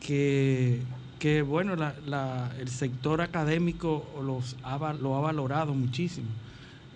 que, 0.00 0.80
que 1.18 1.42
bueno, 1.42 1.74
el 1.74 2.68
sector 2.68 3.20
académico 3.20 4.06
los 4.24 4.56
lo 5.00 5.16
ha 5.16 5.20
valorado 5.20 5.74
muchísimo. 5.74 6.28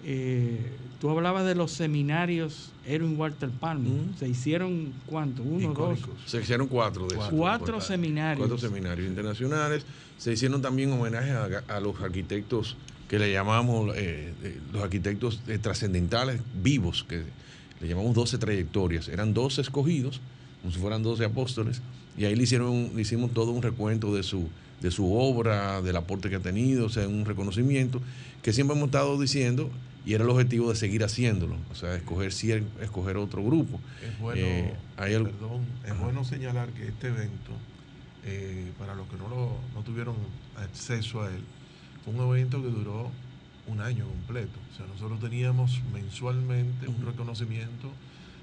Eh, 0.05 0.59
tú 1.01 1.11
hablabas 1.11 1.45
de 1.45 1.55
los 1.55 1.73
seminarios 1.73 2.71
Erwin 2.87 3.19
Walter 3.19 3.51
Palmer. 3.51 3.93
¿Se 4.19 4.29
hicieron 4.29 4.93
cuántos? 5.07 5.45
¿Uno, 5.45 5.75
dos? 5.75 5.99
Se 6.27 6.41
hicieron 6.41 6.69
cuatro 6.69 7.09
de 7.09 7.17
esos. 7.17 7.31
Cuatro 7.31 7.81
seminarios. 7.81 8.47
Cuatro 8.47 8.69
seminarios 8.69 9.09
internacionales. 9.09 9.85
Se 10.19 10.33
hicieron 10.33 10.63
también 10.63 10.93
homenajes 10.93 11.63
a, 11.69 11.81
los 11.81 12.01
arquitectos 12.01 12.77
que 13.09 13.19
le 13.19 13.33
llamamos 13.33 13.97
eh, 13.97 14.33
eh, 14.43 14.61
los 14.73 14.83
arquitectos 14.83 15.41
trascendentales 15.61 16.41
vivos, 16.63 17.05
que 17.09 17.25
le 17.81 17.89
llamamos 17.89 18.15
12 18.15 18.39
trayectorias. 18.39 19.09
Eran 19.09 19.35
12 19.35 19.61
escogidos, 19.61 20.21
como 20.63 20.73
si 20.73 20.81
fueran 20.81 21.03
12 21.03 21.25
apóstoles, 21.25 21.81
y 22.17 22.25
ahí 22.25 22.35
le, 22.35 22.43
hicieron, 22.43 22.91
le 22.95 23.03
hicimos 23.03 23.33
todo 23.33 23.53
un 23.53 23.63
recuento 23.63 24.15
de 24.15 24.23
su, 24.23 24.49
de 24.81 24.91
su 24.91 25.15
obra, 25.15 25.81
del 25.83 25.97
aporte 25.97 26.29
que 26.29 26.37
ha 26.37 26.41
tenido, 26.41 26.87
o 26.87 26.89
sea, 26.89 27.07
un 27.07 27.25
reconocimiento 27.25 28.01
que 28.43 28.53
siempre 28.53 28.77
hemos 28.77 28.89
estado 28.89 29.21
diciendo 29.21 29.71
y 30.05 30.15
era 30.15 30.25
el 30.25 30.31
objetivo 30.31 30.71
de 30.71 30.77
seguir 30.77 31.05
haciéndolo, 31.05 31.57
o 31.71 31.75
sea, 31.75 31.95
escoger, 31.95 32.33
escoger 32.81 33.17
otro 33.19 33.45
grupo. 33.45 33.79
Es 34.03 34.19
bueno, 34.19 34.41
eh, 34.43 34.75
perdón, 34.97 35.67
es 35.85 35.99
bueno 35.99 36.25
señalar 36.25 36.71
que 36.71 36.89
este 36.89 37.09
evento 37.09 37.53
eh, 38.25 38.73
para 38.79 38.95
los 38.95 39.07
que 39.09 39.17
no, 39.17 39.29
lo, 39.29 39.57
no 39.75 39.83
tuvieron 39.85 40.17
acceso 40.57 41.23
a 41.23 41.29
él, 41.29 41.43
fue 42.05 42.15
un 42.15 42.21
evento 42.29 42.63
que 42.63 42.69
duró 42.69 43.11
un 43.69 43.81
año 43.81 44.07
completo. 44.07 44.59
O 44.73 44.77
sea, 44.77 44.87
nosotros 44.87 45.21
teníamos 45.21 45.81
mensualmente 45.93 46.89
un 46.89 47.05
reconocimiento 47.05 47.93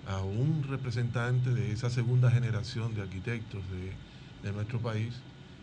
a 0.08 0.22
un 0.22 0.64
representante 0.70 1.52
de 1.52 1.72
esa 1.72 1.90
segunda 1.90 2.30
generación 2.30 2.94
de 2.96 3.02
arquitectos 3.02 3.62
de, 3.72 3.94
nuestro 4.52 4.80
país 4.80 5.16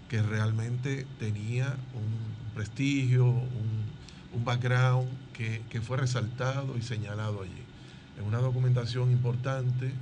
que 0.09 0.20
realmente 0.20 1.06
tenía 1.20 1.68
un 1.94 2.52
prestigio, 2.52 3.26
un, 3.26 3.93
background 4.44 5.09
que, 5.32 5.62
que, 5.70 5.80
fue 5.80 5.98
resaltado 5.98 6.76
y 6.76 6.82
señalado 6.82 7.43
allí. 7.43 7.62
Es 8.18 8.26
una 8.26 8.39
documentación 8.39 9.12
importante, 9.12 9.93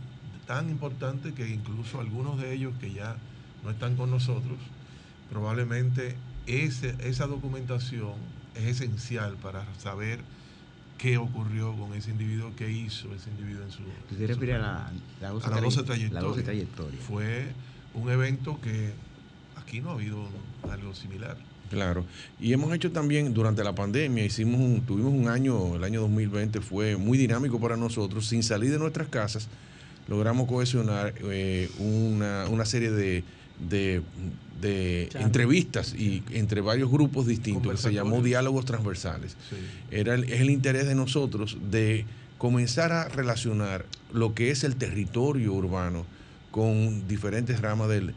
tan 0.47 0.71
importante 0.71 1.35
que 1.35 1.47
incluso 1.47 2.01
algunos 2.01 2.41
de 2.41 2.55
ellos 2.55 2.73
que 2.81 2.91
ya 2.91 3.17
no 3.63 3.71
están 3.71 3.97
con 3.97 4.11
nosotros, 4.11 4.57
probablemente 5.29 6.17
ese, 6.47 6.95
esa 7.01 7.27
documentación 7.27 8.15
es 8.55 8.81
esencial 8.81 9.37
para 9.37 9.65
saber 9.79 10.21
qué 10.99 11.17
ocurrió 11.17 11.75
con 11.77 11.95
ese 11.95 12.11
individuo, 12.11 12.53
qué 12.57 12.71
hizo 12.71 13.15
ese 13.15 13.31
individuo 13.31 13.65
en 13.65 13.71
su... 13.71 13.83
¿Usted 14.11 14.27
refiere 14.27 14.55
a 14.55 14.59
la, 14.59 14.93
la, 15.21 15.31
12 15.31 15.83
trayectoria. 16.43 17.01
Fue 17.07 17.47
un 17.95 18.11
evento 18.11 18.61
que 18.61 18.93
aquí 19.57 19.81
no 19.81 19.91
ha 19.91 19.93
habido 19.95 20.29
algo 20.71 20.95
similar. 20.95 21.37
Claro, 21.71 22.05
y 22.41 22.53
hemos 22.53 22.75
hecho 22.75 22.91
también 22.91 23.33
durante 23.33 23.63
la 23.63 23.75
pandemia, 23.75 24.25
hicimos 24.25 24.61
un, 24.61 24.81
tuvimos 24.83 25.13
un 25.13 25.29
año, 25.29 25.77
el 25.77 25.85
año 25.85 26.01
2020 26.01 26.61
fue 26.61 26.97
muy 26.97 27.17
dinámico 27.17 27.61
para 27.61 27.77
nosotros, 27.77 28.27
sin 28.27 28.43
salir 28.43 28.73
de 28.73 28.79
nuestras 28.79 29.07
casas, 29.07 29.49
logramos 30.09 30.49
cohesionar 30.49 31.15
eh, 31.23 31.71
una, 31.79 32.47
una, 32.49 32.65
serie 32.65 32.91
de, 32.91 33.23
de, 33.69 34.03
de 34.61 35.09
entrevistas 35.15 35.95
y 35.95 36.23
entre 36.33 36.61
varios 36.61 36.91
grupos 36.91 37.27
distintos 37.27 37.73
que 37.73 37.79
se 37.79 37.93
llamó 37.93 38.23
diálogos 38.23 38.65
transversales. 38.65 39.37
Era 39.91 40.15
es 40.15 40.41
el 40.41 40.51
interés 40.51 40.87
de 40.87 40.95
nosotros 40.95 41.59
de 41.71 42.05
comenzar 42.39 42.93
a 42.93 43.09
relacionar 43.09 43.85
lo 44.13 44.35
que 44.35 44.51
es 44.51 44.65
el 44.65 44.77
territorio 44.77 45.53
urbano 45.53 46.07
con 46.51 47.07
diferentes 47.07 47.61
ramas 47.61 47.89
del, 47.89 48.15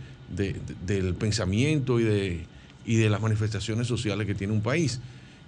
del 0.85 1.13
pensamiento 1.15 1.99
y 1.99 2.03
de, 2.03 2.45
y 2.85 2.95
de 2.95 3.09
las 3.09 3.21
manifestaciones 3.21 3.87
sociales 3.87 4.25
que 4.27 4.35
tiene 4.35 4.53
un 4.53 4.61
país. 4.61 4.99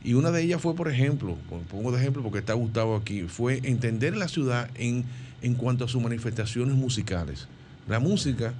Y 0.03 0.13
una 0.13 0.29
de 0.29 0.43
ellas 0.43 0.61
fue, 0.61 0.75
por 0.75 0.87
ejemplo, 0.87 1.35
pongo 1.71 1.91
de 1.91 1.99
ejemplo 1.99 2.21
porque 2.21 2.39
está 2.39 2.53
Gustavo 2.53 2.95
aquí, 2.95 3.23
fue 3.23 3.59
entender 3.63 4.15
la 4.15 4.27
ciudad 4.27 4.69
en, 4.75 5.03
en 5.41 5.55
cuanto 5.55 5.85
a 5.85 5.87
sus 5.87 6.01
manifestaciones 6.01 6.75
musicales. 6.75 7.47
La 7.87 7.99
música 7.99 8.53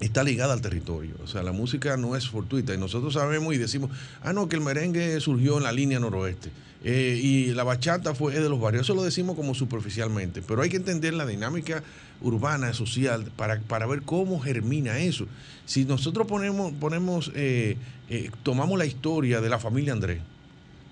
está 0.00 0.24
ligada 0.24 0.54
al 0.54 0.60
territorio. 0.60 1.14
O 1.22 1.26
sea, 1.26 1.42
la 1.42 1.52
música 1.52 1.96
no 1.96 2.16
es 2.16 2.28
fortuita. 2.28 2.74
Y 2.74 2.78
nosotros 2.78 3.14
sabemos 3.14 3.54
y 3.54 3.58
decimos, 3.58 3.90
ah, 4.22 4.32
no, 4.32 4.48
que 4.48 4.56
el 4.56 4.62
merengue 4.62 5.20
surgió 5.20 5.58
en 5.58 5.64
la 5.64 5.72
línea 5.72 6.00
noroeste. 6.00 6.50
Eh, 6.82 7.20
y 7.22 7.46
la 7.52 7.62
bachata 7.62 8.14
fue 8.14 8.32
de 8.32 8.48
los 8.48 8.60
barrios. 8.60 8.86
Eso 8.86 8.94
lo 8.94 9.02
decimos 9.02 9.36
como 9.36 9.54
superficialmente. 9.54 10.42
Pero 10.42 10.62
hay 10.62 10.70
que 10.70 10.78
entender 10.78 11.14
la 11.14 11.26
dinámica 11.26 11.82
urbana, 12.22 12.72
social, 12.72 13.30
para, 13.36 13.60
para 13.60 13.86
ver 13.86 14.02
cómo 14.02 14.40
germina 14.40 14.98
eso. 14.98 15.26
Si 15.66 15.84
nosotros 15.84 16.26
ponemos, 16.26 16.72
ponemos 16.72 17.30
eh, 17.34 17.76
eh, 18.08 18.28
tomamos 18.42 18.76
la 18.76 18.86
historia 18.86 19.40
de 19.40 19.48
la 19.48 19.60
familia 19.60 19.92
Andrés. 19.92 20.20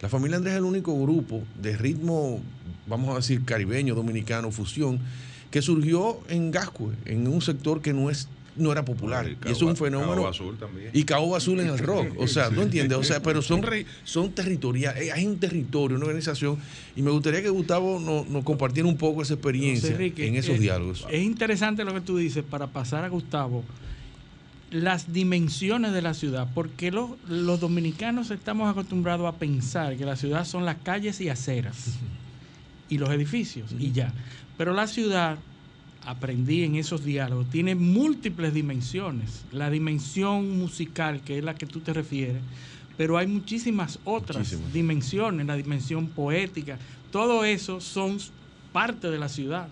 La 0.00 0.08
familia 0.08 0.36
Andrés 0.36 0.52
es 0.52 0.58
el 0.58 0.64
único 0.64 0.96
grupo 1.02 1.42
de 1.60 1.76
ritmo, 1.76 2.40
vamos 2.86 3.10
a 3.10 3.16
decir, 3.16 3.44
caribeño, 3.44 3.96
dominicano, 3.96 4.52
fusión, 4.52 5.00
que 5.50 5.60
surgió 5.60 6.20
en 6.28 6.52
Gascue, 6.52 6.94
en 7.06 7.26
un 7.26 7.42
sector 7.42 7.82
que 7.82 7.92
no 7.92 8.08
es 8.08 8.28
no 8.58 8.72
era 8.72 8.84
popular. 8.84 9.28
y 9.28 9.50
es 9.50 9.62
un 9.62 9.76
fenómeno. 9.76 10.26
Azul 10.26 10.56
también. 10.58 10.90
Y 10.92 11.04
Cabo 11.04 11.34
Azul 11.36 11.60
en 11.60 11.68
el 11.68 11.78
rock. 11.78 12.08
O 12.18 12.26
sea, 12.26 12.50
¿no 12.50 12.62
entiendes? 12.62 12.98
O 12.98 13.04
sea, 13.04 13.22
pero 13.22 13.42
son, 13.42 13.64
son 14.04 14.32
territoriales. 14.32 15.02
Eh, 15.04 15.12
hay 15.12 15.26
un 15.26 15.38
territorio, 15.38 15.96
una 15.96 16.06
organización. 16.06 16.58
Y 16.96 17.02
me 17.02 17.10
gustaría 17.10 17.42
que 17.42 17.48
Gustavo 17.48 18.00
nos, 18.00 18.44
compartiera 18.44 18.88
un 18.88 18.96
poco 18.96 19.22
esa 19.22 19.34
experiencia 19.34 19.96
en 19.98 20.36
esos 20.36 20.58
diálogos. 20.58 21.06
Es 21.10 21.22
interesante 21.22 21.84
lo 21.84 21.94
que 21.94 22.00
tú 22.00 22.16
dices 22.16 22.44
para 22.48 22.66
pasar 22.66 23.04
a 23.04 23.08
Gustavo. 23.08 23.64
Las 24.70 25.14
dimensiones 25.14 25.92
de 25.92 26.02
la 26.02 26.12
ciudad, 26.12 26.48
porque 26.54 26.90
los, 26.90 27.12
los 27.26 27.58
dominicanos 27.58 28.30
estamos 28.30 28.70
acostumbrados 28.70 29.26
a 29.26 29.38
pensar 29.38 29.96
que 29.96 30.04
la 30.04 30.14
ciudad 30.14 30.44
son 30.44 30.66
las 30.66 30.76
calles 30.76 31.22
y 31.22 31.30
aceras 31.30 31.98
y 32.88 32.98
los 32.98 33.10
edificios 33.10 33.74
y 33.78 33.92
ya. 33.92 34.12
Pero 34.56 34.74
la 34.74 34.86
ciudad 34.86 35.38
aprendí 36.08 36.64
en 36.64 36.76
esos 36.76 37.04
diálogos, 37.04 37.50
tiene 37.50 37.74
múltiples 37.74 38.54
dimensiones. 38.54 39.44
La 39.52 39.68
dimensión 39.68 40.58
musical, 40.58 41.20
que 41.20 41.36
es 41.36 41.44
la 41.44 41.54
que 41.54 41.66
tú 41.66 41.80
te 41.80 41.92
refieres, 41.92 42.40
pero 42.96 43.18
hay 43.18 43.26
muchísimas 43.26 43.98
otras 44.04 44.56
dimensiones, 44.72 45.46
la 45.46 45.56
dimensión 45.56 46.08
poética. 46.08 46.78
Todo 47.12 47.44
eso 47.44 47.82
son 47.82 48.16
parte 48.72 49.10
de 49.10 49.18
la 49.18 49.28
ciudad. 49.28 49.68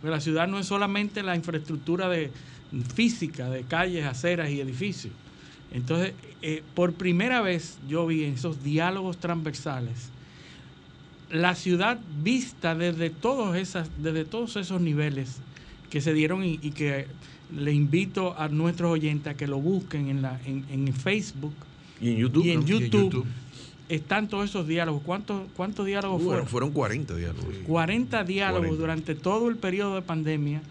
Pero 0.00 0.14
la 0.14 0.20
ciudad 0.20 0.48
no 0.48 0.58
es 0.58 0.66
solamente 0.66 1.22
la 1.22 1.36
infraestructura 1.36 2.08
de, 2.08 2.30
física 2.94 3.50
de 3.50 3.64
calles, 3.64 4.06
aceras 4.06 4.48
y 4.48 4.60
edificios. 4.60 5.12
Entonces, 5.70 6.14
eh, 6.40 6.62
por 6.74 6.94
primera 6.94 7.42
vez 7.42 7.76
yo 7.86 8.06
vi 8.06 8.24
en 8.24 8.34
esos 8.34 8.64
diálogos 8.64 9.18
transversales 9.18 10.10
la 11.30 11.54
ciudad 11.56 11.98
vista 12.22 12.74
desde 12.74 13.10
todos, 13.10 13.56
esas, 13.56 13.90
desde 13.98 14.24
todos 14.24 14.54
esos 14.56 14.80
niveles 14.80 15.40
que 15.94 16.00
se 16.00 16.12
dieron 16.12 16.44
y, 16.44 16.58
que 16.72 17.06
le 17.56 17.72
invito 17.72 18.36
a 18.36 18.48
nuestros 18.48 18.90
oyentes 18.90 19.32
a 19.32 19.36
que 19.36 19.46
lo 19.46 19.60
busquen 19.60 20.08
en, 20.08 20.22
la, 20.22 20.40
en, 20.44 20.92
Facebook. 20.92 21.54
Y 22.00 22.10
en 22.10 22.16
YouTube. 22.16 22.44
Y 22.44 22.50
en, 22.50 22.66
YouTube, 22.66 23.24
Están 23.88 24.26
todos 24.26 24.50
esos 24.50 24.66
diálogos. 24.66 25.02
¿Cuántos, 25.04 25.42
cuántos 25.56 25.86
diálogos 25.86 26.20
fueron? 26.20 26.48
Fueron 26.48 26.72
40 26.72 27.14
diálogos. 27.14 27.54
40 27.64 28.24
diálogos 28.24 28.76
durante 28.76 29.14
todo 29.14 29.48
el 29.48 29.54
periodo 29.54 29.94
de 29.94 30.02
pandemia 30.02 30.62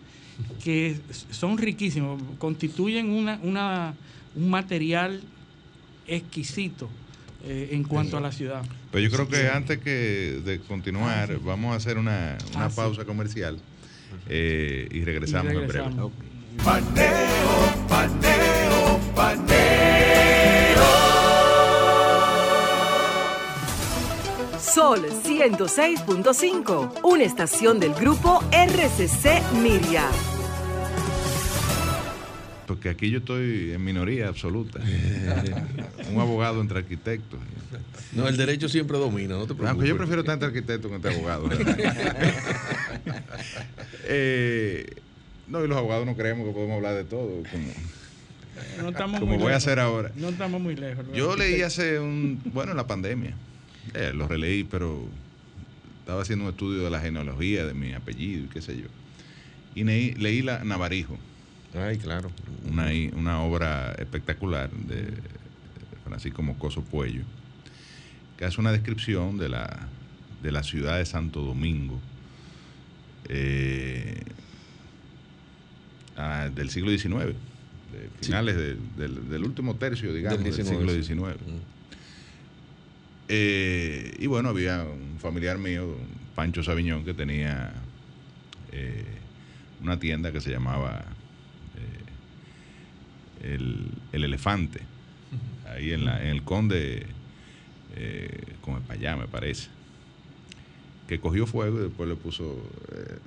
que 0.61 0.99
son 1.31 1.57
riquísimos, 1.57 2.21
constituyen 2.37 3.09
una, 3.09 3.39
una, 3.43 3.93
un 4.35 4.49
material 4.49 5.21
exquisito 6.05 6.89
eh, 7.45 7.69
en 7.71 7.85
cuanto 7.85 8.17
a 8.17 8.19
la 8.19 8.33
ciudad. 8.33 8.65
Pero 8.91 9.07
yo 9.07 9.09
creo 9.09 9.29
que 9.29 9.47
antes 9.47 9.77
que 9.77 10.41
de 10.43 10.59
continuar, 10.59 11.31
ah, 11.31 11.39
vamos 11.41 11.71
a 11.71 11.77
hacer 11.77 11.97
una, 11.97 12.37
una 12.55 12.65
ah, 12.65 12.69
pausa 12.69 13.05
comercial. 13.05 13.57
Eh, 14.29 14.87
y, 14.91 15.03
regresamos 15.03 15.53
en 15.53 15.67
breve. 15.67 15.89
Paneo, 16.63 17.87
paneo, 17.89 18.99
paneo. 19.15 19.83
Sol 24.59 25.05
106.5, 25.23 27.01
una 27.03 27.23
estación 27.23 27.79
del 27.79 27.93
grupo 27.93 28.43
RCC 28.51 29.41
Miria. 29.61 30.07
Porque 32.65 32.89
aquí 32.89 33.11
yo 33.11 33.19
estoy 33.19 33.73
en 33.73 33.83
minoría 33.83 34.29
absoluta. 34.29 34.79
Un 36.11 36.19
abogado 36.19 36.61
entre 36.61 36.79
arquitectos. 36.79 37.39
No, 38.13 38.27
el 38.27 38.37
derecho 38.37 38.69
siempre 38.69 38.97
domina, 38.97 39.35
no 39.35 39.45
te 39.47 39.55
preocupes. 39.55 39.87
yo 39.87 39.97
prefiero 39.97 40.23
tanto 40.23 40.45
arquitecto 40.45 40.89
que 40.89 40.95
entre 40.95 41.15
abogado. 41.15 41.49
Eh, 44.05 44.85
no, 45.47 45.63
y 45.63 45.67
los 45.67 45.77
abogados 45.77 46.05
no 46.05 46.15
creemos 46.15 46.47
que 46.47 46.53
podemos 46.53 46.75
hablar 46.75 46.95
de 46.95 47.03
todo. 47.03 47.43
Como, 47.51 49.37
voy 49.37 49.53
a 49.53 49.57
hacer 49.57 49.79
ahora. 49.79 50.11
No 50.15 50.29
estamos 50.29 50.61
muy 50.61 50.75
lejos. 50.75 51.05
Yo 51.13 51.35
leí 51.35 51.61
hace 51.61 51.99
un. 51.99 52.41
Bueno, 52.45 52.71
en 52.71 52.77
la 52.77 52.87
pandemia. 52.87 53.33
Eh, 53.93 54.11
lo 54.13 54.27
releí, 54.27 54.63
pero 54.63 55.05
estaba 55.99 56.21
haciendo 56.21 56.45
un 56.45 56.51
estudio 56.51 56.83
de 56.83 56.89
la 56.89 56.99
genealogía 56.99 57.65
de 57.65 57.73
mi 57.73 57.93
apellido 57.93 58.45
y 58.45 58.47
qué 58.47 58.61
sé 58.61 58.77
yo. 58.77 58.87
Y 59.75 59.83
leí, 59.83 60.41
la 60.41 60.63
Navarijo. 60.63 61.17
Ay, 61.75 61.97
claro. 61.97 62.31
Una, 62.69 62.89
una 63.15 63.41
obra 63.41 63.93
espectacular 63.93 64.69
de 64.69 65.13
Francisco 66.05 66.43
Mocoso 66.43 66.83
Puello, 66.83 67.23
que 68.37 68.45
hace 68.45 68.61
una 68.61 68.71
descripción 68.71 69.37
de 69.37 69.49
la, 69.49 69.87
de 70.43 70.51
la 70.51 70.63
ciudad 70.63 70.97
de 70.97 71.05
Santo 71.05 71.41
Domingo 71.41 71.99
eh, 73.29 74.21
ah, 76.17 76.49
del 76.53 76.69
siglo 76.69 76.91
XIX, 76.91 77.11
de 77.11 78.09
finales 78.21 78.55
del, 78.55 79.43
último 79.43 79.75
tercio, 79.75 80.13
digamos, 80.13 80.43
del, 80.43 80.53
siglo 80.53 80.91
XIX. 80.91 81.37
Eh, 83.29 84.15
y 84.19 84.27
bueno, 84.27 84.49
había 84.49 84.83
un 84.83 85.19
familiar 85.19 85.57
mío, 85.57 85.95
Pancho 86.35 86.63
Sabiñón, 86.63 87.05
que 87.05 87.13
tenía 87.13 87.73
eh, 88.71 89.05
una 89.81 89.99
tienda 89.99 90.31
que 90.31 90.41
se 90.41 90.51
llamaba 90.51 91.05
el, 93.41 93.91
Elefante, 94.11 94.79
ahí 95.67 95.91
en, 95.91 96.05
la, 96.05 96.21
en 96.21 96.29
el 96.29 96.43
Conde, 96.43 97.05
con 98.61 98.75
el 98.75 98.81
Payá, 98.81 99.17
me 99.17 99.27
parece 99.27 99.69
que 101.07 101.19
cogió 101.19 101.45
fuego 101.45 101.79
y 101.79 101.83
después 101.83 102.09
le 102.09 102.15
puso, 102.15 102.57
eh, 102.93 103.17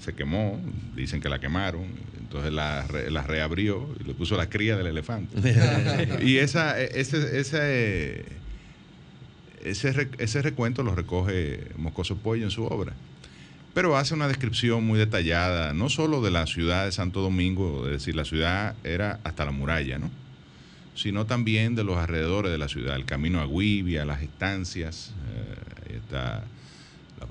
se 0.00 0.14
quemó, 0.14 0.60
dicen 0.94 1.20
que 1.20 1.28
la 1.28 1.38
quemaron, 1.38 1.86
Entonces 2.20 2.52
la, 2.52 2.86
la 3.10 3.22
reabrió 3.22 3.88
y 4.00 4.04
le 4.04 4.14
puso 4.14 4.36
la 4.36 4.48
cría 4.48 4.76
del 4.76 4.86
elefante. 4.86 5.36
y 6.22 6.38
esa, 6.38 6.80
ese, 6.80 7.40
ese, 7.40 8.24
ese, 9.64 10.08
ese 10.18 10.42
recuento 10.42 10.82
lo 10.82 10.94
recoge 10.94 11.68
Moscoso 11.76 12.16
Pollo 12.16 12.44
en 12.44 12.50
su 12.50 12.64
obra 12.64 12.94
pero 13.74 13.96
hace 13.96 14.12
una 14.12 14.28
descripción 14.28 14.84
muy 14.84 14.98
detallada, 14.98 15.72
no 15.72 15.88
solo 15.88 16.20
de 16.20 16.30
la 16.30 16.46
ciudad 16.46 16.84
de 16.84 16.92
Santo 16.92 17.22
Domingo, 17.22 17.86
es 17.86 17.92
decir, 17.92 18.14
la 18.14 18.24
ciudad 18.26 18.74
era 18.84 19.18
hasta 19.24 19.46
la 19.46 19.50
muralla, 19.50 19.98
¿no? 19.98 20.10
sino 20.94 21.24
también 21.24 21.74
de 21.74 21.84
los 21.84 21.96
alrededores 21.96 22.52
de 22.52 22.58
la 22.58 22.68
ciudad, 22.68 22.96
el 22.96 23.06
camino 23.06 23.40
a 23.40 23.46
Guivia, 23.46 24.04
las 24.04 24.22
estancias, 24.22 25.12
eh, 25.32 25.90
ahí 25.90 25.96
está 25.96 26.44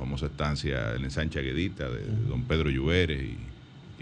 famosa 0.01 0.27
estancia 0.27 0.93
en 0.95 1.09
Sancha 1.11 1.41
Guedita 1.41 1.89
de 1.89 2.03
don 2.27 2.43
Pedro 2.43 2.69
Lluveres 2.69 3.21
y, 3.21 3.37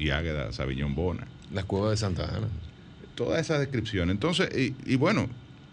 y 0.03 0.09
Águeda 0.09 0.51
Sabiñón 0.51 0.95
Bona. 0.95 1.27
La 1.53 1.63
cueva 1.63 1.91
de 1.91 1.97
Santa 1.97 2.35
Ana. 2.35 2.47
Toda 3.15 3.39
esa 3.39 3.59
descripción. 3.59 4.09
Entonces, 4.09 4.49
y, 4.53 4.95
bueno, 4.95 5.29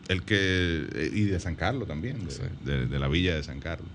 el 0.09 0.23
que, 0.23 1.11
y 1.12 1.23
de 1.24 1.39
San 1.39 1.55
Carlos 1.55 1.86
también, 1.86 2.27
de 2.65 2.98
la 2.98 3.09
villa 3.09 3.36
de 3.36 3.43
San 3.43 3.61
Carlos 3.61 3.89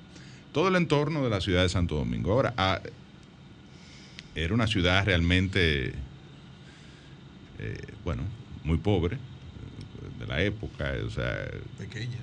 todo 0.52 0.68
el 0.68 0.76
entorno 0.76 1.24
de 1.24 1.30
la 1.30 1.42
ciudad 1.42 1.64
de 1.64 1.70
Santo 1.70 1.96
Domingo. 1.96 2.34
Ahora, 2.34 2.54
ah, 2.58 2.82
era 4.36 4.54
una 4.54 4.68
ciudad 4.68 5.06
realmente, 5.06 5.94
eh, 7.60 7.88
bueno, 8.04 8.24
muy 8.64 8.78
pobre 8.78 9.18
de 10.20 10.28
la 10.28 10.42
época, 10.42 10.94
o 11.06 11.10
sea, 11.10 11.48
pequeña, 11.78 12.18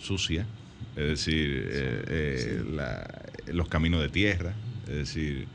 sucia, 0.00 0.46
es 1.02 1.08
decir, 1.08 1.68
eh, 1.70 2.04
eh, 2.08 3.52
los 3.52 3.68
caminos 3.68 4.00
de 4.02 4.08
tierra, 4.08 4.54
es 4.88 4.96
decir, 4.96 5.46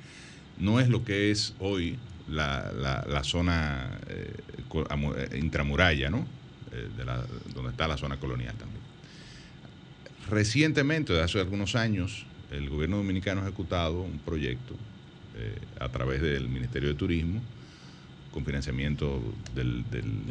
no 0.58 0.80
es 0.80 0.90
lo 0.90 1.04
que 1.04 1.32
es 1.32 1.54
hoy 1.60 1.98
la, 2.30 2.72
la, 2.74 3.24
zona 3.24 4.00
intramuralla, 5.36 6.10
¿no? 6.10 6.26
De 6.98 7.06
la, 7.06 7.24
donde 7.54 7.72
está 7.72 7.88
la 7.88 7.98
zona 7.98 8.18
colonial 8.18 8.56
también. 8.56 8.82
Recientemente, 10.30 11.22
hace 11.22 11.40
algunos 11.40 11.76
años, 11.76 12.26
el 12.52 12.70
gobierno 12.70 12.98
dominicano 12.98 13.42
ha 13.42 13.44
ejecutado 13.44 14.02
un 14.02 14.20
proyecto 14.20 14.76
eh, 15.38 15.56
a 15.80 15.90
través 15.90 16.22
del 16.22 16.48
Ministerio 16.48 16.90
de 16.90 16.96
Turismo 16.96 17.42
con 18.32 18.44
financiamiento 18.44 19.22
del, 19.54 19.84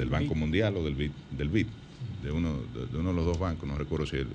Banco 0.09 0.35
Mundial 0.35 0.77
o 0.77 0.85
del 0.85 0.95
BID, 0.95 1.11
del 1.31 1.49
BID 1.49 1.67
de, 2.25 2.31
uno, 2.33 2.59
de, 2.91 2.99
uno 2.99 3.11
de 3.11 3.17
los 3.17 3.27
dos 3.27 3.39
bancos, 3.39 3.69
no 3.69 3.77
recuerdo 3.77 4.07
si 4.07 4.17
el, 4.17 4.29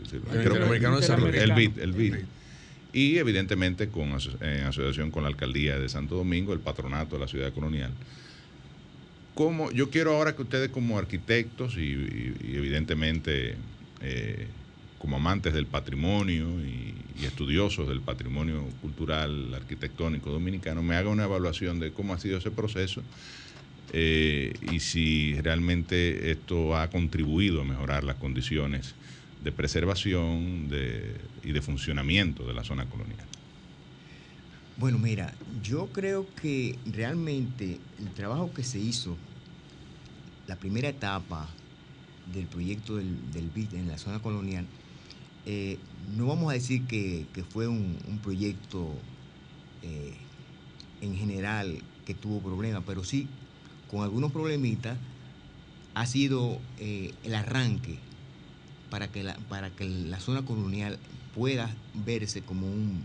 el 1.36 1.52
BID, 1.53 1.80
el 1.80 1.91
BID. 1.94 2.16
Y 2.94 3.18
evidentemente 3.18 3.90
con, 3.90 4.18
en 4.41 4.64
asociación 4.64 5.11
con 5.11 5.24
la 5.24 5.30
Alcaldía 5.30 5.78
de 5.78 5.90
Santo 5.90 6.16
Domingo, 6.16 6.53
el 6.53 6.60
patronato 6.60 7.16
de 7.16 7.22
la 7.22 7.28
ciudad 7.28 7.52
colonial. 7.53 7.91
Como, 9.36 9.72
yo 9.72 9.90
quiero 9.90 10.16
ahora 10.16 10.36
que 10.36 10.41
ustedes 10.41 10.70
como 10.70 10.98
arquitectos 10.98 11.78
y, 11.78 11.94
evidentemente 12.44 13.56
eh, 14.02 14.48
como 14.98 15.18
amantes 15.18 15.53
del 15.53 15.66
patrimonio 15.66 16.48
y, 16.60 16.95
estudiosos 17.24 17.90
del 17.90 17.99
patrimonio 17.99 18.64
cultural, 18.82 19.53
arquitectónico 19.53 20.32
dominicano, 20.32 20.82
me 20.82 20.95
haga 20.95 21.10
una 21.10 21.26
evaluación 21.26 21.78
de 21.78 21.91
cómo 21.91 22.14
ha 22.14 22.20
sido 22.20 22.38
ese 22.38 22.49
proceso 22.49 23.02
eh, 23.94 24.53
y 24.61 24.80
si 24.80 25.40
realmente 25.41 26.32
esto 26.32 26.76
ha 26.76 26.90
contribuido 26.90 27.61
a 27.61 27.66
mejorar 27.66 28.03
las 28.03 28.16
condiciones 28.16 28.95
de 29.41 29.52
preservación 29.52 30.70
y 31.44 31.52
de 31.52 31.61
funcionamiento 31.61 32.45
de 32.45 32.53
la 32.53 32.64
zona 32.64 32.90
colonial. 32.90 33.28
Bueno, 34.76 34.98
mira, 34.98 35.38
yo 35.61 35.91
creo 35.91 36.34
que 36.36 36.80
realmente 36.86 37.82
el 37.98 38.14
trabajo 38.14 38.53
que 38.53 38.64
se 38.64 38.80
hizo, 38.80 39.18
la 40.48 40.56
primera 40.57 40.90
etapa 40.90 41.56
del 42.26 42.48
proyecto 42.48 42.95
del, 42.95 43.32
del 43.32 43.49
BID 43.49 43.74
en 43.74 43.88
la 43.88 43.98
zona 43.98 44.22
colonial, 44.22 44.68
eh, 45.45 45.80
no 46.16 46.28
vamos 46.28 46.52
a 46.52 46.53
decir 46.53 46.86
que, 46.86 47.28
fue 47.49 47.68
un, 47.68 48.20
proyecto 48.22 49.02
eh, 49.82 50.16
en 51.02 51.16
general 51.16 51.84
que 52.06 52.14
tuvo 52.14 52.41
problemas, 52.41 52.84
pero 52.86 53.03
sí, 53.03 53.28
con 53.90 54.03
algunos 54.03 54.32
problemitas, 54.32 54.98
ha 55.95 56.06
sido 56.06 56.60
eh, 56.78 57.14
el 57.24 57.36
arranque 57.36 57.98
para 58.90 59.11
que, 59.11 59.24
la, 59.24 59.36
para 59.49 59.70
que 59.70 59.86
la 59.88 60.20
zona 60.20 60.44
colonial 60.44 60.98
pueda 61.36 61.70
verse 61.94 62.41
como 62.41 62.68
un, 62.68 63.03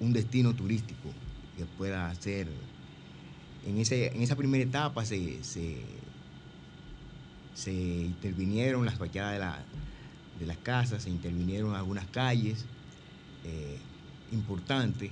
un 0.00 0.12
destino 0.12 0.54
turístico 0.54 1.10
que 1.56 1.64
pueda 1.64 2.12
ser. 2.16 2.48
En, 3.66 3.78
ese, 3.78 4.08
en 4.14 4.22
esa 4.22 4.34
primera 4.34 4.64
etapa 4.64 5.04
se, 5.04 5.44
se, 5.44 5.80
se 7.54 7.72
intervinieron 7.72 8.84
las 8.84 8.96
fachadas 8.98 9.34
de 9.34 9.38
la, 9.38 9.64
de 10.40 10.46
las 10.46 10.56
casas, 10.58 11.04
se 11.04 11.10
intervinieron 11.10 11.74
algunas 11.74 12.06
calles 12.06 12.64
eh, 13.44 13.78
importantes 14.32 15.10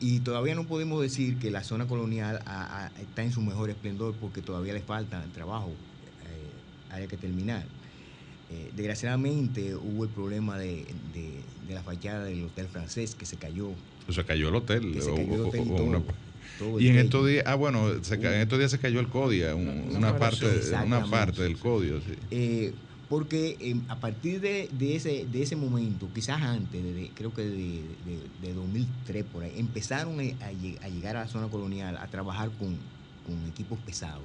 y 0.00 0.20
todavía 0.20 0.54
no 0.54 0.64
podemos 0.64 1.00
decir 1.02 1.38
que 1.38 1.50
la 1.50 1.64
zona 1.64 1.86
colonial 1.86 2.42
está 3.00 3.22
en 3.22 3.32
su 3.32 3.40
mejor 3.40 3.70
esplendor 3.70 4.14
porque 4.20 4.42
todavía 4.42 4.72
le 4.72 4.80
falta 4.80 5.24
trabajo, 5.34 5.70
eh, 5.70 6.94
hay 6.94 7.06
que 7.06 7.16
terminar. 7.16 7.64
Eh, 8.50 8.70
desgraciadamente 8.74 9.74
hubo 9.74 10.04
el 10.04 10.10
problema 10.10 10.58
de, 10.58 10.86
la 11.68 11.82
fachada 11.82 12.24
del 12.24 12.44
hotel 12.44 12.66
francés 12.68 13.14
que 13.14 13.26
se 13.26 13.36
cayó. 13.36 13.70
O 14.08 14.12
se 14.12 14.24
cayó 14.24 14.48
el 14.48 14.54
hotel. 14.54 14.96
y, 16.78 16.88
en 16.88 16.98
estos 16.98 17.26
días, 17.26 17.44
ah 17.46 17.56
bueno, 17.56 17.90
en 17.90 18.24
estos 18.24 18.58
días 18.58 18.70
se 18.70 18.78
cayó 18.78 19.00
el 19.00 19.08
CODIA, 19.08 19.54
una, 19.54 20.16
parte, 20.16 20.46
una 20.84 21.04
parte 21.04 21.42
del 21.42 21.58
CODIA. 21.58 21.94
Sí 22.30 22.72
porque 23.08 23.56
em, 23.60 23.82
a 23.88 23.96
partir 23.96 24.40
de, 24.40 24.68
ese, 24.94 25.26
de 25.26 25.42
ese 25.42 25.56
momento, 25.56 26.08
quizás 26.14 26.42
antes, 26.42 27.10
creo 27.14 27.32
que 27.32 27.42
de, 27.42 28.54
2003 28.54 29.24
por 29.24 29.44
ahí, 29.44 29.54
empezaron 29.56 30.20
a, 30.20 30.52
llegar 30.52 31.16
a 31.16 31.20
la 31.20 31.28
zona 31.28 31.48
colonial 31.48 31.96
a 31.96 32.06
trabajar 32.08 32.50
con, 32.58 32.76
equipos 33.48 33.78
pesados. 33.80 34.24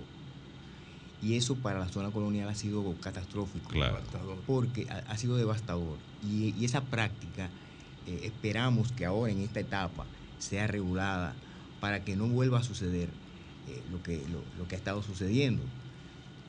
Y 1.21 1.35
eso 1.35 1.55
para 1.55 1.79
la 1.79 1.89
zona 1.89 2.11
colonial 2.11 2.47
ha 2.49 2.55
sido 2.55 2.95
catastrófico. 3.01 3.69
Claro. 3.69 3.99
Porque 4.47 4.87
ha, 4.89 5.17
sido 5.17 5.37
devastador. 5.37 5.97
Y, 6.21 6.63
esa 6.63 6.81
práctica 6.81 7.49
eh, 8.07 8.21
esperamos 8.23 8.91
que 8.91 9.05
ahora 9.05 9.31
en 9.31 9.39
esta 9.39 9.59
etapa 9.59 10.05
sea 10.39 10.67
regulada 10.67 11.33
para 11.79 12.03
que 12.03 12.15
no 12.15 12.27
vuelva 12.27 12.59
a 12.59 12.63
suceder 12.63 13.09
eh, 13.69 13.81
lo, 13.91 14.01
que, 14.03 14.21
lo, 14.57 14.67
que 14.67 14.75
ha 14.75 14.77
estado 14.77 15.01
sucediendo. 15.03 15.63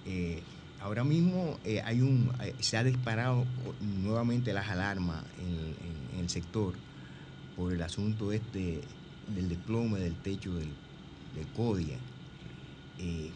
Eh, 0.07 0.43
Ahora 0.85 1.03
mismo 1.03 1.59
eh, 1.65 1.81
hay 1.83 2.03
un, 2.03 2.31
eh, 2.43 2.55
se 2.61 2.77
ha 2.77 2.85
disparado 2.85 3.47
nuevamente 4.03 4.53
las 4.53 4.69
alarmas 4.69 5.25
en, 5.39 6.21
el 6.21 6.29
sector 6.29 6.75
por 7.57 7.73
el 7.73 7.83
asunto 7.83 8.33
este 8.33 8.83
del 9.35 9.49
desplome 9.49 9.99
del 9.99 10.15
techo 10.15 10.55
del, 10.55 10.69
del 11.35 11.47
CODIA. 11.57 11.97
Eh, 12.99 13.31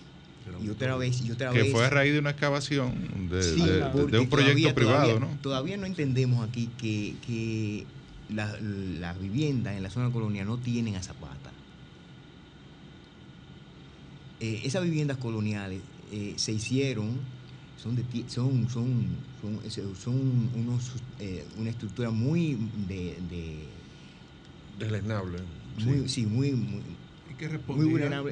y 0.63 0.69
otra 0.69 0.97
vez, 0.97 1.23
y 1.23 1.31
otra 1.31 1.51
que 1.51 1.65
fue 1.65 1.87
a 1.87 1.91
raíz 1.91 2.13
de 2.13 2.19
una 2.19 2.31
excavación 2.31 3.29
de, 3.31 4.19
un 4.19 4.29
proyecto 4.29 4.75
privado, 4.75 5.19
¿no? 5.19 5.29
Todavía 5.41 5.79
no 5.79 5.87
entendemos 5.87 6.47
aquí 6.47 6.69
que, 6.77 7.87
las 8.29 9.21
viviendas 9.21 9.75
en 9.75 9.83
la 9.83 9.91
zona 9.91 10.13
colonial 10.13 10.47
no 10.47 10.59
tienen 10.59 10.97
a 10.97 11.03
zapata. 11.03 11.51
esas 14.39 14.85
viviendas 14.85 15.17
coloniales 15.17 15.81
se 16.37 16.53
hicieron 16.53 17.38
son, 17.83 17.97
de, 17.97 18.05
son, 18.29 18.69
son, 18.69 19.07
son, 19.41 19.97
son 19.97 20.51
unos, 20.55 20.93
eh, 21.21 21.45
una 21.59 21.71
estructura 21.71 22.11
muy 22.11 22.59
de... 22.89 23.17
de. 23.31 23.79
Muy, 25.85 26.09
sí, 26.09 26.25
muy, 26.25 26.53
muy 26.53 26.83
que 27.39 27.49
respondían, 27.49 28.25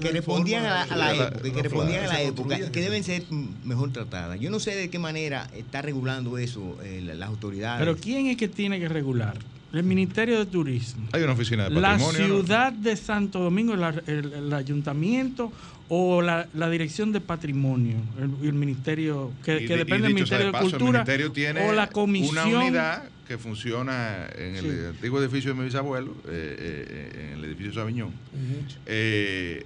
que, 0.00 0.10
respondían 0.10 0.64
a 0.64 0.96
la, 0.96 1.14
época, 1.14 1.42
que 1.42 1.62
respondían 1.62 2.04
a 2.04 2.08
la 2.08 2.22
época, 2.22 2.70
que 2.72 2.80
deben 2.80 3.04
ser 3.04 3.22
mejor 3.64 3.92
tratadas. 3.92 4.40
Yo 4.40 4.50
no 4.50 4.58
sé 4.58 4.74
de 4.74 4.88
qué 4.88 4.98
manera 4.98 5.48
está 5.54 5.82
regulando 5.82 6.38
eso 6.38 6.78
eh, 6.82 7.02
las 7.04 7.28
autoridades. 7.28 7.78
Pero 7.78 7.96
¿quién 7.96 8.26
es 8.26 8.36
que 8.36 8.48
tiene 8.48 8.80
que 8.80 8.88
regular? 8.88 9.38
El 9.72 9.82
Ministerio 9.82 10.38
de 10.38 10.46
Turismo. 10.46 11.06
Hay 11.12 11.22
una 11.22 11.32
oficina 11.32 11.68
de 11.68 11.78
patrimonio. 11.78 12.20
La 12.20 12.26
ciudad 12.26 12.72
de 12.72 12.96
Santo 12.96 13.40
Domingo, 13.40 13.74
el, 13.74 14.52
ayuntamiento 14.52 15.52
o 15.88 16.22
la, 16.22 16.46
Dirección 16.70 17.12
de 17.12 17.20
Patrimonio, 17.20 17.96
el, 18.18 18.46
el 18.46 18.54
Ministerio, 18.54 19.32
que, 19.44 19.60
depende 19.60 20.08
del 20.08 20.14
Ministerio 20.14 20.52
de, 20.52 20.58
Cultura, 20.58 21.04
tiene 21.32 21.68
o 21.68 21.72
la 21.72 21.88
comisión. 21.88 22.48
Una 22.48 22.58
unidad 22.58 23.04
que 23.26 23.38
funciona 23.38 24.26
en 24.36 24.56
el 24.56 24.86
antiguo 24.88 25.20
edificio 25.20 25.52
de 25.52 25.58
mi 25.58 25.64
bisabuelo, 25.64 26.12
eh, 26.28 26.56
eh, 26.58 27.28
en 27.32 27.38
el 27.38 27.44
edificio 27.44 27.72
Sabiñón. 27.74 28.12
eh, 28.86 29.64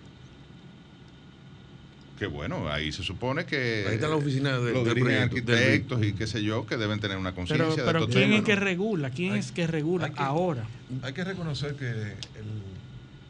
que 2.19 2.27
bueno, 2.27 2.69
ahí 2.69 2.93
se 2.93 3.03
supone 3.03 3.47
que 3.47 3.87
ahí 3.89 3.95
está 3.95 4.07
la 4.07 4.17
oficina 4.17 4.59
de, 4.59 4.73
los 4.75 4.87
arquitectos 4.87 6.05
y 6.05 6.13
qué 6.13 6.27
sé 6.27 6.43
yo 6.43 6.67
que 6.67 6.77
deben 6.77 7.01
tener 7.01 7.17
una 7.17 7.35
conciencia 7.35 7.83
pero, 7.83 8.01
pero 8.01 8.09
quién 8.09 8.35
es 8.35 8.45
que 8.45 8.57
regula 8.57 9.09
quién 9.09 9.37
es 9.37 9.53
que 9.53 9.67
regula 9.67 10.13
ahora 10.17 10.69
hay 11.01 11.15
que 11.15 11.25
reconocer 11.25 11.77
que 11.77 11.89
el 11.89 12.17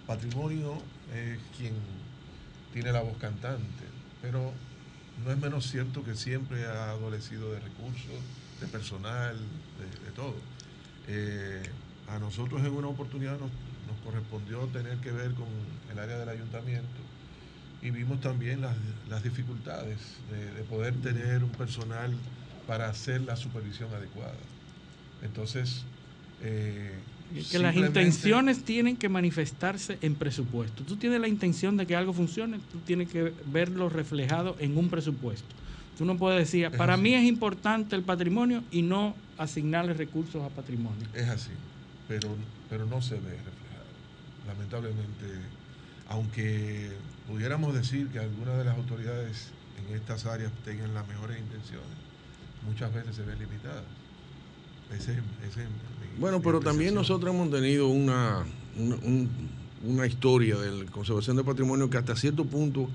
patrimonio 0.08 0.82
es 1.14 1.38
quien 1.56 1.74
tiene 2.72 2.92
la 2.92 3.00
voz 3.02 3.16
cantante, 3.18 3.84
pero 4.22 4.52
no 5.24 5.30
es 5.30 5.38
menos 5.38 5.66
cierto 5.70 6.04
que 6.04 6.14
siempre 6.14 6.66
ha 6.66 6.90
adolecido 6.90 7.52
de 7.52 7.60
recursos, 7.60 8.20
de 8.60 8.66
personal, 8.66 9.36
de, 9.36 10.12
todo. 10.12 10.34
Eh, 11.08 11.62
a 12.08 12.18
nosotros 12.18 12.60
en 12.62 12.72
una 12.72 12.88
oportunidad 12.88 13.38
nos, 13.38 13.50
correspondió 14.04 14.60
tener 14.68 14.98
que 14.98 15.10
ver 15.10 15.32
con 15.34 15.46
el 15.92 15.98
área 15.98 16.16
del 16.18 16.28
ayuntamiento 16.28 17.00
y 17.82 17.90
vimos 17.90 18.20
también 18.20 18.60
las, 18.60 19.22
dificultades 19.22 19.98
de, 20.30 20.62
poder 20.64 20.94
tener 21.02 21.42
un 21.42 21.50
personal 21.50 22.12
para 22.66 22.88
hacer 22.88 23.20
la 23.22 23.36
supervisión 23.36 23.92
adecuada. 23.92 24.38
Entonces, 25.22 25.82
eh, 26.42 26.94
que 27.50 27.58
las 27.58 27.76
intenciones 27.76 28.64
tienen 28.64 28.96
que 28.96 29.08
manifestarse 29.08 29.98
en 30.02 30.14
presupuesto. 30.14 30.82
Tú 30.84 30.96
tienes 30.96 31.20
la 31.20 31.28
intención 31.28 31.76
de 31.76 31.86
que 31.86 31.96
algo 31.96 32.12
funcione, 32.12 32.58
tú 32.72 32.78
tienes 32.78 33.08
que 33.08 33.32
verlo 33.46 33.88
reflejado 33.88 34.56
en 34.58 34.76
un 34.76 34.88
presupuesto. 34.88 35.54
Tú 35.96 36.04
no 36.04 36.16
puedes 36.16 36.38
decir, 36.38 36.70
para 36.76 36.96
mí 36.96 37.14
es 37.14 37.24
importante 37.24 37.94
el 37.94 38.02
patrimonio 38.02 38.64
y 38.70 38.82
no 38.82 39.14
asignarle 39.36 39.94
recursos 39.94 40.42
a 40.42 40.48
patrimonio. 40.48 41.06
Es 41.14 41.28
así, 41.28 41.50
pero, 42.08 42.28
pero 42.68 42.86
no 42.86 43.02
se 43.02 43.14
ve 43.14 43.20
reflejado. 43.20 43.90
Lamentablemente, 44.46 45.26
aunque 46.08 46.90
pudiéramos 47.28 47.74
decir 47.74 48.08
que 48.08 48.18
algunas 48.18 48.56
de 48.56 48.64
las 48.64 48.76
autoridades 48.76 49.50
en 49.78 49.94
estas 49.94 50.26
áreas 50.26 50.52
tengan 50.64 50.94
las 50.94 51.06
mejores 51.06 51.38
intenciones, 51.38 51.86
muchas 52.66 52.92
veces 52.94 53.16
se 53.16 53.22
ven 53.22 53.38
limitadas. 53.38 53.84
Ese, 54.96 55.12
ese 55.12 55.66
bueno, 56.20 56.42
pero 56.42 56.60
también 56.60 56.94
nosotros 56.94 57.34
hemos 57.34 57.50
tenido 57.50 57.88
una, 57.88 58.44
una, 59.82 60.06
historia 60.06 60.56
de 60.58 60.84
conservación 60.86 61.36
de 61.36 61.44
patrimonio 61.44 61.88
que 61.88 61.96
hasta 61.96 62.14
cierto 62.14 62.44
punto 62.44 62.90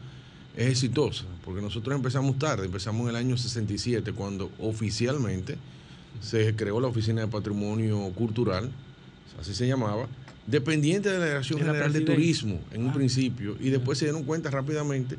es 0.55 0.67
exitosa, 0.67 1.25
porque 1.43 1.59
nosotros 1.59 1.95
empezamos 1.95 2.37
tarde, 2.37 2.67
empezamos 2.67 3.01
en 3.03 3.09
el 3.09 3.15
año 3.15 3.35
67, 3.35 4.13
cuando 4.13 4.51
oficialmente 4.59 5.57
se 6.21 6.55
creó 6.55 6.79
la 6.79 6.87
Oficina 6.87 7.21
de 7.21 7.27
Patrimonio 7.27 7.99
Cultural, 8.11 8.69
así 9.39 9.55
se 9.55 9.67
llamaba, 9.67 10.07
dependiente 10.45 11.09
de 11.09 11.17
la 11.17 11.25
Dirección 11.25 11.59
General 11.59 11.91
de 11.91 12.01
Turismo 12.01 12.59
en 12.71 12.83
un 12.83 12.91
ah. 12.91 12.93
principio, 12.93 13.57
y 13.59 13.69
después 13.69 13.97
se 13.97 14.05
dieron 14.05 14.23
cuenta 14.23 14.51
rápidamente 14.51 15.17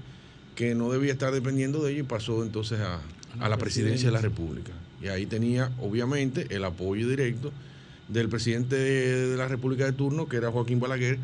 que 0.55 0.77
no 0.77 0.91
debía 0.93 1.13
estar 1.13 1.33
dependiendo 1.33 1.83
de 1.83 1.91
ella 1.91 2.01
y 2.01 2.05
pasó 2.05 2.45
entonces 2.45 2.79
a, 2.81 3.01
a 3.41 3.49
la 3.49 3.57
presidencia 3.57 4.09
de 4.09 4.13
la 4.13 4.21
República. 4.21 4.73
Y 5.03 5.09
ahí 5.09 5.27
tenía, 5.27 5.71
obviamente, 5.81 6.47
el 6.51 6.65
apoyo 6.65 7.09
directo 7.09 7.53
del 8.09 8.29
presidente 8.29 8.77
de 8.77 9.37
la 9.37 9.49
República 9.49 9.85
de 9.85 9.93
turno, 9.93 10.29
que 10.29 10.37
era 10.37 10.51
Joaquín 10.51 10.81
Balaguer, 10.81 11.19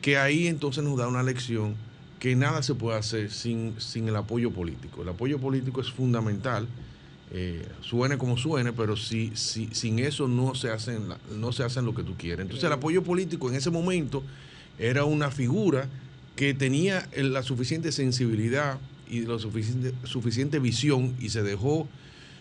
que 0.00 0.16
ahí 0.16 0.46
entonces 0.46 0.84
nos 0.84 0.96
da 0.96 1.08
una 1.08 1.22
lección 1.22 1.74
que 2.18 2.34
nada 2.36 2.62
se 2.62 2.74
puede 2.74 2.98
hacer 2.98 3.30
sin, 3.30 3.74
sin 3.78 4.08
el 4.08 4.16
apoyo 4.16 4.50
político. 4.50 5.02
El 5.02 5.08
apoyo 5.08 5.38
político 5.38 5.80
es 5.80 5.90
fundamental, 5.90 6.66
eh, 7.30 7.66
suene 7.80 8.18
como 8.18 8.36
suene, 8.36 8.72
pero 8.72 8.96
si, 8.96 9.32
si, 9.34 9.68
sin 9.72 9.98
eso 9.98 10.28
no 10.28 10.54
se, 10.54 10.70
hacen, 10.70 11.02
no 11.36 11.52
se 11.52 11.62
hacen 11.62 11.84
lo 11.84 11.94
que 11.94 12.02
tú 12.02 12.14
quieres. 12.16 12.40
Entonces 12.40 12.64
el 12.64 12.72
apoyo 12.72 13.02
político 13.02 13.48
en 13.48 13.56
ese 13.56 13.70
momento 13.70 14.22
era 14.78 15.04
una 15.04 15.30
figura 15.30 15.88
que 16.36 16.54
tenía 16.54 17.08
la 17.16 17.42
suficiente 17.42 17.92
sensibilidad 17.92 18.78
y 19.10 19.20
la 19.22 19.38
suficiente, 19.38 19.92
suficiente 20.04 20.58
visión 20.58 21.14
y 21.20 21.30
se 21.30 21.42
dejó, 21.42 21.88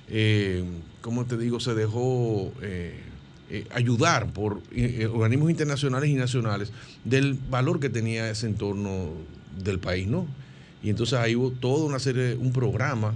eh, 0.10 0.64
¿cómo 1.02 1.26
te 1.26 1.38
digo? 1.38 1.60
Se 1.60 1.74
dejó... 1.74 2.52
Eh, 2.62 3.02
eh, 3.50 3.66
ayudar 3.74 4.34
por 4.34 4.62
eh, 4.76 5.08
organismos 5.10 5.50
internacionales 5.50 6.10
y 6.10 6.16
nacionales 6.16 6.74
del 7.06 7.34
valor 7.50 7.80
que 7.80 7.88
tenía 7.90 8.30
ese 8.30 8.46
entorno 8.46 9.14
del 9.64 9.80
país, 9.80 10.06
¿no? 10.06 10.28
Y 10.84 10.90
entonces 10.90 11.18
ahí 11.18 11.34
hubo 11.38 11.52
toda 11.52 11.86
una 11.86 11.98
serie, 11.98 12.36
un 12.36 12.52
programa 12.52 13.14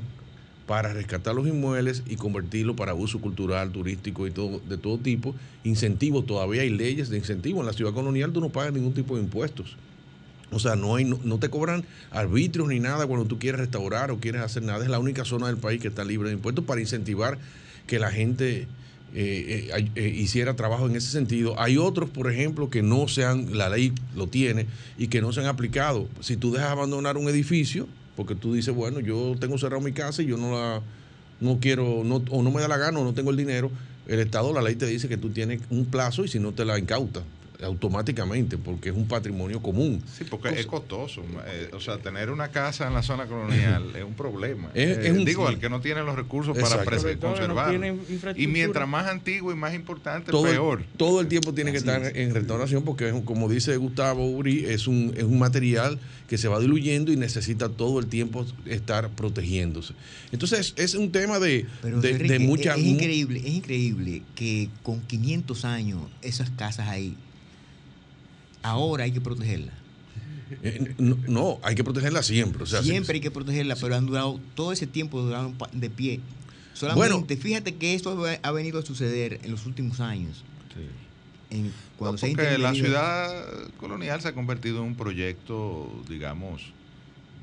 para 0.68 0.94
rescatar 0.94 1.36
los 1.36 1.45
inmuebles 1.48 2.03
y 2.07 2.15
convertirlo 2.15 2.78
para 2.78 2.94
uso 2.94 3.19
cultural, 3.19 3.73
turístico 3.73 4.26
y 4.26 4.32
todo, 4.32 4.61
de 4.69 4.78
todo 4.78 4.98
tipo. 4.98 5.36
Incentivos, 5.65 6.26
todavía 6.26 6.61
hay 6.61 6.69
leyes 6.69 7.10
de 7.10 7.18
incentivos. 7.18 7.60
En 7.60 7.65
la 7.65 7.73
ciudad 7.73 7.91
colonial 7.91 8.32
tú 8.32 8.40
no 8.40 8.48
pagas 8.48 8.72
ningún 8.72 8.94
tipo 8.94 9.18
de 9.18 9.23
impuestos. 9.23 9.76
O 10.52 10.60
sea, 10.60 10.76
no, 10.76 10.95
hay, 10.95 11.06
no, 11.06 11.38
te 11.40 11.49
cobran 11.49 11.86
arbitrios 12.11 12.68
ni 12.68 12.80
nada 12.80 13.07
cuando 13.07 13.26
tú 13.26 13.40
quieres 13.40 13.60
restaurar 13.60 14.11
o 14.11 14.19
quieres 14.19 14.41
hacer 14.41 14.64
nada. 14.64 14.84
Es 14.84 14.90
la 14.90 14.99
única 14.99 15.23
zona 15.23 15.48
del 15.48 15.57
país 15.57 15.82
que 15.82 15.88
está 15.88 16.03
libre 16.03 16.30
de 16.30 16.36
impuestos 16.36 16.65
para 16.65 16.82
incentivar 16.82 17.38
que 17.88 17.99
la 17.99 18.11
gente 18.11 18.68
eh, 19.14 19.69
eh, 19.73 19.90
eh, 19.95 20.07
hiciera 20.07 20.56
trabajo 20.56 20.88
en 20.88 20.95
ese 20.95 21.10
sentido. 21.10 21.57
Hay 21.60 21.78
otros, 21.78 22.10
por 22.10 22.30
ejemplo, 22.32 22.69
que 22.69 22.82
no 22.82 23.07
se 23.07 23.23
han, 23.23 23.57
la 23.57 23.69
ley 23.69 23.94
lo 24.15 24.28
tiene 24.28 24.68
y 24.98 25.07
que 25.07 25.22
no 25.22 25.32
se 25.32 25.40
han 25.40 25.48
aplicado. 25.48 26.07
Si 26.19 26.36
tú 26.36 26.52
dejas 26.52 26.72
abandonar 26.72 27.15
un 27.15 27.30
edificio, 27.30 27.88
porque 28.18 28.36
tú 28.36 28.53
dices, 28.53 28.76
bueno, 28.76 28.99
yo 28.99 29.36
tengo 29.40 29.57
cerrado 29.57 29.82
mi 29.82 29.94
casa 29.94 30.22
y 30.22 30.26
yo 30.26 30.38
no 30.38 30.52
la, 30.52 30.82
no 31.40 31.60
quiero, 31.61 32.03
no, 32.03 32.22
o 32.30 32.44
no 32.44 32.52
me 32.52 32.61
da 32.61 32.68
la 32.68 32.78
gana 32.78 32.99
o 32.99 33.06
no 33.06 33.14
tengo 33.14 33.32
el 33.32 33.38
dinero, 33.38 33.72
el 34.07 34.19
Estado, 34.19 34.52
la 34.52 34.61
ley 34.61 34.76
te 34.76 34.86
dice 34.86 35.07
que 35.07 35.18
tú 35.18 35.30
tienes 35.30 35.61
un 35.69 35.86
plazo 35.86 36.26
y 36.26 36.28
si 36.28 36.40
no 36.40 36.52
te 36.52 36.65
la 36.65 36.78
incauta 36.78 37.23
automáticamente 37.63 38.57
porque 38.57 38.89
es 38.89 38.95
un 38.95 39.07
patrimonio 39.07 39.61
común. 39.61 40.01
Sí, 40.17 40.23
porque 40.23 40.49
es 40.49 40.65
costoso. 40.65 41.21
Eh, 41.47 41.69
o 41.73 41.79
sea, 41.79 41.97
tener 41.97 42.29
una 42.29 42.49
casa 42.49 42.88
en 42.88 42.93
la 42.93 43.03
zona 43.03 43.25
colonial 43.25 43.91
es 43.95 44.03
un 44.03 44.13
problema. 44.13 44.69
Eh, 44.73 45.13
digo, 45.25 45.47
al 45.47 45.59
que 45.59 45.69
no 45.69 45.81
tiene 45.81 46.03
los 46.03 46.15
recursos 46.15 46.57
para 46.57 46.83
conservar. 47.17 47.73
y 48.35 48.47
mientras 48.47 48.88
más 48.88 49.07
antiguo 49.07 49.51
y 49.51 49.55
más 49.55 49.73
importante, 49.73 50.31
peor. 50.31 50.83
todo 50.97 51.21
el 51.21 51.27
tiempo 51.27 51.53
tiene 51.53 51.71
que 51.71 51.77
estar 51.77 52.15
en 52.15 52.33
restauración 52.33 52.83
porque, 52.83 53.21
como 53.25 53.49
dice 53.49 53.75
Gustavo 53.77 54.29
Uri, 54.29 54.65
es 54.65 54.88
un, 54.88 55.13
es 55.15 55.23
un 55.23 55.39
material 55.39 55.99
que 56.27 56.38
se 56.38 56.47
va 56.47 56.59
diluyendo 56.59 57.11
y 57.11 57.17
necesita 57.17 57.67
todo 57.67 57.99
el 57.99 58.07
tiempo 58.07 58.45
estar 58.65 59.09
protegiéndose. 59.09 59.93
Entonces, 60.31 60.73
es 60.77 60.95
un 60.95 61.11
tema 61.11 61.39
de, 61.39 61.65
de, 61.83 62.39
mucha... 62.39 62.75
Es, 62.75 62.85
increíble, 62.85 63.39
es 63.39 63.53
increíble 63.53 64.21
que 64.33 64.69
con 64.81 65.01
500 65.01 65.65
años 65.65 66.01
esas 66.21 66.49
casas 66.51 66.88
ahí 66.88 67.17
ahora 68.61 69.03
hay 69.05 69.11
que 69.11 69.21
protegerla. 69.21 69.73
Eh, 70.63 70.95
no, 70.97 71.59
hay 71.63 71.75
que 71.75 71.83
protegerla 71.83 72.23
siempre. 72.23 72.65
siempre 72.65 73.15
hay 73.15 73.21
que 73.21 73.31
protegerla, 73.31 73.75
pero 73.75 73.95
han 73.95 74.05
durado 74.05 74.39
todo 74.55 74.71
ese 74.71 74.88
tiempo 74.88 75.21
duraron 75.21 75.55
de 75.71 75.89
pie. 75.89 76.19
Solamente, 76.73 77.38
fíjate 77.38 77.75
que 77.75 77.93
esto 77.93 78.25
ha 78.41 78.51
venido 78.51 78.79
a 78.79 78.81
suceder 78.81 79.39
en 79.43 79.51
los 79.51 79.65
últimos 79.65 79.99
años. 79.99 80.43
porque 81.97 82.57
la 82.57 82.73
ciudad 82.73 83.45
colonial 83.77 84.21
se 84.21 84.29
ha 84.29 84.33
convertido 84.33 84.79
en 84.79 84.83
un 84.83 84.95
proyecto, 84.95 85.89
digamos, 86.09 86.73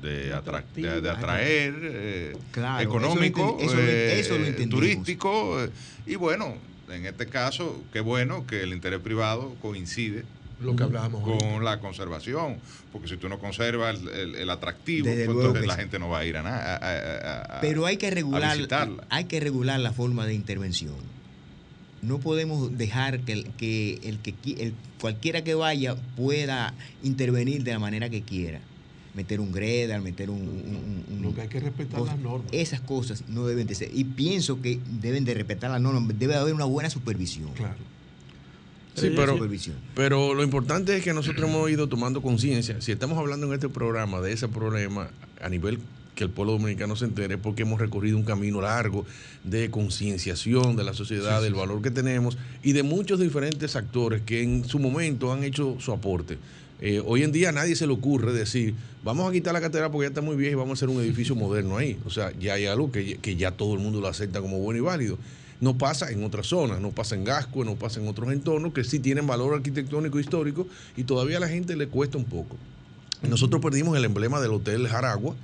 de, 0.01 0.27
de, 0.27 1.09
atraer, 1.09 1.73
eh, 1.81 2.37
económico, 2.79 3.57
eh, 3.59 4.67
turístico. 4.69 5.57
y 6.05 6.15
bueno, 6.15 6.55
en 6.89 7.05
este 7.05 7.27
caso, 7.27 7.83
qué 7.91 7.99
bueno 7.99 8.47
que 8.47 8.63
el 8.63 8.73
interés 8.73 8.99
privado 9.01 9.55
coincide 9.61 10.23
lo 10.61 10.75
que 10.75 10.83
hablábamos 10.83 11.23
con 11.23 11.63
la 11.63 11.79
conservación, 11.79 12.57
porque 12.91 13.07
si 13.07 13.17
tú 13.17 13.29
no 13.29 13.39
conservas 13.39 13.99
el, 14.13 14.49
atractivo, 14.49 15.05
pues 15.05 15.19
entonces 15.19 15.67
la 15.67 15.75
gente 15.75 15.99
no 15.99 16.09
va 16.09 16.19
a 16.19 16.25
ir 16.25 16.37
a 16.37 16.43
nada. 16.43 17.59
Pero 17.61 17.85
hay 17.85 17.97
que 17.97 18.09
regular, 18.09 18.57
hay 19.09 19.23
que 19.25 19.39
regular 19.39 19.79
la 19.79 19.93
forma 19.93 20.25
de 20.25 20.33
intervención. 20.33 20.95
No 22.01 22.19
podemos 22.19 22.77
dejar 22.77 23.19
que, 23.21 23.33
el, 23.33 23.45
que, 23.57 23.99
el 24.03 24.19
que 24.19 24.33
el, 24.45 24.73
cualquiera 25.01 25.43
que 25.43 25.53
vaya 25.53 25.95
pueda 26.15 26.73
intervenir 27.03 27.63
de 27.63 27.73
la 27.73 27.79
manera 27.79 28.09
que 28.09 28.21
quiera. 28.21 28.61
Meter 29.15 29.41
un 29.41 29.51
greda, 29.51 29.99
meter 29.99 30.29
un, 30.29 31.03
Lo 31.21 31.33
que 31.33 31.41
hay 31.41 31.47
que 31.49 31.59
respetar 31.59 32.01
las 32.01 32.17
normas. 32.17 32.47
Esas 32.53 32.79
cosas 32.79 33.23
no 33.27 33.47
deben 33.47 33.67
de 33.67 33.75
ser. 33.75 33.89
Y 33.93 34.05
pienso 34.05 34.61
que 34.61 34.79
deben 35.01 35.25
de 35.25 35.33
respetar 35.33 35.71
las 35.71 35.81
normas. 35.81 36.17
Debe 36.17 36.35
haber 36.35 36.53
una 36.53 36.65
buena 36.65 36.89
supervisión. 36.89 37.51
Claro. 37.53 37.75
Sí, 38.99 39.13
pero, 39.15 39.37
pero 39.95 40.33
lo 40.33 40.43
importante 40.43 40.95
es 40.95 41.03
que 41.03 41.13
nosotros 41.13 41.49
hemos 41.49 41.69
ido 41.69 41.87
tomando 41.87 42.21
conciencia. 42.21 42.81
Si 42.81 42.91
estamos 42.91 43.17
hablando 43.17 43.47
en 43.47 43.53
este 43.53 43.69
programa 43.69 44.21
de 44.21 44.33
ese 44.33 44.47
problema 44.47 45.09
a 45.41 45.49
nivel 45.49 45.79
que 46.19 46.25
el 46.25 46.29
pueblo 46.29 46.53
dominicano 46.53 46.97
se 46.97 47.05
entere, 47.05 47.37
porque 47.37 47.61
hemos 47.61 47.79
recorrido 47.79 48.17
un 48.17 48.25
camino 48.25 48.59
largo 48.59 49.05
de 49.45 49.71
concienciación 49.71 50.75
de 50.75 50.83
la 50.83 50.93
sociedad, 50.93 51.41
del 51.41 51.53
valor 51.53 51.81
que 51.81 51.91
tenemos 51.91 52.37
y 52.61 52.73
de 52.73 52.83
muchos 52.83 53.21
diferentes 53.21 53.77
actores 53.77 54.21
que 54.23 54.43
en 54.43 54.65
su 54.65 54.79
momento 54.79 55.31
han 55.31 55.45
hecho 55.45 55.77
su 55.79 55.93
aporte. 55.93 56.37
Eh, 56.81 57.01
hoy 57.05 57.23
en 57.23 57.31
día 57.31 57.49
a 57.49 57.51
nadie 57.53 57.75
se 57.75 57.87
le 57.87 57.93
ocurre 57.93 58.33
decir, 58.33 58.73
vamos 59.01 59.29
a 59.29 59.31
quitar 59.31 59.53
la 59.53 59.61
catedral 59.61 59.91
porque 59.91 60.05
ya 60.05 60.09
está 60.09 60.21
muy 60.21 60.35
vieja 60.35 60.53
y 60.53 60.55
vamos 60.55 60.71
a 60.71 60.73
hacer 60.79 60.89
un 60.89 61.01
edificio 61.01 61.35
moderno 61.35 61.77
ahí. 61.77 61.97
O 62.05 62.09
sea, 62.09 62.33
ya 62.37 62.55
hay 62.55 62.65
algo 62.65 62.91
que, 62.91 63.17
que 63.17 63.37
ya 63.37 63.51
todo 63.51 63.73
el 63.73 63.79
mundo 63.79 64.01
lo 64.01 64.09
acepta 64.09 64.41
como 64.41 64.59
bueno 64.59 64.77
y 64.77 64.81
válido. 64.81 65.17
No 65.61 65.77
pasa 65.77 66.11
en 66.11 66.23
otras 66.23 66.47
zonas, 66.47 66.79
no 66.79 66.91
pasa 66.91 67.15
en 67.15 67.25
Gasco, 67.25 67.65
no 67.65 67.75
pasa 67.75 67.99
en 67.99 68.07
otros 68.07 68.31
entornos 68.31 68.73
que 68.73 68.83
sí 68.83 68.99
tienen 68.99 69.27
valor 69.27 69.53
arquitectónico 69.53 70.17
e 70.17 70.21
histórico 70.21 70.67
y 70.95 71.03
todavía 71.03 71.37
a 71.37 71.41
la 71.41 71.49
gente 71.49 71.75
le 71.75 71.87
cuesta 71.87 72.17
un 72.17 72.25
poco. 72.25 72.55
Nosotros 73.27 73.61
perdimos 73.61 73.97
el 73.97 74.05
emblema 74.05 74.39
del 74.39 74.51
Hotel 74.51 74.87
Jaragua, 74.87 75.35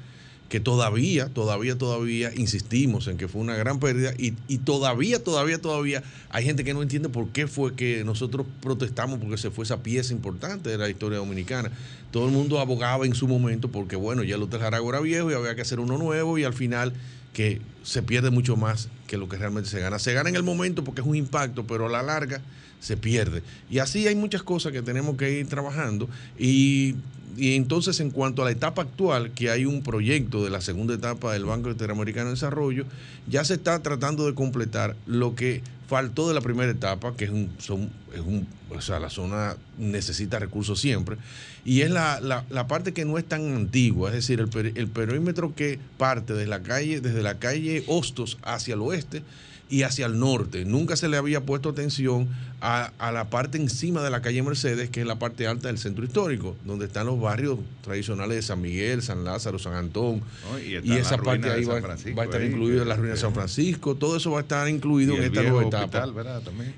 que 0.48 0.60
todavía, 0.60 1.28
todavía, 1.30 1.78
todavía 1.78 2.32
insistimos 2.36 3.08
en 3.08 3.18
que 3.18 3.28
fue 3.28 3.42
una 3.42 3.56
gran 3.56 3.80
pérdida 3.80 4.14
y, 4.18 4.32
todavía, 4.60 5.24
todavía, 5.24 5.60
todavía 5.60 6.04
hay 6.30 6.46
gente 6.46 6.64
que 6.64 6.74
no 6.74 6.84
entiende 6.84 7.10
por 7.10 7.30
qué 7.30 7.48
fue 7.48 7.74
que 7.74 8.04
nosotros 8.06 8.46
protestamos 8.62 9.20
porque 9.20 9.38
se 9.38 9.50
fue 9.50 9.66
esa 9.66 9.82
pieza 9.82 10.14
importante 10.14 10.70
de 10.70 10.78
la 10.78 10.88
historia 10.88 11.18
dominicana. 11.18 11.72
Todo 12.12 12.28
el 12.28 12.32
mundo 12.32 12.60
abogaba 12.60 13.06
en 13.06 13.16
su 13.16 13.28
momento 13.28 13.70
porque, 13.70 13.96
bueno, 13.96 14.24
ya 14.24 14.36
el 14.36 14.44
Hotel 14.44 14.62
Jarago 14.62 14.88
era 14.90 15.02
viejo 15.02 15.32
y 15.32 15.34
había 15.34 15.56
que 15.56 15.62
hacer 15.62 15.80
uno 15.80 15.98
nuevo 15.98 16.38
y 16.38 16.44
al 16.44 16.54
final 16.54 16.94
que 17.34 17.60
se 17.84 18.04
pierde 18.04 18.30
mucho 18.30 18.56
más 18.56 18.88
que 19.08 19.18
lo 19.18 19.30
que 19.30 19.38
realmente 19.38 19.70
se 19.70 19.80
gana. 19.80 20.00
Se 20.00 20.14
gana 20.14 20.30
en 20.30 20.36
el 20.36 20.44
momento 20.44 20.84
porque 20.84 21.02
es 21.02 21.08
un 21.08 21.16
impacto, 21.16 21.66
pero 21.66 21.88
a 21.88 21.90
la 21.90 22.04
larga 22.04 22.42
se 22.80 22.98
pierde. 22.98 23.42
Y 23.70 23.80
así 23.80 24.08
hay 24.08 24.16
muchas 24.16 24.44
cosas 24.44 24.72
que 24.72 24.82
tenemos 24.82 25.18
que 25.18 25.40
ir 25.40 25.48
trabajando 25.48 26.10
y 26.38 26.96
y 27.38 27.56
entonces 27.56 28.00
en 28.00 28.12
cuanto 28.12 28.42
a 28.42 28.46
la 28.46 28.52
etapa 28.52 28.84
actual, 28.84 29.32
que 29.32 29.50
hay 29.50 29.66
un 29.66 29.82
proyecto 29.84 30.44
de 30.44 30.50
la 30.50 30.62
segunda 30.62 30.94
etapa 30.94 31.34
del 31.34 31.46
Banco 31.46 31.70
Interamericano 31.70 32.28
de 32.28 32.36
Desarrollo, 32.36 32.86
ya 33.28 33.44
se 33.44 33.56
está 33.56 33.82
tratando 33.82 34.26
de 34.26 34.34
completar 34.34 34.96
lo 35.06 35.36
que 35.36 35.62
faltó 35.88 36.28
de 36.28 36.34
la 36.34 36.42
primera 36.42 36.72
etapa, 36.72 37.16
que 37.16 37.26
es 37.26 37.32
un, 37.32 37.52
son, 37.60 37.90
es 38.14 38.22
un 38.22 38.48
o 38.70 38.82
sea, 38.82 39.00
la 39.00 39.10
zona 39.10 39.56
necesita 39.78 40.40
recursos 40.40 40.80
siempre, 40.80 41.18
y 41.64 41.82
es 41.82 41.92
la, 41.92 42.20
la, 42.22 42.68
parte 42.68 42.94
que 42.94 43.06
no 43.06 43.18
es 43.18 43.26
tan 43.26 43.56
antigua, 43.56 44.10
es 44.10 44.16
decir, 44.16 44.40
el, 44.40 44.74
el 44.76 44.88
perímetro 44.88 45.56
que 45.56 45.80
parte 45.98 46.34
desde 46.34 46.48
la 46.48 46.62
calle, 46.62 47.02
desde 47.02 47.22
la 47.22 47.38
calle 47.38 47.84
Hostos 47.88 48.38
hacia 48.44 48.74
el 48.74 48.82
oeste, 48.82 49.24
y 49.70 49.84
hacia 49.84 50.06
el 50.06 50.20
norte. 50.20 50.66
Nunca 50.66 50.96
se 50.96 51.08
le 51.08 51.18
había 51.18 51.42
puesto 51.42 51.70
atención 51.70 52.28
a, 52.62 53.12
la 53.12 53.30
parte 53.30 53.58
encima 53.58 54.02
de 54.02 54.10
la 54.10 54.22
calle 54.22 54.42
Mercedes, 54.42 54.90
que 54.90 55.02
es 55.02 55.08
la 55.08 55.20
parte 55.20 55.46
alta 55.46 55.68
del 55.68 55.78
centro 55.78 56.04
histórico, 56.04 56.56
donde 56.66 56.86
están 56.86 57.06
los 57.06 57.20
barrios 57.20 57.60
tradicionales 57.84 58.38
de 58.38 58.42
San 58.42 58.62
Miguel, 58.62 59.04
San 59.04 59.24
Lázaro, 59.24 59.60
San 59.60 59.74
Antón. 59.74 60.22
y, 60.66 60.94
esa 60.94 61.18
parte 61.18 61.52
ahí 61.52 61.64
va, 61.64 61.76
a 61.76 62.24
estar 62.24 62.42
incluido 62.44 62.82
en 62.82 62.90
la 62.90 62.96
ruina 62.96 63.14
de 63.14 63.20
San 63.20 63.34
Francisco. 63.34 63.96
Todo 63.96 64.18
eso 64.18 64.32
va 64.32 64.40
a 64.40 64.42
estar 64.42 64.68
incluido 64.68 65.16
en 65.16 65.24
esta 65.24 65.44
nueva 65.44 65.64
etapa. 65.64 66.08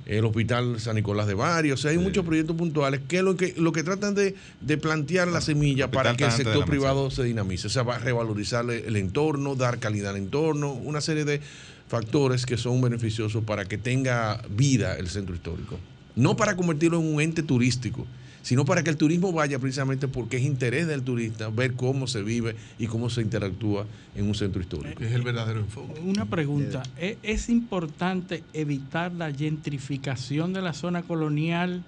El 0.06 0.26
hospital 0.26 0.80
San 0.80 0.96
Nicolás 0.96 1.28
de 1.28 1.36
Barrio. 1.36 1.76
O 1.76 1.78
sea, 1.78 1.92
hay 1.92 1.98
muchos 1.98 2.26
proyectos 2.26 2.56
puntuales 2.56 3.02
que 3.08 3.22
lo 3.22 3.38
que, 3.38 3.54
lo 3.58 3.72
que 3.72 3.84
tratan 3.84 4.16
de, 4.16 4.36
plantear 4.78 5.28
la 5.28 5.42
semilla 5.42 5.90
para 5.90 6.16
que 6.18 6.26
el 6.26 6.32
sector 6.32 6.66
privado 6.66 7.12
se 7.12 7.24
dinamice. 7.24 7.68
O 7.68 7.70
sea, 7.70 7.84
va 7.84 7.96
a 7.96 8.00
revalorizar 8.00 8.70
el 8.70 8.96
entorno, 8.96 9.56
dar 9.56 9.80
calidad 9.80 10.12
al 10.12 10.18
entorno, 10.18 10.74
una 10.74 11.02
serie 11.02 11.24
de 11.24 11.42
factores 11.88 12.46
que 12.46 12.58
son 12.58 12.82
beneficiosos 12.82 13.44
para 13.44 13.66
que 13.66 13.78
tenga 13.78 14.42
vida 14.50 14.96
el 14.98 15.08
centro 15.08 15.36
histórico. 15.36 15.80
No 16.16 16.36
para 16.36 16.56
convertirlo 16.56 17.00
en 17.00 17.14
un 17.14 17.22
ente 17.22 17.44
turístico, 17.44 18.06
sino 18.42 18.66
para 18.66 18.82
que 18.82 18.90
el 18.90 18.98
turismo 18.98 19.32
vaya 19.32 19.60
precisamente 19.60 20.08
porque 20.08 20.38
es 20.38 20.44
interés 20.44 20.88
del 20.88 21.04
turista 21.04 21.50
ver 21.50 21.74
cómo 21.74 22.08
se 22.08 22.24
vive 22.24 22.56
y 22.80 22.88
cómo 22.88 23.10
se 23.10 23.22
interactúa 23.22 23.86
en 24.16 24.26
un 24.26 24.36
centro 24.36 24.62
histórico. 24.62 25.04
Es 25.04 25.12
el 25.12 25.22
verdadero 25.22 25.60
enfoque. 25.60 26.00
Una 26.00 26.26
pregunta, 26.26 26.84
¿es, 26.98 27.50
importante 27.50 28.44
evitar 28.54 29.12
la 29.14 29.32
gentrificación 29.32 30.54
de 30.54 30.62
la 30.62 30.74
zona 30.74 31.04
colonial 31.04 31.84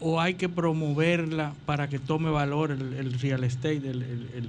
o 0.00 0.20
hay 0.20 0.34
que 0.34 0.48
promoverla 0.48 1.54
para 1.64 1.88
que 1.88 2.00
tome 2.00 2.28
valor 2.30 2.72
el, 2.72 3.18
real 3.20 3.44
estate, 3.44 3.88
el, 3.88 4.02
el 4.02 4.48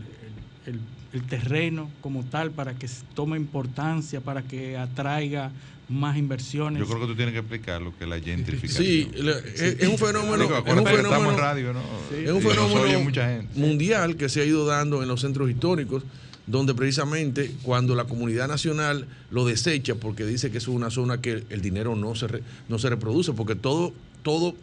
el 0.65 0.79
terreno 1.21 1.91
como 2.01 2.23
tal 2.23 2.51
para 2.51 2.73
que 2.73 2.89
tome 3.13 3.37
importancia, 3.37 4.19
para 4.21 4.41
que 4.41 4.77
atraiga 4.77 5.51
más 5.89 6.17
inversiones. 6.17 6.79
Yo 6.79 6.87
creo 6.87 7.01
que 7.01 7.07
tú 7.07 7.15
tienes 7.15 7.33
que 7.33 7.39
explicar 7.39 7.81
lo 7.81 7.95
que 7.95 8.05
es 8.05 8.09
la 8.09 8.19
gentrificación. 8.19 8.85
Sí, 8.85 9.11
es, 9.13 9.87
un 9.87 9.97
fenómeno, 9.97 10.43
es 10.43 10.73
un 10.73 10.85
fenómeno, 10.85 11.37
radio, 11.37 11.73
¿no? 11.73 11.81
es 12.15 12.31
un 12.31 12.41
fenómeno 12.41 13.47
mundial 13.55 14.15
que 14.15 14.29
se 14.29 14.41
ha 14.41 14.45
ido 14.45 14.65
dando 14.65 15.03
en 15.03 15.07
los 15.07 15.21
centros 15.21 15.49
históricos, 15.49 16.03
donde 16.47 16.73
precisamente 16.73 17.51
cuando 17.63 17.95
la 17.95 18.05
comunidad 18.05 18.47
nacional 18.47 19.07
lo 19.29 19.45
desecha 19.45 19.95
porque 19.95 20.25
dice 20.25 20.51
que 20.51 20.57
es 20.57 20.67
una 20.67 20.89
zona 20.89 21.21
que 21.21 21.43
el 21.49 21.61
dinero 21.61 21.95
no 21.95 22.15
se, 22.15 22.27
no 22.69 22.79
se 22.79 22.89
reproduce, 22.89 23.33
porque 23.33 23.55
todo 23.55 23.93
todo 24.23 24.55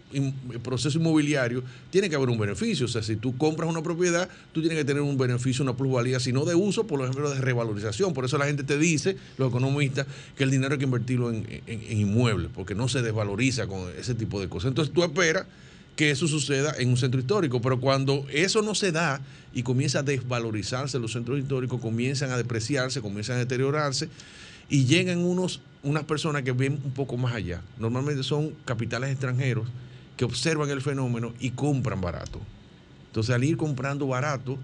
proceso 0.62 0.98
inmobiliario 0.98 1.62
tiene 1.90 2.10
que 2.10 2.16
haber 2.16 2.30
un 2.30 2.38
beneficio. 2.38 2.86
O 2.86 2.88
sea, 2.88 3.02
si 3.02 3.16
tú 3.16 3.36
compras 3.36 3.68
una 3.68 3.82
propiedad, 3.82 4.28
tú 4.52 4.60
tienes 4.60 4.78
que 4.78 4.84
tener 4.84 5.02
un 5.02 5.16
beneficio, 5.16 5.62
una 5.62 5.76
plusvalía, 5.76 6.18
si 6.18 6.32
no 6.32 6.44
de 6.44 6.54
uso, 6.54 6.86
por 6.86 7.00
ejemplo, 7.02 7.30
de 7.30 7.40
revalorización. 7.40 8.12
Por 8.14 8.24
eso 8.24 8.38
la 8.38 8.46
gente 8.46 8.64
te 8.64 8.78
dice, 8.78 9.16
los 9.38 9.50
economistas, 9.50 10.06
que 10.36 10.44
el 10.44 10.50
dinero 10.50 10.72
hay 10.72 10.78
que 10.78 10.86
invertirlo 10.86 11.30
en, 11.30 11.62
inmuebles, 11.90 12.50
porque 12.54 12.74
no 12.74 12.88
se 12.88 13.02
desvaloriza 13.02 13.66
con 13.66 13.88
ese 13.98 14.14
tipo 14.14 14.40
de 14.40 14.48
cosas. 14.48 14.68
Entonces 14.68 14.92
tú 14.92 15.04
esperas 15.04 15.46
que 15.94 16.10
eso 16.10 16.26
suceda 16.26 16.74
en 16.78 16.88
un 16.88 16.96
centro 16.96 17.20
histórico, 17.20 17.60
pero 17.60 17.78
cuando 17.78 18.26
eso 18.32 18.62
no 18.62 18.74
se 18.74 18.90
da 18.90 19.20
y 19.52 19.62
comienza 19.62 19.98
a 19.98 20.02
desvalorizarse 20.02 20.98
los 20.98 21.12
centros 21.12 21.38
históricos, 21.38 21.80
comienzan 21.80 22.30
a 22.30 22.38
depreciarse, 22.38 23.02
comienzan 23.02 23.36
a 23.36 23.40
deteriorarse, 23.40 24.08
y 24.70 24.86
llegan 24.86 25.18
unos, 25.18 25.60
unas 25.82 26.04
personas 26.04 26.42
que 26.42 26.52
ven 26.52 26.80
un 26.84 26.92
poco 26.92 27.16
más 27.16 27.34
allá. 27.34 27.62
Normalmente 27.78 28.22
son 28.22 28.54
capitales 28.64 29.10
extranjeros 29.10 29.68
que 30.16 30.24
observan 30.24 30.70
el 30.70 30.82
fenómeno 30.82 31.32
y 31.40 31.50
compran 31.50 32.00
barato. 32.00 32.40
Entonces 33.06 33.34
al 33.34 33.44
ir 33.44 33.56
comprando 33.56 34.06
barato 34.06 34.58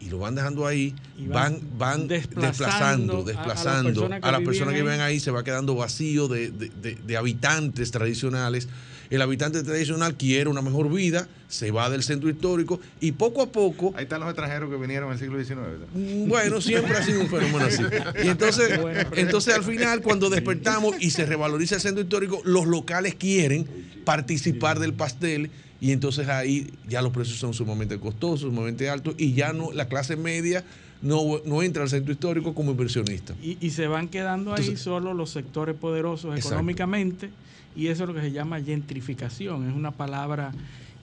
y 0.00 0.08
lo 0.08 0.18
van 0.18 0.34
dejando 0.34 0.66
ahí, 0.66 0.94
van, 1.18 1.60
van, 1.76 2.08
desplazando, 2.08 3.22
desplazando, 3.22 4.08
a, 4.22 4.32
las 4.32 4.40
personas 4.42 4.74
que, 4.74 4.82
viven 4.82 5.00
ahí, 5.00 5.20
se 5.20 5.30
va 5.30 5.44
quedando 5.44 5.74
vacío 5.74 6.26
de, 6.26 6.50
de 6.50 7.16
habitantes 7.16 7.90
tradicionales 7.90 8.68
el 9.10 9.22
habitante 9.22 9.64
tradicional 9.64 10.16
quiere 10.16 10.48
una 10.48 10.62
mejor 10.62 10.88
vida, 10.88 11.26
se 11.48 11.72
va 11.72 11.90
del 11.90 12.04
centro 12.04 12.30
histórico 12.30 12.80
y 13.00 13.12
poco 13.12 13.42
a 13.42 13.46
poco... 13.50 13.92
Ahí 13.96 14.04
están 14.04 14.20
los 14.20 14.28
extranjeros 14.28 14.70
que 14.70 14.76
vinieron 14.76 15.08
en 15.08 15.14
el 15.14 15.18
siglo 15.18 15.44
XIX. 15.44 15.58
Mm, 15.92 16.28
bueno, 16.28 16.60
siempre 16.60 16.96
ha 16.96 17.02
sido 17.02 17.20
un 17.20 17.28
fenómeno 17.28 17.64
así. 17.64 17.82
Y 18.22 18.28
entonces, 18.28 18.78
entonces 19.16 19.52
al 19.52 19.64
final, 19.64 20.00
cuando 20.00 20.30
despertamos 20.30 20.94
y 21.00 21.10
se 21.10 21.26
revaloriza 21.26 21.74
el 21.74 21.80
centro 21.80 22.02
histórico, 22.02 22.40
los 22.44 22.66
locales 22.66 23.16
quieren 23.16 23.66
participar 24.04 24.78
del 24.78 24.94
pastel 24.94 25.50
y 25.80 25.92
entonces 25.92 26.28
ahí 26.28 26.70
ya 26.88 27.02
los 27.02 27.12
precios 27.12 27.38
son 27.38 27.54
sumamente 27.54 27.98
costosos, 27.98 28.40
sumamente 28.40 28.88
altos 28.90 29.14
y 29.16 29.32
ya 29.32 29.52
no 29.52 29.72
la 29.72 29.88
clase 29.88 30.16
media 30.16 30.64
no, 31.02 31.40
no 31.46 31.62
entra 31.62 31.82
al 31.82 31.88
centro 31.88 32.12
histórico 32.12 32.54
como 32.54 32.72
inversionista. 32.72 33.34
Y, 33.42 33.70
se 33.70 33.86
van 33.86 34.08
quedando 34.08 34.54
ahí 34.54 34.76
solo 34.76 35.14
los 35.14 35.30
sectores 35.30 35.74
poderosos 35.74 36.38
económicamente 36.38 37.30
y 37.74 37.86
eso 37.86 38.04
es 38.04 38.08
lo 38.08 38.14
que 38.14 38.20
se 38.20 38.32
llama 38.32 38.60
gentrificación. 38.60 39.68
Es 39.68 39.74
una 39.74 39.92
palabra 39.92 40.52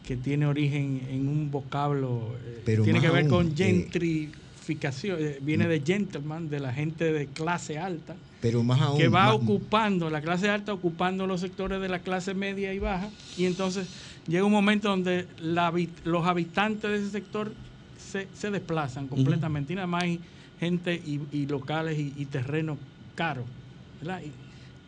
que 0.06 0.16
tiene 0.16 0.46
origen 0.46 1.02
en 1.10 1.28
un 1.28 1.52
vocablo, 1.52 2.36
eh, 2.66 2.80
tiene 2.84 3.02
que 3.02 3.10
ver 3.10 3.28
con 3.28 3.48
eh, 3.48 3.54
gentrificación, 3.58 5.18
eh, 5.20 5.40
viene 5.42 5.68
de 5.68 5.82
gentleman, 5.82 6.50
de 6.50 6.60
la 6.60 6.72
gente 6.72 7.12
de 7.12 7.28
clase 7.28 7.78
alta, 7.78 8.16
pero 8.40 8.64
más 8.64 8.80
aún, 8.80 8.98
que 8.98 9.10
va 9.10 9.34
ocupando, 9.34 10.10
la 10.10 10.22
clase 10.22 10.50
alta 10.50 10.72
ocupando 10.72 11.28
los 11.28 11.42
sectores 11.42 11.82
de 11.82 11.90
la 11.90 12.00
clase 12.00 12.34
media 12.34 12.74
y 12.74 12.80
baja, 12.80 13.10
y 13.38 13.46
entonces 13.46 13.88
llega 14.28 14.44
un 14.46 14.52
momento 14.52 14.90
donde 14.90 15.28
los 15.42 16.26
habitantes 16.26 16.90
de 16.90 16.98
ese 16.98 17.10
sector 17.10 17.54
se, 17.98 18.52
desplazan 18.52 19.08
completamente, 19.08 19.74
y 19.74 19.76
nada 19.76 19.88
más 19.88 20.04
hay 20.04 20.20
gente 20.60 20.96
y, 20.96 21.46
locales 21.46 21.98
y, 21.98 22.26
terrenos 22.26 22.78
caros. 23.16 23.46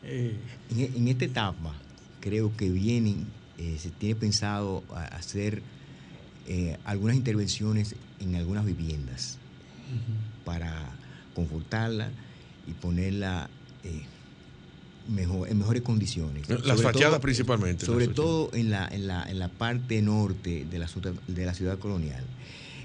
Eh, 0.03 0.35
en, 0.71 1.07
esta 1.07 1.25
etapa 1.25 1.73
creo 2.21 2.55
que 2.55 2.69
vienen, 2.69 3.25
eh, 3.57 3.75
se 3.79 3.89
tiene 3.89 4.15
pensado 4.15 4.83
hacer 5.11 5.61
eh, 6.47 6.77
algunas 6.85 7.17
intervenciones 7.17 7.95
en 8.19 8.35
algunas 8.35 8.65
viviendas 8.65 9.37
para 10.45 10.73
confortarla 11.35 12.09
y 12.67 12.73
ponerla 12.73 13.49
mejor, 15.09 15.49
en 15.49 15.57
mejores 15.57 15.81
condiciones. 15.81 16.47
Las 16.49 16.81
fachadas 16.81 17.19
principalmente. 17.19 17.85
Sobre 17.85 18.07
todo 18.07 18.49
en 18.53 18.69
la, 18.69 18.87
en, 18.87 19.07
la, 19.07 19.23
en 19.29 19.39
la 19.39 19.49
parte 19.49 20.01
norte 20.01 20.65
de 20.69 20.79
la, 20.79 20.89
de 21.27 21.45
la 21.45 21.53
ciudad 21.53 21.77
colonial. 21.79 22.23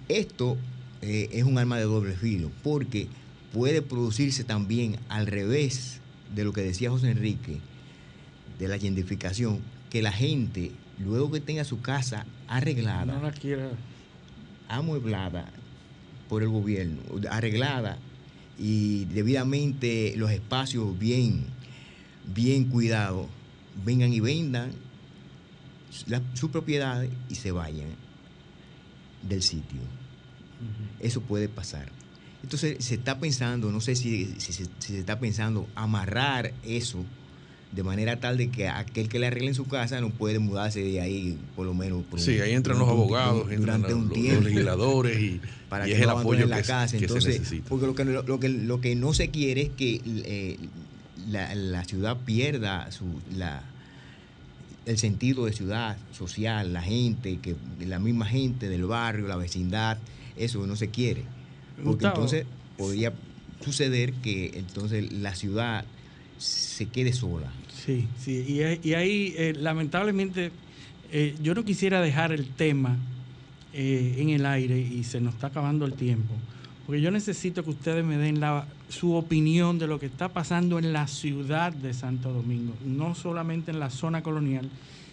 Esto 0.09 0.57
es 1.01 1.45
un 1.45 1.59
arma 1.59 1.77
de 1.79 1.85
doble 1.85 2.15
filo 2.15 2.51
porque 2.63 3.09
puede 3.53 3.83
producirse 3.83 4.45
también 4.45 4.97
al 5.09 5.27
revés 5.27 6.01
de 6.35 6.45
lo 6.45 6.53
que 6.53 6.63
decía 6.63 6.91
José 6.91 7.11
Enrique, 7.11 7.61
de 8.59 8.69
la 8.69 8.79
gentrificación, 8.79 9.61
que 9.91 10.03
la 10.03 10.13
gente, 10.13 10.73
luego 10.99 11.31
que 11.31 11.41
tenga 11.41 11.65
su 11.65 11.81
casa 11.81 12.27
arreglada, 12.49 13.15
no 13.15 13.23
la 13.23 13.33
quiera. 13.33 13.71
amueblada 14.69 15.47
por 16.29 16.43
el 16.43 16.49
gobierno, 16.49 17.01
arreglada 17.31 17.99
y 18.59 19.05
debidamente 19.07 20.15
los 20.17 20.31
espacios 20.31 20.99
bien, 20.99 21.47
bien 22.33 22.65
cuidados, 22.65 23.27
vengan 23.85 24.13
y 24.13 24.21
vendan 24.21 24.73
su 26.35 26.51
propiedad 26.51 27.05
y 27.29 27.35
se 27.35 27.53
vayan 27.53 27.89
del 29.23 29.43
sitio. 29.43 29.81
Eso 31.01 31.21
puede 31.21 31.49
pasar. 31.49 31.91
Entonces 32.43 32.85
se 32.85 32.95
está 32.95 33.19
pensando, 33.19 33.71
no 33.71 33.81
sé 33.81 33.97
si, 33.97 34.35
se 34.39 34.99
está 34.99 35.19
pensando 35.19 35.67
amarrar 35.75 36.53
eso 36.63 37.05
de 37.75 37.83
manera 37.83 38.21
tal 38.21 38.37
de 38.37 38.51
que 38.51 38.69
aquel 38.69 39.09
que 39.09 39.19
le 39.19 39.27
arregle 39.27 39.49
en 39.49 39.55
su 39.55 39.65
casa 39.67 40.01
no 40.01 40.11
puede 40.11 40.39
mudarse 40.39 40.81
de 40.81 41.01
ahí 41.01 41.39
por 41.57 41.67
lo 41.67 41.75
menos. 41.75 42.05
Por 42.05 42.21
sí, 42.21 42.39
ahí 42.41 42.53
entran 42.53 42.79
los 42.79 42.89
abogados, 42.89 43.49
durante 43.57 43.95
un 43.95 44.11
tiempo, 44.11 44.43
los 44.43 44.45
legisladores 44.45 45.19
y, 45.19 45.41
para 45.69 45.87
que 45.87 45.93
es 45.93 46.01
el 46.01 46.11
apoyo 46.11 46.47
la 46.47 46.63
casa. 46.63 46.97
Entonces, 46.97 47.41
Porque 47.69 47.87
lo 47.87 47.95
que, 47.95 48.05
lo, 48.05 48.41
que, 48.41 48.49
lo 48.49 48.81
que 48.81 48.95
no 48.95 49.13
se 49.13 49.31
quiere 49.31 49.63
es 49.63 49.71
que 49.71 50.01
eh, 50.05 50.59
la, 51.31 51.85
ciudad 51.85 52.17
pierda 52.25 52.91
su, 52.91 53.05
la, 53.37 53.63
el 54.87 54.99
sentido 54.99 55.47
de 55.47 55.53
ciudad 55.53 55.97
social, 56.13 56.73
la 56.73 56.83
gente, 56.83 57.39
que 57.39 57.57
la 57.81 57.99
misma 57.99 58.27
gente 58.27 58.69
del 58.69 58.85
barrio, 58.85 59.27
la 59.27 59.37
vecindad, 59.37 59.99
eso 60.37 60.67
no 60.67 60.77
se 60.77 60.91
quiere. 60.91 61.25
Porque 61.83 62.07
entonces 62.07 62.47
podría 62.77 63.13
suceder 63.65 64.13
que 64.15 64.53
entonces 64.55 65.13
la 65.13 65.35
ciudad 65.35 65.85
se 66.39 66.87
quede 66.87 67.13
sola. 67.13 67.51
Sí, 67.85 68.07
sí, 68.19 68.45
y, 68.83 68.95
ahí 68.95 69.35
eh, 69.37 69.55
lamentablemente 69.59 70.51
eh, 71.13 71.35
yo 71.43 71.55
no 71.55 71.65
quisiera 71.65 72.01
dejar 72.01 72.33
el 72.33 72.49
tema 72.49 72.97
eh, 73.73 74.17
en 74.19 74.31
el 74.31 74.47
aire 74.47 74.79
y 74.79 75.05
se 75.05 75.21
nos 75.21 75.35
está 75.35 75.49
acabando 75.49 75.85
el 75.85 75.95
tiempo, 75.95 76.35
porque 76.87 77.01
yo 77.01 77.11
necesito 77.11 77.65
que 77.65 77.71
ustedes 77.71 78.05
me 78.05 78.17
den 78.19 78.41
la, 78.41 78.67
su 78.89 79.15
opinión 79.15 79.79
de 79.79 79.87
lo 79.87 79.99
que 79.99 80.07
está 80.07 80.29
pasando 80.29 80.79
en 80.79 80.93
la 80.93 81.07
ciudad 81.07 81.73
de 81.73 81.95
Santo 81.95 82.33
Domingo, 82.33 82.75
no 82.85 83.15
solamente 83.15 83.71
en 83.71 83.81
la 83.81 83.91
zona 83.91 84.23
colonial, 84.23 84.69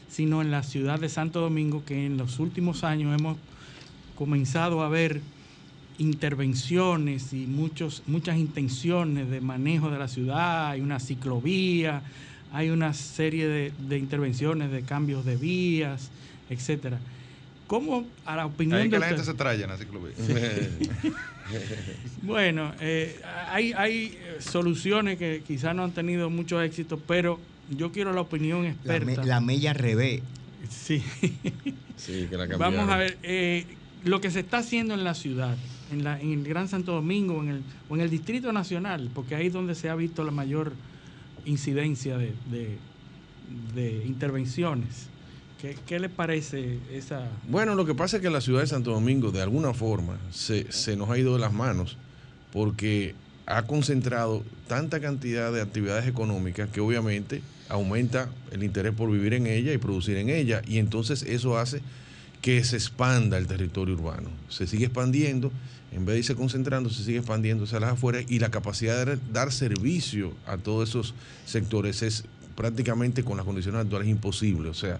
sino 0.09 0.41
en 0.41 0.51
la 0.51 0.63
ciudad 0.63 0.99
de 0.99 1.07
Santo 1.07 1.39
Domingo, 1.39 1.83
que 1.85 2.05
en 2.05 2.17
los 2.17 2.39
últimos 2.39 2.83
años 2.83 3.17
hemos 3.17 3.37
comenzado 4.17 4.81
a 4.81 4.89
ver 4.89 5.21
intervenciones 5.97 7.31
y 7.31 7.45
muchos, 7.47 8.03
muchas 8.07 8.37
intenciones 8.37 9.29
de 9.29 9.39
manejo 9.39 9.89
de 9.89 9.99
la 9.99 10.07
ciudad, 10.07 10.69
hay 10.69 10.81
una 10.81 10.99
ciclovía, 10.99 12.01
hay 12.51 12.69
una 12.69 12.93
serie 12.93 13.47
de, 13.47 13.97
intervenciones 13.97 14.71
de 14.71 14.81
cambios 14.81 15.23
de 15.25 15.37
vías, 15.37 16.09
etcétera. 16.49 16.99
¿Cómo 17.71 18.05
a 18.25 18.35
la 18.35 18.47
opinión 18.47 18.81
de 18.81 18.89
que 18.89 18.99
la 18.99 19.07
gente 19.07 19.23
se 19.23 19.33
trae 19.33 19.63
en 19.63 19.69
la 19.69 19.77
ciclovía. 19.77 20.13
bueno, 22.21 22.73
eh, 22.81 23.17
hay, 23.47 23.71
hay 23.71 24.17
soluciones 24.39 25.17
que 25.17 25.41
quizás 25.47 25.73
no 25.73 25.85
han 25.85 25.93
tenido 25.93 26.29
mucho 26.29 26.61
éxito, 26.61 26.99
pero 26.99 27.39
yo 27.69 27.93
quiero 27.93 28.11
la 28.11 28.19
opinión 28.19 28.65
experta. 28.65 29.23
La, 29.23 29.39
mella 29.39 29.71
revés. 29.71 30.21
Sí. 30.69 31.01
sí 31.95 32.27
que 32.29 32.35
la 32.35 32.45
Vamos 32.57 32.89
a 32.89 32.97
ver, 32.97 33.17
eh, 33.23 33.65
lo 34.03 34.19
que 34.19 34.31
se 34.31 34.41
está 34.41 34.57
haciendo 34.57 34.93
en 34.93 35.05
la 35.05 35.13
ciudad 35.13 35.55
en, 35.93 36.03
la, 36.03 36.19
en 36.19 36.33
el 36.33 36.43
Gran 36.43 36.67
Santo 36.67 36.91
Domingo 36.91 37.41
en 37.41 37.47
el, 37.47 37.63
o 37.87 37.95
en 37.95 38.01
el 38.01 38.09
Distrito 38.09 38.51
Nacional, 38.51 39.09
porque 39.13 39.35
ahí 39.35 39.47
es 39.47 39.53
donde 39.53 39.75
se 39.75 39.89
ha 39.89 39.95
visto 39.95 40.25
la 40.25 40.31
mayor 40.31 40.73
incidencia 41.45 42.17
de, 42.17 42.33
de, 43.73 44.05
intervenciones. 44.05 45.07
¿Qué, 45.61 45.77
¿Qué, 45.85 45.99
le 45.99 46.09
parece 46.09 46.79
esa...? 46.91 47.27
Bueno, 47.47 47.75
lo 47.75 47.85
que 47.85 47.93
pasa 47.93 48.17
es 48.17 48.23
que 48.23 48.29
la 48.29 48.41
ciudad 48.41 48.61
de 48.61 48.67
Santo 48.67 48.91
Domingo, 48.91 49.31
de 49.31 49.41
alguna 49.41 49.73
forma, 49.73 50.17
se, 50.31 50.71
se 50.71 50.95
nos 50.95 51.09
ha 51.09 51.17
ido 51.17 51.33
de 51.33 51.39
las 51.39 51.53
manos, 51.53 51.97
porque 52.51 53.13
ha 53.45 53.63
concentrado 53.63 54.43
tanta 54.67 54.99
cantidad 54.99 55.51
de 55.51 55.61
actividades 55.61 56.07
económicas 56.07 56.69
que 56.69 56.81
obviamente 56.81 57.41
aumenta 57.69 58.29
el 58.51 58.63
interés 58.63 58.93
por 58.93 59.11
vivir 59.11 59.33
en 59.33 59.47
ella 59.47 59.71
y 59.71 59.77
producir 59.77 60.17
en 60.17 60.29
ella, 60.29 60.61
y 60.67 60.79
entonces 60.79 61.23
eso 61.23 61.57
hace 61.57 61.81
que 62.41 62.63
se 62.63 62.75
expanda 62.75 63.37
el 63.37 63.47
territorio 63.47 63.93
urbano. 63.93 64.29
Se 64.49 64.65
sigue 64.65 64.85
expandiendo 64.85 65.51
en 65.91 66.05
vez 66.05 66.13
de 66.13 66.19
irse 66.19 66.35
concentrando, 66.35 66.89
se 66.89 67.03
sigue 67.03 67.17
expandiendo 67.17 67.65
hacia 67.65 67.79
las 67.79 67.93
afueras 67.93 68.25
y 68.29 68.39
la 68.39 68.49
capacidad 68.49 69.05
de 69.05 69.19
dar 69.31 69.51
servicio 69.51 70.33
a 70.47 70.57
todos 70.57 70.89
esos 70.89 71.13
sectores 71.45 72.01
es 72.01 72.23
prácticamente 72.55 73.23
con 73.23 73.37
las 73.37 73.45
condiciones 73.45 73.81
actuales 73.81 74.07
imposible. 74.07 74.69
O 74.69 74.73
sea, 74.73 74.99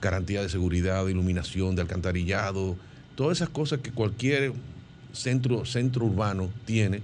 garantía 0.00 0.42
de 0.42 0.48
seguridad, 0.48 1.04
de 1.04 1.12
iluminación, 1.12 1.76
de 1.76 1.82
alcantarillado, 1.82 2.76
todas 3.14 3.38
esas 3.38 3.48
cosas 3.48 3.80
que 3.80 3.90
cualquier 3.90 4.52
centro, 5.12 5.64
centro 5.64 6.06
urbano 6.06 6.50
tiene 6.64 7.02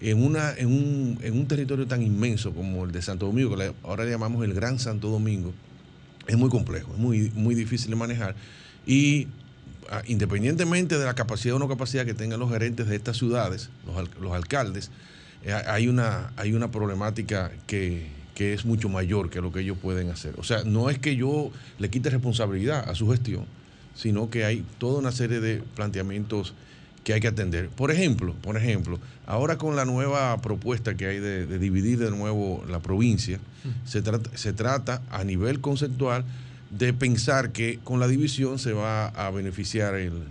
en, 0.00 0.22
una, 0.22 0.52
en, 0.56 0.66
un, 0.66 1.18
en 1.22 1.34
un 1.34 1.46
territorio 1.46 1.86
tan 1.86 2.02
inmenso 2.02 2.52
como 2.52 2.84
el 2.84 2.92
de 2.92 3.02
Santo 3.02 3.26
Domingo, 3.26 3.56
que 3.56 3.72
ahora 3.82 4.04
le 4.04 4.10
llamamos 4.10 4.44
el 4.44 4.54
Gran 4.54 4.78
Santo 4.78 5.08
Domingo, 5.08 5.52
es 6.26 6.36
muy 6.36 6.50
complejo, 6.50 6.92
es 6.92 6.98
muy, 6.98 7.30
muy 7.34 7.54
difícil 7.54 7.90
de 7.90 7.96
manejar. 7.96 8.34
Y 8.86 9.28
Ah, 9.92 10.02
independientemente 10.06 10.98
de 10.98 11.04
la 11.04 11.14
capacidad 11.14 11.56
o 11.56 11.58
no 11.58 11.68
capacidad 11.68 12.06
que 12.06 12.14
tengan 12.14 12.40
los 12.40 12.50
gerentes 12.50 12.86
de 12.86 12.96
estas 12.96 13.18
ciudades, 13.18 13.68
los, 14.18 14.32
alcaldes, 14.32 14.90
eh, 15.44 15.52
hay, 15.52 15.86
una, 15.86 16.32
hay 16.38 16.54
una 16.54 16.70
problemática 16.70 17.52
que, 17.66 18.06
es 18.36 18.64
mucho 18.64 18.88
mayor 18.88 19.30
que 19.30 19.40
lo 19.40 19.52
que 19.52 19.60
ellos 19.60 19.78
pueden 19.78 20.10
hacer. 20.10 20.34
O 20.38 20.44
sea, 20.44 20.64
no 20.64 20.90
es 20.90 20.98
que 20.98 21.16
yo 21.16 21.50
le 21.78 21.90
quite 21.90 22.10
responsabilidad 22.10 22.88
a 22.88 22.94
su 22.94 23.08
gestión, 23.10 23.44
sino 23.94 24.30
que 24.30 24.44
hay 24.44 24.64
toda 24.78 24.98
una 24.98 25.12
serie 25.12 25.40
de 25.40 25.62
planteamientos 25.74 26.54
que 27.04 27.14
hay 27.14 27.20
que 27.20 27.28
atender. 27.28 27.68
Por 27.68 27.90
ejemplo, 27.90 28.34
por 28.42 28.56
ejemplo, 28.56 28.98
ahora 29.26 29.58
con 29.58 29.76
la 29.76 29.84
nueva 29.84 30.40
propuesta 30.40 30.96
que 30.96 31.06
hay 31.06 31.18
de, 31.18 31.58
dividir 31.58 31.98
de 31.98 32.10
nuevo 32.10 32.64
la 32.68 32.80
provincia, 32.80 33.38
se, 33.84 34.02
trata, 34.02 34.30
se 34.36 34.52
trata 34.52 35.02
a 35.10 35.24
nivel 35.24 35.60
conceptual 35.60 36.24
de 36.70 36.92
pensar 36.92 37.52
que 37.52 37.80
con 37.84 38.00
la 38.00 38.08
división 38.08 38.58
se 38.58 38.72
va 38.72 39.08
a 39.08 39.30
beneficiar 39.30 39.94
el, 39.94 40.22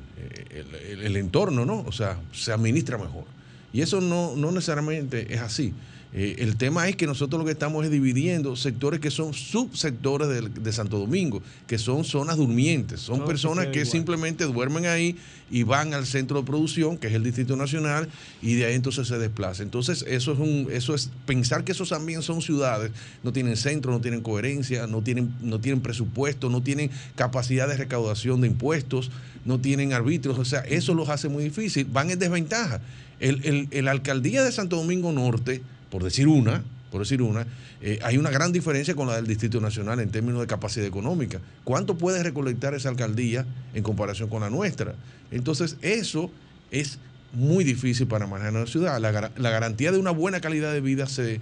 el, 0.50 1.16
entorno, 1.18 1.66
¿no? 1.66 1.82
O 1.82 1.92
sea, 1.92 2.18
se 2.34 2.52
administra 2.52 2.98
mejor. 2.98 3.26
Y 3.74 3.82
eso 3.82 4.02
no, 4.02 4.36
no 4.36 4.52
necesariamente 4.52 5.34
es 5.34 5.42
así. 5.42 5.74
Eh, 6.14 6.36
el 6.40 6.58
tema 6.58 6.90
es 6.90 6.98
que 6.98 7.08
nosotros 7.08 7.40
lo 7.40 7.46
que 7.46 7.54
estamos 7.54 7.86
es 7.86 7.92
dividiendo 7.92 8.58
sectores 8.58 9.00
que 9.00 9.10
son 9.10 9.34
subsectores 9.34 10.28
de, 10.28 10.74
Santo 10.74 11.00
Domingo, 11.00 11.42
que 11.68 11.78
son 11.78 12.04
zonas 12.04 12.36
durmientes, 12.36 13.00
son 13.00 13.24
personas 13.26 13.68
que, 13.68 13.86
simplemente 13.86 14.44
duermen 14.46 14.86
ahí 14.86 15.16
y 15.50 15.64
van 15.64 15.94
al 15.94 16.06
centro 16.06 16.40
de 16.40 16.46
producción, 16.46 16.98
que 16.98 17.08
es 17.08 17.14
el 17.14 17.24
Distrito 17.24 17.56
Nacional, 17.56 18.10
y 18.42 18.56
de 18.56 18.66
ahí 18.66 18.76
entonces 18.76 19.08
se 19.08 19.18
desplazan. 19.18 19.68
Entonces, 19.68 20.06
eso 20.08 20.34
es 20.34 20.40
un, 20.40 20.68
eso 20.72 20.96
es 20.96 21.10
pensar 21.26 21.64
que 21.64 21.72
esos 21.72 21.90
también 21.90 22.22
son 22.22 22.42
ciudades, 22.42 22.92
no 23.24 23.32
tienen 23.32 23.56
centro, 23.56 23.92
no 23.92 24.02
tienen 24.02 24.22
coherencia, 24.22 24.88
no 24.88 25.02
tienen, 25.02 25.34
no 25.42 25.60
tienen 25.60 25.82
presupuesto, 25.82 26.50
no 26.50 26.62
tienen 26.62 26.90
capacidad 27.16 27.68
de 27.68 27.78
recaudación 27.78 28.42
de 28.42 28.48
impuestos, 28.48 29.12
no 29.46 29.60
tienen 29.60 29.94
arbitrios, 29.94 30.38
o 30.38 30.46
sea, 30.46 30.60
eso 30.62 30.94
los 30.94 31.10
hace 31.10 31.30
muy 31.30 31.44
difícil, 31.44 31.86
van 31.86 32.12
en 32.12 32.20
desventaja. 32.20 32.82
El, 33.20 33.46
el, 33.46 33.68
el 33.72 33.88
alcaldía 33.88 34.44
de 34.44 34.52
Santo 34.52 34.78
Domingo 34.78 35.12
Norte 35.12 35.62
por 35.92 36.04
decir 36.04 36.28
una, 36.28 36.64
por 36.90 37.02
decir 37.02 37.22
una, 37.22 37.46
eh, 37.82 38.00
hay 38.02 38.18
una 38.18 38.32
gran 38.32 38.52
diferencia 38.52 38.96
con 38.96 39.08
la 39.08 39.16
del 39.16 39.28
Distrito 39.28 39.62
Nacional 39.62 40.00
en 40.00 40.10
términos 40.10 40.42
de 40.42 40.48
capacidad 40.48 40.88
económica. 40.88 41.40
¿Cuánto 41.64 41.98
puede 41.98 42.24
recolectar 42.24 42.74
esa 42.74 42.90
alcaldía 42.90 43.46
en 43.74 43.84
comparación 43.84 44.30
con 44.30 44.42
la 44.42 44.50
nuestra? 44.50 44.96
Entonces, 45.32 45.78
eso 45.82 46.32
es 46.72 46.98
muy 47.34 47.64
difícil 47.64 48.08
para 48.08 48.28
manejar 48.28 48.54
la 48.54 48.66
ciudad. 48.68 49.00
La, 49.00 49.50
garantía 49.50 49.92
de 49.92 49.98
una 49.98 50.12
buena 50.12 50.42
calidad 50.42 50.74
de 50.74 50.82
vida 50.82 51.08
se, 51.08 51.40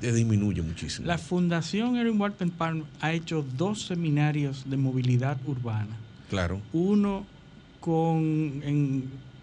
disminuye 0.00 0.62
muchísimo. 0.62 1.06
La 1.06 1.18
Fundación 1.18 1.96
Erin 1.96 2.20
Walton 2.20 2.50
Palm 2.50 2.84
ha 3.00 3.12
hecho 3.12 3.44
dos 3.56 3.86
seminarios 3.86 4.64
de 4.68 4.76
movilidad 4.76 5.38
urbana. 5.46 5.96
Claro. 6.30 6.60
Uno 6.72 7.26
con, 7.80 8.62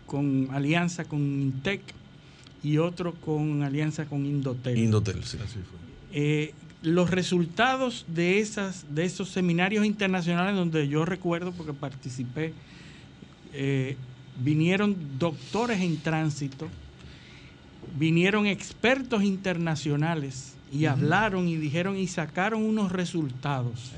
con 0.05 0.49
alianza 0.51 1.05
con 1.05 1.19
INTEC 1.19 1.81
y 2.65 2.79
otro 2.79 3.13
con 3.13 3.61
alianza 3.61 4.05
con 4.05 4.25
Indotel. 4.25 4.79
Indotel, 4.79 5.23
sí, 5.23 5.37
así 5.37 5.59
fue. 5.59 5.77
Eh, 6.13 6.53
los 6.81 7.11
resultados 7.11 8.05
de, 8.07 8.39
esas, 8.39 8.85
de 8.89 9.05
esos 9.05 9.29
seminarios 9.29 9.85
internacionales 9.85 10.55
donde 10.55 10.87
yo 10.87 11.05
recuerdo, 11.05 11.51
porque 11.51 11.73
participé, 11.73 12.53
eh, 13.53 13.97
vinieron 14.39 14.95
doctores 15.19 15.79
en 15.79 15.97
tránsito, 15.97 16.67
vinieron 17.99 18.47
expertos 18.47 19.23
internacionales 19.23 20.55
y 20.73 20.85
hablaron 20.85 21.47
y 21.47 21.57
dijeron 21.57 21.95
y 21.97 22.07
sacaron 22.07 22.63
unos 22.63 22.91
resultados. 22.91 23.91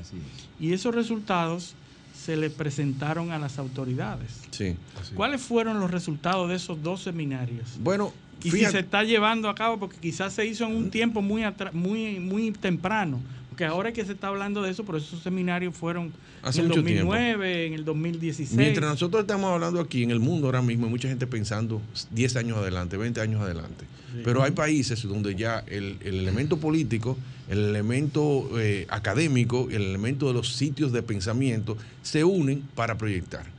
Y 0.60 0.74
esos 0.74 0.94
resultados 0.94 1.74
se 2.14 2.36
le 2.36 2.50
presentaron 2.50 3.30
a 3.30 3.38
las 3.38 3.58
autoridades. 3.58 4.42
Sí. 4.50 4.76
¿Cuáles 5.14 5.40
fueron 5.40 5.80
los 5.80 5.90
resultados 5.90 6.50
de 6.50 6.56
esos 6.56 6.82
dos 6.82 7.02
seminarios? 7.02 7.78
Bueno, 7.80 8.12
y 8.42 8.50
si 8.50 8.64
se 8.66 8.78
está 8.78 9.04
llevando 9.04 9.48
a 9.48 9.54
cabo, 9.54 9.78
porque 9.78 9.96
quizás 9.98 10.32
se 10.32 10.46
hizo 10.46 10.64
en 10.64 10.76
un 10.76 10.90
tiempo 10.90 11.22
muy, 11.22 11.42
muy, 11.72 12.20
muy 12.20 12.52
temprano, 12.52 13.20
porque 13.48 13.64
ahora 13.64 13.88
es 13.88 13.94
que 13.94 14.04
se 14.04 14.12
está 14.12 14.28
hablando 14.28 14.62
de 14.62 14.70
eso, 14.70 14.84
pero 14.84 14.98
esos 14.98 15.22
seminarios 15.22 15.74
fueron 15.74 16.12
en 16.44 16.60
el 16.60 16.68
2009, 16.68 17.66
en 17.66 17.74
el 17.74 17.84
2016. 17.84 18.56
Mientras 18.56 18.88
nosotros 18.88 19.22
estamos 19.22 19.50
hablando 19.52 19.80
aquí 19.80 20.04
en 20.04 20.10
el 20.10 20.20
mundo 20.20 20.46
ahora 20.46 20.62
mismo, 20.62 20.86
hay 20.86 20.90
mucha 20.90 21.08
gente 21.08 21.26
pensando 21.26 21.82
10 22.12 22.36
años 22.36 22.58
adelante, 22.58 22.96
20 22.96 23.20
años 23.20 23.42
adelante. 23.42 23.84
Pero 24.24 24.42
hay 24.42 24.52
países 24.52 25.02
donde 25.02 25.34
ya 25.34 25.64
el, 25.66 25.98
elemento 26.02 26.58
político, 26.58 27.18
el 27.48 27.58
elemento 27.58 28.48
eh, 28.58 28.86
académico, 28.88 29.68
el 29.70 29.82
elemento 29.82 30.28
de 30.28 30.34
los 30.34 30.54
sitios 30.54 30.92
de 30.92 31.02
pensamiento 31.02 31.76
se 32.02 32.24
unen 32.24 32.62
para 32.74 32.96
proyectar. 32.96 33.57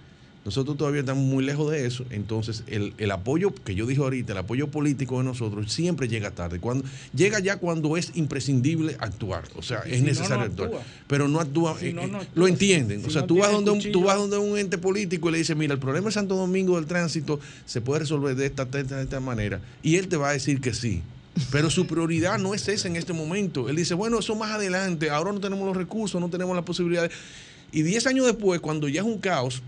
Nosotros 0.50 0.78
todavía 0.78 1.02
estamos 1.02 1.24
muy 1.24 1.44
lejos 1.44 1.70
de 1.70 1.86
eso. 1.86 2.06
Entonces, 2.10 2.64
el, 2.66 2.96
el, 2.98 3.12
apoyo 3.12 3.54
que 3.54 3.76
yo 3.76 3.86
dije 3.86 4.02
ahorita, 4.02 4.32
el 4.32 4.40
apoyo 4.40 4.68
político 4.70 5.20
de 5.20 5.24
nosotros 5.24 5.72
siempre 5.72 6.08
llega 6.08 6.32
tarde. 6.32 6.60
Cuando, 6.60 6.86
llega 7.14 7.38
ya 7.38 7.58
cuando 7.58 7.96
es 7.98 8.14
imprescindible 8.16 8.98
actuar. 9.00 9.44
O 9.58 9.62
sea, 9.62 9.82
es 9.82 10.02
necesario 10.02 10.46
actuar. 10.46 10.72
Pero 11.06 11.28
no 11.28 11.40
actúa. 11.40 11.78
Eh, 11.82 11.94
eh, 11.96 12.12
lo 12.34 12.48
entienden. 12.48 13.06
o 13.06 13.12
sea, 13.12 13.28
tú, 13.28 13.38
vas 13.38 13.52
donde 13.52 13.70
un, 13.70 13.92
tú 13.92 14.06
vas 14.06 14.18
donde 14.18 14.40
un 14.40 14.58
ente 14.58 14.80
político 14.80 15.30
y 15.30 15.34
le 15.34 15.38
dices, 15.38 15.56
mira, 15.56 15.76
el 15.76 15.80
problema 15.80 16.08
de 16.08 16.14
Santo 16.14 16.36
Domingo 16.36 16.78
del 16.78 16.88
tránsito 16.88 17.40
se 17.68 17.80
puede 17.80 18.00
resolver 18.00 18.36
de 18.36 18.48
esta, 18.48 18.66
de 18.66 18.82
esta, 18.82 18.98
de 18.98 19.04
esta 19.04 19.20
manera. 19.20 19.62
Y 19.84 19.98
él 19.98 20.08
te 20.08 20.18
va 20.18 20.30
a 20.30 20.34
decir 20.34 20.62
que 20.62 20.74
sí. 20.74 21.04
Pero 21.52 21.70
su 21.70 21.86
prioridad 21.86 22.40
no 22.40 22.56
es 22.56 22.68
esa 22.68 22.88
en 22.88 22.96
este 22.96 23.14
momento. 23.14 23.70
Él 23.70 23.76
dice, 23.76 23.94
bueno, 23.94 24.18
eso 24.18 24.34
más 24.34 24.50
adelante, 24.50 25.12
ahora 25.12 25.32
no 25.32 25.40
tenemos 25.40 25.68
los 25.68 25.78
recursos, 25.78 26.20
no 26.20 26.28
tenemos 26.28 26.56
las 26.56 26.66
posibilidades. 26.66 27.12
Y 27.72 27.84
10 27.84 28.08
años 28.08 28.26
después, 28.26 28.60
cuando 28.62 28.88
ya 28.88 29.02
es 29.02 29.08
un 29.08 29.20
caos, 29.20 29.62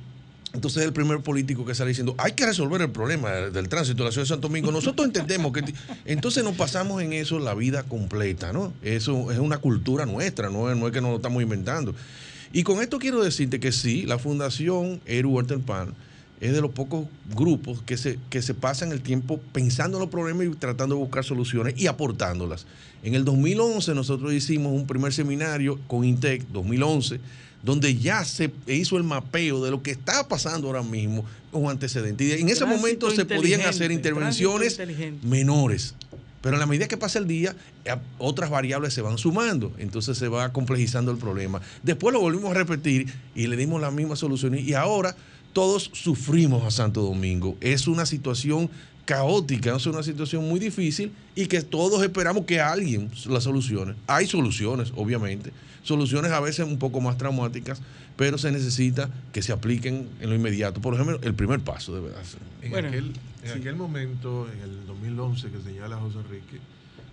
entonces 0.54 0.84
el 0.84 0.92
primer 0.92 1.22
político 1.22 1.66
que 1.66 1.74
sale 1.74 1.90
diciendo, 1.90 2.14
hay 2.18 2.34
que 2.34 2.46
resolver 2.46 2.82
el 2.82 2.90
problema 2.90 3.30
del 3.32 3.70
tránsito 3.70 4.04
de 4.04 4.10
la 4.10 4.12
ciudad 4.12 4.26
de 4.26 4.30
Santo 4.30 4.48
Domingo. 4.50 4.72
Nosotros 4.72 5.08
entendemos 5.08 5.54
que... 5.54 5.74
Entonces 6.06 6.44
nos 6.44 6.56
pasamos 6.56 7.02
en 7.02 7.14
eso 7.14 7.40
la 7.40 7.54
vida 7.54 7.84
completa, 7.84 8.52
¿no? 8.52 8.74
Eso 8.82 9.32
es 9.32 9.40
una 9.40 9.60
cultura 9.60 10.06
nuestra, 10.06 10.50
no 10.50 10.70
es, 10.70 10.78
no 10.78 10.88
es 10.88 10.94
que 10.94 11.00
nos 11.00 11.12
lo 11.12 11.18
estamos 11.18 11.42
inventando. 11.42 11.96
Y 12.52 12.64
con 12.64 12.82
esto 12.82 13.00
quiero 13.00 13.24
decirte 13.24 13.62
que 13.62 13.72
sí, 13.72 14.06
la 14.06 14.20
Fundación 14.20 15.00
Eru 15.06 15.42
Pan 15.66 15.94
es 16.42 16.52
de 16.54 16.60
los 16.60 16.72
pocos 16.72 17.06
grupos 17.34 17.82
que 17.84 17.96
se, 17.96 18.20
que 18.30 18.42
se 18.42 18.54
pasan 18.54 18.92
el 18.92 19.02
tiempo 19.02 19.40
pensando 19.54 19.98
en 19.98 20.02
los 20.02 20.10
problemas 20.10 20.48
y 20.48 20.50
tratando 20.50 20.96
de 20.96 21.02
buscar 21.02 21.24
soluciones 21.24 21.76
y 21.78 21.88
aportándolas. 21.88 22.66
En 23.04 23.16
el 23.16 23.24
2011 23.24 23.96
nosotros 23.96 24.34
hicimos 24.34 24.74
un 24.74 24.86
primer 24.86 25.14
seminario 25.14 25.80
con 25.88 26.04
INTEC, 26.04 26.48
2011, 26.50 27.20
donde 27.64 27.98
ya 27.98 28.26
se 28.26 28.52
hizo 28.68 28.98
el 28.98 29.04
mapeo 29.04 29.64
de 29.64 29.72
lo 29.72 29.84
que 29.84 29.92
está 29.92 30.28
pasando 30.28 30.68
ahora 30.68 30.84
mismo 30.84 31.26
con 31.52 31.68
antecedentes. 31.70 32.28
Y 32.28 32.42
en 32.42 32.50
ese 32.50 32.66
momento 32.66 33.12
se 33.12 33.26
podían 33.26 33.62
hacer 33.62 33.92
intervenciones 33.92 34.80
menores. 35.24 35.96
Pero 36.42 36.56
en 36.56 36.60
la 36.60 36.66
medida 36.66 36.88
que 36.88 36.98
pasa 36.98 37.20
el 37.20 37.28
día, 37.28 37.56
eh, 37.86 37.96
otras 38.18 38.50
variables 38.50 38.94
se 38.94 39.02
van 39.02 39.20
sumando, 39.20 39.72
entonces 39.78 40.18
se 40.18 40.28
va 40.28 40.52
complejizando 40.52 41.12
el 41.12 41.18
problema. 41.18 41.62
Después 41.84 42.14
lo 42.14 42.20
volvimos 42.20 42.50
a 42.52 42.56
repetir 42.56 43.14
y 43.36 43.46
le 43.46 43.56
dimos 43.56 43.80
las 43.80 43.94
mismas 43.94 44.20
soluciones. 44.20 44.68
Y 44.68 44.74
ahora 44.74 45.16
todos 45.54 45.92
sufrimos 45.94 46.66
a 46.66 46.72
Santo 46.72 47.02
Domingo. 47.02 47.58
Es 47.62 47.88
una 47.88 48.08
situación 48.08 48.72
caótica, 49.06 49.76
es 49.76 49.86
una 49.86 50.04
situación 50.04 50.48
muy 50.48 50.60
difícil 50.60 51.12
y 51.36 51.46
que 51.48 51.62
todos 51.62 52.02
esperamos 52.04 52.46
que 52.46 52.60
alguien 52.60 53.12
la 53.28 53.42
solucione. 53.42 53.94
Hay 54.08 54.26
soluciones, 54.26 54.94
obviamente, 54.96 55.52
soluciones 55.84 56.32
a 56.32 56.40
veces 56.40 56.66
un 56.66 56.78
poco 56.78 57.02
más 57.02 57.18
traumáticas, 57.18 57.82
pero 58.18 58.38
se 58.38 58.52
necesita 58.52 59.10
que 59.34 59.42
se 59.42 59.52
apliquen 59.52 60.10
en 60.20 60.30
lo 60.30 60.36
inmediato. 60.36 60.82
Por 60.82 60.94
ejemplo, 60.94 61.20
el 61.22 61.34
primer 61.34 61.60
paso 61.60 61.94
debe 61.96 62.12
ser. 62.24 62.42
En, 62.62 62.86
aquel, 62.86 63.14
en 63.44 63.52
aquel 63.52 63.76
momento, 63.76 64.48
en 64.52 64.60
el 64.60 64.86
2011 64.86 65.50
que 65.50 65.62
señala 65.62 65.98
José 65.98 66.20
Enrique, 66.20 66.60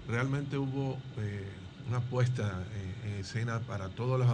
realmente 0.09 0.59
hubo 0.59 0.99
eh, 1.19 1.45
una 1.89 2.01
puesta 2.01 2.65
en 3.05 3.15
escena 3.15 3.61
para 3.61 3.89
todos 3.89 4.19
los 4.19 4.29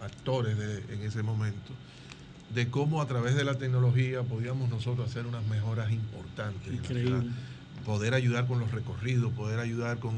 actores 0.00 0.56
en 0.88 1.02
ese 1.02 1.22
momento 1.22 1.72
de 2.54 2.68
cómo 2.68 3.02
a 3.02 3.06
través 3.06 3.34
de 3.34 3.44
la 3.44 3.54
tecnología 3.54 4.22
podíamos 4.22 4.68
nosotros 4.70 5.08
hacer 5.10 5.26
unas 5.26 5.44
mejoras 5.46 5.90
importantes. 5.90 6.72
Increíble. 6.72 7.30
Poder 7.86 8.14
ayudar 8.14 8.46
con 8.48 8.58
los 8.58 8.72
recorridos, 8.72 9.32
poder 9.32 9.60
ayudar 9.60 9.98
con, 9.98 10.14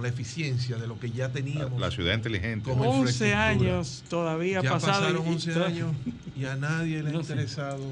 la 0.00 0.08
eficiencia 0.08 0.76
de 0.76 0.86
lo 0.86 1.00
que 1.00 1.10
ya 1.10 1.30
teníamos. 1.30 1.80
La, 1.80 1.90
ciudad 1.90 2.14
inteligente. 2.14 2.70
11 2.70 3.34
años 3.34 4.04
todavía 4.08 4.62
ya 4.62 4.70
pasaron 4.70 5.26
11 5.26 5.64
años 5.64 5.96
y 6.36 6.44
a 6.44 6.54
nadie 6.54 7.02
le 7.02 7.10
ha 7.10 7.14
interesado 7.20 7.82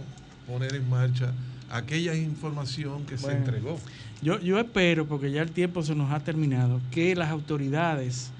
poner 0.47 0.77
en 0.77 0.89
marcha 0.89 1.33
aquella 1.71 2.15
información 2.15 3.05
que 3.05 3.19
se 3.19 3.33
entregó. 3.33 3.81
Yo, 4.23 4.39
yo 4.41 4.59
espero, 4.59 5.07
porque 5.07 5.31
ya 5.33 5.43
el 5.43 5.51
tiempo 5.51 5.83
se 5.83 5.95
nos 5.97 6.13
ha 6.13 6.21
terminado, 6.21 6.81
que 6.91 7.15
las 7.17 7.31
autoridades 7.31 8.31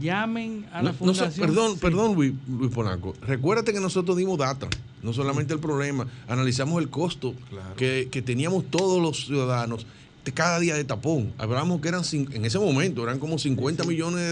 llamen 0.00 0.66
a 0.72 0.82
la 0.82 0.92
fundación. 0.92 1.48
perdón, 1.48 1.78
perdón, 1.78 2.14
Luis, 2.14 2.32
Luis 2.48 2.72
Polanco. 2.72 3.14
Recuérdate 3.22 3.72
que 3.72 3.80
nosotros 3.80 4.16
dimos 4.16 4.38
data, 4.38 4.68
no 5.02 5.12
solamente 5.12 5.54
el 5.54 5.60
problema, 5.60 6.06
analizamos 6.28 6.80
el 6.80 6.88
costo 6.88 7.34
que, 7.76 8.22
teníamos 8.24 8.64
todos 8.70 9.02
los 9.02 9.26
ciudadanos 9.26 9.86
cada 10.32 10.58
día 10.60 10.74
de 10.74 10.84
tapón. 10.84 11.32
Hablamos 11.38 11.80
que 11.80 11.88
eran, 11.88 12.02
en 12.12 12.44
ese 12.44 12.58
momento, 12.58 13.02
eran 13.02 13.18
como 13.18 13.38
50 13.38 13.84
millones 13.84 14.22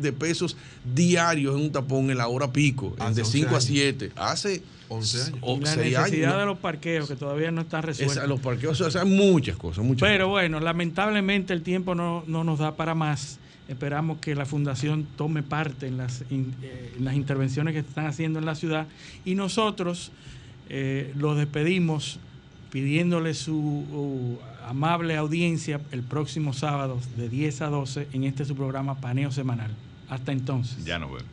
de, 0.00 0.12
pesos 0.12 0.56
diarios 0.94 1.56
en 1.56 1.62
un 1.62 1.72
tapón 1.72 2.10
en 2.10 2.18
la 2.18 2.28
hora 2.28 2.52
pico, 2.52 2.94
de 3.14 3.24
5 3.24 3.56
a 3.56 3.60
7. 3.60 4.12
Hace 4.16 4.62
11 4.88 5.22
años. 5.22 5.38
O 5.40 5.58
la 5.58 5.76
necesidad 5.76 6.38
de 6.38 6.46
los 6.46 6.58
parqueos 6.58 7.08
que 7.08 7.16
todavía 7.16 7.50
no 7.50 7.62
están 7.62 7.82
resueltos. 7.82 8.28
los 8.28 8.40
parqueos, 8.40 8.80
o 8.80 8.90
sea, 8.90 9.04
muchas 9.04 9.56
cosas. 9.56 9.84
Muchas 9.84 10.08
Pero 10.08 10.28
bueno, 10.28 10.60
lamentablemente 10.60 11.52
el 11.52 11.62
tiempo 11.62 11.94
no, 11.94 12.24
no 12.26 12.44
nos 12.44 12.58
da 12.58 12.76
para 12.76 12.94
más. 12.94 13.38
Esperamos 13.68 14.18
que 14.18 14.34
la 14.34 14.44
Fundación 14.44 15.06
tome 15.16 15.42
parte 15.42 15.86
en 15.86 15.96
las, 15.96 16.24
eh, 16.30 16.92
las 17.00 17.14
intervenciones 17.14 17.72
que 17.74 17.80
están 17.80 18.06
haciendo 18.06 18.38
en 18.38 18.44
la 18.44 18.54
ciudad 18.54 18.86
y 19.24 19.34
nosotros 19.34 20.12
eh, 20.68 21.12
los 21.16 21.36
despedimos 21.36 22.18
pidiéndole 22.70 23.34
su 23.34 23.54
uh, 23.56 24.38
amable 24.66 25.16
audiencia 25.16 25.80
el 25.90 26.02
próximo 26.02 26.52
sábado 26.52 26.98
de 27.16 27.28
10 27.28 27.62
a 27.62 27.66
12 27.68 28.08
en 28.12 28.24
este 28.24 28.44
su 28.44 28.54
programa 28.54 28.96
Paneo 28.96 29.30
Semanal. 29.30 29.70
Hasta 30.08 30.32
entonces. 30.32 30.84
Ya 30.84 30.98
no 30.98 31.06
vemos. 31.06 31.32